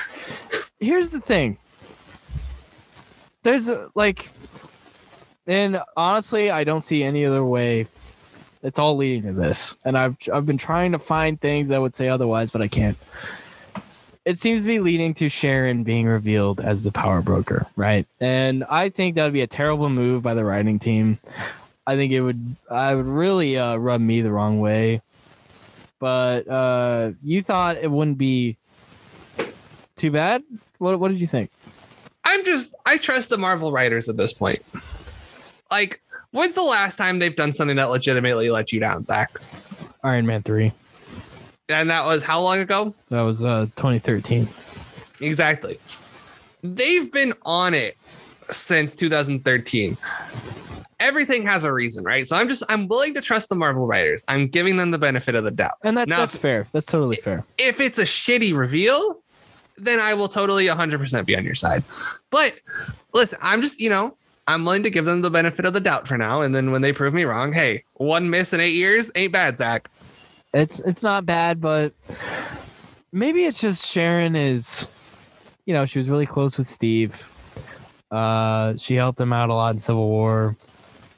here's 0.80 1.10
the 1.10 1.20
thing. 1.20 1.58
There's 3.42 3.68
a, 3.68 3.90
like, 3.94 4.30
and 5.46 5.78
honestly, 5.98 6.50
I 6.50 6.64
don't 6.64 6.82
see 6.82 7.02
any 7.02 7.26
other 7.26 7.44
way. 7.44 7.86
It's 8.64 8.78
all 8.78 8.96
leading 8.96 9.22
to 9.24 9.32
this, 9.32 9.76
and 9.84 9.96
I've 9.96 10.16
I've 10.32 10.46
been 10.46 10.58
trying 10.58 10.92
to 10.92 10.98
find 10.98 11.38
things 11.38 11.68
that 11.68 11.80
would 11.80 11.94
say 11.94 12.08
otherwise, 12.08 12.50
but 12.50 12.62
I 12.62 12.68
can't. 12.68 12.96
It 14.24 14.40
seems 14.40 14.62
to 14.62 14.68
be 14.68 14.78
leading 14.78 15.12
to 15.14 15.28
Sharon 15.28 15.84
being 15.84 16.06
revealed 16.06 16.58
as 16.58 16.82
the 16.82 16.90
power 16.90 17.20
broker, 17.20 17.66
right? 17.76 18.06
And 18.20 18.64
I 18.64 18.88
think 18.88 19.16
that 19.16 19.24
would 19.24 19.34
be 19.34 19.42
a 19.42 19.46
terrible 19.46 19.90
move 19.90 20.22
by 20.22 20.32
the 20.32 20.46
writing 20.46 20.78
team. 20.78 21.18
I 21.86 21.96
think 21.96 22.12
it 22.12 22.22
would 22.22 22.56
I 22.70 22.94
would 22.94 23.06
really 23.06 23.58
uh, 23.58 23.76
rub 23.76 24.00
me 24.00 24.22
the 24.22 24.32
wrong 24.32 24.60
way. 24.60 25.02
But 25.98 26.48
uh, 26.48 27.12
you 27.22 27.42
thought 27.42 27.76
it 27.76 27.90
wouldn't 27.90 28.18
be 28.18 28.56
too 29.96 30.10
bad. 30.10 30.42
What 30.78 30.98
What 30.98 31.08
did 31.08 31.20
you 31.20 31.26
think? 31.26 31.50
I'm 32.24 32.44
just 32.46 32.74
I 32.86 32.96
trust 32.96 33.28
the 33.28 33.36
Marvel 33.36 33.72
writers 33.72 34.08
at 34.08 34.16
this 34.16 34.32
point. 34.32 34.64
Like, 35.70 36.00
when's 36.34 36.54
the 36.54 36.62
last 36.62 36.96
time 36.96 37.18
they've 37.18 37.34
done 37.36 37.54
something 37.54 37.76
that 37.76 37.90
legitimately 37.90 38.50
let 38.50 38.72
you 38.72 38.80
down, 38.80 39.04
Zach? 39.04 39.30
Iron 40.02 40.26
Man 40.26 40.42
three. 40.42 40.72
And 41.68 41.88
that 41.88 42.04
was 42.04 42.22
how 42.22 42.40
long 42.42 42.58
ago? 42.58 42.94
That 43.08 43.22
was 43.22 43.42
uh 43.42 43.66
2013. 43.76 44.46
Exactly. 45.20 45.76
They've 46.62 47.10
been 47.10 47.32
on 47.44 47.72
it 47.72 47.96
since 48.50 48.94
2013. 48.94 49.96
Everything 51.00 51.42
has 51.42 51.64
a 51.64 51.72
reason, 51.72 52.04
right? 52.04 52.26
So 52.28 52.36
I'm 52.36 52.48
just 52.48 52.62
I'm 52.68 52.86
willing 52.88 53.14
to 53.14 53.20
trust 53.20 53.48
the 53.48 53.54
Marvel 53.54 53.86
writers. 53.86 54.24
I'm 54.28 54.46
giving 54.46 54.76
them 54.76 54.90
the 54.90 54.98
benefit 54.98 55.34
of 55.34 55.44
the 55.44 55.50
doubt. 55.50 55.74
And 55.82 55.96
that 55.96 56.08
Now, 56.08 56.18
that's 56.18 56.36
fair. 56.36 56.66
That's 56.72 56.86
totally 56.86 57.16
fair. 57.16 57.44
if 57.58 57.80
it's 57.80 57.98
a 57.98 58.04
shitty 58.04 58.56
reveal, 58.56 59.20
then 59.76 60.00
I 60.00 60.14
will 60.14 60.28
totally 60.28 60.66
100% 60.66 61.26
be 61.26 61.36
on 61.36 61.44
your 61.44 61.54
side. 61.54 61.82
But 62.30 62.54
listen, 63.12 63.38
I'm 63.42 63.60
just, 63.60 63.80
you 63.80 63.90
know, 63.90 64.16
I'm 64.46 64.64
willing 64.64 64.82
to 64.82 64.90
give 64.90 65.04
them 65.04 65.22
the 65.22 65.30
benefit 65.30 65.64
of 65.64 65.72
the 65.72 65.80
doubt 65.80 66.06
for 66.06 66.18
now. 66.18 66.42
And 66.42 66.54
then 66.54 66.70
when 66.70 66.82
they 66.82 66.92
prove 66.92 67.14
me 67.14 67.24
wrong, 67.24 67.52
hey, 67.52 67.84
one 67.94 68.28
miss 68.28 68.52
in 68.52 68.60
eight 68.60 68.74
years 68.74 69.10
ain't 69.14 69.32
bad, 69.32 69.56
Zach. 69.56 69.88
It's 70.52 70.78
it's 70.80 71.02
not 71.02 71.26
bad, 71.26 71.60
but 71.60 71.94
maybe 73.12 73.44
it's 73.44 73.58
just 73.58 73.86
Sharon 73.86 74.36
is, 74.36 74.86
you 75.66 75.74
know, 75.74 75.86
she 75.86 75.98
was 75.98 76.08
really 76.08 76.26
close 76.26 76.58
with 76.58 76.68
Steve. 76.68 77.28
Uh, 78.10 78.76
she 78.76 78.94
helped 78.94 79.18
him 79.20 79.32
out 79.32 79.50
a 79.50 79.54
lot 79.54 79.72
in 79.72 79.78
Civil 79.78 80.08
War. 80.08 80.56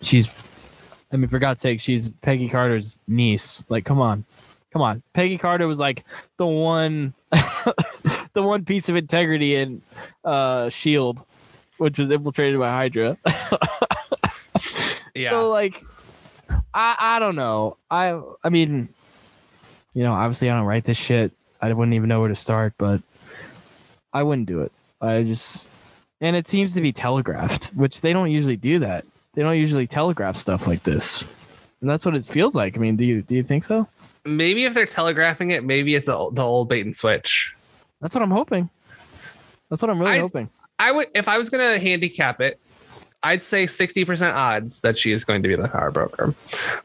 She's, 0.00 0.30
I 1.12 1.16
mean, 1.16 1.28
for 1.28 1.38
God's 1.38 1.60
sake, 1.60 1.80
she's 1.80 2.08
Peggy 2.08 2.48
Carter's 2.48 2.96
niece. 3.06 3.62
Like, 3.68 3.84
come 3.84 4.00
on, 4.00 4.24
come 4.72 4.80
on. 4.80 5.02
Peggy 5.12 5.36
Carter 5.36 5.66
was 5.66 5.78
like 5.78 6.04
the 6.38 6.46
one, 6.46 7.12
the 8.32 8.42
one 8.42 8.64
piece 8.64 8.88
of 8.88 8.96
integrity 8.96 9.56
in 9.56 9.82
uh, 10.24 10.70
Shield, 10.70 11.22
which 11.78 11.98
was 11.98 12.10
infiltrated 12.10 12.58
by 12.58 12.70
Hydra. 12.70 13.16
Yeah. 15.14 15.30
So 15.30 15.48
like, 15.50 15.82
I 16.74 16.94
I 16.98 17.18
don't 17.20 17.36
know. 17.36 17.78
I 17.90 18.20
I 18.44 18.50
mean, 18.50 18.90
you 19.94 20.02
know, 20.02 20.12
obviously 20.12 20.50
I 20.50 20.54
don't 20.54 20.66
write 20.66 20.84
this 20.84 20.98
shit. 20.98 21.32
I 21.58 21.72
wouldn't 21.72 21.94
even 21.94 22.10
know 22.10 22.20
where 22.20 22.28
to 22.28 22.36
start, 22.36 22.74
but 22.76 23.00
I 24.12 24.22
wouldn't 24.24 24.46
do 24.46 24.60
it. 24.60 24.72
I 25.00 25.22
just 25.22 25.64
and 26.20 26.36
it 26.36 26.46
seems 26.46 26.74
to 26.74 26.82
be 26.82 26.92
telegraphed, 26.92 27.68
which 27.68 28.02
they 28.02 28.12
don't 28.12 28.30
usually 28.30 28.56
do 28.58 28.78
that. 28.80 29.06
They 29.34 29.40
don't 29.42 29.56
usually 29.56 29.86
telegraph 29.86 30.36
stuff 30.36 30.66
like 30.66 30.82
this. 30.82 31.22
And 31.80 31.88
that's 31.88 32.04
what 32.04 32.14
it 32.14 32.24
feels 32.24 32.54
like. 32.54 32.76
I 32.76 32.80
mean, 32.80 32.96
do 32.96 33.04
you 33.06 33.22
do 33.22 33.36
you 33.36 33.42
think 33.42 33.64
so? 33.64 33.88
maybe 34.26 34.64
if 34.64 34.74
they're 34.74 34.84
telegraphing 34.84 35.52
it, 35.52 35.64
maybe 35.64 35.94
it's 35.94 36.08
a, 36.08 36.26
the 36.32 36.42
old 36.42 36.68
bait 36.68 36.84
and 36.84 36.94
switch. 36.94 37.54
That's 38.02 38.14
what 38.14 38.20
I'm 38.22 38.30
hoping. 38.30 38.68
That's 39.70 39.80
what 39.80 39.90
I'm 39.90 39.98
really 39.98 40.16
I- 40.16 40.20
hoping. 40.20 40.50
I 40.78 40.92
would, 40.92 41.08
if 41.14 41.28
I 41.28 41.38
was 41.38 41.50
going 41.50 41.74
to 41.74 41.80
handicap 41.82 42.40
it, 42.40 42.60
I'd 43.22 43.42
say 43.42 43.64
60% 43.64 44.34
odds 44.34 44.82
that 44.82 44.96
she 44.96 45.10
is 45.10 45.24
going 45.24 45.42
to 45.42 45.48
be 45.48 45.56
the 45.56 45.68
power 45.68 45.90
broker, 45.90 46.34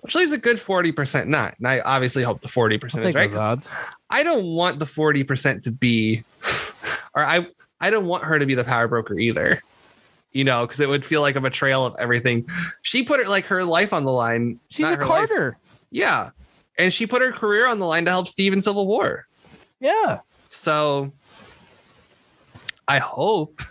which 0.01 0.15
leaves 0.15 0.31
a 0.31 0.37
good 0.37 0.57
40% 0.57 1.27
not. 1.27 1.55
And 1.57 1.67
I 1.67 1.81
obviously 1.81 2.23
hope 2.23 2.41
the 2.41 2.47
40% 2.47 2.99
I'll 2.99 3.07
is 3.07 3.15
right. 3.15 3.33
odds. 3.35 3.69
I 4.09 4.23
don't 4.23 4.45
want 4.45 4.79
the 4.79 4.85
40% 4.85 5.61
to 5.63 5.71
be, 5.71 6.23
or 7.13 7.23
I, 7.23 7.47
I 7.79 7.89
don't 7.89 8.05
want 8.07 8.23
her 8.23 8.39
to 8.39 8.45
be 8.45 8.55
the 8.55 8.63
power 8.63 8.87
broker 8.87 9.19
either. 9.19 9.61
You 10.33 10.45
know, 10.45 10.65
because 10.65 10.79
it 10.79 10.87
would 10.87 11.05
feel 11.05 11.19
like 11.19 11.35
a 11.35 11.41
betrayal 11.41 11.85
of 11.85 11.93
everything. 11.99 12.47
She 12.83 13.03
put 13.03 13.19
it 13.19 13.27
like 13.27 13.45
her 13.47 13.65
life 13.65 13.91
on 13.91 14.05
the 14.05 14.13
line. 14.13 14.61
She's 14.69 14.89
a 14.89 14.95
her 14.95 15.05
life. 15.05 15.27
Carter. 15.27 15.57
Yeah. 15.89 16.29
And 16.77 16.93
she 16.93 17.05
put 17.05 17.21
her 17.21 17.33
career 17.33 17.67
on 17.67 17.79
the 17.79 17.85
line 17.85 18.05
to 18.05 18.11
help 18.11 18.29
Steve 18.29 18.53
in 18.53 18.61
Civil 18.61 18.87
War. 18.87 19.27
Yeah. 19.81 20.19
So 20.49 21.11
I 22.87 22.99
hope 22.99 23.61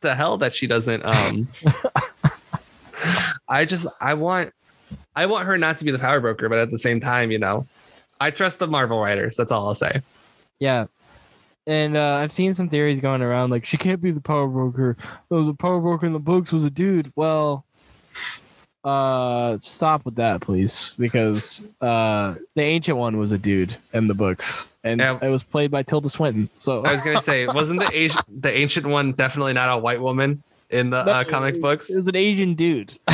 the 0.00 0.14
hell 0.14 0.36
that 0.36 0.54
she 0.54 0.66
doesn't 0.66 1.04
um 1.04 1.48
I 3.48 3.64
just 3.64 3.86
I 4.00 4.14
want 4.14 4.52
I 5.16 5.26
want 5.26 5.46
her 5.46 5.58
not 5.58 5.78
to 5.78 5.84
be 5.84 5.90
the 5.90 5.98
power 5.98 6.20
broker, 6.20 6.48
but 6.48 6.58
at 6.58 6.70
the 6.70 6.78
same 6.78 7.00
time, 7.00 7.30
you 7.30 7.38
know, 7.38 7.66
I 8.20 8.30
trust 8.30 8.58
the 8.58 8.68
Marvel 8.68 9.00
writers. 9.00 9.36
That's 9.36 9.50
all 9.50 9.66
I'll 9.66 9.74
say. 9.74 10.02
Yeah. 10.58 10.86
And 11.66 11.96
uh, 11.96 12.14
I've 12.14 12.32
seen 12.32 12.54
some 12.54 12.68
theories 12.68 13.00
going 13.00 13.20
around 13.20 13.50
like 13.50 13.66
she 13.66 13.76
can't 13.76 14.00
be 14.00 14.10
the 14.10 14.20
power 14.20 14.48
broker. 14.48 14.96
Oh, 15.30 15.44
the 15.44 15.54
power 15.54 15.80
broker 15.80 16.06
in 16.06 16.12
the 16.12 16.18
books 16.18 16.52
was 16.52 16.64
a 16.64 16.70
dude. 16.70 17.12
Well, 17.14 17.64
uh, 18.84 19.58
stop 19.62 20.04
with 20.04 20.16
that, 20.16 20.40
please, 20.40 20.94
because 20.98 21.64
uh, 21.80 22.34
the 22.54 22.62
ancient 22.62 22.96
one 22.96 23.18
was 23.18 23.32
a 23.32 23.38
dude 23.38 23.76
in 23.92 24.06
the 24.08 24.14
books, 24.14 24.68
and 24.84 25.00
Yeah. 25.00 25.18
it 25.20 25.28
was 25.28 25.44
played 25.44 25.70
by 25.70 25.82
Tilda 25.82 26.08
Swinton. 26.10 26.48
So 26.58 26.84
I 26.84 26.92
was 26.92 27.02
gonna 27.02 27.20
say, 27.20 27.46
wasn't 27.48 27.80
the 27.80 27.90
Asian, 27.92 28.22
the 28.28 28.56
ancient 28.56 28.86
one 28.86 29.12
definitely 29.12 29.52
not 29.52 29.68
a 29.76 29.78
white 29.78 30.00
woman 30.00 30.42
in 30.70 30.90
the 30.90 30.98
uh, 31.00 31.22
No, 31.22 31.24
comic 31.24 31.60
books? 31.60 31.90
it 31.90 31.96
was 31.96 32.06
an 32.08 32.16
Asian 32.16 32.54
dude. 32.54 32.98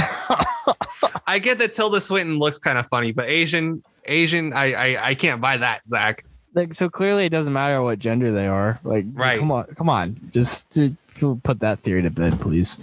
I 1.26 1.38
get 1.40 1.58
that 1.58 1.72
Tilda 1.74 2.00
Swinton 2.00 2.38
looks 2.38 2.58
kind 2.58 2.78
of 2.78 2.86
funny, 2.86 3.12
but 3.12 3.26
Asian, 3.28 3.82
Asian, 4.04 4.52
I, 4.52 4.72
I, 4.94 5.08
I 5.08 5.14
can't 5.14 5.40
buy 5.40 5.56
that, 5.56 5.80
Zach. 5.88 6.24
like, 6.54 6.74
so 6.74 6.88
clearly, 6.90 7.24
it 7.26 7.30
doesn't 7.30 7.52
matter 7.52 7.82
what 7.82 7.98
gender 7.98 8.32
they 8.32 8.46
are. 8.46 8.78
Like, 8.84 9.04
Right. 9.12 9.38
Come 9.38 9.50
on, 9.50 9.64
come 9.76 9.88
on, 9.88 10.16
just 10.32 10.70
to 10.74 10.94
put 11.42 11.60
that 11.60 11.78
theory 11.80 12.02
to 12.02 12.10
bed, 12.10 12.38
please. 12.40 12.76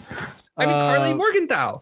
I 0.57 0.65
mean, 0.65 0.75
Karli 0.75 1.11
Uh, 1.11 1.15
Morgenthau. 1.15 1.82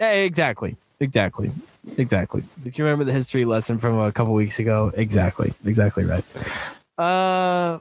Yeah, 0.00 0.12
exactly. 0.12 0.76
Exactly. 1.00 1.50
Exactly. 1.96 2.42
If 2.64 2.76
you 2.78 2.84
remember 2.84 3.04
the 3.04 3.12
history 3.12 3.44
lesson 3.44 3.78
from 3.78 3.98
a 3.98 4.12
couple 4.12 4.34
weeks 4.34 4.58
ago, 4.58 4.92
exactly, 4.94 5.52
exactly 5.64 6.04
right. 6.04 6.24
Uh, 6.98 7.78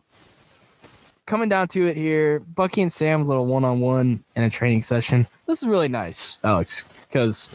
coming 1.26 1.50
down 1.50 1.68
to 1.70 1.88
it 1.88 1.98
here, 1.98 2.40
Bucky 2.40 2.82
and 2.82 2.94
Sam, 2.94 3.22
a 3.22 3.26
little 3.26 3.46
one-on-one 3.46 4.24
in 4.36 4.44
a 4.44 4.50
training 4.50 4.84
session. 4.84 5.28
This 5.46 5.62
is 5.62 5.68
really 5.68 5.88
nice, 5.88 6.38
Alex, 6.44 6.86
because 7.08 7.50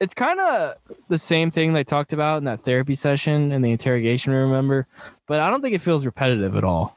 it's 0.00 0.14
kind 0.14 0.40
of 0.40 0.76
the 1.08 1.18
same 1.18 1.50
thing 1.50 1.72
they 1.72 1.84
talked 1.84 2.12
about 2.12 2.38
in 2.38 2.44
that 2.44 2.60
therapy 2.60 2.94
session 2.94 3.52
in 3.52 3.62
the 3.62 3.70
interrogation 3.70 4.32
room. 4.32 4.50
Remember, 4.50 4.86
but 5.26 5.40
I 5.40 5.50
don't 5.50 5.60
think 5.60 5.74
it 5.74 5.80
feels 5.80 6.06
repetitive 6.06 6.56
at 6.56 6.64
all. 6.64 6.96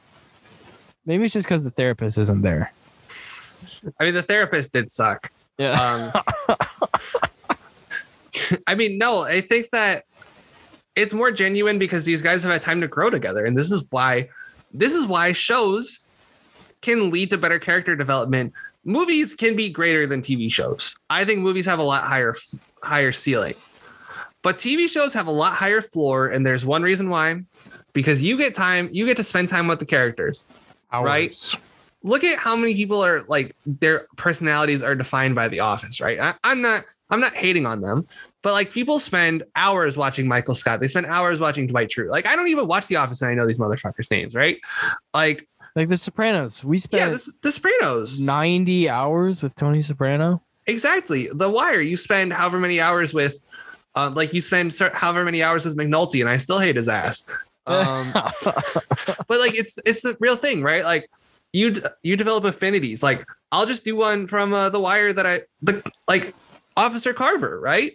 Maybe 1.04 1.24
it's 1.24 1.34
just 1.34 1.46
because 1.46 1.62
the 1.62 1.70
therapist 1.70 2.18
isn't 2.18 2.42
there. 2.42 2.72
I 4.00 4.04
mean, 4.04 4.14
the 4.14 4.22
therapist 4.22 4.72
did 4.72 4.90
suck. 4.90 5.30
Yeah. 5.58 6.12
Um, 6.48 6.56
I 8.66 8.74
mean, 8.74 8.98
no, 8.98 9.20
I 9.20 9.40
think 9.40 9.70
that 9.70 10.04
it's 10.94 11.14
more 11.14 11.30
genuine 11.30 11.78
because 11.78 12.04
these 12.04 12.22
guys 12.22 12.42
have 12.42 12.52
had 12.52 12.62
time 12.62 12.80
to 12.80 12.88
grow 12.88 13.10
together, 13.10 13.44
and 13.44 13.56
this 13.56 13.70
is 13.70 13.84
why 13.90 14.28
this 14.72 14.94
is 14.94 15.06
why 15.06 15.32
shows 15.32 16.06
can 16.80 17.10
lead 17.10 17.30
to 17.30 17.38
better 17.38 17.58
character 17.58 17.96
development. 17.96 18.52
Movies 18.84 19.34
can 19.34 19.56
be 19.56 19.68
greater 19.68 20.06
than 20.06 20.22
TV 20.22 20.52
shows. 20.52 20.94
I 21.10 21.24
think 21.24 21.40
movies 21.40 21.66
have 21.66 21.78
a 21.78 21.82
lot 21.82 22.04
higher 22.04 22.34
higher 22.82 23.12
ceiling, 23.12 23.54
but 24.42 24.58
TV 24.58 24.88
shows 24.88 25.12
have 25.12 25.26
a 25.26 25.32
lot 25.32 25.54
higher 25.54 25.82
floor, 25.82 26.28
and 26.28 26.46
there's 26.46 26.64
one 26.64 26.82
reason 26.82 27.08
why: 27.08 27.42
because 27.92 28.22
you 28.22 28.36
get 28.36 28.54
time, 28.54 28.88
you 28.92 29.06
get 29.06 29.16
to 29.16 29.24
spend 29.24 29.48
time 29.48 29.66
with 29.66 29.78
the 29.78 29.86
characters. 29.86 30.46
Right. 30.92 31.34
Look 32.06 32.22
at 32.24 32.38
how 32.38 32.54
many 32.54 32.74
people 32.74 33.04
are 33.04 33.24
like 33.28 33.54
their 33.66 34.06
personalities 34.16 34.82
are 34.82 34.94
defined 34.94 35.34
by 35.34 35.48
The 35.48 35.60
Office, 35.60 36.00
right? 36.00 36.18
I, 36.20 36.34
I'm 36.44 36.62
not 36.62 36.84
I'm 37.10 37.20
not 37.20 37.34
hating 37.34 37.66
on 37.66 37.80
them, 37.80 38.06
but 38.42 38.52
like 38.52 38.72
people 38.72 38.98
spend 38.98 39.44
hours 39.54 39.96
watching 39.96 40.26
Michael 40.26 40.54
Scott. 40.54 40.80
They 40.80 40.88
spend 40.88 41.06
hours 41.06 41.40
watching 41.40 41.66
Dwight 41.66 41.88
Schrute. 41.88 42.10
Like 42.10 42.26
I 42.26 42.36
don't 42.36 42.48
even 42.48 42.66
watch 42.68 42.86
The 42.86 42.96
Office 42.96 43.22
and 43.22 43.30
I 43.30 43.34
know 43.34 43.46
these 43.46 43.58
motherfuckers' 43.58 44.10
names, 44.10 44.34
right? 44.34 44.58
Like 45.12 45.48
Like 45.74 45.88
The 45.88 45.96
Sopranos. 45.96 46.64
We 46.64 46.78
spent 46.78 47.00
yeah, 47.00 47.08
this, 47.10 47.26
The 47.42 47.50
Sopranos. 47.52 48.20
90 48.20 48.88
hours 48.88 49.42
with 49.42 49.54
Tony 49.54 49.82
Soprano. 49.82 50.42
Exactly. 50.66 51.28
The 51.32 51.50
Wire. 51.50 51.80
You 51.80 51.96
spend 51.96 52.32
however 52.32 52.58
many 52.58 52.80
hours 52.80 53.14
with, 53.14 53.42
uh, 53.94 54.10
like 54.14 54.32
you 54.32 54.40
spend 54.40 54.76
however 54.94 55.24
many 55.24 55.42
hours 55.42 55.64
with 55.64 55.76
McNulty, 55.76 56.20
and 56.20 56.28
I 56.28 56.36
still 56.36 56.58
hate 56.58 56.76
his 56.76 56.88
ass. 56.88 57.30
Um, 57.68 58.12
but 58.14 59.40
like 59.40 59.56
it's 59.56 59.76
it's 59.84 60.02
the 60.02 60.16
real 60.20 60.36
thing, 60.36 60.62
right? 60.62 60.84
Like 60.84 61.10
you 61.56 61.82
you 62.02 62.16
develop 62.16 62.44
affinities. 62.44 63.02
Like 63.02 63.24
I'll 63.50 63.66
just 63.66 63.84
do 63.84 63.96
one 63.96 64.26
from 64.26 64.52
uh, 64.52 64.68
the 64.68 64.78
Wire 64.78 65.12
that 65.12 65.26
I 65.26 65.42
the 65.62 65.82
like 66.06 66.34
Officer 66.76 67.14
Carver, 67.14 67.58
right? 67.58 67.92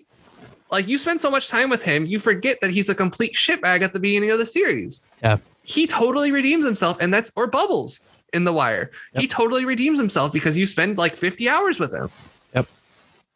Like 0.71 0.87
you 0.87 0.97
spend 0.97 1.21
so 1.21 1.29
much 1.29 1.47
time 1.47 1.69
with 1.69 1.83
him, 1.83 2.05
you 2.05 2.19
forget 2.19 2.57
that 2.61 2.71
he's 2.71 2.89
a 2.89 2.95
complete 2.95 3.33
shitbag 3.35 3.83
at 3.83 3.93
the 3.93 3.99
beginning 3.99 4.31
of 4.31 4.39
the 4.39 4.45
series. 4.45 5.03
Yeah. 5.21 5.37
He 5.63 5.85
totally 5.85 6.31
redeems 6.31 6.65
himself, 6.65 6.97
and 6.99 7.13
that's 7.13 7.31
or 7.35 7.45
Bubbles 7.45 7.99
in 8.33 8.45
the 8.45 8.53
Wire. 8.53 8.89
He 9.13 9.27
totally 9.27 9.63
redeems 9.63 9.99
himself 9.99 10.33
because 10.33 10.57
you 10.57 10.65
spend 10.65 10.97
like 10.97 11.15
50 11.15 11.47
hours 11.47 11.77
with 11.77 11.93
him. 11.93 12.09
Yep. 12.55 12.67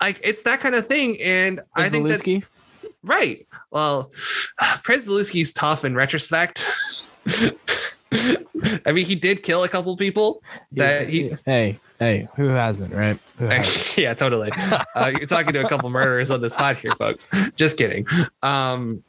Like 0.02 0.20
it's 0.24 0.42
that 0.44 0.60
kind 0.60 0.74
of 0.74 0.88
thing, 0.88 1.22
and 1.22 1.62
I 1.76 1.90
think 1.90 2.08
that 2.08 2.44
Right. 3.04 3.46
Well, 3.70 4.12
Prez 4.84 5.04
Belusky's 5.04 5.54
tough 5.54 5.86
in 5.86 5.94
retrospect. 5.94 6.66
I 8.86 8.92
mean, 8.92 9.06
he 9.06 9.16
did 9.16 9.44
kill 9.44 9.64
a 9.64 9.70
couple 9.70 9.96
people. 9.98 10.42
That 10.74 11.10
he, 11.10 11.36
Hey, 11.46 11.80
hey, 12.00 12.28
who 12.36 12.48
hasn't, 12.48 12.94
right? 12.94 13.18
Who 13.38 13.46
hasn't? 13.50 13.98
yeah, 13.98 14.14
totally. 14.14 14.52
Uh, 14.96 15.12
you're 15.12 15.28
talking 15.28 15.52
to 15.52 15.66
a 15.66 15.68
couple 15.68 15.90
murderers 15.90 16.32
on 16.32 16.42
this 16.42 16.56
pod 16.56 16.78
here, 16.78 16.92
folks. 16.92 17.28
Just 17.58 17.78
kidding. 17.78 18.08
Um, 18.42 19.04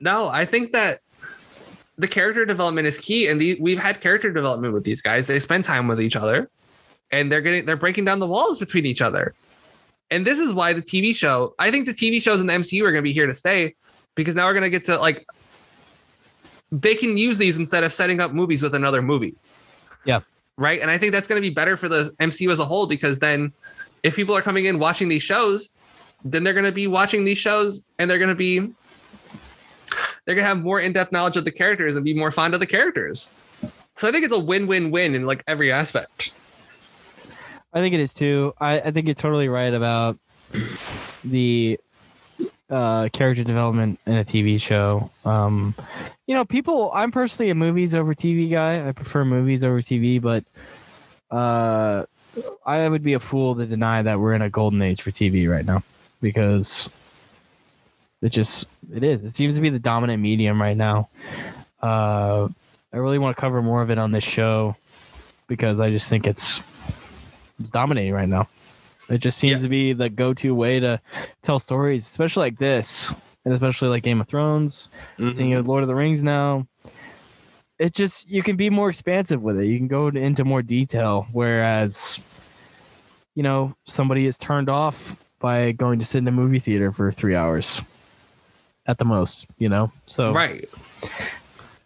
no, 0.00 0.26
I 0.26 0.44
think 0.44 0.72
that 0.72 0.98
the 1.96 2.08
character 2.08 2.44
development 2.44 2.86
is 2.88 2.98
key, 2.98 3.28
and 3.28 3.40
the, 3.40 3.56
we've 3.60 3.78
had 3.78 4.00
character 4.00 4.32
development 4.32 4.74
with 4.74 4.84
these 4.84 5.00
guys. 5.00 5.28
They 5.28 5.38
spend 5.38 5.64
time 5.64 5.86
with 5.86 6.00
each 6.00 6.16
other, 6.16 6.50
and 7.12 7.30
they're 7.30 7.40
getting 7.40 7.66
they're 7.66 7.76
breaking 7.76 8.04
down 8.04 8.18
the 8.18 8.26
walls 8.26 8.58
between 8.58 8.84
each 8.84 9.00
other. 9.00 9.34
And 10.10 10.26
this 10.26 10.38
is 10.38 10.52
why 10.52 10.72
the 10.72 10.82
TV 10.82 11.14
show. 11.14 11.54
I 11.58 11.70
think 11.70 11.86
the 11.86 11.94
TV 11.94 12.20
shows 12.20 12.40
in 12.40 12.46
the 12.46 12.52
MCU 12.54 12.80
are 12.82 12.92
going 12.92 12.96
to 12.96 13.02
be 13.02 13.12
here 13.12 13.26
to 13.26 13.34
stay 13.34 13.74
because 14.14 14.34
now 14.34 14.46
we're 14.46 14.54
going 14.54 14.64
to 14.64 14.70
get 14.70 14.84
to 14.86 14.98
like 14.98 15.26
they 16.70 16.94
can 16.94 17.16
use 17.16 17.38
these 17.38 17.56
instead 17.56 17.84
of 17.84 17.92
setting 17.92 18.20
up 18.20 18.32
movies 18.32 18.62
with 18.62 18.74
another 18.74 19.02
movie. 19.02 19.34
Yeah. 20.04 20.20
Right. 20.56 20.80
And 20.80 20.90
I 20.90 20.98
think 20.98 21.12
that's 21.12 21.28
going 21.28 21.40
to 21.40 21.48
be 21.48 21.54
better 21.54 21.76
for 21.76 21.88
the 21.88 22.10
MCU 22.20 22.50
as 22.50 22.58
a 22.58 22.64
whole 22.64 22.86
because 22.86 23.20
then 23.20 23.52
if 24.02 24.16
people 24.16 24.36
are 24.36 24.42
coming 24.42 24.64
in 24.64 24.78
watching 24.78 25.08
these 25.08 25.22
shows, 25.22 25.70
then 26.24 26.42
they're 26.42 26.54
going 26.54 26.66
to 26.66 26.72
be 26.72 26.86
watching 26.86 27.24
these 27.24 27.38
shows 27.38 27.84
and 27.98 28.10
they're 28.10 28.18
going 28.18 28.28
to 28.28 28.34
be 28.34 28.58
they're 30.24 30.34
going 30.34 30.44
to 30.44 30.48
have 30.48 30.58
more 30.58 30.78
in-depth 30.80 31.10
knowledge 31.10 31.36
of 31.36 31.44
the 31.44 31.50
characters 31.50 31.96
and 31.96 32.04
be 32.04 32.12
more 32.12 32.30
fond 32.30 32.52
of 32.52 32.60
the 32.60 32.66
characters. 32.66 33.34
So 33.96 34.06
I 34.06 34.10
think 34.10 34.24
it's 34.24 34.34
a 34.34 34.38
win-win-win 34.38 35.14
in 35.14 35.24
like 35.24 35.42
every 35.46 35.72
aspect. 35.72 36.32
I 37.72 37.80
think 37.80 37.94
it 37.94 38.00
is 38.00 38.12
too. 38.12 38.52
I, 38.60 38.80
I 38.80 38.90
think 38.90 39.06
you're 39.06 39.14
totally 39.14 39.48
right 39.48 39.72
about 39.72 40.18
the 41.24 41.80
uh, 42.68 43.08
character 43.12 43.44
development 43.44 43.98
in 44.06 44.14
a 44.14 44.24
TV 44.24 44.60
show. 44.60 45.10
Um, 45.24 45.74
you 46.28 46.34
know, 46.34 46.44
people. 46.44 46.92
I'm 46.94 47.10
personally 47.10 47.50
a 47.50 47.54
movies 47.54 47.94
over 47.94 48.14
TV 48.14 48.50
guy. 48.50 48.86
I 48.86 48.92
prefer 48.92 49.24
movies 49.24 49.64
over 49.64 49.80
TV, 49.80 50.20
but 50.20 50.44
uh, 51.34 52.04
I 52.66 52.86
would 52.88 53.02
be 53.02 53.14
a 53.14 53.18
fool 53.18 53.54
to 53.56 53.64
deny 53.64 54.02
that 54.02 54.20
we're 54.20 54.34
in 54.34 54.42
a 54.42 54.50
golden 54.50 54.82
age 54.82 55.00
for 55.02 55.10
TV 55.10 55.50
right 55.50 55.64
now 55.64 55.82
because 56.20 56.90
it 58.20 58.28
just 58.28 58.66
it 58.94 59.02
is. 59.02 59.24
It 59.24 59.30
seems 59.34 59.54
to 59.56 59.62
be 59.62 59.70
the 59.70 59.78
dominant 59.78 60.22
medium 60.22 60.60
right 60.60 60.76
now. 60.76 61.08
Uh, 61.82 62.48
I 62.92 62.98
really 62.98 63.18
want 63.18 63.34
to 63.34 63.40
cover 63.40 63.62
more 63.62 63.80
of 63.80 63.90
it 63.90 63.96
on 63.98 64.12
this 64.12 64.24
show 64.24 64.76
because 65.46 65.80
I 65.80 65.90
just 65.90 66.10
think 66.10 66.26
it's 66.26 66.60
it's 67.58 67.70
dominating 67.70 68.12
right 68.12 68.28
now. 68.28 68.48
It 69.08 69.18
just 69.18 69.38
seems 69.38 69.62
Yeah. 69.62 69.66
to 69.66 69.68
be 69.70 69.92
the 69.94 70.10
go-to 70.10 70.54
way 70.54 70.78
to 70.80 71.00
tell 71.42 71.58
stories, 71.58 72.04
especially 72.06 72.42
like 72.42 72.58
this, 72.58 73.14
and 73.48 73.54
especially 73.54 73.88
like 73.88 74.02
Game 74.02 74.20
of 74.20 74.26
Thrones. 74.28 74.90
Mm-hmm. 75.18 75.30
Seeing 75.30 75.50
it 75.52 75.56
with 75.56 75.66
Lord 75.66 75.82
of 75.82 75.88
the 75.88 75.94
Rings 75.94 76.22
now, 76.22 76.66
it 77.78 77.94
just 77.94 78.28
you 78.28 78.42
can 78.42 78.56
be 78.56 78.68
more 78.68 78.90
expansive 78.90 79.40
with 79.40 79.58
it. 79.58 79.64
You 79.64 79.78
can 79.78 79.88
go 79.88 80.08
into 80.08 80.44
more 80.44 80.60
detail, 80.60 81.26
whereas 81.32 82.20
you 83.34 83.42
know 83.42 83.74
somebody 83.86 84.26
is 84.26 84.36
turned 84.36 84.68
off 84.68 85.24
by 85.38 85.72
going 85.72 85.98
to 85.98 86.04
sit 86.04 86.18
in 86.18 86.28
a 86.28 86.30
movie 86.30 86.58
theater 86.58 86.92
for 86.92 87.10
three 87.10 87.34
hours 87.34 87.80
at 88.84 88.98
the 88.98 89.06
most. 89.06 89.46
You 89.56 89.70
know, 89.70 89.92
so 90.04 90.30
Right. 90.30 90.68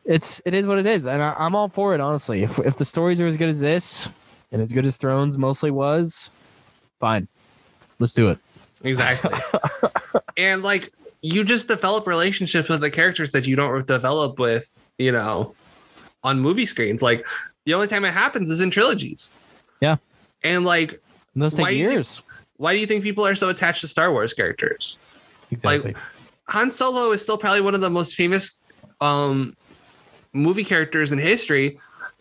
it's 0.05 0.43
it 0.45 0.55
is 0.55 0.67
what 0.67 0.81
it 0.81 0.87
is, 0.87 1.07
and 1.07 1.23
I, 1.23 1.33
I'm 1.39 1.55
all 1.55 1.69
for 1.69 1.95
it. 1.95 2.01
Honestly, 2.01 2.43
if 2.43 2.59
if 2.59 2.77
the 2.77 2.85
stories 2.85 3.21
are 3.21 3.27
as 3.29 3.37
good 3.37 3.51
as 3.51 3.61
this 3.61 4.09
and 4.51 4.61
as 4.61 4.73
good 4.73 4.85
as 4.85 4.97
Thrones 4.97 5.39
mostly 5.39 5.71
was, 5.71 6.29
fine, 6.99 7.29
let's 8.01 8.15
do 8.15 8.31
it. 8.31 8.39
Exactly. 8.83 9.39
and 10.37 10.65
like 10.65 10.93
you 11.23 11.45
just 11.45 11.69
develop 11.69 12.07
relationships 12.07 12.69
with 12.69 12.81
the 12.81 12.91
characters 12.91 13.33
that 13.33 13.47
you 13.47 13.57
don't 13.57 13.87
develop 13.87 14.39
with, 14.39 14.83
you 14.99 15.13
know, 15.13 15.55
on 16.25 16.41
movie 16.41 16.67
screens. 16.67 17.01
Like 17.01 17.27
the 17.65 17.75
only 17.75 17.87
time 17.87 18.05
it 18.05 18.13
happens 18.13 18.51
is 18.51 18.61
in 18.61 18.71
trilogies. 18.71 19.33
Yeah. 19.81 19.97
And 20.43 20.65
like, 20.65 21.01
And 21.35 21.43
those 21.43 21.57
Why 21.57 21.71
take 21.71 21.71
do 21.71 21.77
you 21.77 22.03
think- 22.03 22.25
why 22.57 22.73
do 22.73 22.79
you 22.79 22.87
think 22.87 23.03
people 23.03 23.27
are 23.27 23.35
so 23.35 23.49
attached 23.49 23.81
to 23.81 23.89
Star 23.89 24.13
Wars 24.13 24.35
characters? 24.35 24.99
Exactly. 25.51 25.95
Han 26.49 26.71
Solo 26.71 27.11
is 27.13 27.23
still 27.23 27.39
probably 27.39 27.61
one 27.61 27.75
of 27.75 27.81
the 27.81 27.91
most 27.91 28.15
famous 28.15 28.61
um 29.01 29.57
movie 30.33 30.65
characters 30.65 31.13
in 31.13 31.19
history 31.19 31.79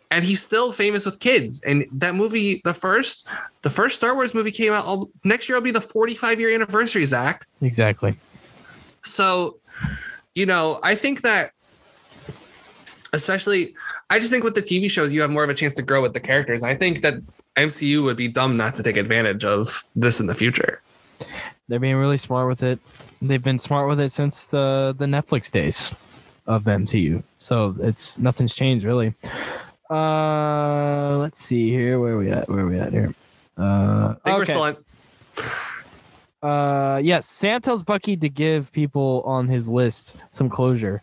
and 0.09 0.25
he's 0.25 0.41
still 0.43 0.71
famous 0.71 1.05
with 1.05 1.19
kids 1.19 1.61
and 1.63 1.85
that 1.91 2.15
movie 2.15 2.61
the 2.65 2.73
first 2.73 3.27
the 3.61 3.69
first 3.69 3.95
Star 3.95 4.15
Wars 4.15 4.33
movie 4.33 4.51
came 4.51 4.73
out 4.73 4.85
all, 4.85 5.09
next 5.23 5.47
year 5.47 5.55
will 5.57 5.61
be 5.63 5.71
the 5.71 5.79
45 5.81 6.39
year 6.39 6.53
anniversary 6.53 7.05
Zach 7.05 7.45
exactly. 7.61 8.15
So 9.03 9.57
you 10.35 10.45
know 10.45 10.79
i 10.83 10.95
think 10.95 11.21
that 11.21 11.51
especially 13.13 13.73
i 14.09 14.19
just 14.19 14.31
think 14.31 14.43
with 14.43 14.55
the 14.55 14.61
tv 14.61 14.89
shows 14.89 15.11
you 15.11 15.21
have 15.21 15.31
more 15.31 15.43
of 15.43 15.49
a 15.49 15.53
chance 15.53 15.75
to 15.75 15.81
grow 15.81 16.01
with 16.01 16.13
the 16.13 16.19
characters 16.19 16.63
i 16.63 16.73
think 16.75 17.01
that 17.01 17.15
mcu 17.55 18.03
would 18.03 18.17
be 18.17 18.27
dumb 18.27 18.55
not 18.57 18.75
to 18.75 18.83
take 18.83 18.97
advantage 18.97 19.43
of 19.43 19.83
this 19.95 20.19
in 20.19 20.27
the 20.27 20.35
future 20.35 20.81
They're 21.67 21.79
being 21.79 21.95
really 21.95 22.17
smart 22.17 22.49
with 22.49 22.63
it. 22.63 22.79
They've 23.21 23.41
been 23.41 23.59
smart 23.59 23.87
with 23.87 23.99
it 24.01 24.11
since 24.11 24.43
the 24.43 24.93
the 24.97 25.05
Netflix 25.05 25.49
days 25.49 25.93
of 26.45 26.65
the 26.65 26.71
MCU. 26.71 27.23
So 27.37 27.75
it's 27.79 28.17
nothing's 28.17 28.53
changed 28.53 28.83
really. 28.83 29.13
Uh, 29.89 31.17
let's 31.17 31.41
see 31.41 31.69
here. 31.69 31.99
Where 31.99 32.13
are 32.13 32.17
we 32.17 32.29
at? 32.29 32.49
Where 32.49 32.65
are 32.65 32.67
we 32.67 32.77
at 32.77 32.91
here? 32.91 33.13
Uh, 33.57 33.61
i 33.63 34.13
think 34.23 34.37
we're 34.37 34.43
okay. 34.43 34.51
still 34.51 34.63
on 34.63 34.77
Uh, 36.41 36.99
yes, 37.03 37.27
Sam 37.27 37.61
tells 37.61 37.83
Bucky 37.83 38.17
to 38.17 38.29
give 38.29 38.71
people 38.71 39.21
on 39.25 39.47
his 39.47 39.69
list 39.69 40.15
some 40.31 40.49
closure. 40.49 41.01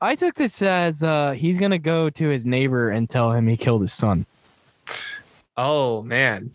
I 0.00 0.14
took 0.14 0.34
this 0.34 0.62
as 0.62 1.02
uh, 1.02 1.32
he's 1.32 1.58
gonna 1.58 1.78
go 1.78 2.10
to 2.10 2.28
his 2.28 2.46
neighbor 2.46 2.90
and 2.90 3.08
tell 3.08 3.32
him 3.32 3.46
he 3.46 3.56
killed 3.56 3.82
his 3.82 3.92
son. 3.92 4.26
oh 5.56 6.02
man 6.02 6.50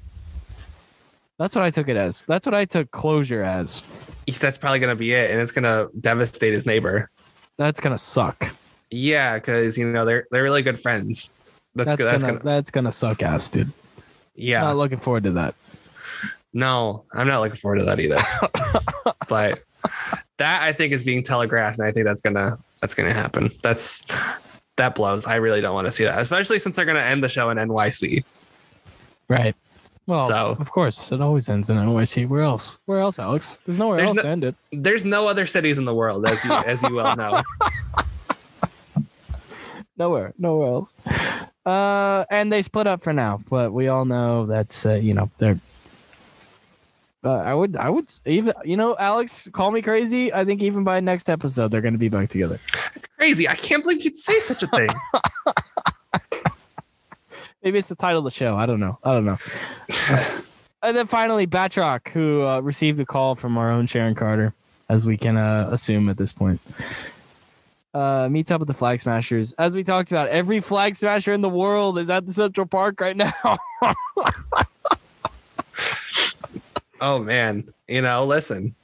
That's 1.37 1.55
what 1.55 1.63
I 1.63 1.71
took 1.71 1.89
it 1.89 1.97
as. 1.97 2.23
That's 2.27 2.45
what 2.45 2.53
I 2.53 2.65
took 2.65 2.91
closure 2.91 3.43
as. 3.43 3.81
that's 4.39 4.57
probably 4.57 4.79
gonna 4.79 4.95
be 4.95 5.13
it, 5.13 5.31
and 5.31 5.39
it's 5.39 5.51
gonna 5.51 5.87
devastate 5.99 6.53
his 6.53 6.65
neighbor. 6.65 7.09
That's 7.57 7.79
gonna 7.79 7.97
suck. 7.97 8.49
Yeah, 8.91 9.35
because 9.35 9.77
you 9.77 9.87
know 9.91 10.05
they're 10.05 10.27
they're 10.31 10.43
really 10.43 10.61
good 10.61 10.79
friends. 10.79 11.39
That's, 11.75 11.95
That's, 11.95 11.97
gonna, 11.97 12.11
That's 12.11 12.23
gonna, 12.23 12.43
that's 12.43 12.71
gonna 12.71 12.91
suck 12.91 13.23
ass, 13.23 13.47
dude. 13.47 13.71
yeah. 14.35 14.61
Not 14.61 14.75
looking 14.75 14.97
forward 14.97 15.23
to 15.23 15.31
that. 15.31 15.55
No, 16.53 17.05
I'm 17.13 17.27
not 17.27 17.39
looking 17.41 17.55
forward 17.55 17.79
to 17.79 17.85
that 17.85 17.99
either. 17.99 18.21
but 19.29 19.63
that 20.37 20.61
I 20.63 20.73
think 20.73 20.93
is 20.93 21.03
being 21.03 21.23
telegraphed, 21.23 21.79
and 21.79 21.87
I 21.87 21.91
think 21.91 22.05
that's 22.05 22.21
gonna 22.21 22.57
that's 22.81 22.93
gonna 22.93 23.13
happen. 23.13 23.51
That's 23.63 24.05
that 24.77 24.95
blows. 24.95 25.25
I 25.25 25.35
really 25.35 25.61
don't 25.61 25.73
want 25.75 25.87
to 25.87 25.91
see 25.93 26.03
that, 26.03 26.19
especially 26.19 26.59
since 26.59 26.75
they're 26.75 26.85
gonna 26.85 26.99
end 26.99 27.23
the 27.23 27.29
show 27.29 27.49
in 27.51 27.57
NYC. 27.57 28.23
Right. 29.27 29.55
Well, 30.07 30.27
So- 30.27 30.57
of 30.59 30.71
course, 30.71 31.11
it 31.11 31.21
always 31.21 31.47
ends 31.47 31.69
in 31.69 31.77
NYC. 31.77 32.27
Where 32.27 32.41
else? 32.41 32.79
Where 32.85 32.99
else, 32.99 33.17
Alex? 33.19 33.59
There's 33.65 33.77
nowhere 33.79 33.97
There's 33.97 34.09
else 34.09 34.15
no- 34.17 34.23
to 34.23 34.27
end 34.27 34.43
it. 34.43 34.55
There's 34.71 35.05
no 35.05 35.27
other 35.27 35.45
cities 35.45 35.77
in 35.77 35.85
the 35.85 35.93
world, 35.95 36.25
as 36.25 36.43
you 36.43 36.51
as 36.51 36.81
you 36.83 36.95
well 36.95 37.15
know. 37.15 37.41
Nowhere. 39.97 40.33
Nowhere 40.37 40.67
else. 40.67 40.89
Uh, 41.65 42.25
and 42.31 42.51
they 42.51 42.61
split 42.63 42.87
up 42.87 43.03
for 43.03 43.13
now, 43.13 43.39
but 43.49 43.71
we 43.71 43.87
all 43.87 44.03
know 44.05 44.47
that's 44.47 44.85
uh, 44.85 44.93
you 44.93 45.13
know 45.13 45.29
they're. 45.37 45.59
Uh, 47.23 47.33
I 47.33 47.53
would, 47.53 47.75
I 47.77 47.89
would 47.89 48.11
even, 48.25 48.53
you 48.65 48.75
know, 48.75 48.95
Alex, 48.97 49.47
call 49.51 49.69
me 49.71 49.83
crazy. 49.83 50.33
I 50.33 50.43
think 50.43 50.63
even 50.63 50.83
by 50.83 50.99
next 50.99 51.29
episode, 51.29 51.69
they're 51.69 51.81
going 51.81 51.93
to 51.93 51.99
be 51.99 52.09
back 52.09 52.29
together. 52.29 52.59
It's 52.95 53.05
crazy. 53.17 53.47
I 53.47 53.53
can't 53.55 53.83
believe 53.83 54.03
you'd 54.03 54.17
say 54.17 54.39
such 54.39 54.63
a 54.63 54.67
thing. 54.67 54.89
Maybe 57.63 57.77
it's 57.77 57.89
the 57.89 57.95
title 57.95 58.19
of 58.19 58.25
the 58.25 58.31
show. 58.31 58.55
I 58.55 58.65
don't 58.65 58.79
know. 58.79 58.97
I 59.03 59.11
don't 59.13 59.25
know. 59.25 59.37
and 60.81 60.97
then 60.97 61.05
finally, 61.05 61.45
Batroc, 61.45 62.07
who 62.07 62.43
uh, 62.43 62.59
received 62.61 62.99
a 62.99 63.05
call 63.05 63.35
from 63.35 63.55
our 63.55 63.69
own 63.69 63.85
Sharon 63.85 64.15
Carter, 64.15 64.55
as 64.89 65.05
we 65.05 65.15
can 65.15 65.37
uh, 65.37 65.69
assume 65.71 66.09
at 66.09 66.17
this 66.17 66.33
point. 66.33 66.59
Uh, 67.93 68.29
meets 68.31 68.49
up 68.49 68.59
with 68.59 68.67
the 68.67 68.73
Flag 68.73 68.99
Smashers. 68.99 69.53
As 69.59 69.75
we 69.75 69.83
talked 69.83 70.11
about, 70.11 70.29
every 70.29 70.59
Flag 70.59 70.95
Smasher 70.95 71.33
in 71.33 71.41
the 71.41 71.49
world 71.49 71.99
is 71.99 72.09
at 72.09 72.25
the 72.25 72.33
Central 72.33 72.65
Park 72.65 72.99
right 72.99 73.17
now. 73.17 73.33
oh 77.01 77.19
man, 77.19 77.67
you 77.87 78.01
know, 78.01 78.23
listen. 78.23 78.75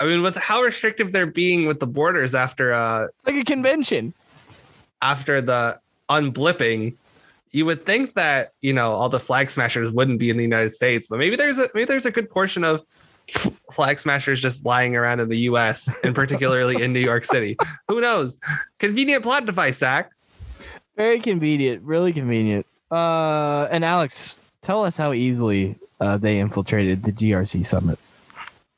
I 0.00 0.06
mean, 0.06 0.22
with 0.22 0.36
how 0.36 0.62
restrictive 0.62 1.12
they're 1.12 1.26
being 1.26 1.66
with 1.66 1.78
the 1.78 1.86
borders 1.86 2.34
after 2.34 2.74
uh 2.74 3.04
it's 3.04 3.26
like 3.26 3.36
a 3.36 3.44
convention. 3.44 4.12
after 5.02 5.40
the 5.40 5.78
unblipping, 6.08 6.94
you 7.52 7.64
would 7.66 7.86
think 7.86 8.14
that 8.14 8.52
you 8.60 8.72
know 8.72 8.92
all 8.92 9.08
the 9.08 9.20
flag 9.20 9.48
smashers 9.48 9.92
wouldn't 9.92 10.18
be 10.18 10.30
in 10.30 10.36
the 10.36 10.42
United 10.42 10.70
States, 10.70 11.06
but 11.06 11.18
maybe 11.18 11.36
there's 11.36 11.58
a 11.58 11.68
maybe 11.74 11.84
there's 11.84 12.06
a 12.06 12.10
good 12.10 12.28
portion 12.28 12.64
of 12.64 12.82
flag 13.72 13.98
smashers 13.98 14.40
just 14.40 14.66
lying 14.66 14.96
around 14.96 15.20
in 15.20 15.28
the 15.28 15.38
U.S. 15.38 15.90
and 16.04 16.14
particularly 16.14 16.82
in 16.82 16.92
New 16.92 17.00
York 17.00 17.24
City. 17.24 17.56
Who 17.88 18.00
knows? 18.00 18.38
Convenient 18.78 19.22
plot 19.22 19.46
device, 19.46 19.78
Zach. 19.78 20.10
Very 20.96 21.20
convenient. 21.20 21.82
Really 21.82 22.12
convenient. 22.12 22.66
Uh, 22.90 23.66
and 23.70 23.84
Alex, 23.84 24.36
tell 24.62 24.84
us 24.84 24.96
how 24.96 25.12
easily 25.12 25.76
uh, 26.04 26.16
they 26.18 26.38
infiltrated 26.38 27.02
the 27.02 27.12
GRC 27.12 27.66
summit. 27.66 27.98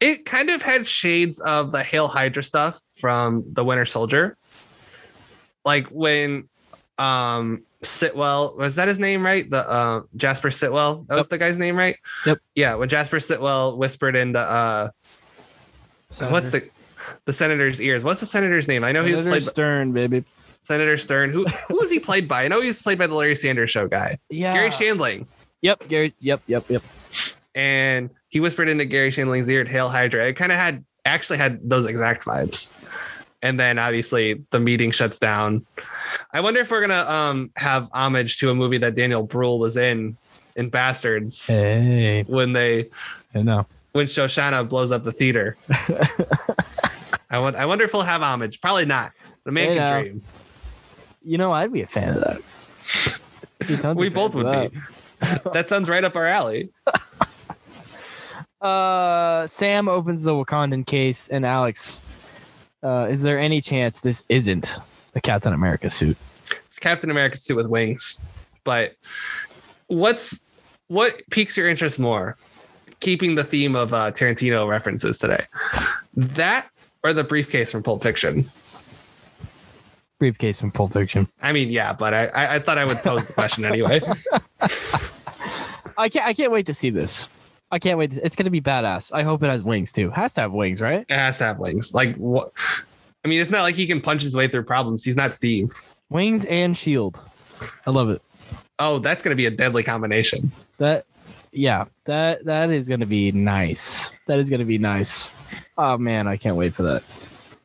It 0.01 0.25
kind 0.27 0.51
of 0.51 0.63
had 0.63 0.87
shades 0.87 1.41
of 1.41 1.73
the 1.73 1.83
Hail 1.83 2.07
Hydra 2.09 2.43
stuff 2.43 2.79
from 3.01 3.45
the 3.53 3.65
Winter 3.65 3.87
Soldier, 3.87 4.37
like 5.65 5.87
when 5.89 6.49
um 6.99 7.63
Sitwell 7.83 8.57
was 8.57 8.77
that 8.77 8.89
his 8.89 8.99
name 8.99 9.25
right? 9.25 9.49
The 9.49 9.69
uh, 9.69 10.03
Jasper 10.17 10.49
Sitwell 10.51 11.07
that 11.09 11.15
was 11.15 11.29
the 11.29 11.39
guy's 11.39 11.59
name 11.59 11.77
right? 11.77 11.97
Yep. 12.25 12.39
Yeah, 12.55 12.75
when 12.75 12.89
Jasper 12.89 13.19
Sitwell 13.19 13.77
whispered 13.77 14.17
into 14.17 14.39
uh 14.41 14.91
what's 16.31 16.51
the 16.51 16.69
the 17.25 17.33
senator's 17.33 17.81
ears? 17.81 18.03
What's 18.05 18.21
the 18.21 18.27
senator's 18.27 18.69
name? 18.69 18.83
I 18.85 18.93
know 18.93 19.03
he 19.05 19.13
was 19.13 19.21
Senator 19.23 19.31
played 19.37 19.45
by 19.47 19.51
Stern, 19.51 19.93
baby. 19.93 20.25
Senator 20.67 20.97
Stern. 20.99 21.31
Who 21.31 21.45
who 21.69 21.77
was 21.77 21.91
he 21.91 21.99
played 22.01 22.29
by? 22.29 22.45
I 22.45 22.49
know 22.49 22.61
he 22.61 22.69
was 22.69 22.83
played 22.83 22.99
by 22.99 23.07
the 23.07 23.15
Larry 23.15 23.37
Sanders 23.37 23.71
Show 23.71 23.89
guy, 23.89 24.17
Yeah. 24.31 24.53
Garry 24.55 24.71
Shandling, 24.71 25.27
Yep, 25.63 25.89
Garry. 25.89 26.15
Yep, 26.21 26.43
yep, 26.47 26.65
yep. 26.69 26.83
And 27.57 28.11
he 28.29 28.39
whispered 28.39 28.69
into 28.69 28.85
Garry 28.85 29.11
Shandling's 29.11 29.49
ear, 29.49 29.65
"Hail 29.65 29.89
Hydra." 29.89 30.27
It 30.27 30.35
kind 30.35 30.53
of 30.53 30.59
had 30.59 30.85
actually 31.05 31.39
had 31.39 31.59
those 31.69 31.87
exact 31.87 32.25
vibes. 32.25 32.71
And 33.43 33.59
then 33.59 33.79
obviously 33.79 34.45
the 34.51 34.61
meeting 34.61 34.91
shuts 34.91 35.19
down. 35.19 35.65
I 36.33 36.41
wonder 36.41 36.61
if 36.61 36.71
we're 36.71 36.81
gonna 36.81 37.09
um 37.11 37.51
have 37.57 37.89
homage 37.93 38.39
to 38.39 38.51
a 38.51 38.55
movie 38.55 38.79
that 38.79 38.95
Daniel 38.95 39.23
Bruhl 39.25 39.59
was 39.59 39.77
in 39.77 40.13
in 40.57 40.71
Basterds 40.71 41.49
Hey, 41.49 42.23
when 42.29 42.53
they 42.53 42.91
I 43.35 43.43
know. 43.43 43.67
when 43.93 44.07
Shosanna 44.07 44.69
blows 44.69 44.91
up 44.93 45.03
the 45.03 45.13
theater. 45.13 45.57
I 47.31 47.39
want. 47.41 47.57
I 47.57 47.67
wonder 47.67 47.85
if 47.85 47.93
we'll 47.93 48.03
have 48.03 48.23
homage. 48.23 48.61
Probably 48.61 48.85
not. 48.85 49.13
The 49.45 49.53
man 49.53 49.69
Hey, 49.69 49.75
can 49.75 49.85
now. 49.85 50.01
dream. 50.01 50.23
You 51.25 51.39
know, 51.39 51.53
I'd 51.53 51.73
be 51.73 51.83
a 51.83 51.87
fan 51.87 52.17
of 52.17 52.21
that. 52.21 53.97
We 53.97 54.09
both 54.11 54.35
would 54.35 54.47
of 54.47 54.73
be. 54.73 54.79
that 55.53 55.69
sounds 55.69 55.89
right 55.89 56.05
up 56.05 56.15
our 56.17 56.27
alley. 56.27 56.71
Uh, 58.61 59.47
Sam 59.47 59.89
opens 59.89 60.23
the 60.25 60.33
Wakandan 60.33 60.87
case, 60.87 61.29
and 61.29 61.45
Alex, 61.45 62.01
uh, 62.83 63.07
is 63.11 63.23
there 63.23 63.39
any 63.39 63.61
chance 63.61 64.01
this 64.01 64.23
isn't 64.29 64.79
a 65.15 65.21
Captain 65.21 65.53
America 65.53 65.91
suit? 65.91 66.17
It's 66.69 66.79
Captain 66.79 67.11
America 67.11 67.37
suit 67.37 67.57
with 67.57 67.69
wings. 67.69 68.25
But 68.65 68.97
what's 69.87 70.47
what 70.89 71.23
piques 71.31 71.57
your 71.57 71.69
interest 71.69 71.99
more? 71.99 72.37
Keeping 73.01 73.35
the 73.35 73.45
theme 73.45 73.77
of 73.77 73.93
uh, 73.93 74.11
Tarantino 74.13 74.69
references 74.69 75.19
today, 75.19 75.47
that 76.15 76.69
or 77.05 77.13
the 77.13 77.25
briefcase 77.25 77.71
from 77.71 77.83
Pulp 77.83 78.03
Fiction. 78.03 78.45
Briefcase 80.19 80.59
from 80.59 80.71
Pulp 80.71 80.95
Fiction. 80.95 81.29
I 81.43 81.53
mean, 81.53 81.69
yeah, 81.69 81.93
but 81.93 82.15
I 82.15 82.27
I, 82.29 82.55
I 82.55 82.59
thought 82.59 82.79
I 82.79 82.85
would 82.85 82.99
pose 82.99 83.27
the 83.27 83.33
question 83.33 83.65
anyway. 83.65 84.01
I 85.99 86.09
can't. 86.09 86.27
I 86.27 86.35
can't 86.35 86.53
wait 86.53 86.67
to 86.67 86.75
see 86.75 86.91
this. 86.91 87.29
I 87.77 87.79
can't 87.79 87.99
wait. 87.99 88.17
It's 88.17 88.37
gonna 88.37 88.49
be 88.49 88.63
badass. 88.63 89.13
I 89.13 89.23
hope 89.23 89.43
it 89.43 89.51
has 89.51 89.63
wings 89.63 89.93
too. 89.93 90.09
Has 90.09 90.33
to 90.35 90.41
have 90.41 90.53
wings, 90.53 90.81
right? 90.81 91.05
It 91.11 91.15
has 91.15 91.37
to 91.39 91.45
have 91.45 91.59
wings. 91.59 91.93
Like 91.93 92.17
what? 92.17 92.51
I 93.23 93.29
mean, 93.29 93.39
it's 93.39 93.51
not 93.51 93.61
like 93.61 93.75
he 93.75 93.87
can 93.87 94.01
punch 94.01 94.23
his 94.23 94.35
way 94.35 94.49
through 94.49 94.63
problems. 94.63 95.05
He's 95.05 95.15
not 95.15 95.35
Steve. 95.35 95.71
Wings 96.09 96.47
and 96.47 96.75
shield. 96.75 97.21
I 97.87 97.91
love 97.91 98.09
it. 98.09 98.23
Oh, 98.79 98.99
that's 98.99 99.23
going 99.23 99.33
to 99.33 99.37
be 99.37 99.45
a 99.45 99.51
deadly 99.51 99.83
combination. 99.83 100.53
That, 100.79 101.05
yeah, 101.53 101.85
that 102.07 102.47
that 102.47 102.71
is 102.71 102.89
gonna 102.89 103.05
be 103.05 103.31
nice. 103.31 104.11
That 104.27 104.39
is 104.39 104.49
gonna 104.49 104.65
be 104.65 104.79
nice. 104.79 105.31
Oh 105.77 105.99
man, 105.99 106.27
I 106.27 106.39
can't 106.39 106.57
wait 106.57 106.73
for 106.73 106.83
that. 106.85 107.03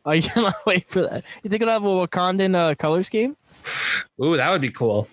I 0.06 0.20
cannot 0.28 0.56
wait 0.66 0.90
for 0.90 1.04
that. 1.04 1.24
You 1.42 1.50
think 1.50 1.62
it'll 1.62 1.74
have 1.74 1.86
a 1.86 1.88
Wakandan 1.88 2.54
uh, 2.54 2.76
color 2.76 3.04
scheme? 3.04 3.38
Ooh, 4.22 4.36
that 4.36 4.52
would 4.52 4.62
be 4.62 4.72
cool. 4.72 5.08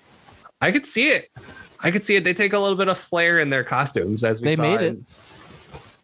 I 0.60 0.72
could 0.72 0.86
see 0.86 1.10
it. 1.10 1.30
I 1.80 1.90
could 1.90 2.04
see 2.04 2.16
it. 2.16 2.24
They 2.24 2.34
take 2.34 2.52
a 2.52 2.58
little 2.58 2.76
bit 2.76 2.88
of 2.88 2.98
flair 2.98 3.38
in 3.38 3.50
their 3.50 3.64
costumes 3.64 4.24
as 4.24 4.40
we 4.40 4.48
They 4.50 4.56
saw. 4.56 4.62
made 4.62 4.80
in- 4.82 5.06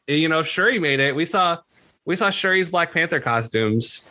You 0.07 0.29
know, 0.29 0.43
Shuri 0.43 0.79
made 0.79 1.01
it. 1.01 1.15
We 1.17 1.25
saw 1.25 1.59
we 2.05 2.17
saw 2.17 2.31
Shuri's 2.31 2.69
Black 2.71 2.93
Panther 2.93 3.19
costumes. 3.21 4.11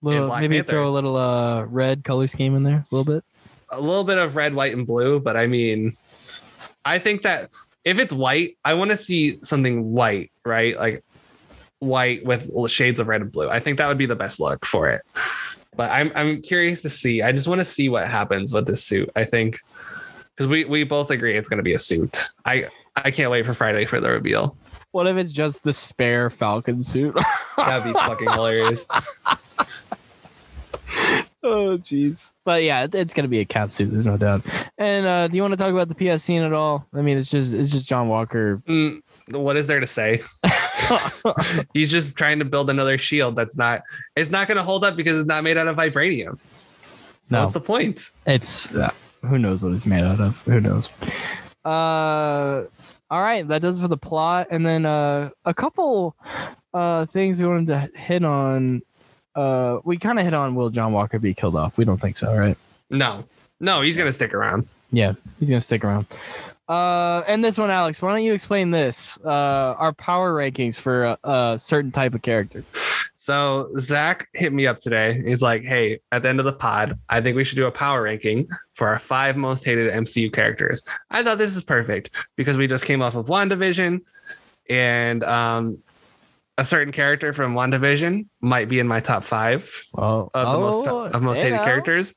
Little, 0.00 0.28
maybe 0.36 0.56
Panther. 0.56 0.70
throw 0.72 0.88
a 0.88 0.90
little 0.90 1.16
uh, 1.16 1.64
red 1.64 2.02
color 2.02 2.26
scheme 2.26 2.56
in 2.56 2.62
there, 2.64 2.84
a 2.90 2.94
little 2.94 3.14
bit. 3.14 3.24
A 3.70 3.80
little 3.80 4.04
bit 4.04 4.18
of 4.18 4.34
red, 4.36 4.54
white, 4.54 4.72
and 4.74 4.86
blue, 4.86 5.20
but 5.20 5.36
I 5.36 5.46
mean, 5.46 5.92
I 6.84 6.98
think 6.98 7.22
that 7.22 7.50
if 7.84 7.98
it's 7.98 8.12
white, 8.12 8.56
I 8.64 8.74
want 8.74 8.90
to 8.90 8.96
see 8.96 9.36
something 9.38 9.92
white, 9.92 10.32
right? 10.44 10.76
Like 10.76 11.04
white 11.78 12.24
with 12.24 12.50
shades 12.70 12.98
of 13.00 13.06
red 13.08 13.20
and 13.22 13.30
blue. 13.32 13.48
I 13.48 13.60
think 13.60 13.78
that 13.78 13.86
would 13.88 13.98
be 13.98 14.06
the 14.06 14.16
best 14.16 14.40
look 14.40 14.64
for 14.66 14.88
it. 14.90 15.02
But 15.76 15.90
I'm 15.90 16.10
I'm 16.14 16.42
curious 16.42 16.82
to 16.82 16.90
see. 16.90 17.22
I 17.22 17.32
just 17.32 17.46
want 17.46 17.60
to 17.60 17.64
see 17.64 17.88
what 17.88 18.08
happens 18.08 18.52
with 18.52 18.66
this 18.66 18.82
suit. 18.84 19.08
I 19.16 19.24
think 19.24 19.58
because 20.42 20.50
we 20.50 20.64
we 20.64 20.84
both 20.84 21.10
agree 21.10 21.36
it's 21.36 21.48
going 21.48 21.58
to 21.58 21.62
be 21.62 21.72
a 21.74 21.78
suit. 21.78 22.18
I 22.44 22.66
I 22.96 23.10
can't 23.10 23.30
wait 23.30 23.46
for 23.46 23.54
Friday 23.54 23.84
for 23.84 24.00
the 24.00 24.10
reveal. 24.10 24.56
What 24.90 25.06
if 25.06 25.16
it's 25.16 25.32
just 25.32 25.62
the 25.62 25.72
spare 25.72 26.28
Falcon 26.30 26.82
suit? 26.82 27.16
That'd 27.56 27.84
be 27.84 27.92
fucking 27.98 28.30
hilarious. 28.30 28.84
oh, 31.44 31.78
jeez. 31.78 32.32
But 32.44 32.62
yeah, 32.64 32.84
it- 32.84 32.94
it's 32.94 33.14
gonna 33.14 33.28
be 33.28 33.38
a 33.40 33.44
cap 33.44 33.72
suit. 33.72 33.90
There's 33.92 34.06
no 34.06 34.16
doubt. 34.16 34.42
And 34.78 35.06
uh, 35.06 35.28
do 35.28 35.36
you 35.36 35.42
want 35.42 35.52
to 35.52 35.58
talk 35.58 35.70
about 35.72 35.88
the 35.88 35.94
PS 35.94 36.22
scene 36.24 36.42
at 36.42 36.52
all? 36.52 36.86
I 36.92 37.00
mean, 37.02 37.16
it's 37.18 37.30
just 37.30 37.54
it's 37.54 37.70
just 37.70 37.86
John 37.86 38.08
Walker. 38.08 38.60
Mm, 38.66 39.00
what 39.30 39.56
is 39.56 39.66
there 39.68 39.80
to 39.80 39.86
say? 39.86 40.20
He's 41.72 41.90
just 41.90 42.16
trying 42.16 42.40
to 42.40 42.44
build 42.44 42.68
another 42.68 42.98
shield 42.98 43.36
that's 43.36 43.56
not. 43.56 43.82
It's 44.16 44.30
not 44.30 44.48
going 44.48 44.56
to 44.56 44.64
hold 44.64 44.84
up 44.84 44.96
because 44.96 45.16
it's 45.16 45.28
not 45.28 45.44
made 45.44 45.56
out 45.56 45.68
of 45.68 45.76
vibranium. 45.76 46.38
No. 47.30 47.42
What's 47.42 47.54
the 47.54 47.60
point? 47.60 48.10
It's 48.26 48.74
uh, 48.74 48.90
who 49.22 49.38
knows 49.38 49.62
what 49.62 49.72
it's 49.74 49.86
made 49.86 50.04
out 50.04 50.20
of. 50.20 50.42
Who 50.42 50.60
knows? 50.60 50.88
Uh, 51.64 52.64
all 53.10 53.22
right, 53.22 53.46
that 53.48 53.62
does 53.62 53.78
it 53.78 53.80
for 53.80 53.88
the 53.88 53.96
plot, 53.96 54.48
and 54.50 54.66
then 54.66 54.86
uh, 54.86 55.30
a 55.44 55.54
couple 55.54 56.16
uh 56.74 57.04
things 57.06 57.38
we 57.38 57.46
wanted 57.46 57.66
to 57.68 57.98
hit 57.98 58.24
on. 58.24 58.82
Uh, 59.34 59.78
we 59.84 59.96
kind 59.96 60.18
of 60.18 60.24
hit 60.24 60.34
on 60.34 60.54
will 60.54 60.70
John 60.70 60.92
Walker 60.92 61.18
be 61.18 61.34
killed 61.34 61.56
off? 61.56 61.78
We 61.78 61.84
don't 61.84 62.00
think 62.00 62.16
so, 62.16 62.34
right? 62.34 62.56
No, 62.90 63.24
no, 63.60 63.80
he's 63.80 63.96
going 63.96 64.08
to 64.08 64.12
stick 64.12 64.34
around. 64.34 64.66
Yeah, 64.92 65.14
he's 65.40 65.48
gonna 65.48 65.60
stick 65.60 65.84
around. 65.84 66.06
Uh, 66.72 67.22
and 67.28 67.44
this 67.44 67.58
one, 67.58 67.70
Alex, 67.70 68.00
why 68.00 68.12
don't 68.12 68.24
you 68.24 68.32
explain 68.32 68.70
this? 68.70 69.18
Uh, 69.22 69.74
our 69.78 69.92
power 69.92 70.32
rankings 70.34 70.80
for 70.80 71.04
a, 71.04 71.18
a 71.22 71.58
certain 71.58 71.90
type 71.90 72.14
of 72.14 72.22
character. 72.22 72.64
So 73.14 73.68
Zach 73.76 74.26
hit 74.32 74.54
me 74.54 74.66
up 74.66 74.80
today. 74.80 75.22
He's 75.26 75.42
like, 75.42 75.60
"Hey, 75.64 75.98
at 76.12 76.22
the 76.22 76.30
end 76.30 76.38
of 76.38 76.46
the 76.46 76.52
pod, 76.54 76.98
I 77.10 77.20
think 77.20 77.36
we 77.36 77.44
should 77.44 77.56
do 77.56 77.66
a 77.66 77.70
power 77.70 78.02
ranking 78.04 78.48
for 78.74 78.88
our 78.88 78.98
five 78.98 79.36
most 79.36 79.66
hated 79.66 79.92
MCU 79.92 80.32
characters." 80.32 80.82
I 81.10 81.22
thought 81.22 81.36
this 81.36 81.54
is 81.54 81.62
perfect 81.62 82.16
because 82.36 82.56
we 82.56 82.66
just 82.66 82.86
came 82.86 83.02
off 83.02 83.16
of 83.16 83.26
WandaVision, 83.26 84.00
and 84.70 85.24
um, 85.24 85.78
a 86.56 86.64
certain 86.64 86.90
character 86.92 87.34
from 87.34 87.54
WandaVision 87.54 88.24
might 88.40 88.70
be 88.70 88.78
in 88.78 88.88
my 88.88 89.00
top 89.00 89.24
five 89.24 89.70
Oh, 89.94 90.30
of 90.32 90.52
the 90.52 90.58
most 90.58 91.14
of 91.14 91.22
most 91.22 91.36
hey 91.36 91.50
hated 91.50 91.64
characters. 91.64 92.14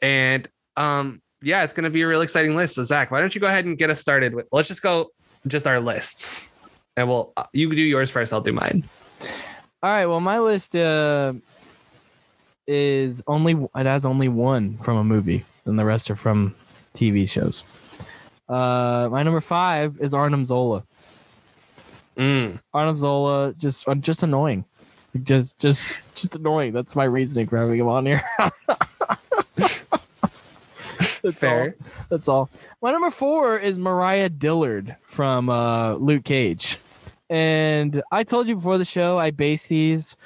And 0.00 0.48
um, 0.76 1.22
yeah, 1.42 1.64
it's 1.64 1.72
going 1.72 1.84
to 1.84 1.90
be 1.90 2.02
a 2.02 2.08
real 2.08 2.20
exciting 2.20 2.56
list. 2.56 2.76
So 2.76 2.84
Zach, 2.84 3.10
why 3.10 3.20
don't 3.20 3.34
you 3.34 3.40
go 3.40 3.46
ahead 3.46 3.64
and 3.64 3.76
get 3.76 3.90
us 3.90 4.00
started 4.00 4.34
with? 4.34 4.46
Let's 4.52 4.68
just 4.68 4.82
go 4.82 5.10
just 5.46 5.66
our 5.66 5.80
lists, 5.80 6.50
and 6.96 7.08
we'll 7.08 7.32
uh, 7.36 7.44
you 7.52 7.74
do 7.74 7.82
yours 7.82 8.10
first. 8.10 8.32
I'll 8.32 8.40
do 8.40 8.52
mine. 8.52 8.84
All 9.82 9.90
right. 9.90 10.06
Well, 10.06 10.20
my 10.20 10.38
list 10.38 10.76
uh, 10.76 11.32
is 12.66 13.22
only 13.26 13.52
it 13.74 13.86
has 13.86 14.04
only 14.04 14.28
one 14.28 14.78
from 14.78 14.96
a 14.96 15.04
movie, 15.04 15.44
and 15.64 15.78
the 15.78 15.84
rest 15.84 16.10
are 16.10 16.16
from 16.16 16.54
TV 16.94 17.28
shows. 17.28 17.64
Uh, 18.48 19.08
my 19.10 19.22
number 19.22 19.40
five 19.40 20.00
is 20.00 20.14
Arnim 20.14 20.46
Zola. 20.46 20.84
Mm. 22.16 22.60
Arnim 22.74 22.96
Zola 22.96 23.54
just 23.54 23.88
uh, 23.88 23.94
just 23.94 24.22
annoying, 24.22 24.64
just 25.22 25.58
just 25.58 26.00
just 26.14 26.34
annoying. 26.36 26.72
That's 26.72 26.94
my 26.94 27.04
reasoning 27.04 27.48
for 27.48 27.56
having 27.56 27.80
him 27.80 27.88
on 27.88 28.06
here. 28.06 28.22
That's 31.22 31.38
Fair. 31.38 31.76
all. 31.80 31.86
That's 32.08 32.28
all. 32.28 32.50
My 32.80 32.92
number 32.92 33.10
four 33.10 33.58
is 33.58 33.78
Mariah 33.78 34.28
Dillard 34.28 34.96
from 35.02 35.48
uh, 35.48 35.94
Luke 35.94 36.24
Cage. 36.24 36.78
And 37.30 38.02
I 38.12 38.24
told 38.24 38.48
you 38.48 38.56
before 38.56 38.78
the 38.78 38.84
show, 38.84 39.18
I 39.18 39.30
base 39.30 39.66
these 39.66 40.16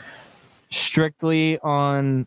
strictly 0.70 1.58
on 1.60 2.26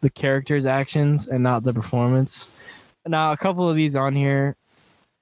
the 0.00 0.10
character's 0.10 0.66
actions 0.66 1.28
and 1.28 1.42
not 1.42 1.62
the 1.62 1.72
performance. 1.72 2.48
Now, 3.06 3.32
a 3.32 3.36
couple 3.36 3.68
of 3.68 3.76
these 3.76 3.94
on 3.94 4.16
here, 4.16 4.56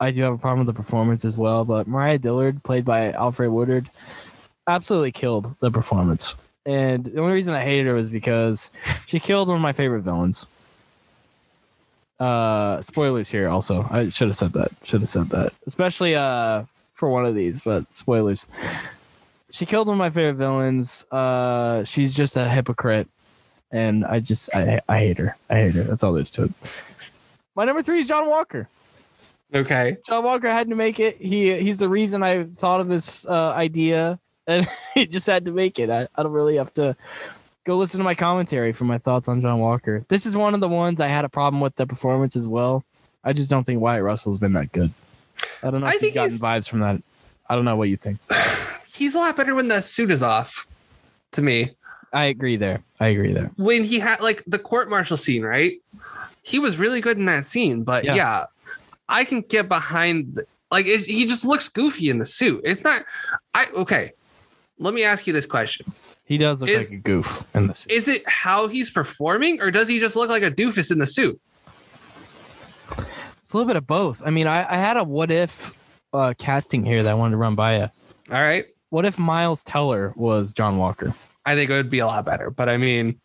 I 0.00 0.10
do 0.10 0.22
have 0.22 0.32
a 0.32 0.38
problem 0.38 0.66
with 0.66 0.74
the 0.74 0.80
performance 0.80 1.24
as 1.24 1.36
well. 1.36 1.64
But 1.64 1.86
Mariah 1.86 2.18
Dillard, 2.18 2.62
played 2.62 2.84
by 2.84 3.12
Alfre 3.12 3.50
Woodard, 3.50 3.90
absolutely 4.66 5.12
killed 5.12 5.54
the 5.60 5.70
performance. 5.70 6.34
And 6.66 7.04
the 7.04 7.20
only 7.20 7.34
reason 7.34 7.54
I 7.54 7.62
hated 7.62 7.86
her 7.86 7.94
was 7.94 8.08
because 8.08 8.70
she 9.06 9.20
killed 9.20 9.48
one 9.48 9.56
of 9.56 9.62
my 9.62 9.74
favorite 9.74 10.02
villains. 10.02 10.46
Uh, 12.20 12.80
spoilers 12.80 13.28
here. 13.30 13.48
Also, 13.48 13.86
I 13.90 14.08
should 14.10 14.28
have 14.28 14.36
said 14.36 14.52
that. 14.52 14.70
Should 14.84 15.00
have 15.00 15.08
said 15.08 15.28
that, 15.30 15.52
especially 15.66 16.14
uh 16.14 16.64
for 16.94 17.08
one 17.08 17.26
of 17.26 17.34
these. 17.34 17.62
But 17.62 17.92
spoilers. 17.92 18.46
She 19.50 19.66
killed 19.66 19.86
one 19.86 19.94
of 19.94 19.98
my 19.98 20.10
favorite 20.10 20.34
villains. 20.34 21.04
Uh, 21.12 21.84
she's 21.84 22.14
just 22.14 22.36
a 22.36 22.48
hypocrite, 22.48 23.08
and 23.70 24.04
I 24.04 24.20
just 24.20 24.50
I 24.54 24.80
I 24.88 24.98
hate 24.98 25.18
her. 25.18 25.36
I 25.50 25.54
hate 25.54 25.74
her. 25.74 25.84
That's 25.84 26.02
all 26.02 26.12
there 26.12 26.22
is 26.22 26.30
to 26.32 26.44
it. 26.44 26.52
My 27.54 27.64
number 27.64 27.82
three 27.82 28.00
is 28.00 28.08
John 28.08 28.28
Walker. 28.28 28.68
Okay. 29.54 29.96
John 30.06 30.24
Walker 30.24 30.50
had 30.50 30.68
to 30.70 30.74
make 30.74 30.98
it. 30.98 31.16
He 31.18 31.56
he's 31.60 31.76
the 31.76 31.88
reason 31.88 32.22
I 32.22 32.44
thought 32.44 32.80
of 32.80 32.88
this 32.88 33.24
uh, 33.26 33.52
idea, 33.52 34.18
and 34.46 34.66
he 34.94 35.06
just 35.06 35.26
had 35.26 35.44
to 35.44 35.52
make 35.52 35.78
it. 35.78 35.90
I, 35.90 36.08
I 36.14 36.22
don't 36.22 36.32
really 36.32 36.56
have 36.56 36.74
to 36.74 36.96
go 37.64 37.76
listen 37.76 37.98
to 37.98 38.04
my 38.04 38.14
commentary 38.14 38.72
for 38.72 38.84
my 38.84 38.98
thoughts 38.98 39.28
on 39.28 39.40
John 39.40 39.58
Walker. 39.58 40.04
This 40.08 40.26
is 40.26 40.36
one 40.36 40.54
of 40.54 40.60
the 40.60 40.68
ones 40.68 41.00
I 41.00 41.08
had 41.08 41.24
a 41.24 41.28
problem 41.28 41.60
with 41.60 41.76
the 41.76 41.86
performance 41.86 42.36
as 42.36 42.46
well. 42.46 42.84
I 43.24 43.32
just 43.32 43.48
don't 43.50 43.64
think 43.64 43.80
Wyatt 43.80 44.02
Russell's 44.02 44.38
been 44.38 44.52
that 44.52 44.70
good. 44.72 44.92
I 45.62 45.70
don't 45.70 45.80
know 45.80 45.86
I 45.86 45.92
if 45.94 46.02
you've 46.02 46.14
gotten 46.14 46.32
vibes 46.34 46.68
from 46.68 46.80
that. 46.80 47.02
I 47.48 47.54
don't 47.54 47.64
know 47.64 47.76
what 47.76 47.88
you 47.88 47.96
think. 47.96 48.18
He's 48.86 49.14
a 49.14 49.18
lot 49.18 49.36
better 49.36 49.54
when 49.54 49.68
the 49.68 49.80
suit 49.80 50.10
is 50.10 50.22
off. 50.22 50.66
To 51.32 51.42
me, 51.42 51.70
I 52.12 52.26
agree 52.26 52.56
there. 52.56 52.80
I 53.00 53.08
agree 53.08 53.32
there. 53.32 53.50
when 53.56 53.82
he 53.82 53.98
had 53.98 54.20
like 54.20 54.44
the 54.46 54.58
court 54.58 54.88
martial 54.88 55.16
scene, 55.16 55.42
right? 55.42 55.80
He 56.42 56.58
was 56.58 56.76
really 56.78 57.00
good 57.00 57.18
in 57.18 57.24
that 57.24 57.44
scene, 57.46 57.82
but 57.82 58.04
Yeah. 58.04 58.14
yeah, 58.14 58.44
I 59.08 59.24
can 59.24 59.40
get 59.40 59.68
behind. 59.68 60.34
The, 60.34 60.44
like 60.70 60.86
it, 60.86 61.00
he 61.06 61.26
just 61.26 61.44
looks 61.44 61.68
goofy 61.68 62.10
in 62.10 62.18
the 62.18 62.26
suit. 62.26 62.60
It's 62.64 62.84
not. 62.84 63.02
I 63.54 63.66
okay. 63.74 64.12
Let 64.78 64.94
me 64.94 65.02
ask 65.02 65.26
you 65.26 65.32
this 65.32 65.46
question: 65.46 65.92
He 66.24 66.38
does 66.38 66.60
look 66.60 66.70
Is- 66.70 66.88
like 66.88 66.98
a 66.98 67.00
goof 67.02 67.44
in 67.54 67.66
the 67.66 67.74
suit. 67.74 67.92
Is 67.92 68.08
it 68.08 68.22
how 68.26 68.68
he's 68.68 68.90
performing, 68.90 69.60
or 69.60 69.70
does 69.70 69.88
he 69.88 70.00
just 70.00 70.16
look 70.16 70.30
like 70.30 70.42
a 70.42 70.50
doofus 70.50 70.90
in 70.90 70.98
the 70.98 71.06
suit? 71.06 71.38
It's 73.42 73.52
a 73.52 73.56
little 73.56 73.66
bit 73.68 73.76
of 73.76 73.86
both. 73.86 74.22
I 74.24 74.30
mean, 74.30 74.46
I, 74.46 74.60
I 74.68 74.76
had 74.76 74.96
a 74.96 75.04
what 75.04 75.30
if 75.30 75.76
uh, 76.14 76.32
casting 76.38 76.84
here 76.84 77.02
that 77.02 77.10
I 77.10 77.14
wanted 77.14 77.32
to 77.32 77.36
run 77.36 77.54
by 77.54 77.76
you. 77.76 77.90
All 78.30 78.40
right, 78.40 78.64
What 78.88 79.04
if 79.04 79.18
Miles 79.18 79.62
Teller 79.64 80.14
was 80.16 80.52
John 80.54 80.78
Walker? 80.78 81.14
I 81.44 81.54
think 81.54 81.68
it 81.70 81.74
would 81.74 81.90
be 81.90 81.98
a 81.98 82.06
lot 82.06 82.24
better. 82.24 82.48
But 82.50 82.70
I 82.70 82.78
mean, 82.78 83.20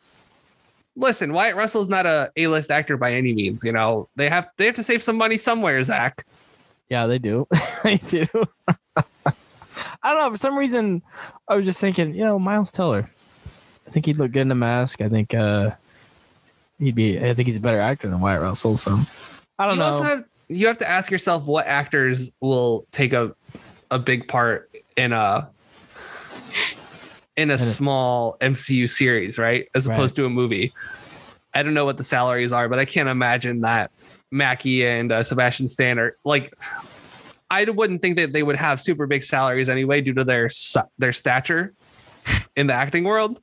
listen, 0.98 1.32
Wyatt 1.32 1.56
Russell's 1.56 1.88
not 1.88 2.06
a 2.06 2.32
A-list 2.36 2.70
actor 2.70 2.98
by 2.98 3.14
any 3.14 3.34
means. 3.34 3.64
You 3.64 3.72
know, 3.72 4.10
they 4.18 4.28
have 4.28 4.50
they 4.58 4.66
have 4.66 4.76
to 4.76 4.84
save 4.84 5.02
some 5.02 5.16
money 5.18 5.38
somewhere, 5.38 5.82
Zach. 5.86 6.26
Yeah, 6.90 7.08
they 7.08 7.18
do. 7.20 7.48
they 7.84 7.96
do. 7.98 8.28
I 10.04 10.14
don't 10.14 10.24
know. 10.24 10.32
For 10.32 10.38
some 10.38 10.58
reason, 10.58 11.02
I 11.48 11.56
was 11.56 11.66
just 11.66 11.80
thinking, 11.82 12.14
you 12.14 12.24
know, 12.24 12.40
Miles 12.40 12.72
Teller. 12.72 13.10
I 13.86 13.90
think 13.92 14.06
he'd 14.06 14.18
look 14.18 14.32
good 14.32 14.42
in 14.42 14.52
a 14.52 14.56
mask. 14.56 15.02
I 15.02 15.10
think 15.10 15.34
uh 15.34 15.72
he'd 16.80 16.96
be. 16.96 17.20
I 17.20 17.34
think 17.34 17.48
he's 17.48 17.58
a 17.58 17.62
better 17.62 17.80
actor 17.82 18.08
than 18.08 18.20
Wyatt 18.22 18.42
Russell. 18.42 18.78
So 18.78 18.98
I 19.58 19.66
don't 19.66 19.76
you 19.76 19.80
know. 19.82 20.04
have 20.04 20.24
you 20.48 20.68
have 20.68 20.78
to 20.80 20.90
ask 20.90 21.12
yourself 21.12 21.46
what 21.46 21.66
actors 21.68 22.32
will 22.40 22.86
take 22.92 23.14
a 23.14 23.36
a 23.92 24.00
big 24.00 24.28
part 24.28 24.70
in 24.96 25.12
a 25.12 25.50
in 27.36 27.50
a 27.52 27.56
a- 27.56 27.58
small 27.58 28.38
MCU 28.42 28.90
series, 28.90 29.38
right? 29.38 29.68
As 29.76 29.88
Right. 29.88 29.96
opposed 29.96 30.16
to 30.18 30.26
a 30.26 30.30
movie. 30.30 30.74
I 31.54 31.64
don't 31.64 31.74
know 31.74 31.86
what 31.86 31.98
the 31.98 32.04
salaries 32.04 32.52
are, 32.52 32.70
but 32.70 32.78
I 32.80 32.86
can't 32.86 33.10
imagine 33.10 33.62
that 33.62 33.92
Mackie 34.32 34.86
and 34.86 35.12
uh, 35.12 35.24
Sebastian 35.24 35.68
Stan 35.68 35.98
are 36.00 36.16
like. 36.24 36.54
I 37.52 37.64
wouldn't 37.66 38.02
think 38.02 38.18
that 38.18 38.34
they 38.34 38.44
would 38.44 38.56
have 38.56 38.80
super 38.80 39.08
big 39.08 39.24
salaries 39.24 39.70
anyway, 39.70 40.02
due 40.02 40.14
to 40.14 40.24
their 40.24 40.50
their 40.98 41.14
stature 41.14 41.74
in 42.56 42.68
the 42.68 42.74
acting 42.74 43.04
world. 43.04 43.42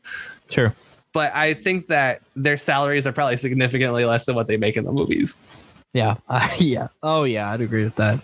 sure. 0.51 0.75
But 1.13 1.35
I 1.35 1.55
think 1.55 1.87
that 1.87 2.21
their 2.35 2.59
salaries 2.59 3.07
are 3.07 3.13
probably 3.13 3.39
significantly 3.39 4.05
less 4.05 4.27
than 4.27 4.35
what 4.35 4.49
they 4.49 4.59
make 4.59 4.77
in 4.77 4.85
the 4.85 4.93
movies. 4.93 5.39
Yeah. 5.93 6.17
Uh, 6.29 6.49
yeah. 6.59 6.89
Oh 7.03 7.25
yeah, 7.25 7.51
I'd 7.51 7.63
agree 7.63 7.85
with 7.85 7.97
that. 7.97 8.21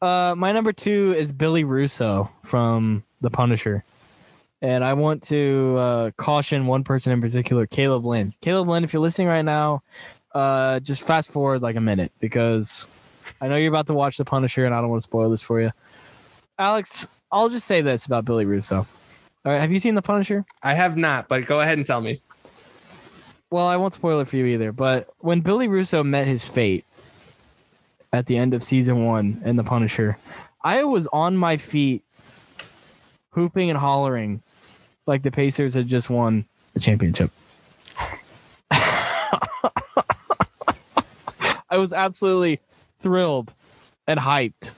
Uh, 0.00 0.34
my 0.36 0.52
number 0.52 0.72
two 0.72 1.14
is 1.16 1.32
Billy 1.32 1.64
Russo 1.64 2.30
from 2.44 3.02
The 3.20 3.30
Punisher. 3.30 3.84
And 4.62 4.84
I 4.84 4.94
want 4.94 5.22
to 5.24 5.76
uh, 5.78 6.10
caution 6.16 6.66
one 6.66 6.84
person 6.84 7.12
in 7.12 7.20
particular, 7.20 7.66
Caleb 7.66 8.04
Lynn. 8.04 8.32
Caleb 8.40 8.68
Lynn, 8.68 8.84
if 8.84 8.92
you're 8.92 9.02
listening 9.02 9.28
right 9.28 9.44
now, 9.44 9.82
uh, 10.34 10.80
just 10.80 11.06
fast 11.06 11.30
forward 11.30 11.62
like 11.62 11.76
a 11.76 11.80
minute 11.80 12.12
because 12.20 12.86
I 13.44 13.48
know 13.48 13.56
you're 13.56 13.68
about 13.68 13.88
to 13.88 13.94
watch 13.94 14.16
The 14.16 14.24
Punisher 14.24 14.64
and 14.64 14.74
I 14.74 14.80
don't 14.80 14.88
want 14.88 15.02
to 15.02 15.06
spoil 15.06 15.28
this 15.28 15.42
for 15.42 15.60
you. 15.60 15.70
Alex, 16.58 17.06
I'll 17.30 17.50
just 17.50 17.66
say 17.66 17.82
this 17.82 18.06
about 18.06 18.24
Billy 18.24 18.46
Russo. 18.46 18.86
All 19.44 19.52
right, 19.52 19.60
have 19.60 19.70
you 19.70 19.78
seen 19.78 19.94
The 19.94 20.00
Punisher? 20.00 20.46
I 20.62 20.72
have 20.72 20.96
not, 20.96 21.28
but 21.28 21.44
go 21.44 21.60
ahead 21.60 21.76
and 21.76 21.86
tell 21.86 22.00
me. 22.00 22.22
Well, 23.50 23.66
I 23.66 23.76
won't 23.76 23.92
spoil 23.92 24.20
it 24.20 24.28
for 24.28 24.36
you 24.36 24.46
either, 24.46 24.72
but 24.72 25.10
when 25.18 25.42
Billy 25.42 25.68
Russo 25.68 26.02
met 26.02 26.26
his 26.26 26.42
fate 26.42 26.86
at 28.14 28.24
the 28.24 28.38
end 28.38 28.54
of 28.54 28.64
season 28.64 29.04
one 29.04 29.42
in 29.44 29.56
The 29.56 29.62
Punisher, 29.62 30.16
I 30.62 30.84
was 30.84 31.06
on 31.12 31.36
my 31.36 31.58
feet, 31.58 32.02
hooping 33.32 33.68
and 33.68 33.78
hollering 33.78 34.42
like 35.06 35.22
the 35.22 35.30
Pacers 35.30 35.74
had 35.74 35.86
just 35.86 36.08
won 36.08 36.46
the 36.72 36.80
championship. 36.80 37.30
I 41.68 41.76
was 41.76 41.92
absolutely 41.92 42.60
thrilled 43.04 43.54
and 44.08 44.18
hyped. 44.18 44.72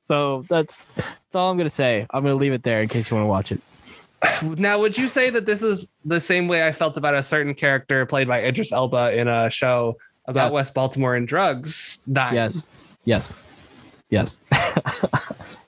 So 0.00 0.42
that's 0.48 0.84
that's 0.96 1.34
all 1.36 1.50
I'm 1.50 1.56
gonna 1.58 1.70
say. 1.70 2.06
I'm 2.10 2.22
gonna 2.22 2.34
leave 2.34 2.52
it 2.54 2.62
there 2.64 2.80
in 2.80 2.88
case 2.88 3.10
you 3.10 3.16
want 3.16 3.26
to 3.26 3.28
watch 3.28 3.52
it. 3.52 3.60
Now, 4.58 4.80
would 4.80 4.98
you 4.98 5.08
say 5.08 5.30
that 5.30 5.46
this 5.46 5.62
is 5.62 5.92
the 6.04 6.20
same 6.20 6.48
way 6.48 6.66
I 6.66 6.72
felt 6.72 6.96
about 6.96 7.14
a 7.14 7.22
certain 7.22 7.54
character 7.54 8.04
played 8.06 8.26
by 8.26 8.42
Idris 8.42 8.72
Elba 8.72 9.16
in 9.16 9.28
a 9.28 9.48
show 9.48 9.96
about 10.26 10.46
Yes. 10.46 10.52
West 10.54 10.74
Baltimore 10.74 11.14
and 11.14 11.28
drugs? 11.28 11.98
Dying? 12.12 12.34
Yes. 12.34 12.62
Yes. 13.04 13.28
Yes. 14.10 14.36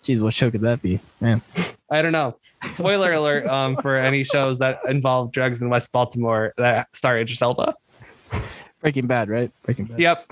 Jeez, 0.05 0.21
what 0.21 0.35
show 0.35 0.51
could 0.51 0.63
that 0.63 0.83
be? 0.83 0.99
Man. 1.21 1.43
I 1.91 2.03
don't 2.03 2.13
know. 2.13 2.37
Spoiler 2.73 3.13
alert 3.13 3.47
um, 3.47 3.77
for 3.77 3.97
any 3.97 4.25
shows 4.25 4.59
that 4.59 4.81
involve 4.89 5.31
drugs 5.33 5.61
in 5.63 5.69
West 5.69 5.93
Baltimore 5.93 6.53
that 6.57 6.95
star 6.97 7.19
Idris 7.19 7.43
Elba. 7.43 7.75
Breaking 8.81 9.07
Bad, 9.07 9.29
right? 9.29 9.53
Breaking 9.63 9.85
Bad. 9.85 10.01
Yep. 10.01 10.27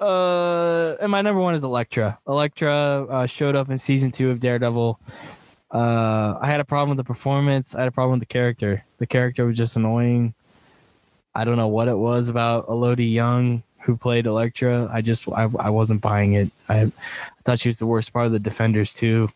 Uh, 0.00 0.96
and 1.00 1.10
my 1.10 1.22
number 1.22 1.40
one 1.40 1.54
is 1.54 1.62
Elektra. 1.62 2.18
Elektra 2.26 3.06
uh, 3.08 3.26
showed 3.26 3.54
up 3.54 3.70
in 3.70 3.78
season 3.78 4.10
two 4.10 4.30
of 4.30 4.40
Daredevil. 4.40 4.98
Uh, 5.70 6.38
I 6.40 6.46
had 6.46 6.60
a 6.60 6.64
problem 6.64 6.96
with 6.96 6.98
the 6.98 7.04
performance. 7.04 7.74
I 7.74 7.80
had 7.80 7.88
a 7.88 7.92
problem 7.92 8.18
with 8.18 8.28
the 8.28 8.32
character. 8.32 8.84
The 8.98 9.06
character 9.06 9.46
was 9.46 9.56
just 9.56 9.76
annoying. 9.76 10.34
I 11.34 11.44
don't 11.44 11.56
know 11.56 11.68
what 11.68 11.88
it 11.88 11.96
was 11.96 12.28
about 12.28 12.68
Elodie 12.68 13.06
Yung 13.06 13.62
who 13.82 13.96
played 13.96 14.26
Elektra. 14.26 14.88
I 14.92 15.00
just 15.00 15.28
I, 15.28 15.48
I 15.58 15.70
wasn't 15.70 16.00
buying 16.00 16.34
it. 16.34 16.50
I, 16.68 16.82
I 16.82 16.92
thought 17.44 17.60
she 17.60 17.68
was 17.68 17.78
the 17.78 17.86
worst 17.86 18.12
part 18.12 18.26
of 18.26 18.32
the 18.32 18.38
Defenders 18.38 18.94
too. 18.94 19.30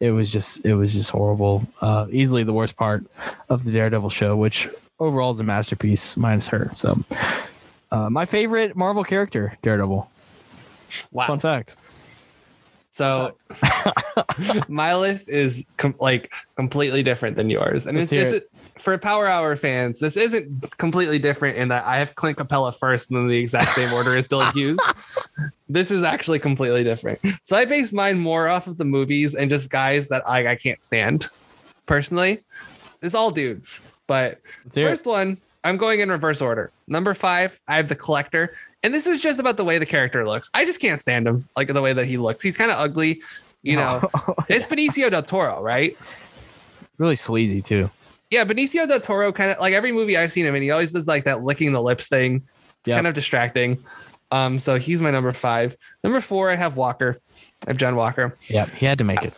It 0.00 0.10
was 0.10 0.30
just 0.32 0.64
it 0.64 0.74
was 0.74 0.92
just 0.92 1.10
horrible. 1.10 1.66
Uh, 1.80 2.06
easily 2.10 2.44
the 2.44 2.52
worst 2.52 2.76
part 2.76 3.04
of 3.48 3.64
the 3.64 3.72
Daredevil 3.72 4.10
show, 4.10 4.36
which 4.36 4.68
overall 4.98 5.32
is 5.32 5.40
a 5.40 5.44
masterpiece, 5.44 6.16
minus 6.16 6.48
her. 6.48 6.72
So, 6.76 6.98
uh, 7.92 8.08
my 8.10 8.24
favorite 8.24 8.74
Marvel 8.74 9.04
character, 9.04 9.56
Daredevil. 9.62 10.10
Wow. 11.12 11.26
Fun 11.26 11.40
fact. 11.40 11.76
So 12.90 13.36
my 14.68 14.96
list 14.96 15.28
is 15.28 15.66
com- 15.76 15.94
like 16.00 16.32
completely 16.56 17.02
different 17.02 17.36
than 17.36 17.50
yours, 17.50 17.86
and 17.86 17.96
Let's 17.96 18.10
it's, 18.10 18.30
hear 18.30 18.30
this 18.30 18.42
is, 18.42 18.82
for 18.82 18.96
Power 18.98 19.28
Hour 19.28 19.56
fans. 19.56 20.00
This 20.00 20.16
isn't 20.16 20.76
completely 20.78 21.18
different 21.18 21.58
in 21.58 21.68
that 21.68 21.84
I 21.84 21.98
have 21.98 22.14
Clint 22.14 22.38
Capela 22.38 22.74
first, 22.74 23.10
and 23.10 23.18
then 23.18 23.28
the 23.28 23.38
exact 23.38 23.70
same 23.70 23.92
order 23.92 24.18
is 24.18 24.26
Dylan 24.26 24.52
Hughes. 24.52 24.80
This 25.68 25.90
is 25.90 26.02
actually 26.02 26.38
completely 26.38 26.84
different. 26.84 27.18
So 27.44 27.56
I 27.56 27.64
base 27.64 27.92
mine 27.92 28.18
more 28.18 28.46
off 28.46 28.66
of 28.66 28.76
the 28.76 28.84
movies 28.84 29.34
and 29.34 29.48
just 29.48 29.70
guys 29.70 30.10
that 30.10 30.20
I, 30.28 30.48
I 30.48 30.54
can't 30.54 30.84
stand. 30.84 31.28
Personally, 31.86 32.40
it's 33.00 33.14
all 33.14 33.30
dudes, 33.30 33.88
but 34.06 34.38
Let's 34.64 34.76
it. 34.76 34.82
First 34.82 35.06
one, 35.06 35.38
I'm 35.64 35.76
going 35.76 36.00
in 36.00 36.08
reverse 36.10 36.40
order. 36.40 36.70
Number 36.88 37.14
five, 37.14 37.60
I 37.68 37.76
have 37.76 37.88
the 37.88 37.94
collector. 37.94 38.52
And 38.82 38.92
this 38.92 39.06
is 39.06 39.20
just 39.20 39.38
about 39.38 39.56
the 39.56 39.64
way 39.64 39.78
the 39.78 39.86
character 39.86 40.26
looks. 40.26 40.50
I 40.54 40.64
just 40.64 40.80
can't 40.80 41.00
stand 41.00 41.26
him, 41.26 41.48
like 41.56 41.68
the 41.72 41.80
way 41.82 41.92
that 41.92 42.06
he 42.06 42.16
looks. 42.18 42.42
He's 42.42 42.56
kind 42.56 42.70
of 42.70 42.78
ugly. 42.78 43.22
You 43.62 43.76
know, 43.76 44.00
it's 44.48 44.66
Benicio 44.66 45.10
del 45.10 45.22
Toro, 45.22 45.62
right? 45.62 45.96
really 46.98 47.16
sleazy 47.16 47.62
too. 47.62 47.90
Yeah, 48.30 48.44
Benicio 48.44 48.86
del 48.88 49.00
Toro 49.00 49.32
kind 49.32 49.50
of 49.50 49.58
like 49.60 49.72
every 49.74 49.92
movie 49.92 50.16
I've 50.16 50.30
seen 50.32 50.46
him 50.46 50.54
in, 50.54 50.62
he 50.62 50.70
always 50.70 50.92
does 50.92 51.06
like 51.06 51.24
that 51.24 51.42
licking 51.44 51.72
the 51.72 51.82
lips 51.82 52.08
thing. 52.08 52.36
It's 52.80 52.88
Yep. 52.88 52.96
kind 52.96 53.06
of 53.06 53.14
distracting. 53.14 53.82
Um, 54.32 54.58
so 54.58 54.76
he's 54.78 55.00
my 55.00 55.10
number 55.10 55.30
five. 55.32 55.76
Number 56.02 56.20
four, 56.20 56.50
I 56.50 56.54
have 56.56 56.76
Walker. 56.76 57.18
I 57.66 57.70
have 57.70 57.76
John 57.76 57.94
Walker. 57.96 58.36
Yeah, 58.48 58.66
he 58.66 58.86
had 58.86 58.98
to 58.98 59.04
make 59.04 59.22
it. 59.22 59.32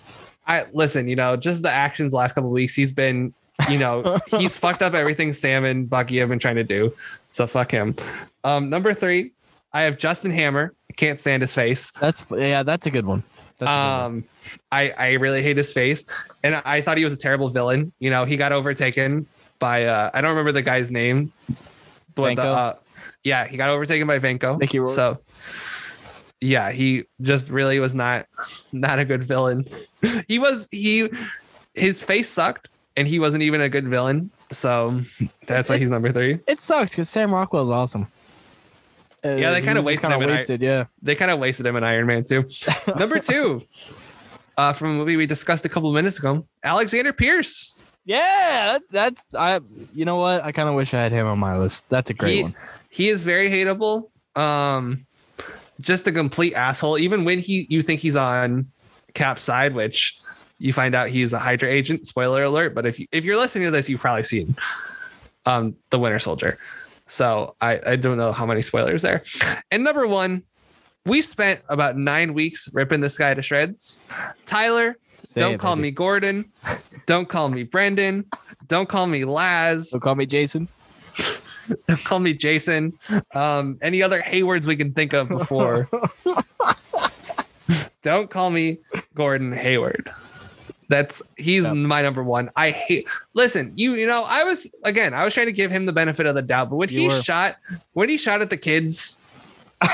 I 0.47 0.67
listen, 0.73 1.09
you 1.09 1.17
know, 1.17 1.37
just 1.37 1.63
the 1.63 1.71
actions 1.71 2.13
last 2.13 2.35
couple 2.35 2.49
of 2.51 2.55
weeks, 2.55 2.75
he's 2.75 2.93
been, 2.93 3.35
you 3.71 3.79
know, 3.79 4.19
he's 4.29 4.57
fucked 4.59 4.83
up 4.83 4.95
everything 4.95 5.33
Sam 5.33 5.65
and 5.65 5.89
Bucky 5.89 6.19
have 6.19 6.29
been 6.29 6.39
trying 6.39 6.57
to 6.57 6.65
do. 6.65 6.95
So 7.31 7.47
fuck 7.47 7.71
him. 7.71 7.97
Um, 8.43 8.71
number 8.71 8.95
three, 8.95 9.33
I 9.73 9.83
have 9.83 9.99
Justin 9.99 10.31
Hammer. 10.31 10.75
I 10.91 10.95
can't 10.95 11.19
stand 11.19 11.43
his 11.43 11.55
face. 11.55 11.91
That's 11.93 12.25
yeah, 12.31 12.63
that's 12.63 12.87
a 12.87 12.91
good 12.91 13.07
one. 13.07 13.23
That's 13.59 13.71
a 13.71 13.75
good 13.75 14.03
one. 14.03 14.17
Um, 14.17 14.25
I 14.71 14.91
I 14.91 15.13
really 15.15 15.43
hate 15.43 15.57
his 15.57 15.73
face, 15.73 16.05
and 16.43 16.57
I 16.65 16.81
thought 16.81 16.99
he 16.99 17.05
was 17.05 17.13
a 17.13 17.19
terrible 17.19 17.49
villain. 17.49 17.93
You 17.99 18.11
know, 18.11 18.25
he 18.25 18.37
got 18.37 18.53
overtaken 18.53 19.27
by 19.59 19.85
uh, 19.85 20.11
I 20.15 20.21
don't 20.21 20.31
remember 20.31 20.53
the 20.53 20.63
guy's 20.63 20.91
name, 20.91 21.33
but 22.15 22.37
the, 22.37 22.43
uh, 22.43 22.75
yeah, 23.25 23.47
he 23.47 23.57
got 23.57 23.71
overtaken 23.71 24.07
by 24.07 24.19
Vanko. 24.19 24.59
Mickey 24.59 24.79
Rourke? 24.79 24.95
So 24.95 25.19
yeah, 26.41 26.71
he 26.71 27.05
just 27.23 27.49
really 27.49 27.79
was 27.79 27.95
not 27.95 28.27
not 28.73 28.99
a 28.99 29.05
good 29.05 29.25
villain. 29.25 29.65
he 30.29 30.39
was 30.39 30.69
he 30.71 31.09
his 31.75 32.05
face 32.05 32.29
sucked, 32.29 32.69
and 32.97 33.07
he 33.09 33.19
wasn't 33.19 33.43
even 33.43 33.61
a 33.61 33.69
good 33.69 33.89
villain. 33.89 34.31
So 34.53 35.01
that's 35.47 35.69
why 35.69 35.79
he's 35.79 35.89
number 35.91 36.13
three. 36.13 36.39
It 36.47 36.61
sucks 36.61 36.93
because 36.93 37.09
Sam 37.09 37.33
Rockwell's 37.33 37.71
awesome. 37.71 38.07
Uh, 39.25 39.37
Yeah, 39.37 39.51
they 39.53 39.63
kinda 39.63 39.81
was 39.83 39.95
just 39.95 40.05
wasted 40.05 40.11
kinda 40.11 40.17
him, 40.17 40.23
and 40.23 40.31
I- 40.33 40.35
wasted. 40.37 40.63
Yeah, 40.63 40.85
They 41.03 41.15
kind 41.15 41.31
of 41.31 41.39
wasted 41.39 41.67
him 41.67 41.77
in 41.77 41.85
Iron 41.85 42.07
Man 42.07 42.25
too. 42.25 42.45
number 42.97 43.19
two. 43.19 43.63
Uh, 44.57 44.73
from 44.73 44.91
a 44.91 44.95
movie 44.95 45.17
we 45.17 45.27
discussed 45.27 45.65
a 45.65 45.69
couple 45.69 45.89
of 45.89 45.95
minutes 45.97 46.19
ago, 46.19 46.47
Alexander 46.63 47.13
Pierce. 47.13 47.83
yeah. 48.05 48.79
That, 48.91 49.17
that's 49.17 49.35
I. 49.35 49.61
You 49.95 50.05
know 50.05 50.17
what? 50.17 50.45
I 50.45 50.53
kind 50.53 50.69
of 50.69 50.75
wish 50.77 50.95
I 50.95 51.03
had 51.03 51.11
him 51.11 51.27
on 51.27 51.39
my 51.41 51.57
list. 51.59 51.83
That's 51.89 52.11
a 52.11 52.15
great 52.15 52.35
he, 52.37 52.43
one. 52.45 52.55
he 52.91 53.09
is 53.09 53.25
very 53.25 53.51
hateable. 53.51 54.11
Um, 54.37 55.01
just 55.81 56.07
a 56.07 56.13
complete 56.13 56.55
asshole. 56.55 56.99
Even 56.99 57.25
when 57.25 57.41
he 57.41 57.67
you 57.69 57.83
think 57.83 58.01
he's 58.01 58.15
on 58.15 58.67
Cap 59.15 59.41
side, 59.41 59.75
which 59.75 60.19
you 60.59 60.73
find 60.73 60.95
out 60.95 61.09
he's 61.09 61.33
a 61.33 61.39
Hydra 61.39 61.71
agent. 61.71 62.07
Spoiler 62.07 62.45
alert! 62.45 62.75
But 62.75 62.87
if 62.87 62.99
you, 62.99 63.07
if 63.13 63.25
you're 63.25 63.37
listening 63.37 63.67
to 63.67 63.71
this, 63.71 63.89
you've 63.89 64.01
probably 64.01 64.25
seen 64.25 64.57
um 65.47 65.77
the 65.91 65.99
Winter 65.99 66.19
Soldier. 66.19 66.59
So 67.07 67.55
I 67.61 67.81
I 67.87 67.97
don't 67.97 68.17
know 68.17 68.33
how 68.33 68.47
many 68.47 68.63
spoilers 68.63 69.03
there. 69.03 69.23
And 69.71 69.85
number 69.85 70.07
one, 70.07 70.43
we 71.07 71.23
spent 71.23 71.61
about 71.69 71.97
nine 71.97 72.35
weeks 72.35 72.69
ripping 72.73 73.01
this 73.01 73.17
guy 73.19 73.35
to 73.35 73.43
shreds. 73.43 74.03
Tyler, 74.47 74.97
Say 75.25 75.41
don't 75.41 75.55
it, 75.55 75.61
call 75.61 75.77
baby. 75.77 75.89
me 75.89 75.91
Gordon. 75.91 76.53
Don't 77.07 77.29
call 77.29 77.49
me 77.49 77.65
Brendan. 77.65 78.25
Don't 78.69 78.89
call 78.89 79.07
me 79.07 79.25
Laz. 79.25 79.91
So 79.91 80.01
call 80.01 80.15
me 80.15 80.27
Jason. 80.27 80.69
Don't 81.87 82.05
call 82.05 82.21
me 82.21 82.35
Jason. 82.35 82.93
Um, 83.35 83.79
any 83.83 84.03
other 84.03 84.21
Haywards 84.21 84.67
we 84.67 84.77
can 84.77 84.93
think 84.93 85.13
of 85.15 85.29
before. 85.29 85.89
Don't 88.03 88.29
call 88.31 88.51
me 88.51 88.79
Gordon 89.15 89.53
Hayward. 89.53 90.11
That's 90.89 91.23
he's 91.37 91.65
Yep. 91.65 91.75
my 91.75 92.03
number 92.03 92.23
one. 92.23 92.51
I 92.57 92.71
hate. 92.71 93.09
Listen, 93.35 93.73
you 93.77 93.95
you 93.95 94.07
know 94.07 94.25
I 94.25 94.45
was 94.45 94.67
again 94.85 95.15
I 95.15 95.25
was 95.25 95.33
trying 95.35 95.47
to 95.47 95.53
give 95.53 95.71
him 95.71 95.87
the 95.87 95.93
benefit 95.93 96.27
of 96.27 96.35
the 96.35 96.43
doubt, 96.43 96.71
but 96.71 96.77
when 96.77 96.89
You 96.91 97.01
he 97.01 97.09
were. 97.09 97.23
shot 97.23 97.57
when 97.95 98.09
he 98.09 98.17
shot 98.17 98.41
at 98.43 98.51
the 98.51 98.57
kids 98.57 99.25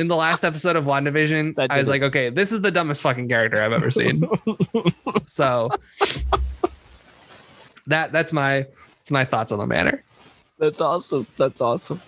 in 0.00 0.08
the 0.08 0.16
last 0.16 0.44
episode 0.44 0.76
of 0.76 0.84
WandaVision, 0.84 1.54
I 1.70 1.78
was 1.78 1.88
it. 1.88 1.90
like, 1.90 2.02
okay, 2.02 2.30
this 2.30 2.52
is 2.52 2.60
the 2.62 2.70
dumbest 2.70 3.00
fucking 3.02 3.28
character 3.28 3.60
I've 3.62 3.72
ever 3.72 3.90
seen. 3.90 4.24
so 5.26 5.70
that 7.86 8.12
that's 8.12 8.32
my 8.32 8.66
that's 8.98 9.10
my 9.10 9.24
thoughts 9.24 9.52
on 9.52 9.58
the 9.58 9.66
matter. 9.66 10.02
That's 10.58 10.80
awesome. 10.80 11.26
That's 11.36 11.60
awesome. 11.60 12.00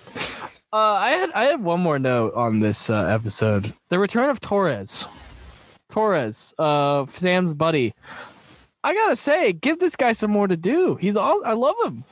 Uh, 0.74 0.76
I 0.98 1.10
had 1.10 1.32
I 1.32 1.44
had 1.44 1.62
one 1.62 1.80
more 1.80 1.98
note 1.98 2.34
on 2.34 2.60
this 2.60 2.90
uh, 2.90 3.04
episode: 3.06 3.72
the 3.88 3.98
return 3.98 4.28
of 4.30 4.40
Torres. 4.40 5.08
Torres, 5.93 6.55
uh, 6.59 7.05
Sam's 7.06 7.52
buddy. 7.55 7.93
I 8.82 8.94
gotta 8.94 9.14
say, 9.14 9.52
give 9.52 9.78
this 9.78 9.94
guy 9.94 10.12
some 10.14 10.31
more 10.31 10.48
to 10.48 10.56
do. 10.56 10.97
He's 10.97 11.16
all 11.16 11.43
I 11.44 11.52
love 11.52 11.77
him. 11.85 12.02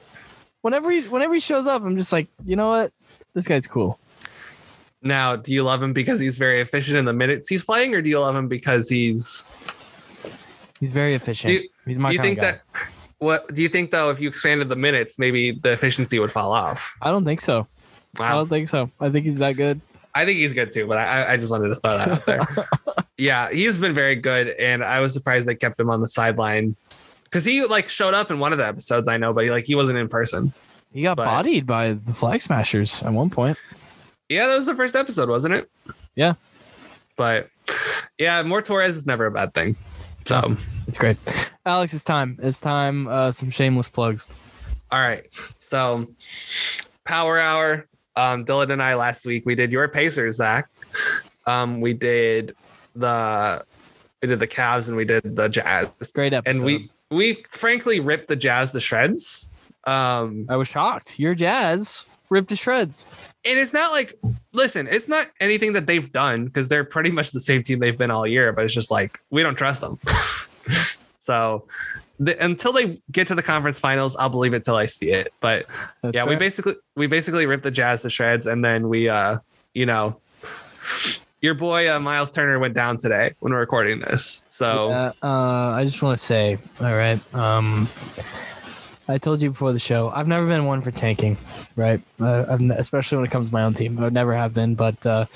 Whenever 0.60 0.90
he 0.90 1.00
whenever 1.02 1.32
he 1.34 1.40
shows 1.40 1.66
up, 1.66 1.82
I'm 1.82 1.96
just 1.96 2.12
like, 2.12 2.28
you 2.44 2.54
know 2.56 2.68
what, 2.68 2.92
this 3.34 3.46
guy's 3.48 3.66
cool. 3.66 3.98
Now, 5.02 5.34
do 5.34 5.50
you 5.50 5.62
love 5.62 5.82
him 5.82 5.94
because 5.94 6.20
he's 6.20 6.36
very 6.36 6.60
efficient 6.60 6.98
in 6.98 7.06
the 7.06 7.14
minutes 7.14 7.48
he's 7.48 7.64
playing, 7.64 7.94
or 7.94 8.02
do 8.02 8.10
you 8.10 8.20
love 8.20 8.36
him 8.36 8.48
because 8.48 8.88
he's? 8.90 9.58
He's 10.78 10.92
very 10.92 11.14
efficient. 11.14 11.52
You- 11.54 11.68
He's 11.86 11.98
my 11.98 12.10
do 12.10 12.16
you 12.16 12.20
think 12.20 12.38
that? 12.40 12.60
What 13.18 13.52
do 13.54 13.62
you 13.62 13.68
think 13.68 13.90
though? 13.90 14.10
If 14.10 14.20
you 14.20 14.28
expanded 14.28 14.68
the 14.68 14.76
minutes, 14.76 15.18
maybe 15.18 15.52
the 15.52 15.72
efficiency 15.72 16.18
would 16.18 16.30
fall 16.30 16.52
off. 16.52 16.96
I 17.02 17.10
don't 17.10 17.24
think 17.24 17.40
so. 17.40 17.66
I 18.18 18.32
don't 18.34 18.48
think 18.48 18.68
so. 18.68 18.90
I 19.00 19.08
think 19.08 19.24
he's 19.24 19.38
that 19.38 19.56
good. 19.56 19.80
I 20.14 20.24
think 20.24 20.38
he's 20.38 20.52
good 20.52 20.72
too, 20.72 20.86
but 20.86 20.98
I, 20.98 21.32
I 21.32 21.36
just 21.36 21.50
wanted 21.50 21.68
to 21.68 21.76
throw 21.76 21.96
that 21.96 22.08
out 22.08 22.26
there. 22.26 22.40
yeah, 23.18 23.48
he's 23.50 23.78
been 23.78 23.92
very 23.94 24.16
good, 24.16 24.48
and 24.48 24.82
I 24.84 25.00
was 25.00 25.12
surprised 25.14 25.46
they 25.46 25.54
kept 25.54 25.78
him 25.78 25.90
on 25.90 26.00
the 26.00 26.08
sideline 26.08 26.74
because 27.24 27.44
he 27.44 27.64
like 27.64 27.88
showed 27.88 28.14
up 28.14 28.30
in 28.30 28.38
one 28.38 28.52
of 28.52 28.58
the 28.58 28.66
episodes. 28.66 29.06
I 29.08 29.16
know, 29.16 29.32
but 29.32 29.44
he, 29.44 29.50
like 29.50 29.64
he 29.64 29.74
wasn't 29.74 29.98
in 29.98 30.08
person. 30.08 30.52
He 30.92 31.02
got 31.02 31.16
But- 31.16 31.26
bodied 31.26 31.66
by 31.66 31.92
the 31.92 32.14
Flag 32.14 32.42
Smashers 32.42 33.02
at 33.02 33.12
one 33.12 33.30
point. 33.30 33.56
Yeah, 34.28 34.46
that 34.46 34.56
was 34.56 34.66
the 34.66 34.74
first 34.74 34.94
episode, 34.96 35.28
wasn't 35.28 35.54
it? 35.54 35.70
Yeah. 36.14 36.34
But 37.16 37.48
yeah, 38.18 38.42
more 38.42 38.62
Torres 38.62 38.96
is 38.96 39.06
never 39.06 39.26
a 39.26 39.30
bad 39.30 39.54
thing. 39.54 39.76
So. 40.24 40.56
It's 40.86 40.98
great. 40.98 41.16
Alex, 41.66 41.94
it's 41.94 42.04
time. 42.04 42.38
It's 42.42 42.58
time. 42.60 43.06
Uh, 43.06 43.30
some 43.30 43.50
shameless 43.50 43.88
plugs. 43.88 44.26
All 44.90 45.00
right. 45.00 45.24
So 45.58 46.08
power 47.04 47.38
hour. 47.38 47.86
Um, 48.16 48.44
Dylan 48.44 48.72
and 48.72 48.82
I 48.82 48.94
last 48.94 49.24
week 49.24 49.44
we 49.46 49.54
did 49.54 49.72
your 49.72 49.88
Pacers, 49.88 50.36
Zach. 50.36 50.68
Um, 51.46 51.80
we 51.80 51.94
did 51.94 52.54
the 52.94 53.64
we 54.22 54.28
did 54.28 54.38
the 54.38 54.48
Cavs 54.48 54.88
and 54.88 54.96
we 54.96 55.04
did 55.04 55.36
the 55.36 55.48
Jazz. 55.48 55.88
Great 56.14 56.32
episode. 56.32 56.50
And 56.50 56.64
we 56.64 56.90
we 57.10 57.42
frankly 57.48 58.00
ripped 58.00 58.28
the 58.28 58.36
Jazz 58.36 58.72
to 58.72 58.80
shreds. 58.80 59.58
Um, 59.84 60.46
I 60.48 60.56
was 60.56 60.68
shocked. 60.68 61.18
Your 61.18 61.34
Jazz 61.34 62.04
ripped 62.28 62.48
to 62.50 62.56
shreds. 62.56 63.04
and 63.44 63.58
it's 63.58 63.72
not 63.72 63.92
like 63.92 64.14
listen, 64.52 64.88
it's 64.90 65.08
not 65.08 65.26
anything 65.40 65.72
that 65.72 65.86
they've 65.86 66.12
done 66.12 66.44
because 66.46 66.68
they're 66.68 66.84
pretty 66.84 67.10
much 67.10 67.30
the 67.32 67.40
same 67.40 67.62
team 67.62 67.78
they've 67.78 67.98
been 67.98 68.10
all 68.10 68.26
year, 68.26 68.52
but 68.52 68.64
it's 68.64 68.74
just 68.74 68.90
like 68.90 69.20
we 69.30 69.42
don't 69.42 69.56
trust 69.56 69.80
them. 69.80 69.98
so 71.20 71.66
the, 72.18 72.42
until 72.42 72.72
they 72.72 72.98
get 73.12 73.26
to 73.28 73.34
the 73.34 73.42
conference 73.42 73.78
finals, 73.78 74.16
I'll 74.16 74.30
believe 74.30 74.54
it 74.54 74.64
till 74.64 74.76
I 74.76 74.86
see 74.86 75.12
it. 75.12 75.34
But 75.40 75.66
That's 76.02 76.14
yeah, 76.14 76.24
we 76.24 76.34
basically 76.34 76.74
we 76.96 77.06
basically 77.06 77.44
ripped 77.44 77.62
the 77.62 77.70
Jazz 77.70 78.00
to 78.02 78.10
shreds, 78.10 78.46
and 78.46 78.64
then 78.64 78.88
we 78.88 79.10
uh 79.10 79.36
you 79.74 79.84
know 79.84 80.18
your 81.42 81.52
boy 81.52 81.92
uh, 81.94 82.00
Myles 82.00 82.30
Turner 82.30 82.58
went 82.58 82.74
down 82.74 82.96
today 82.96 83.34
when 83.40 83.52
we're 83.52 83.60
recording 83.60 84.00
this. 84.00 84.46
So 84.48 84.88
Yeah, 84.88 85.12
uh, 85.22 85.72
I 85.72 85.84
just 85.84 86.00
want 86.00 86.18
to 86.18 86.24
say, 86.24 86.56
all 86.80 86.86
right. 86.86 87.20
Um, 87.34 87.86
I 89.06 89.18
told 89.18 89.42
you 89.42 89.50
before 89.50 89.72
the 89.74 89.78
show, 89.78 90.10
I've 90.14 90.28
never 90.28 90.46
been 90.46 90.64
one 90.64 90.80
for 90.80 90.90
tanking, 90.90 91.36
right? 91.76 92.00
Uh, 92.18 92.58
especially 92.76 93.18
when 93.18 93.26
it 93.26 93.30
comes 93.30 93.48
to 93.48 93.52
my 93.52 93.64
own 93.64 93.74
team. 93.74 93.98
I 93.98 94.02
would 94.02 94.14
never 94.14 94.34
have 94.34 94.54
been, 94.54 94.74
but 94.74 95.04
uh, 95.04 95.26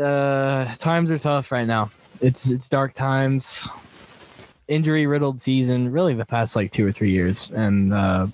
uh, 0.00 0.74
times 0.74 1.10
are 1.12 1.18
tough 1.18 1.52
right 1.52 1.66
now. 1.66 1.90
It's 2.20 2.50
it's 2.50 2.68
dark 2.68 2.94
times, 2.94 3.68
injury 4.68 5.06
riddled 5.06 5.40
season. 5.40 5.90
Really, 5.90 6.14
the 6.14 6.24
past 6.24 6.56
like 6.56 6.70
two 6.70 6.86
or 6.86 6.92
three 6.92 7.10
years, 7.10 7.50
and 7.50 7.92
uh, 7.92 8.26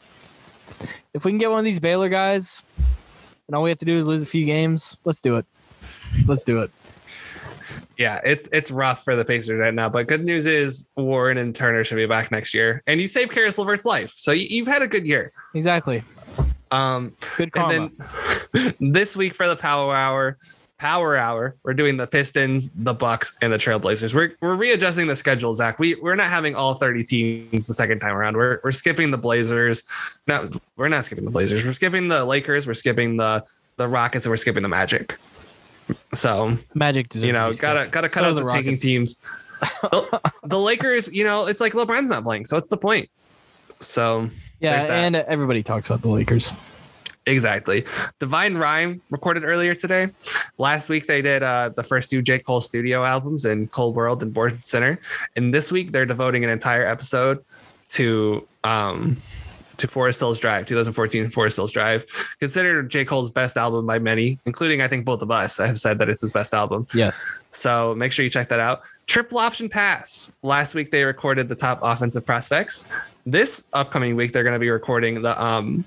if 1.13 1.25
we 1.25 1.31
can 1.31 1.39
get 1.39 1.51
one 1.51 1.59
of 1.59 1.65
these 1.65 1.81
Baylor 1.81 2.09
guys, 2.09 2.63
and 3.47 3.57
all 3.57 3.63
we 3.63 3.71
have 3.71 3.79
to 3.79 3.85
do 3.85 3.99
is 3.99 4.07
lose 4.07 4.23
a 4.23 4.27
few 4.27 4.45
games. 4.45 4.97
Let's 5.05 5.21
do 5.21 5.37
it. 5.37 5.47
Let's 6.27 6.45
do 6.45 6.61
it. 6.61 6.71
Yeah, 7.97 8.21
it's 8.25 8.49
it's 8.53 8.71
rough 8.71 9.05
for 9.05 9.15
the 9.15 9.25
Pacers 9.25 9.59
right 9.59 9.73
now, 9.73 9.89
but 9.89 10.09
good 10.09 10.25
news 10.25 10.47
is 10.47 10.89
Warren 10.97 11.39
and 11.39 11.55
Turner 11.55 11.85
should 11.85 11.97
be 11.97 12.07
back 12.07 12.31
next 12.33 12.53
year, 12.53 12.83
and 12.87 13.01
you 13.01 13.07
saved 13.07 13.33
Caris 13.33 13.57
LeVert's 13.57 13.85
life, 13.85 14.13
so 14.17 14.33
you, 14.33 14.47
you've 14.51 14.67
had 14.67 14.83
a 14.83 14.89
good 14.89 15.07
year. 15.07 15.33
Exactly. 15.55 16.03
Um, 16.73 17.17
Good 17.37 17.53
karma. 17.53 17.75
and 17.75 17.91
then 18.53 18.75
this 18.93 19.17
week 19.17 19.33
for 19.33 19.47
the 19.47 19.55
Power 19.55 19.95
Hour, 19.95 20.39
Power 20.79 21.17
Hour, 21.17 21.57
we're 21.63 21.75
doing 21.75 21.97
the 21.97 22.07
Pistons, 22.07 22.71
the 22.71 22.93
Bucks, 22.95 23.33
and 23.41 23.53
the 23.53 23.57
Trailblazers. 23.59 24.13
We're 24.13 24.33
we're 24.41 24.57
readjusting 24.57 25.07
the 25.07 25.17
schedule, 25.17 25.55
Zach. 25.55 25.79
We 25.79 25.95
we're 25.95 26.17
not 26.17 26.29
having 26.29 26.55
all 26.57 26.75
30 26.75 27.05
teams 27.05 27.67
the 27.67 27.75
second 27.75 28.01
time 28.01 28.15
around. 28.17 28.37
We're 28.37 28.61
we're 28.65 28.73
skipping 28.73 29.11
the 29.11 29.19
Blazers. 29.19 29.85
No, 30.27 30.49
we're 30.77 30.89
not 30.89 31.05
skipping 31.05 31.25
the 31.25 31.31
Blazers. 31.31 31.65
We're 31.65 31.73
skipping 31.75 32.09
the 32.09 32.25
Lakers. 32.25 32.67
We're 32.67 32.75
skipping 32.75 33.17
the 33.17 33.45
the 33.77 33.87
Rockets, 33.89 34.27
and 34.27 34.31
we're 34.31 34.37
skipping 34.37 34.63
the 34.63 34.69
Magic. 34.69 35.17
So 36.15 36.59
Magic 36.75 37.09
deserves 37.09 37.27
you 37.27 37.33
know, 37.33 37.53
gotta 37.53 37.89
gotta 37.89 38.09
cut 38.09 38.23
So 38.25 38.31
out 38.31 38.35
the, 38.35 38.45
the 38.45 38.53
taking 38.53 38.77
teams. 38.77 39.31
the, 39.61 40.21
the 40.45 40.59
Lakers, 40.59 41.13
you 41.13 41.25
know, 41.25 41.47
it's 41.47 41.61
like 41.61 41.73
LeBron's 41.73 42.09
not 42.09 42.25
playing, 42.25 42.47
so 42.47 42.57
what's 42.57 42.69
the 42.69 42.77
point? 42.77 43.09
So 43.81 44.29
Yeah, 44.61 44.85
and 44.85 45.15
everybody 45.17 45.63
talks 45.63 45.87
about 45.87 46.03
the 46.03 46.09
Lakers. 46.09 46.53
Exactly. 47.27 47.85
Divine 48.19 48.57
Rhyme 48.57 49.01
recorded 49.11 49.45
earlier 49.45 49.75
today. 49.75 50.09
Last 50.59 50.89
week 50.89 51.07
they 51.07 51.23
did 51.23 51.43
uh, 51.43 51.71
the 51.75 51.83
first 51.83 52.11
two 52.11 52.23
J. 52.23 52.39
Cole 52.39 52.61
studio 52.61 53.05
albums 53.05 53.45
in 53.45 53.69
Cole 53.69 53.95
World 53.95 54.23
and 54.23 54.33
Born 54.33 54.61
Sinner. 54.63 54.99
And 55.37 55.53
this 55.55 55.73
week 55.73 55.93
they're 55.93 56.07
devoting 56.07 56.45
an 56.45 56.51
entire 56.51 56.87
episode 56.87 57.43
to 57.91 58.47
um 58.65 59.17
to 59.77 59.89
Forest 59.89 60.21
Hills 60.21 60.39
Drive, 60.39 60.67
2014 60.67 61.31
Forest 61.31 61.57
Hills 61.57 61.73
Drive. 61.73 62.07
Considered 62.41 62.91
J. 62.91 63.05
Cole's 63.05 63.31
best 63.31 63.57
album 63.57 63.87
by 63.87 63.99
many, 63.99 64.39
including 64.47 64.83
I 64.83 64.89
think 64.89 65.05
both 65.05 65.23
of 65.23 65.31
us 65.31 65.59
have 65.59 65.81
said 65.81 65.99
that 65.99 66.09
it's 66.09 66.21
his 66.21 66.31
best 66.31 66.55
album. 66.55 66.87
Yes. 66.95 67.21
So 67.51 67.95
make 67.95 68.13
sure 68.13 68.25
you 68.25 68.31
check 68.31 68.49
that 68.51 68.61
out. 68.61 68.83
Triple 69.07 69.39
option 69.39 69.69
pass. 69.69 70.37
Last 70.43 70.75
week 70.75 70.91
they 70.91 71.05
recorded 71.05 71.49
the 71.49 71.55
top 71.55 71.81
offensive 71.83 72.25
prospects. 72.25 72.87
This 73.27 73.65
upcoming 73.73 74.17
week 74.17 74.33
they're 74.33 74.45
going 74.45 74.55
to 74.55 74.61
be 74.61 74.71
recording 74.71 75.23
the 75.23 75.43
um 75.43 75.85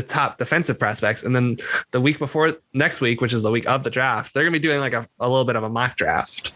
the 0.00 0.06
top 0.06 0.38
defensive 0.38 0.78
prospects, 0.78 1.22
and 1.22 1.34
then 1.34 1.56
the 1.90 2.00
week 2.00 2.18
before 2.18 2.54
next 2.74 3.00
week, 3.00 3.20
which 3.20 3.32
is 3.32 3.42
the 3.42 3.50
week 3.50 3.66
of 3.66 3.82
the 3.82 3.90
draft, 3.90 4.34
they're 4.34 4.42
going 4.42 4.52
to 4.52 4.58
be 4.60 4.62
doing 4.66 4.80
like 4.80 4.92
a, 4.92 5.06
a 5.20 5.28
little 5.28 5.44
bit 5.44 5.56
of 5.56 5.62
a 5.64 5.68
mock 5.68 5.96
draft. 5.96 6.52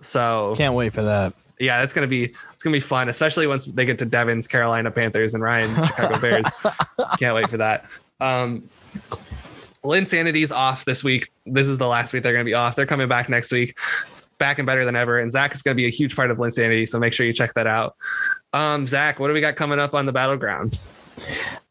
So 0.00 0.54
Can't 0.56 0.74
wait 0.74 0.94
for 0.94 1.02
that. 1.02 1.34
yeah, 1.58 1.78
that's 1.78 1.92
gonna 1.92 2.06
be 2.06 2.24
it's 2.54 2.62
gonna 2.62 2.72
be 2.72 2.80
fun, 2.80 3.10
especially 3.10 3.46
once 3.46 3.66
they 3.66 3.84
get 3.84 3.98
to 3.98 4.06
Devin's 4.06 4.48
Carolina 4.48 4.90
Panthers 4.90 5.34
and 5.34 5.42
Ryan's 5.42 5.84
Chicago 5.86 6.18
Bears. 6.18 6.46
Can't 7.18 7.34
wait 7.34 7.50
for 7.50 7.58
that. 7.58 7.84
Um, 8.18 8.68
Lynn 9.84 10.06
Sanity's 10.06 10.52
off 10.52 10.86
this 10.86 11.04
week. 11.04 11.28
This 11.44 11.66
is 11.66 11.76
the 11.76 11.86
last 11.86 12.14
week 12.14 12.22
they're 12.22 12.32
gonna 12.32 12.44
be 12.46 12.54
off. 12.54 12.76
They're 12.76 12.86
coming 12.86 13.08
back 13.08 13.28
next 13.28 13.52
week, 13.52 13.78
back 14.38 14.58
and 14.58 14.64
better 14.64 14.86
than 14.86 14.96
ever. 14.96 15.18
And 15.18 15.30
Zach 15.30 15.54
is 15.54 15.60
gonna 15.60 15.74
be 15.74 15.84
a 15.86 15.90
huge 15.90 16.16
part 16.16 16.30
of 16.30 16.38
Lynn 16.38 16.50
Sanity, 16.50 16.86
so 16.86 16.98
make 16.98 17.12
sure 17.12 17.26
you 17.26 17.34
check 17.34 17.52
that 17.52 17.66
out. 17.66 17.94
Um, 18.54 18.86
Zach, 18.86 19.20
what 19.20 19.28
do 19.28 19.34
we 19.34 19.42
got 19.42 19.56
coming 19.56 19.78
up 19.78 19.92
on 19.94 20.06
the 20.06 20.12
battleground? 20.12 20.78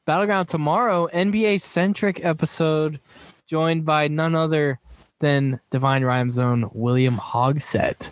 Battleground 0.10 0.48
tomorrow, 0.48 1.07
NBA 1.14 1.61
centric 1.61 2.26
episode, 2.26 2.99
joined 3.45 3.86
by 3.86 4.07
none 4.07 4.34
other 4.34 4.80
than 5.19 5.60
Divine 5.69 6.03
Rhyme 6.03 6.31
Zone 6.31 6.68
William 6.73 7.15
Hogsett. 7.15 8.10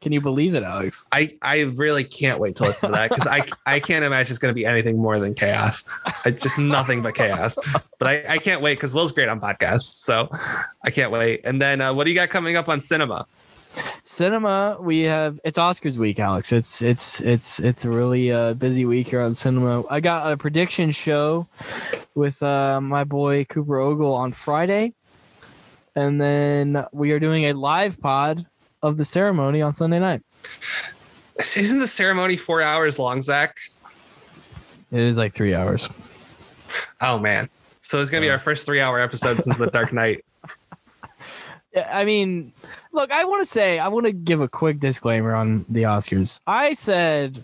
Can 0.00 0.12
you 0.12 0.22
believe 0.22 0.54
it, 0.54 0.62
Alex? 0.62 1.04
I, 1.12 1.36
I 1.42 1.64
really 1.74 2.04
can't 2.04 2.38
wait 2.38 2.56
to 2.56 2.62
listen 2.62 2.88
to 2.88 2.96
that 2.96 3.10
because 3.10 3.26
I 3.26 3.42
I 3.66 3.80
can't 3.80 4.02
imagine 4.02 4.30
it's 4.30 4.38
going 4.38 4.50
to 4.50 4.54
be 4.54 4.64
anything 4.64 4.96
more 4.96 5.18
than 5.18 5.34
chaos. 5.34 5.84
It's 6.24 6.42
just 6.42 6.56
nothing 6.56 7.02
but 7.02 7.14
chaos. 7.14 7.58
But 7.98 8.08
I, 8.08 8.24
I 8.34 8.38
can't 8.38 8.62
wait 8.62 8.76
because 8.76 8.94
Will's 8.94 9.12
great 9.12 9.28
on 9.28 9.42
podcasts, 9.42 9.98
so 9.98 10.30
I 10.86 10.90
can't 10.90 11.12
wait. 11.12 11.42
And 11.44 11.60
then 11.60 11.82
uh, 11.82 11.92
what 11.92 12.04
do 12.04 12.10
you 12.10 12.16
got 12.16 12.30
coming 12.30 12.56
up 12.56 12.70
on 12.70 12.80
cinema? 12.80 13.26
Cinema, 14.04 14.76
we 14.80 15.00
have 15.02 15.40
it's 15.44 15.58
Oscars 15.58 15.96
week, 15.96 16.18
Alex. 16.18 16.52
It's 16.52 16.82
it's 16.82 17.20
it's 17.20 17.60
it's 17.60 17.84
a 17.84 17.90
really 17.90 18.32
uh, 18.32 18.54
busy 18.54 18.84
week 18.84 19.08
here 19.08 19.20
on 19.20 19.34
cinema. 19.34 19.84
I 19.88 20.00
got 20.00 20.30
a 20.30 20.36
prediction 20.36 20.90
show 20.90 21.46
with 22.14 22.42
uh, 22.42 22.80
my 22.80 23.04
boy 23.04 23.44
Cooper 23.44 23.78
Ogle 23.78 24.12
on 24.12 24.32
Friday, 24.32 24.94
and 25.94 26.20
then 26.20 26.84
we 26.92 27.12
are 27.12 27.20
doing 27.20 27.44
a 27.44 27.52
live 27.52 28.00
pod 28.00 28.44
of 28.82 28.96
the 28.96 29.04
ceremony 29.04 29.62
on 29.62 29.72
Sunday 29.72 29.98
night. 29.98 30.22
Isn't 31.56 31.80
the 31.80 31.88
ceremony 31.88 32.36
four 32.36 32.60
hours 32.60 32.98
long, 32.98 33.22
Zach? 33.22 33.56
It 34.90 35.00
is 35.00 35.16
like 35.16 35.32
three 35.32 35.54
hours. 35.54 35.88
Oh 37.00 37.18
man! 37.18 37.48
So 37.80 38.00
it's 38.00 38.10
gonna 38.10 38.20
be 38.20 38.30
our 38.30 38.38
first 38.38 38.66
three-hour 38.66 39.00
episode 39.00 39.42
since 39.42 39.58
The 39.58 39.66
Dark 39.68 39.92
Knight. 39.92 40.24
Yeah, 41.74 41.88
I 41.90 42.04
mean, 42.04 42.52
look, 42.92 43.10
I 43.10 43.24
want 43.24 43.42
to 43.42 43.48
say, 43.48 43.78
I 43.78 43.88
want 43.88 44.06
to 44.06 44.12
give 44.12 44.40
a 44.40 44.48
quick 44.48 44.78
disclaimer 44.80 45.34
on 45.34 45.64
the 45.68 45.82
Oscars. 45.84 46.38
I 46.46 46.72
said, 46.74 47.42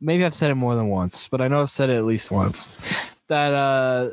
maybe 0.00 0.24
I've 0.24 0.34
said 0.34 0.50
it 0.50 0.54
more 0.54 0.74
than 0.76 0.88
once, 0.88 1.28
but 1.28 1.40
I 1.40 1.48
know 1.48 1.60
I've 1.62 1.70
said 1.70 1.90
it 1.90 1.96
at 1.96 2.04
least 2.04 2.30
once, 2.30 2.80
that 3.28 3.52
uh, 3.54 4.10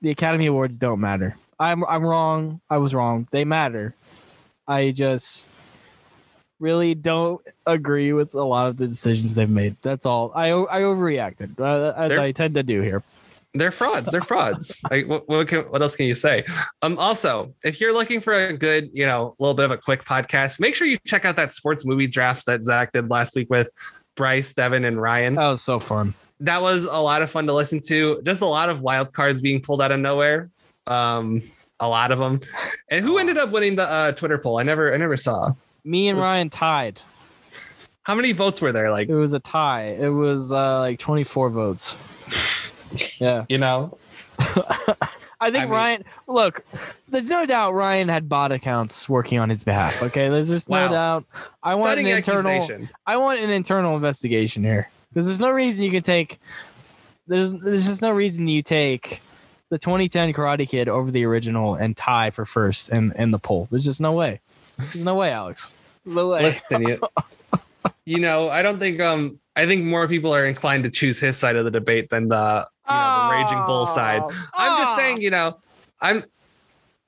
the 0.00 0.10
Academy 0.10 0.46
Awards 0.46 0.78
don't 0.78 1.00
matter. 1.00 1.36
I'm 1.60 1.84
I'm 1.84 2.02
wrong. 2.02 2.60
I 2.68 2.78
was 2.78 2.94
wrong. 2.94 3.28
They 3.30 3.44
matter. 3.44 3.94
I 4.66 4.90
just 4.90 5.48
really 6.58 6.94
don't 6.96 7.40
agree 7.66 8.12
with 8.12 8.34
a 8.34 8.42
lot 8.42 8.66
of 8.68 8.76
the 8.76 8.88
decisions 8.88 9.34
they've 9.36 9.48
made. 9.48 9.76
That's 9.80 10.04
all. 10.04 10.32
I 10.34 10.48
I 10.50 10.80
overreacted, 10.80 11.60
uh, 11.60 11.94
as 11.96 12.08
They're- 12.10 12.20
I 12.20 12.32
tend 12.32 12.54
to 12.54 12.62
do 12.64 12.80
here. 12.82 13.02
They're 13.54 13.70
frauds. 13.70 14.10
They're 14.10 14.20
frauds. 14.20 14.80
like, 14.90 15.06
what, 15.06 15.28
what, 15.28 15.46
can, 15.46 15.60
what 15.62 15.80
else 15.80 15.94
can 15.94 16.06
you 16.06 16.14
say? 16.16 16.44
Um, 16.82 16.98
also, 16.98 17.54
if 17.64 17.80
you're 17.80 17.92
looking 17.94 18.20
for 18.20 18.34
a 18.34 18.52
good, 18.52 18.90
you 18.92 19.06
know, 19.06 19.34
a 19.38 19.42
little 19.42 19.54
bit 19.54 19.64
of 19.64 19.70
a 19.70 19.78
quick 19.78 20.04
podcast, 20.04 20.58
make 20.58 20.74
sure 20.74 20.86
you 20.86 20.98
check 21.06 21.24
out 21.24 21.36
that 21.36 21.52
sports 21.52 21.84
movie 21.84 22.08
draft 22.08 22.46
that 22.46 22.64
Zach 22.64 22.92
did 22.92 23.10
last 23.10 23.36
week 23.36 23.48
with 23.50 23.70
Bryce, 24.16 24.52
Devin, 24.52 24.84
and 24.84 25.00
Ryan. 25.00 25.36
That 25.36 25.48
was 25.48 25.62
so 25.62 25.78
fun. 25.78 26.14
that 26.40 26.60
was 26.60 26.84
a 26.86 26.98
lot 26.98 27.22
of 27.22 27.30
fun 27.30 27.46
to 27.46 27.52
listen 27.52 27.80
to. 27.86 28.20
Just 28.22 28.42
a 28.42 28.46
lot 28.46 28.70
of 28.70 28.80
wild 28.80 29.12
cards 29.12 29.40
being 29.40 29.60
pulled 29.60 29.80
out 29.80 29.92
of 29.92 30.00
nowhere. 30.00 30.50
Um, 30.88 31.40
a 31.80 31.88
lot 31.88 32.10
of 32.10 32.18
them. 32.18 32.40
And 32.90 33.04
who 33.04 33.18
ended 33.18 33.38
up 33.38 33.50
winning 33.50 33.76
the 33.76 33.88
uh, 33.88 34.12
Twitter 34.12 34.38
poll? 34.38 34.58
I 34.58 34.64
never, 34.64 34.92
I 34.92 34.96
never 34.96 35.16
saw. 35.16 35.52
Me 35.84 36.08
and 36.08 36.18
Ryan 36.18 36.50
tied. 36.50 37.00
How 38.02 38.14
many 38.14 38.32
votes 38.32 38.60
were 38.60 38.72
there? 38.72 38.90
Like, 38.90 39.08
It 39.08 39.14
was 39.14 39.32
a 39.32 39.40
tie. 39.40 39.96
It 39.98 40.08
was 40.08 40.52
uh, 40.52 40.80
like 40.80 40.98
24 40.98 41.50
votes. 41.50 41.96
Yeah. 43.18 43.44
you 43.48 43.58
know, 43.58 43.96
I 45.40 45.50
think 45.50 45.56
I 45.56 45.64
mean- 45.64 45.70
Ryan, 45.70 46.04
look, 46.26 46.64
there's 47.08 47.28
no 47.28 47.46
doubt 47.46 47.74
Ryan 47.74 48.08
had 48.08 48.28
bot 48.28 48.52
accounts 48.52 49.08
working 49.08 49.38
on 49.38 49.50
his 49.50 49.64
behalf. 49.64 50.02
Okay. 50.02 50.28
There's 50.28 50.48
just 50.48 50.68
no 50.68 50.88
doubt. 50.88 51.24
I 51.62 51.74
want 51.74 51.98
an 52.00 52.06
internal. 52.06 52.68
I 53.06 53.16
want 53.16 53.40
an 53.40 53.50
internal 53.50 53.94
investigation 53.96 54.64
here 54.64 54.90
because 55.12 55.26
there's 55.26 55.40
no 55.40 55.50
reason 55.50 55.84
you 55.84 55.90
can 55.90 56.02
take, 56.02 56.38
there's, 57.26 57.50
there's 57.50 57.86
just 57.86 58.02
no 58.02 58.10
reason 58.10 58.48
you 58.48 58.62
take 58.62 59.20
the 59.70 59.78
2010 59.78 60.32
Karate 60.32 60.68
Kid 60.68 60.88
over 60.88 61.10
the 61.10 61.24
original 61.24 61.74
and 61.74 61.96
tie 61.96 62.30
for 62.30 62.44
first 62.44 62.90
in, 62.90 63.12
in 63.16 63.30
the 63.30 63.38
poll. 63.38 63.68
There's 63.70 63.84
just 63.84 64.00
no 64.00 64.12
way. 64.12 64.40
There's 64.78 64.96
no 64.96 65.14
way, 65.14 65.30
Alex. 65.30 65.70
No 66.04 66.28
way. 66.28 66.42
Listen, 66.42 66.82
you, 66.88 67.00
you 68.04 68.18
know, 68.20 68.50
I 68.50 68.62
don't 68.62 68.78
think 68.78 69.00
um 69.00 69.38
I 69.56 69.66
think 69.66 69.84
more 69.84 70.06
people 70.08 70.34
are 70.34 70.46
inclined 70.46 70.84
to 70.84 70.90
choose 70.90 71.18
his 71.20 71.36
side 71.36 71.56
of 71.56 71.64
the 71.64 71.70
debate 71.70 72.10
than 72.10 72.28
the 72.28 72.68
you 72.90 72.98
know 72.98 73.22
the 73.22 73.28
raging 73.30 73.64
bull 73.64 73.86
side. 73.86 74.22
I'm 74.58 74.76
just 74.76 74.92
Oh. 74.92 74.96
saying, 74.96 75.20
you 75.22 75.30
know, 75.30 75.58
I'm 76.00 76.24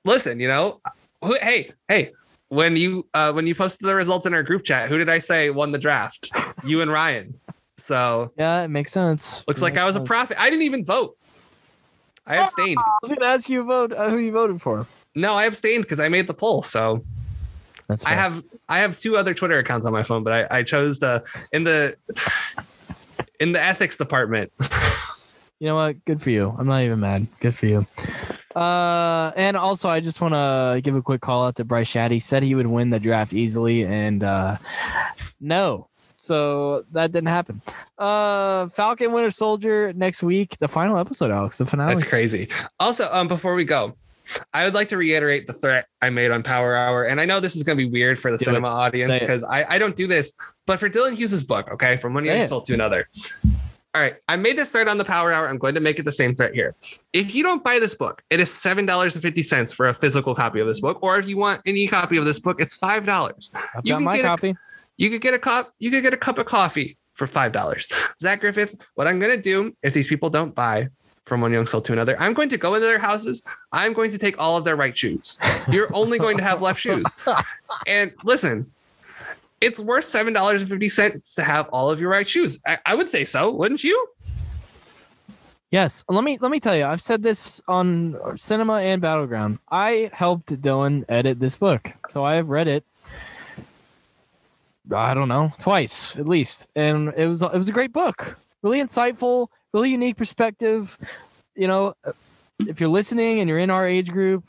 listen, 0.05 0.39
you 0.39 0.47
know, 0.47 0.81
who, 1.23 1.37
hey, 1.41 1.71
hey, 1.87 2.11
when 2.49 2.75
you 2.75 3.07
uh 3.13 3.31
when 3.33 3.45
you 3.47 3.55
posted 3.55 3.87
the 3.87 3.95
results 3.95 4.25
in 4.25 4.33
our 4.33 4.43
group 4.43 4.63
chat, 4.63 4.89
who 4.89 4.97
did 4.97 5.09
I 5.09 5.19
say 5.19 5.49
won 5.49 5.71
the 5.71 5.77
draft? 5.77 6.31
You 6.63 6.81
and 6.81 6.91
Ryan. 6.91 7.39
So 7.77 8.33
Yeah, 8.37 8.63
it 8.63 8.69
makes 8.69 8.91
sense. 8.91 9.43
looks 9.47 9.61
It 9.61 9.63
like 9.63 9.73
I 9.77 9.83
makes 9.83 9.93
was 9.93 9.95
a 9.97 10.01
prophet. 10.01 10.39
I 10.39 10.49
didn't 10.49 10.63
even 10.63 10.85
vote. 10.85 11.17
I 12.25 12.37
abstained. 12.37 12.79
I 12.79 12.91
was 13.01 13.11
gonna 13.11 13.25
ask 13.25 13.49
you 13.49 13.63
vote 13.63 13.93
uh, 13.93 14.09
who 14.09 14.17
you 14.17 14.31
voted 14.31 14.61
for. 14.61 14.87
No, 15.15 15.33
I 15.33 15.45
abstained 15.45 15.83
because 15.83 15.99
I 15.99 16.09
made 16.09 16.27
the 16.27 16.33
poll. 16.33 16.61
So 16.61 16.99
That's 17.87 18.05
I 18.05 18.13
have 18.13 18.43
I 18.67 18.79
have 18.79 18.99
two 18.99 19.15
other 19.17 19.33
Twitter 19.33 19.59
accounts 19.59 19.85
on 19.85 19.93
my 19.93 20.03
phone, 20.03 20.23
but 20.23 20.33
I, 20.33 20.59
I 20.59 20.63
chose 20.63 20.99
the 20.99 21.23
in 21.51 21.63
the 21.63 21.95
in 23.39 23.51
the 23.51 23.61
ethics 23.61 23.97
department. 23.97 24.51
You 25.59 25.67
know 25.67 25.75
what? 25.75 26.05
Good 26.05 26.21
for 26.21 26.29
you. 26.29 26.55
I'm 26.57 26.67
not 26.67 26.81
even 26.81 26.99
mad. 26.99 27.27
Good 27.39 27.55
for 27.55 27.65
you. 27.65 27.87
Uh, 28.55 29.31
and 29.35 29.57
also, 29.57 29.89
I 29.89 29.99
just 29.99 30.21
want 30.21 30.33
to 30.33 30.81
give 30.81 30.95
a 30.95 31.01
quick 31.01 31.21
call 31.21 31.45
out 31.45 31.55
to 31.55 31.63
Bryce 31.63 31.91
Shaddy. 31.91 32.21
Said 32.21 32.43
he 32.43 32.55
would 32.55 32.67
win 32.67 32.89
the 32.89 32.99
draft 32.99 33.33
easily, 33.33 33.83
and 33.85 34.23
uh, 34.23 34.57
no, 35.39 35.87
so 36.17 36.85
that 36.91 37.11
didn't 37.11 37.29
happen. 37.29 37.61
Uh, 37.97 38.67
Falcon 38.69 39.11
Winter 39.11 39.31
Soldier 39.31 39.93
next 39.93 40.21
week, 40.21 40.57
the 40.59 40.67
final 40.67 40.97
episode, 40.97 41.31
Alex, 41.31 41.57
the 41.57 41.65
finale. 41.65 41.95
That's 41.95 42.07
crazy. 42.07 42.49
Also, 42.79 43.07
um, 43.11 43.27
before 43.27 43.55
we 43.55 43.63
go, 43.63 43.95
I 44.53 44.65
would 44.65 44.73
like 44.73 44.89
to 44.89 44.97
reiterate 44.97 45.47
the 45.47 45.53
threat 45.53 45.87
I 46.01 46.09
made 46.09 46.31
on 46.31 46.43
Power 46.43 46.75
Hour, 46.75 47.03
and 47.03 47.21
I 47.21 47.25
know 47.25 47.39
this 47.39 47.55
is 47.55 47.63
going 47.63 47.77
to 47.77 47.83
be 47.83 47.89
weird 47.89 48.19
for 48.19 48.31
the 48.31 48.37
Do 48.37 48.45
cinema 48.45 48.67
audience 48.67 49.19
because 49.19 49.43
I, 49.43 49.65
I 49.75 49.79
don't 49.79 49.95
do 49.95 50.05
this, 50.05 50.33
but 50.65 50.79
for 50.79 50.89
Dylan 50.89 51.15
Hughes's 51.15 51.43
book, 51.43 51.71
okay, 51.71 51.97
from 51.97 52.13
one 52.13 52.25
Say 52.25 52.37
young 52.37 52.47
soul 52.47 52.61
to 52.61 52.73
another. 52.73 53.07
All 53.97 54.03
right, 54.03 54.13
I 54.29 54.35
made 54.35 54.59
this 54.59 54.71
thread 54.71 54.87
on 54.87 54.99
the 54.99 55.03
Power 55.05 55.31
Hour. 55.33 55.49
I'm 55.49 55.57
going 55.57 55.73
to 55.73 55.79
make 55.81 55.97
it 55.97 56.03
the 56.05 56.11
same 56.11 56.35
thread 56.35 56.53
here. 56.53 56.75
If 57.13 57.33
you 57.33 57.41
don't 57.41 57.63
buy 57.63 57.79
this 57.79 57.95
book, 57.95 58.21
it 58.29 58.39
is 58.39 58.53
seven 58.53 58.85
dollars 58.85 59.15
and 59.15 59.23
fifty 59.23 59.41
cents 59.41 59.71
for 59.73 59.87
a 59.87 59.93
physical 59.93 60.35
copy 60.35 60.59
of 60.59 60.67
this 60.67 60.79
book, 60.81 60.99
or 61.01 61.17
if 61.17 61.27
you 61.27 61.35
want 61.35 61.61
an 61.65 61.75
e-copy 61.75 62.15
of 62.17 62.25
this 62.25 62.37
book, 62.37 62.61
it's 62.61 62.75
five 62.75 63.07
dollars. 63.07 63.49
I've 63.55 63.81
You 63.83 63.93
got 63.93 63.97
can 63.97 64.03
my 64.05 64.15
get 64.17 64.25
a- 64.25 64.27
copy. 64.27 64.55
You 64.97 65.09
could 65.09 65.21
get 65.21 65.33
a 65.33 65.39
cup. 65.39 65.73
You 65.79 65.89
could 65.89 66.03
get 66.03 66.13
a 66.13 66.17
cup 66.17 66.37
of 66.37 66.45
coffee 66.45 66.95
for 67.15 67.25
five 67.25 67.53
dollars. 67.53 67.87
Zach 68.21 68.39
Griffith, 68.41 68.75
what 68.93 69.07
I'm 69.07 69.19
going 69.19 69.35
to 69.35 69.41
do 69.41 69.75
if 69.81 69.95
these 69.95 70.07
people 70.07 70.29
don't 70.29 70.53
buy 70.53 70.89
from 71.25 71.41
one 71.41 71.51
young 71.51 71.65
soul 71.65 71.81
to 71.81 71.91
another, 71.91 72.15
I'm 72.19 72.35
going 72.35 72.49
to 72.49 72.57
go 72.57 72.75
into 72.75 72.85
their 72.85 72.99
houses. 72.99 73.43
I'm 73.71 73.93
going 73.93 74.11
to 74.11 74.19
take 74.19 74.39
all 74.39 74.57
of 74.57 74.63
their 74.63 74.75
right 74.75 74.95
shoes. 74.95 75.39
You're 75.71 75.89
only 75.95 76.19
going 76.19 76.37
to 76.37 76.43
have 76.43 76.61
left 76.61 76.79
shoes. 76.79 77.03
And 77.87 78.11
listen, 78.23 78.71
it's 79.61 79.79
worth 79.79 80.05
seven 80.05 80.33
dollars 80.33 80.61
and 80.61 80.69
fifty 80.69 80.89
cents 80.89 81.35
to 81.35 81.43
have 81.43 81.67
all 81.69 81.89
of 81.89 81.99
your 81.99 82.09
right 82.09 82.27
shoes. 82.27 82.59
I, 82.65 82.77
I 82.85 82.95
would 82.95 83.09
say 83.09 83.25
so, 83.25 83.51
wouldn't 83.51 83.83
you? 83.83 84.07
Yes. 85.71 86.03
Let 86.07 86.23
me 86.23 86.37
let 86.39 86.51
me 86.51 86.59
tell 86.59 86.75
you. 86.75 86.85
I've 86.85 87.01
said 87.01 87.23
this 87.23 87.61
on 87.67 88.17
Cinema 88.37 88.75
and 88.75 89.01
Battleground. 89.01 89.59
I 89.69 90.09
helped 90.13 90.61
Dylan 90.61 91.03
edit 91.09 91.39
this 91.39 91.57
book, 91.57 91.91
so 92.07 92.23
I 92.23 92.35
have 92.35 92.49
read 92.49 92.67
it. 92.67 92.85
I 94.89 95.13
don't 95.13 95.27
know, 95.27 95.51
twice 95.59 96.15
at 96.15 96.29
least, 96.29 96.67
and 96.73 97.13
it 97.17 97.27
was 97.27 97.41
it 97.41 97.51
was 97.51 97.67
a 97.67 97.73
great 97.73 97.91
book. 97.91 98.37
Really 98.61 98.81
insightful, 98.81 99.49
really 99.73 99.89
unique 99.89 100.15
perspective. 100.15 100.97
You 101.55 101.67
know, 101.67 101.93
if 102.59 102.79
you're 102.79 102.89
listening 102.89 103.41
and 103.41 103.49
you're 103.49 103.59
in 103.59 103.69
our 103.69 103.85
age 103.85 104.09
group, 104.09 104.45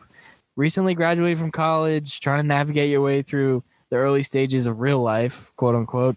recently 0.55 0.95
graduated 0.95 1.41
from 1.41 1.51
college, 1.51 2.21
trying 2.21 2.41
to 2.41 2.47
navigate 2.47 2.91
your 2.91 3.01
way 3.01 3.23
through 3.23 3.65
the 3.91 3.97
early 3.97 4.23
stages 4.23 4.67
of 4.67 4.81
real 4.81 5.01
life, 5.01 5.53
quote 5.57 5.75
unquote, 5.75 6.17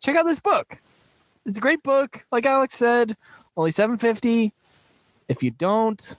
check 0.00 0.16
out 0.16 0.24
this 0.24 0.38
book. 0.40 0.78
It's 1.44 1.58
a 1.58 1.60
great 1.60 1.82
book. 1.82 2.24
Like 2.32 2.46
Alex 2.46 2.74
said, 2.74 3.16
only 3.56 3.70
750 3.70 4.52
if 5.28 5.42
you 5.42 5.50
don't 5.50 6.14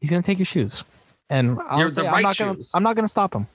he's 0.00 0.10
gonna 0.10 0.22
take 0.22 0.38
your 0.38 0.46
shoes 0.46 0.84
and 1.30 1.58
You're 1.76 1.90
the 1.90 2.06
I'm, 2.06 2.12
right 2.12 2.22
not 2.22 2.36
gonna. 2.36 2.56
I'm 2.74 2.82
not 2.82 2.96
gonna 2.96 3.08
stop 3.08 3.34
him 3.34 3.46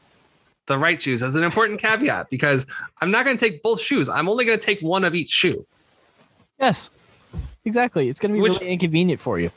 The 0.67 0.77
right 0.77 1.01
shoes. 1.01 1.19
That's 1.21 1.35
an 1.35 1.43
important 1.43 1.79
caveat 1.81 2.29
because 2.29 2.65
I'm 3.01 3.11
not 3.11 3.25
going 3.25 3.37
to 3.37 3.43
take 3.49 3.61
both 3.63 3.81
shoes. 3.81 4.07
I'm 4.09 4.29
only 4.29 4.45
going 4.45 4.57
to 4.57 4.65
take 4.65 4.79
one 4.81 5.03
of 5.03 5.13
each 5.15 5.29
shoe. 5.29 5.65
yes 6.59 6.89
exactly 7.65 8.09
it's 8.09 8.19
gonna 8.19 8.33
be 8.33 8.41
Which- 8.41 8.59
really 8.59 8.71
inconvenient 8.71 9.19
for 9.21 9.39
you 9.39 9.51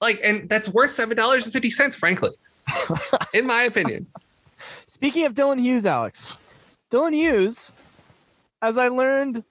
Like, 0.00 0.20
and 0.24 0.48
that's 0.48 0.68
worth 0.68 0.90
seven 0.92 1.16
dollars 1.16 1.44
and 1.44 1.52
fifty 1.52 1.70
cents, 1.70 1.94
frankly, 1.96 2.30
in 3.34 3.46
my 3.46 3.62
opinion. 3.62 4.06
Speaking 4.92 5.24
of 5.24 5.32
dylan 5.32 5.58
hughes 5.58 5.86
alex 5.86 6.36
dylan 6.90 7.14
hughes 7.14 7.72
as 8.60 8.76
i 8.76 8.88
learned 8.88 9.42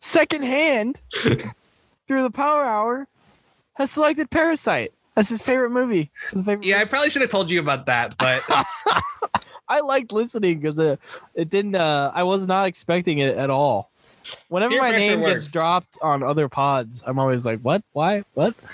secondhand 0.00 1.00
through 2.08 2.22
the 2.22 2.30
power 2.30 2.64
hour 2.64 3.06
has 3.74 3.90
selected 3.90 4.30
parasite 4.30 4.92
as 5.16 5.28
his 5.28 5.42
favorite 5.42 5.70
movie 5.70 6.10
his 6.30 6.44
favorite 6.44 6.64
Yeah, 6.64 6.78
I 6.78 6.84
probably 6.86 7.10
should 7.10 7.20
have 7.22 7.30
told 7.30 7.50
you 7.50 7.60
about 7.60 7.84
that, 7.86 8.16
but 8.18 8.42
I 9.68 9.80
liked 9.80 10.12
listening 10.12 10.60
because 10.60 10.78
it, 10.78 11.00
it 11.34 11.50
didn't. 11.50 11.74
Uh, 11.74 12.12
I 12.14 12.22
was 12.22 12.46
not 12.46 12.68
expecting 12.68 13.18
it 13.18 13.36
at 13.36 13.50
all. 13.50 13.90
Whenever 14.48 14.72
Peer 14.72 14.80
my 14.80 14.90
name 14.92 15.20
works. 15.20 15.42
gets 15.42 15.52
dropped 15.52 15.98
on 16.00 16.22
other 16.22 16.48
pods, 16.48 17.02
I'm 17.04 17.18
always 17.18 17.44
like, 17.44 17.60
"What? 17.60 17.82
Why? 17.92 18.24
What?" 18.34 18.54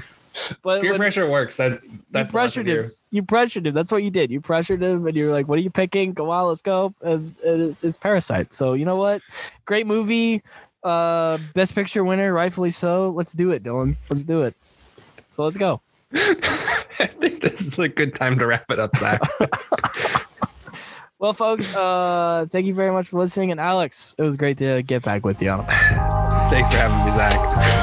But 0.62 0.80
peer 0.80 0.96
pressure 0.96 1.28
works. 1.28 1.58
That 1.58 1.80
that's 2.10 2.28
you 2.28 2.32
pressured 2.32 2.66
him. 2.66 2.92
You 3.12 3.22
pressured 3.22 3.66
him. 3.66 3.74
That's 3.74 3.92
what 3.92 4.02
you 4.02 4.10
did. 4.10 4.32
You 4.32 4.40
pressured 4.40 4.82
him, 4.82 5.06
and 5.06 5.16
you're 5.16 5.30
like, 5.30 5.46
"What 5.46 5.58
are 5.58 5.62
you 5.62 5.70
picking? 5.70 6.14
Go 6.14 6.30
on, 6.30 6.48
let's 6.48 6.62
go." 6.62 6.94
And, 7.02 7.34
and 7.46 7.62
it's, 7.62 7.84
it's 7.84 7.98
Parasite. 7.98 8.54
So 8.54 8.72
you 8.72 8.84
know 8.84 8.96
what? 8.96 9.22
Great 9.66 9.86
movie. 9.86 10.42
Uh, 10.82 11.38
best 11.54 11.74
picture 11.74 12.02
winner, 12.02 12.32
rightfully 12.32 12.72
so. 12.72 13.10
Let's 13.10 13.34
do 13.34 13.52
it, 13.52 13.62
Dylan. 13.62 13.96
Let's 14.10 14.24
do 14.24 14.42
it. 14.42 14.56
So 15.30 15.44
let's 15.44 15.56
go. 15.56 15.80
I 16.14 17.06
think 17.06 17.42
this 17.42 17.60
is 17.60 17.78
a 17.78 17.88
good 17.88 18.14
time 18.16 18.38
to 18.38 18.46
wrap 18.46 18.64
it 18.70 18.80
up, 18.80 18.96
Zach. 18.96 19.20
Well, 21.22 21.34
folks, 21.34 21.72
uh, 21.76 22.46
thank 22.50 22.66
you 22.66 22.74
very 22.74 22.90
much 22.90 23.06
for 23.06 23.20
listening. 23.20 23.52
And 23.52 23.60
Alex, 23.60 24.12
it 24.18 24.22
was 24.22 24.36
great 24.36 24.58
to 24.58 24.82
get 24.82 25.04
back 25.04 25.24
with 25.24 25.40
you 25.40 25.50
Thanks 26.50 26.68
for 26.68 26.78
having 26.78 27.04
me, 27.04 27.12
Zach. 27.12 27.81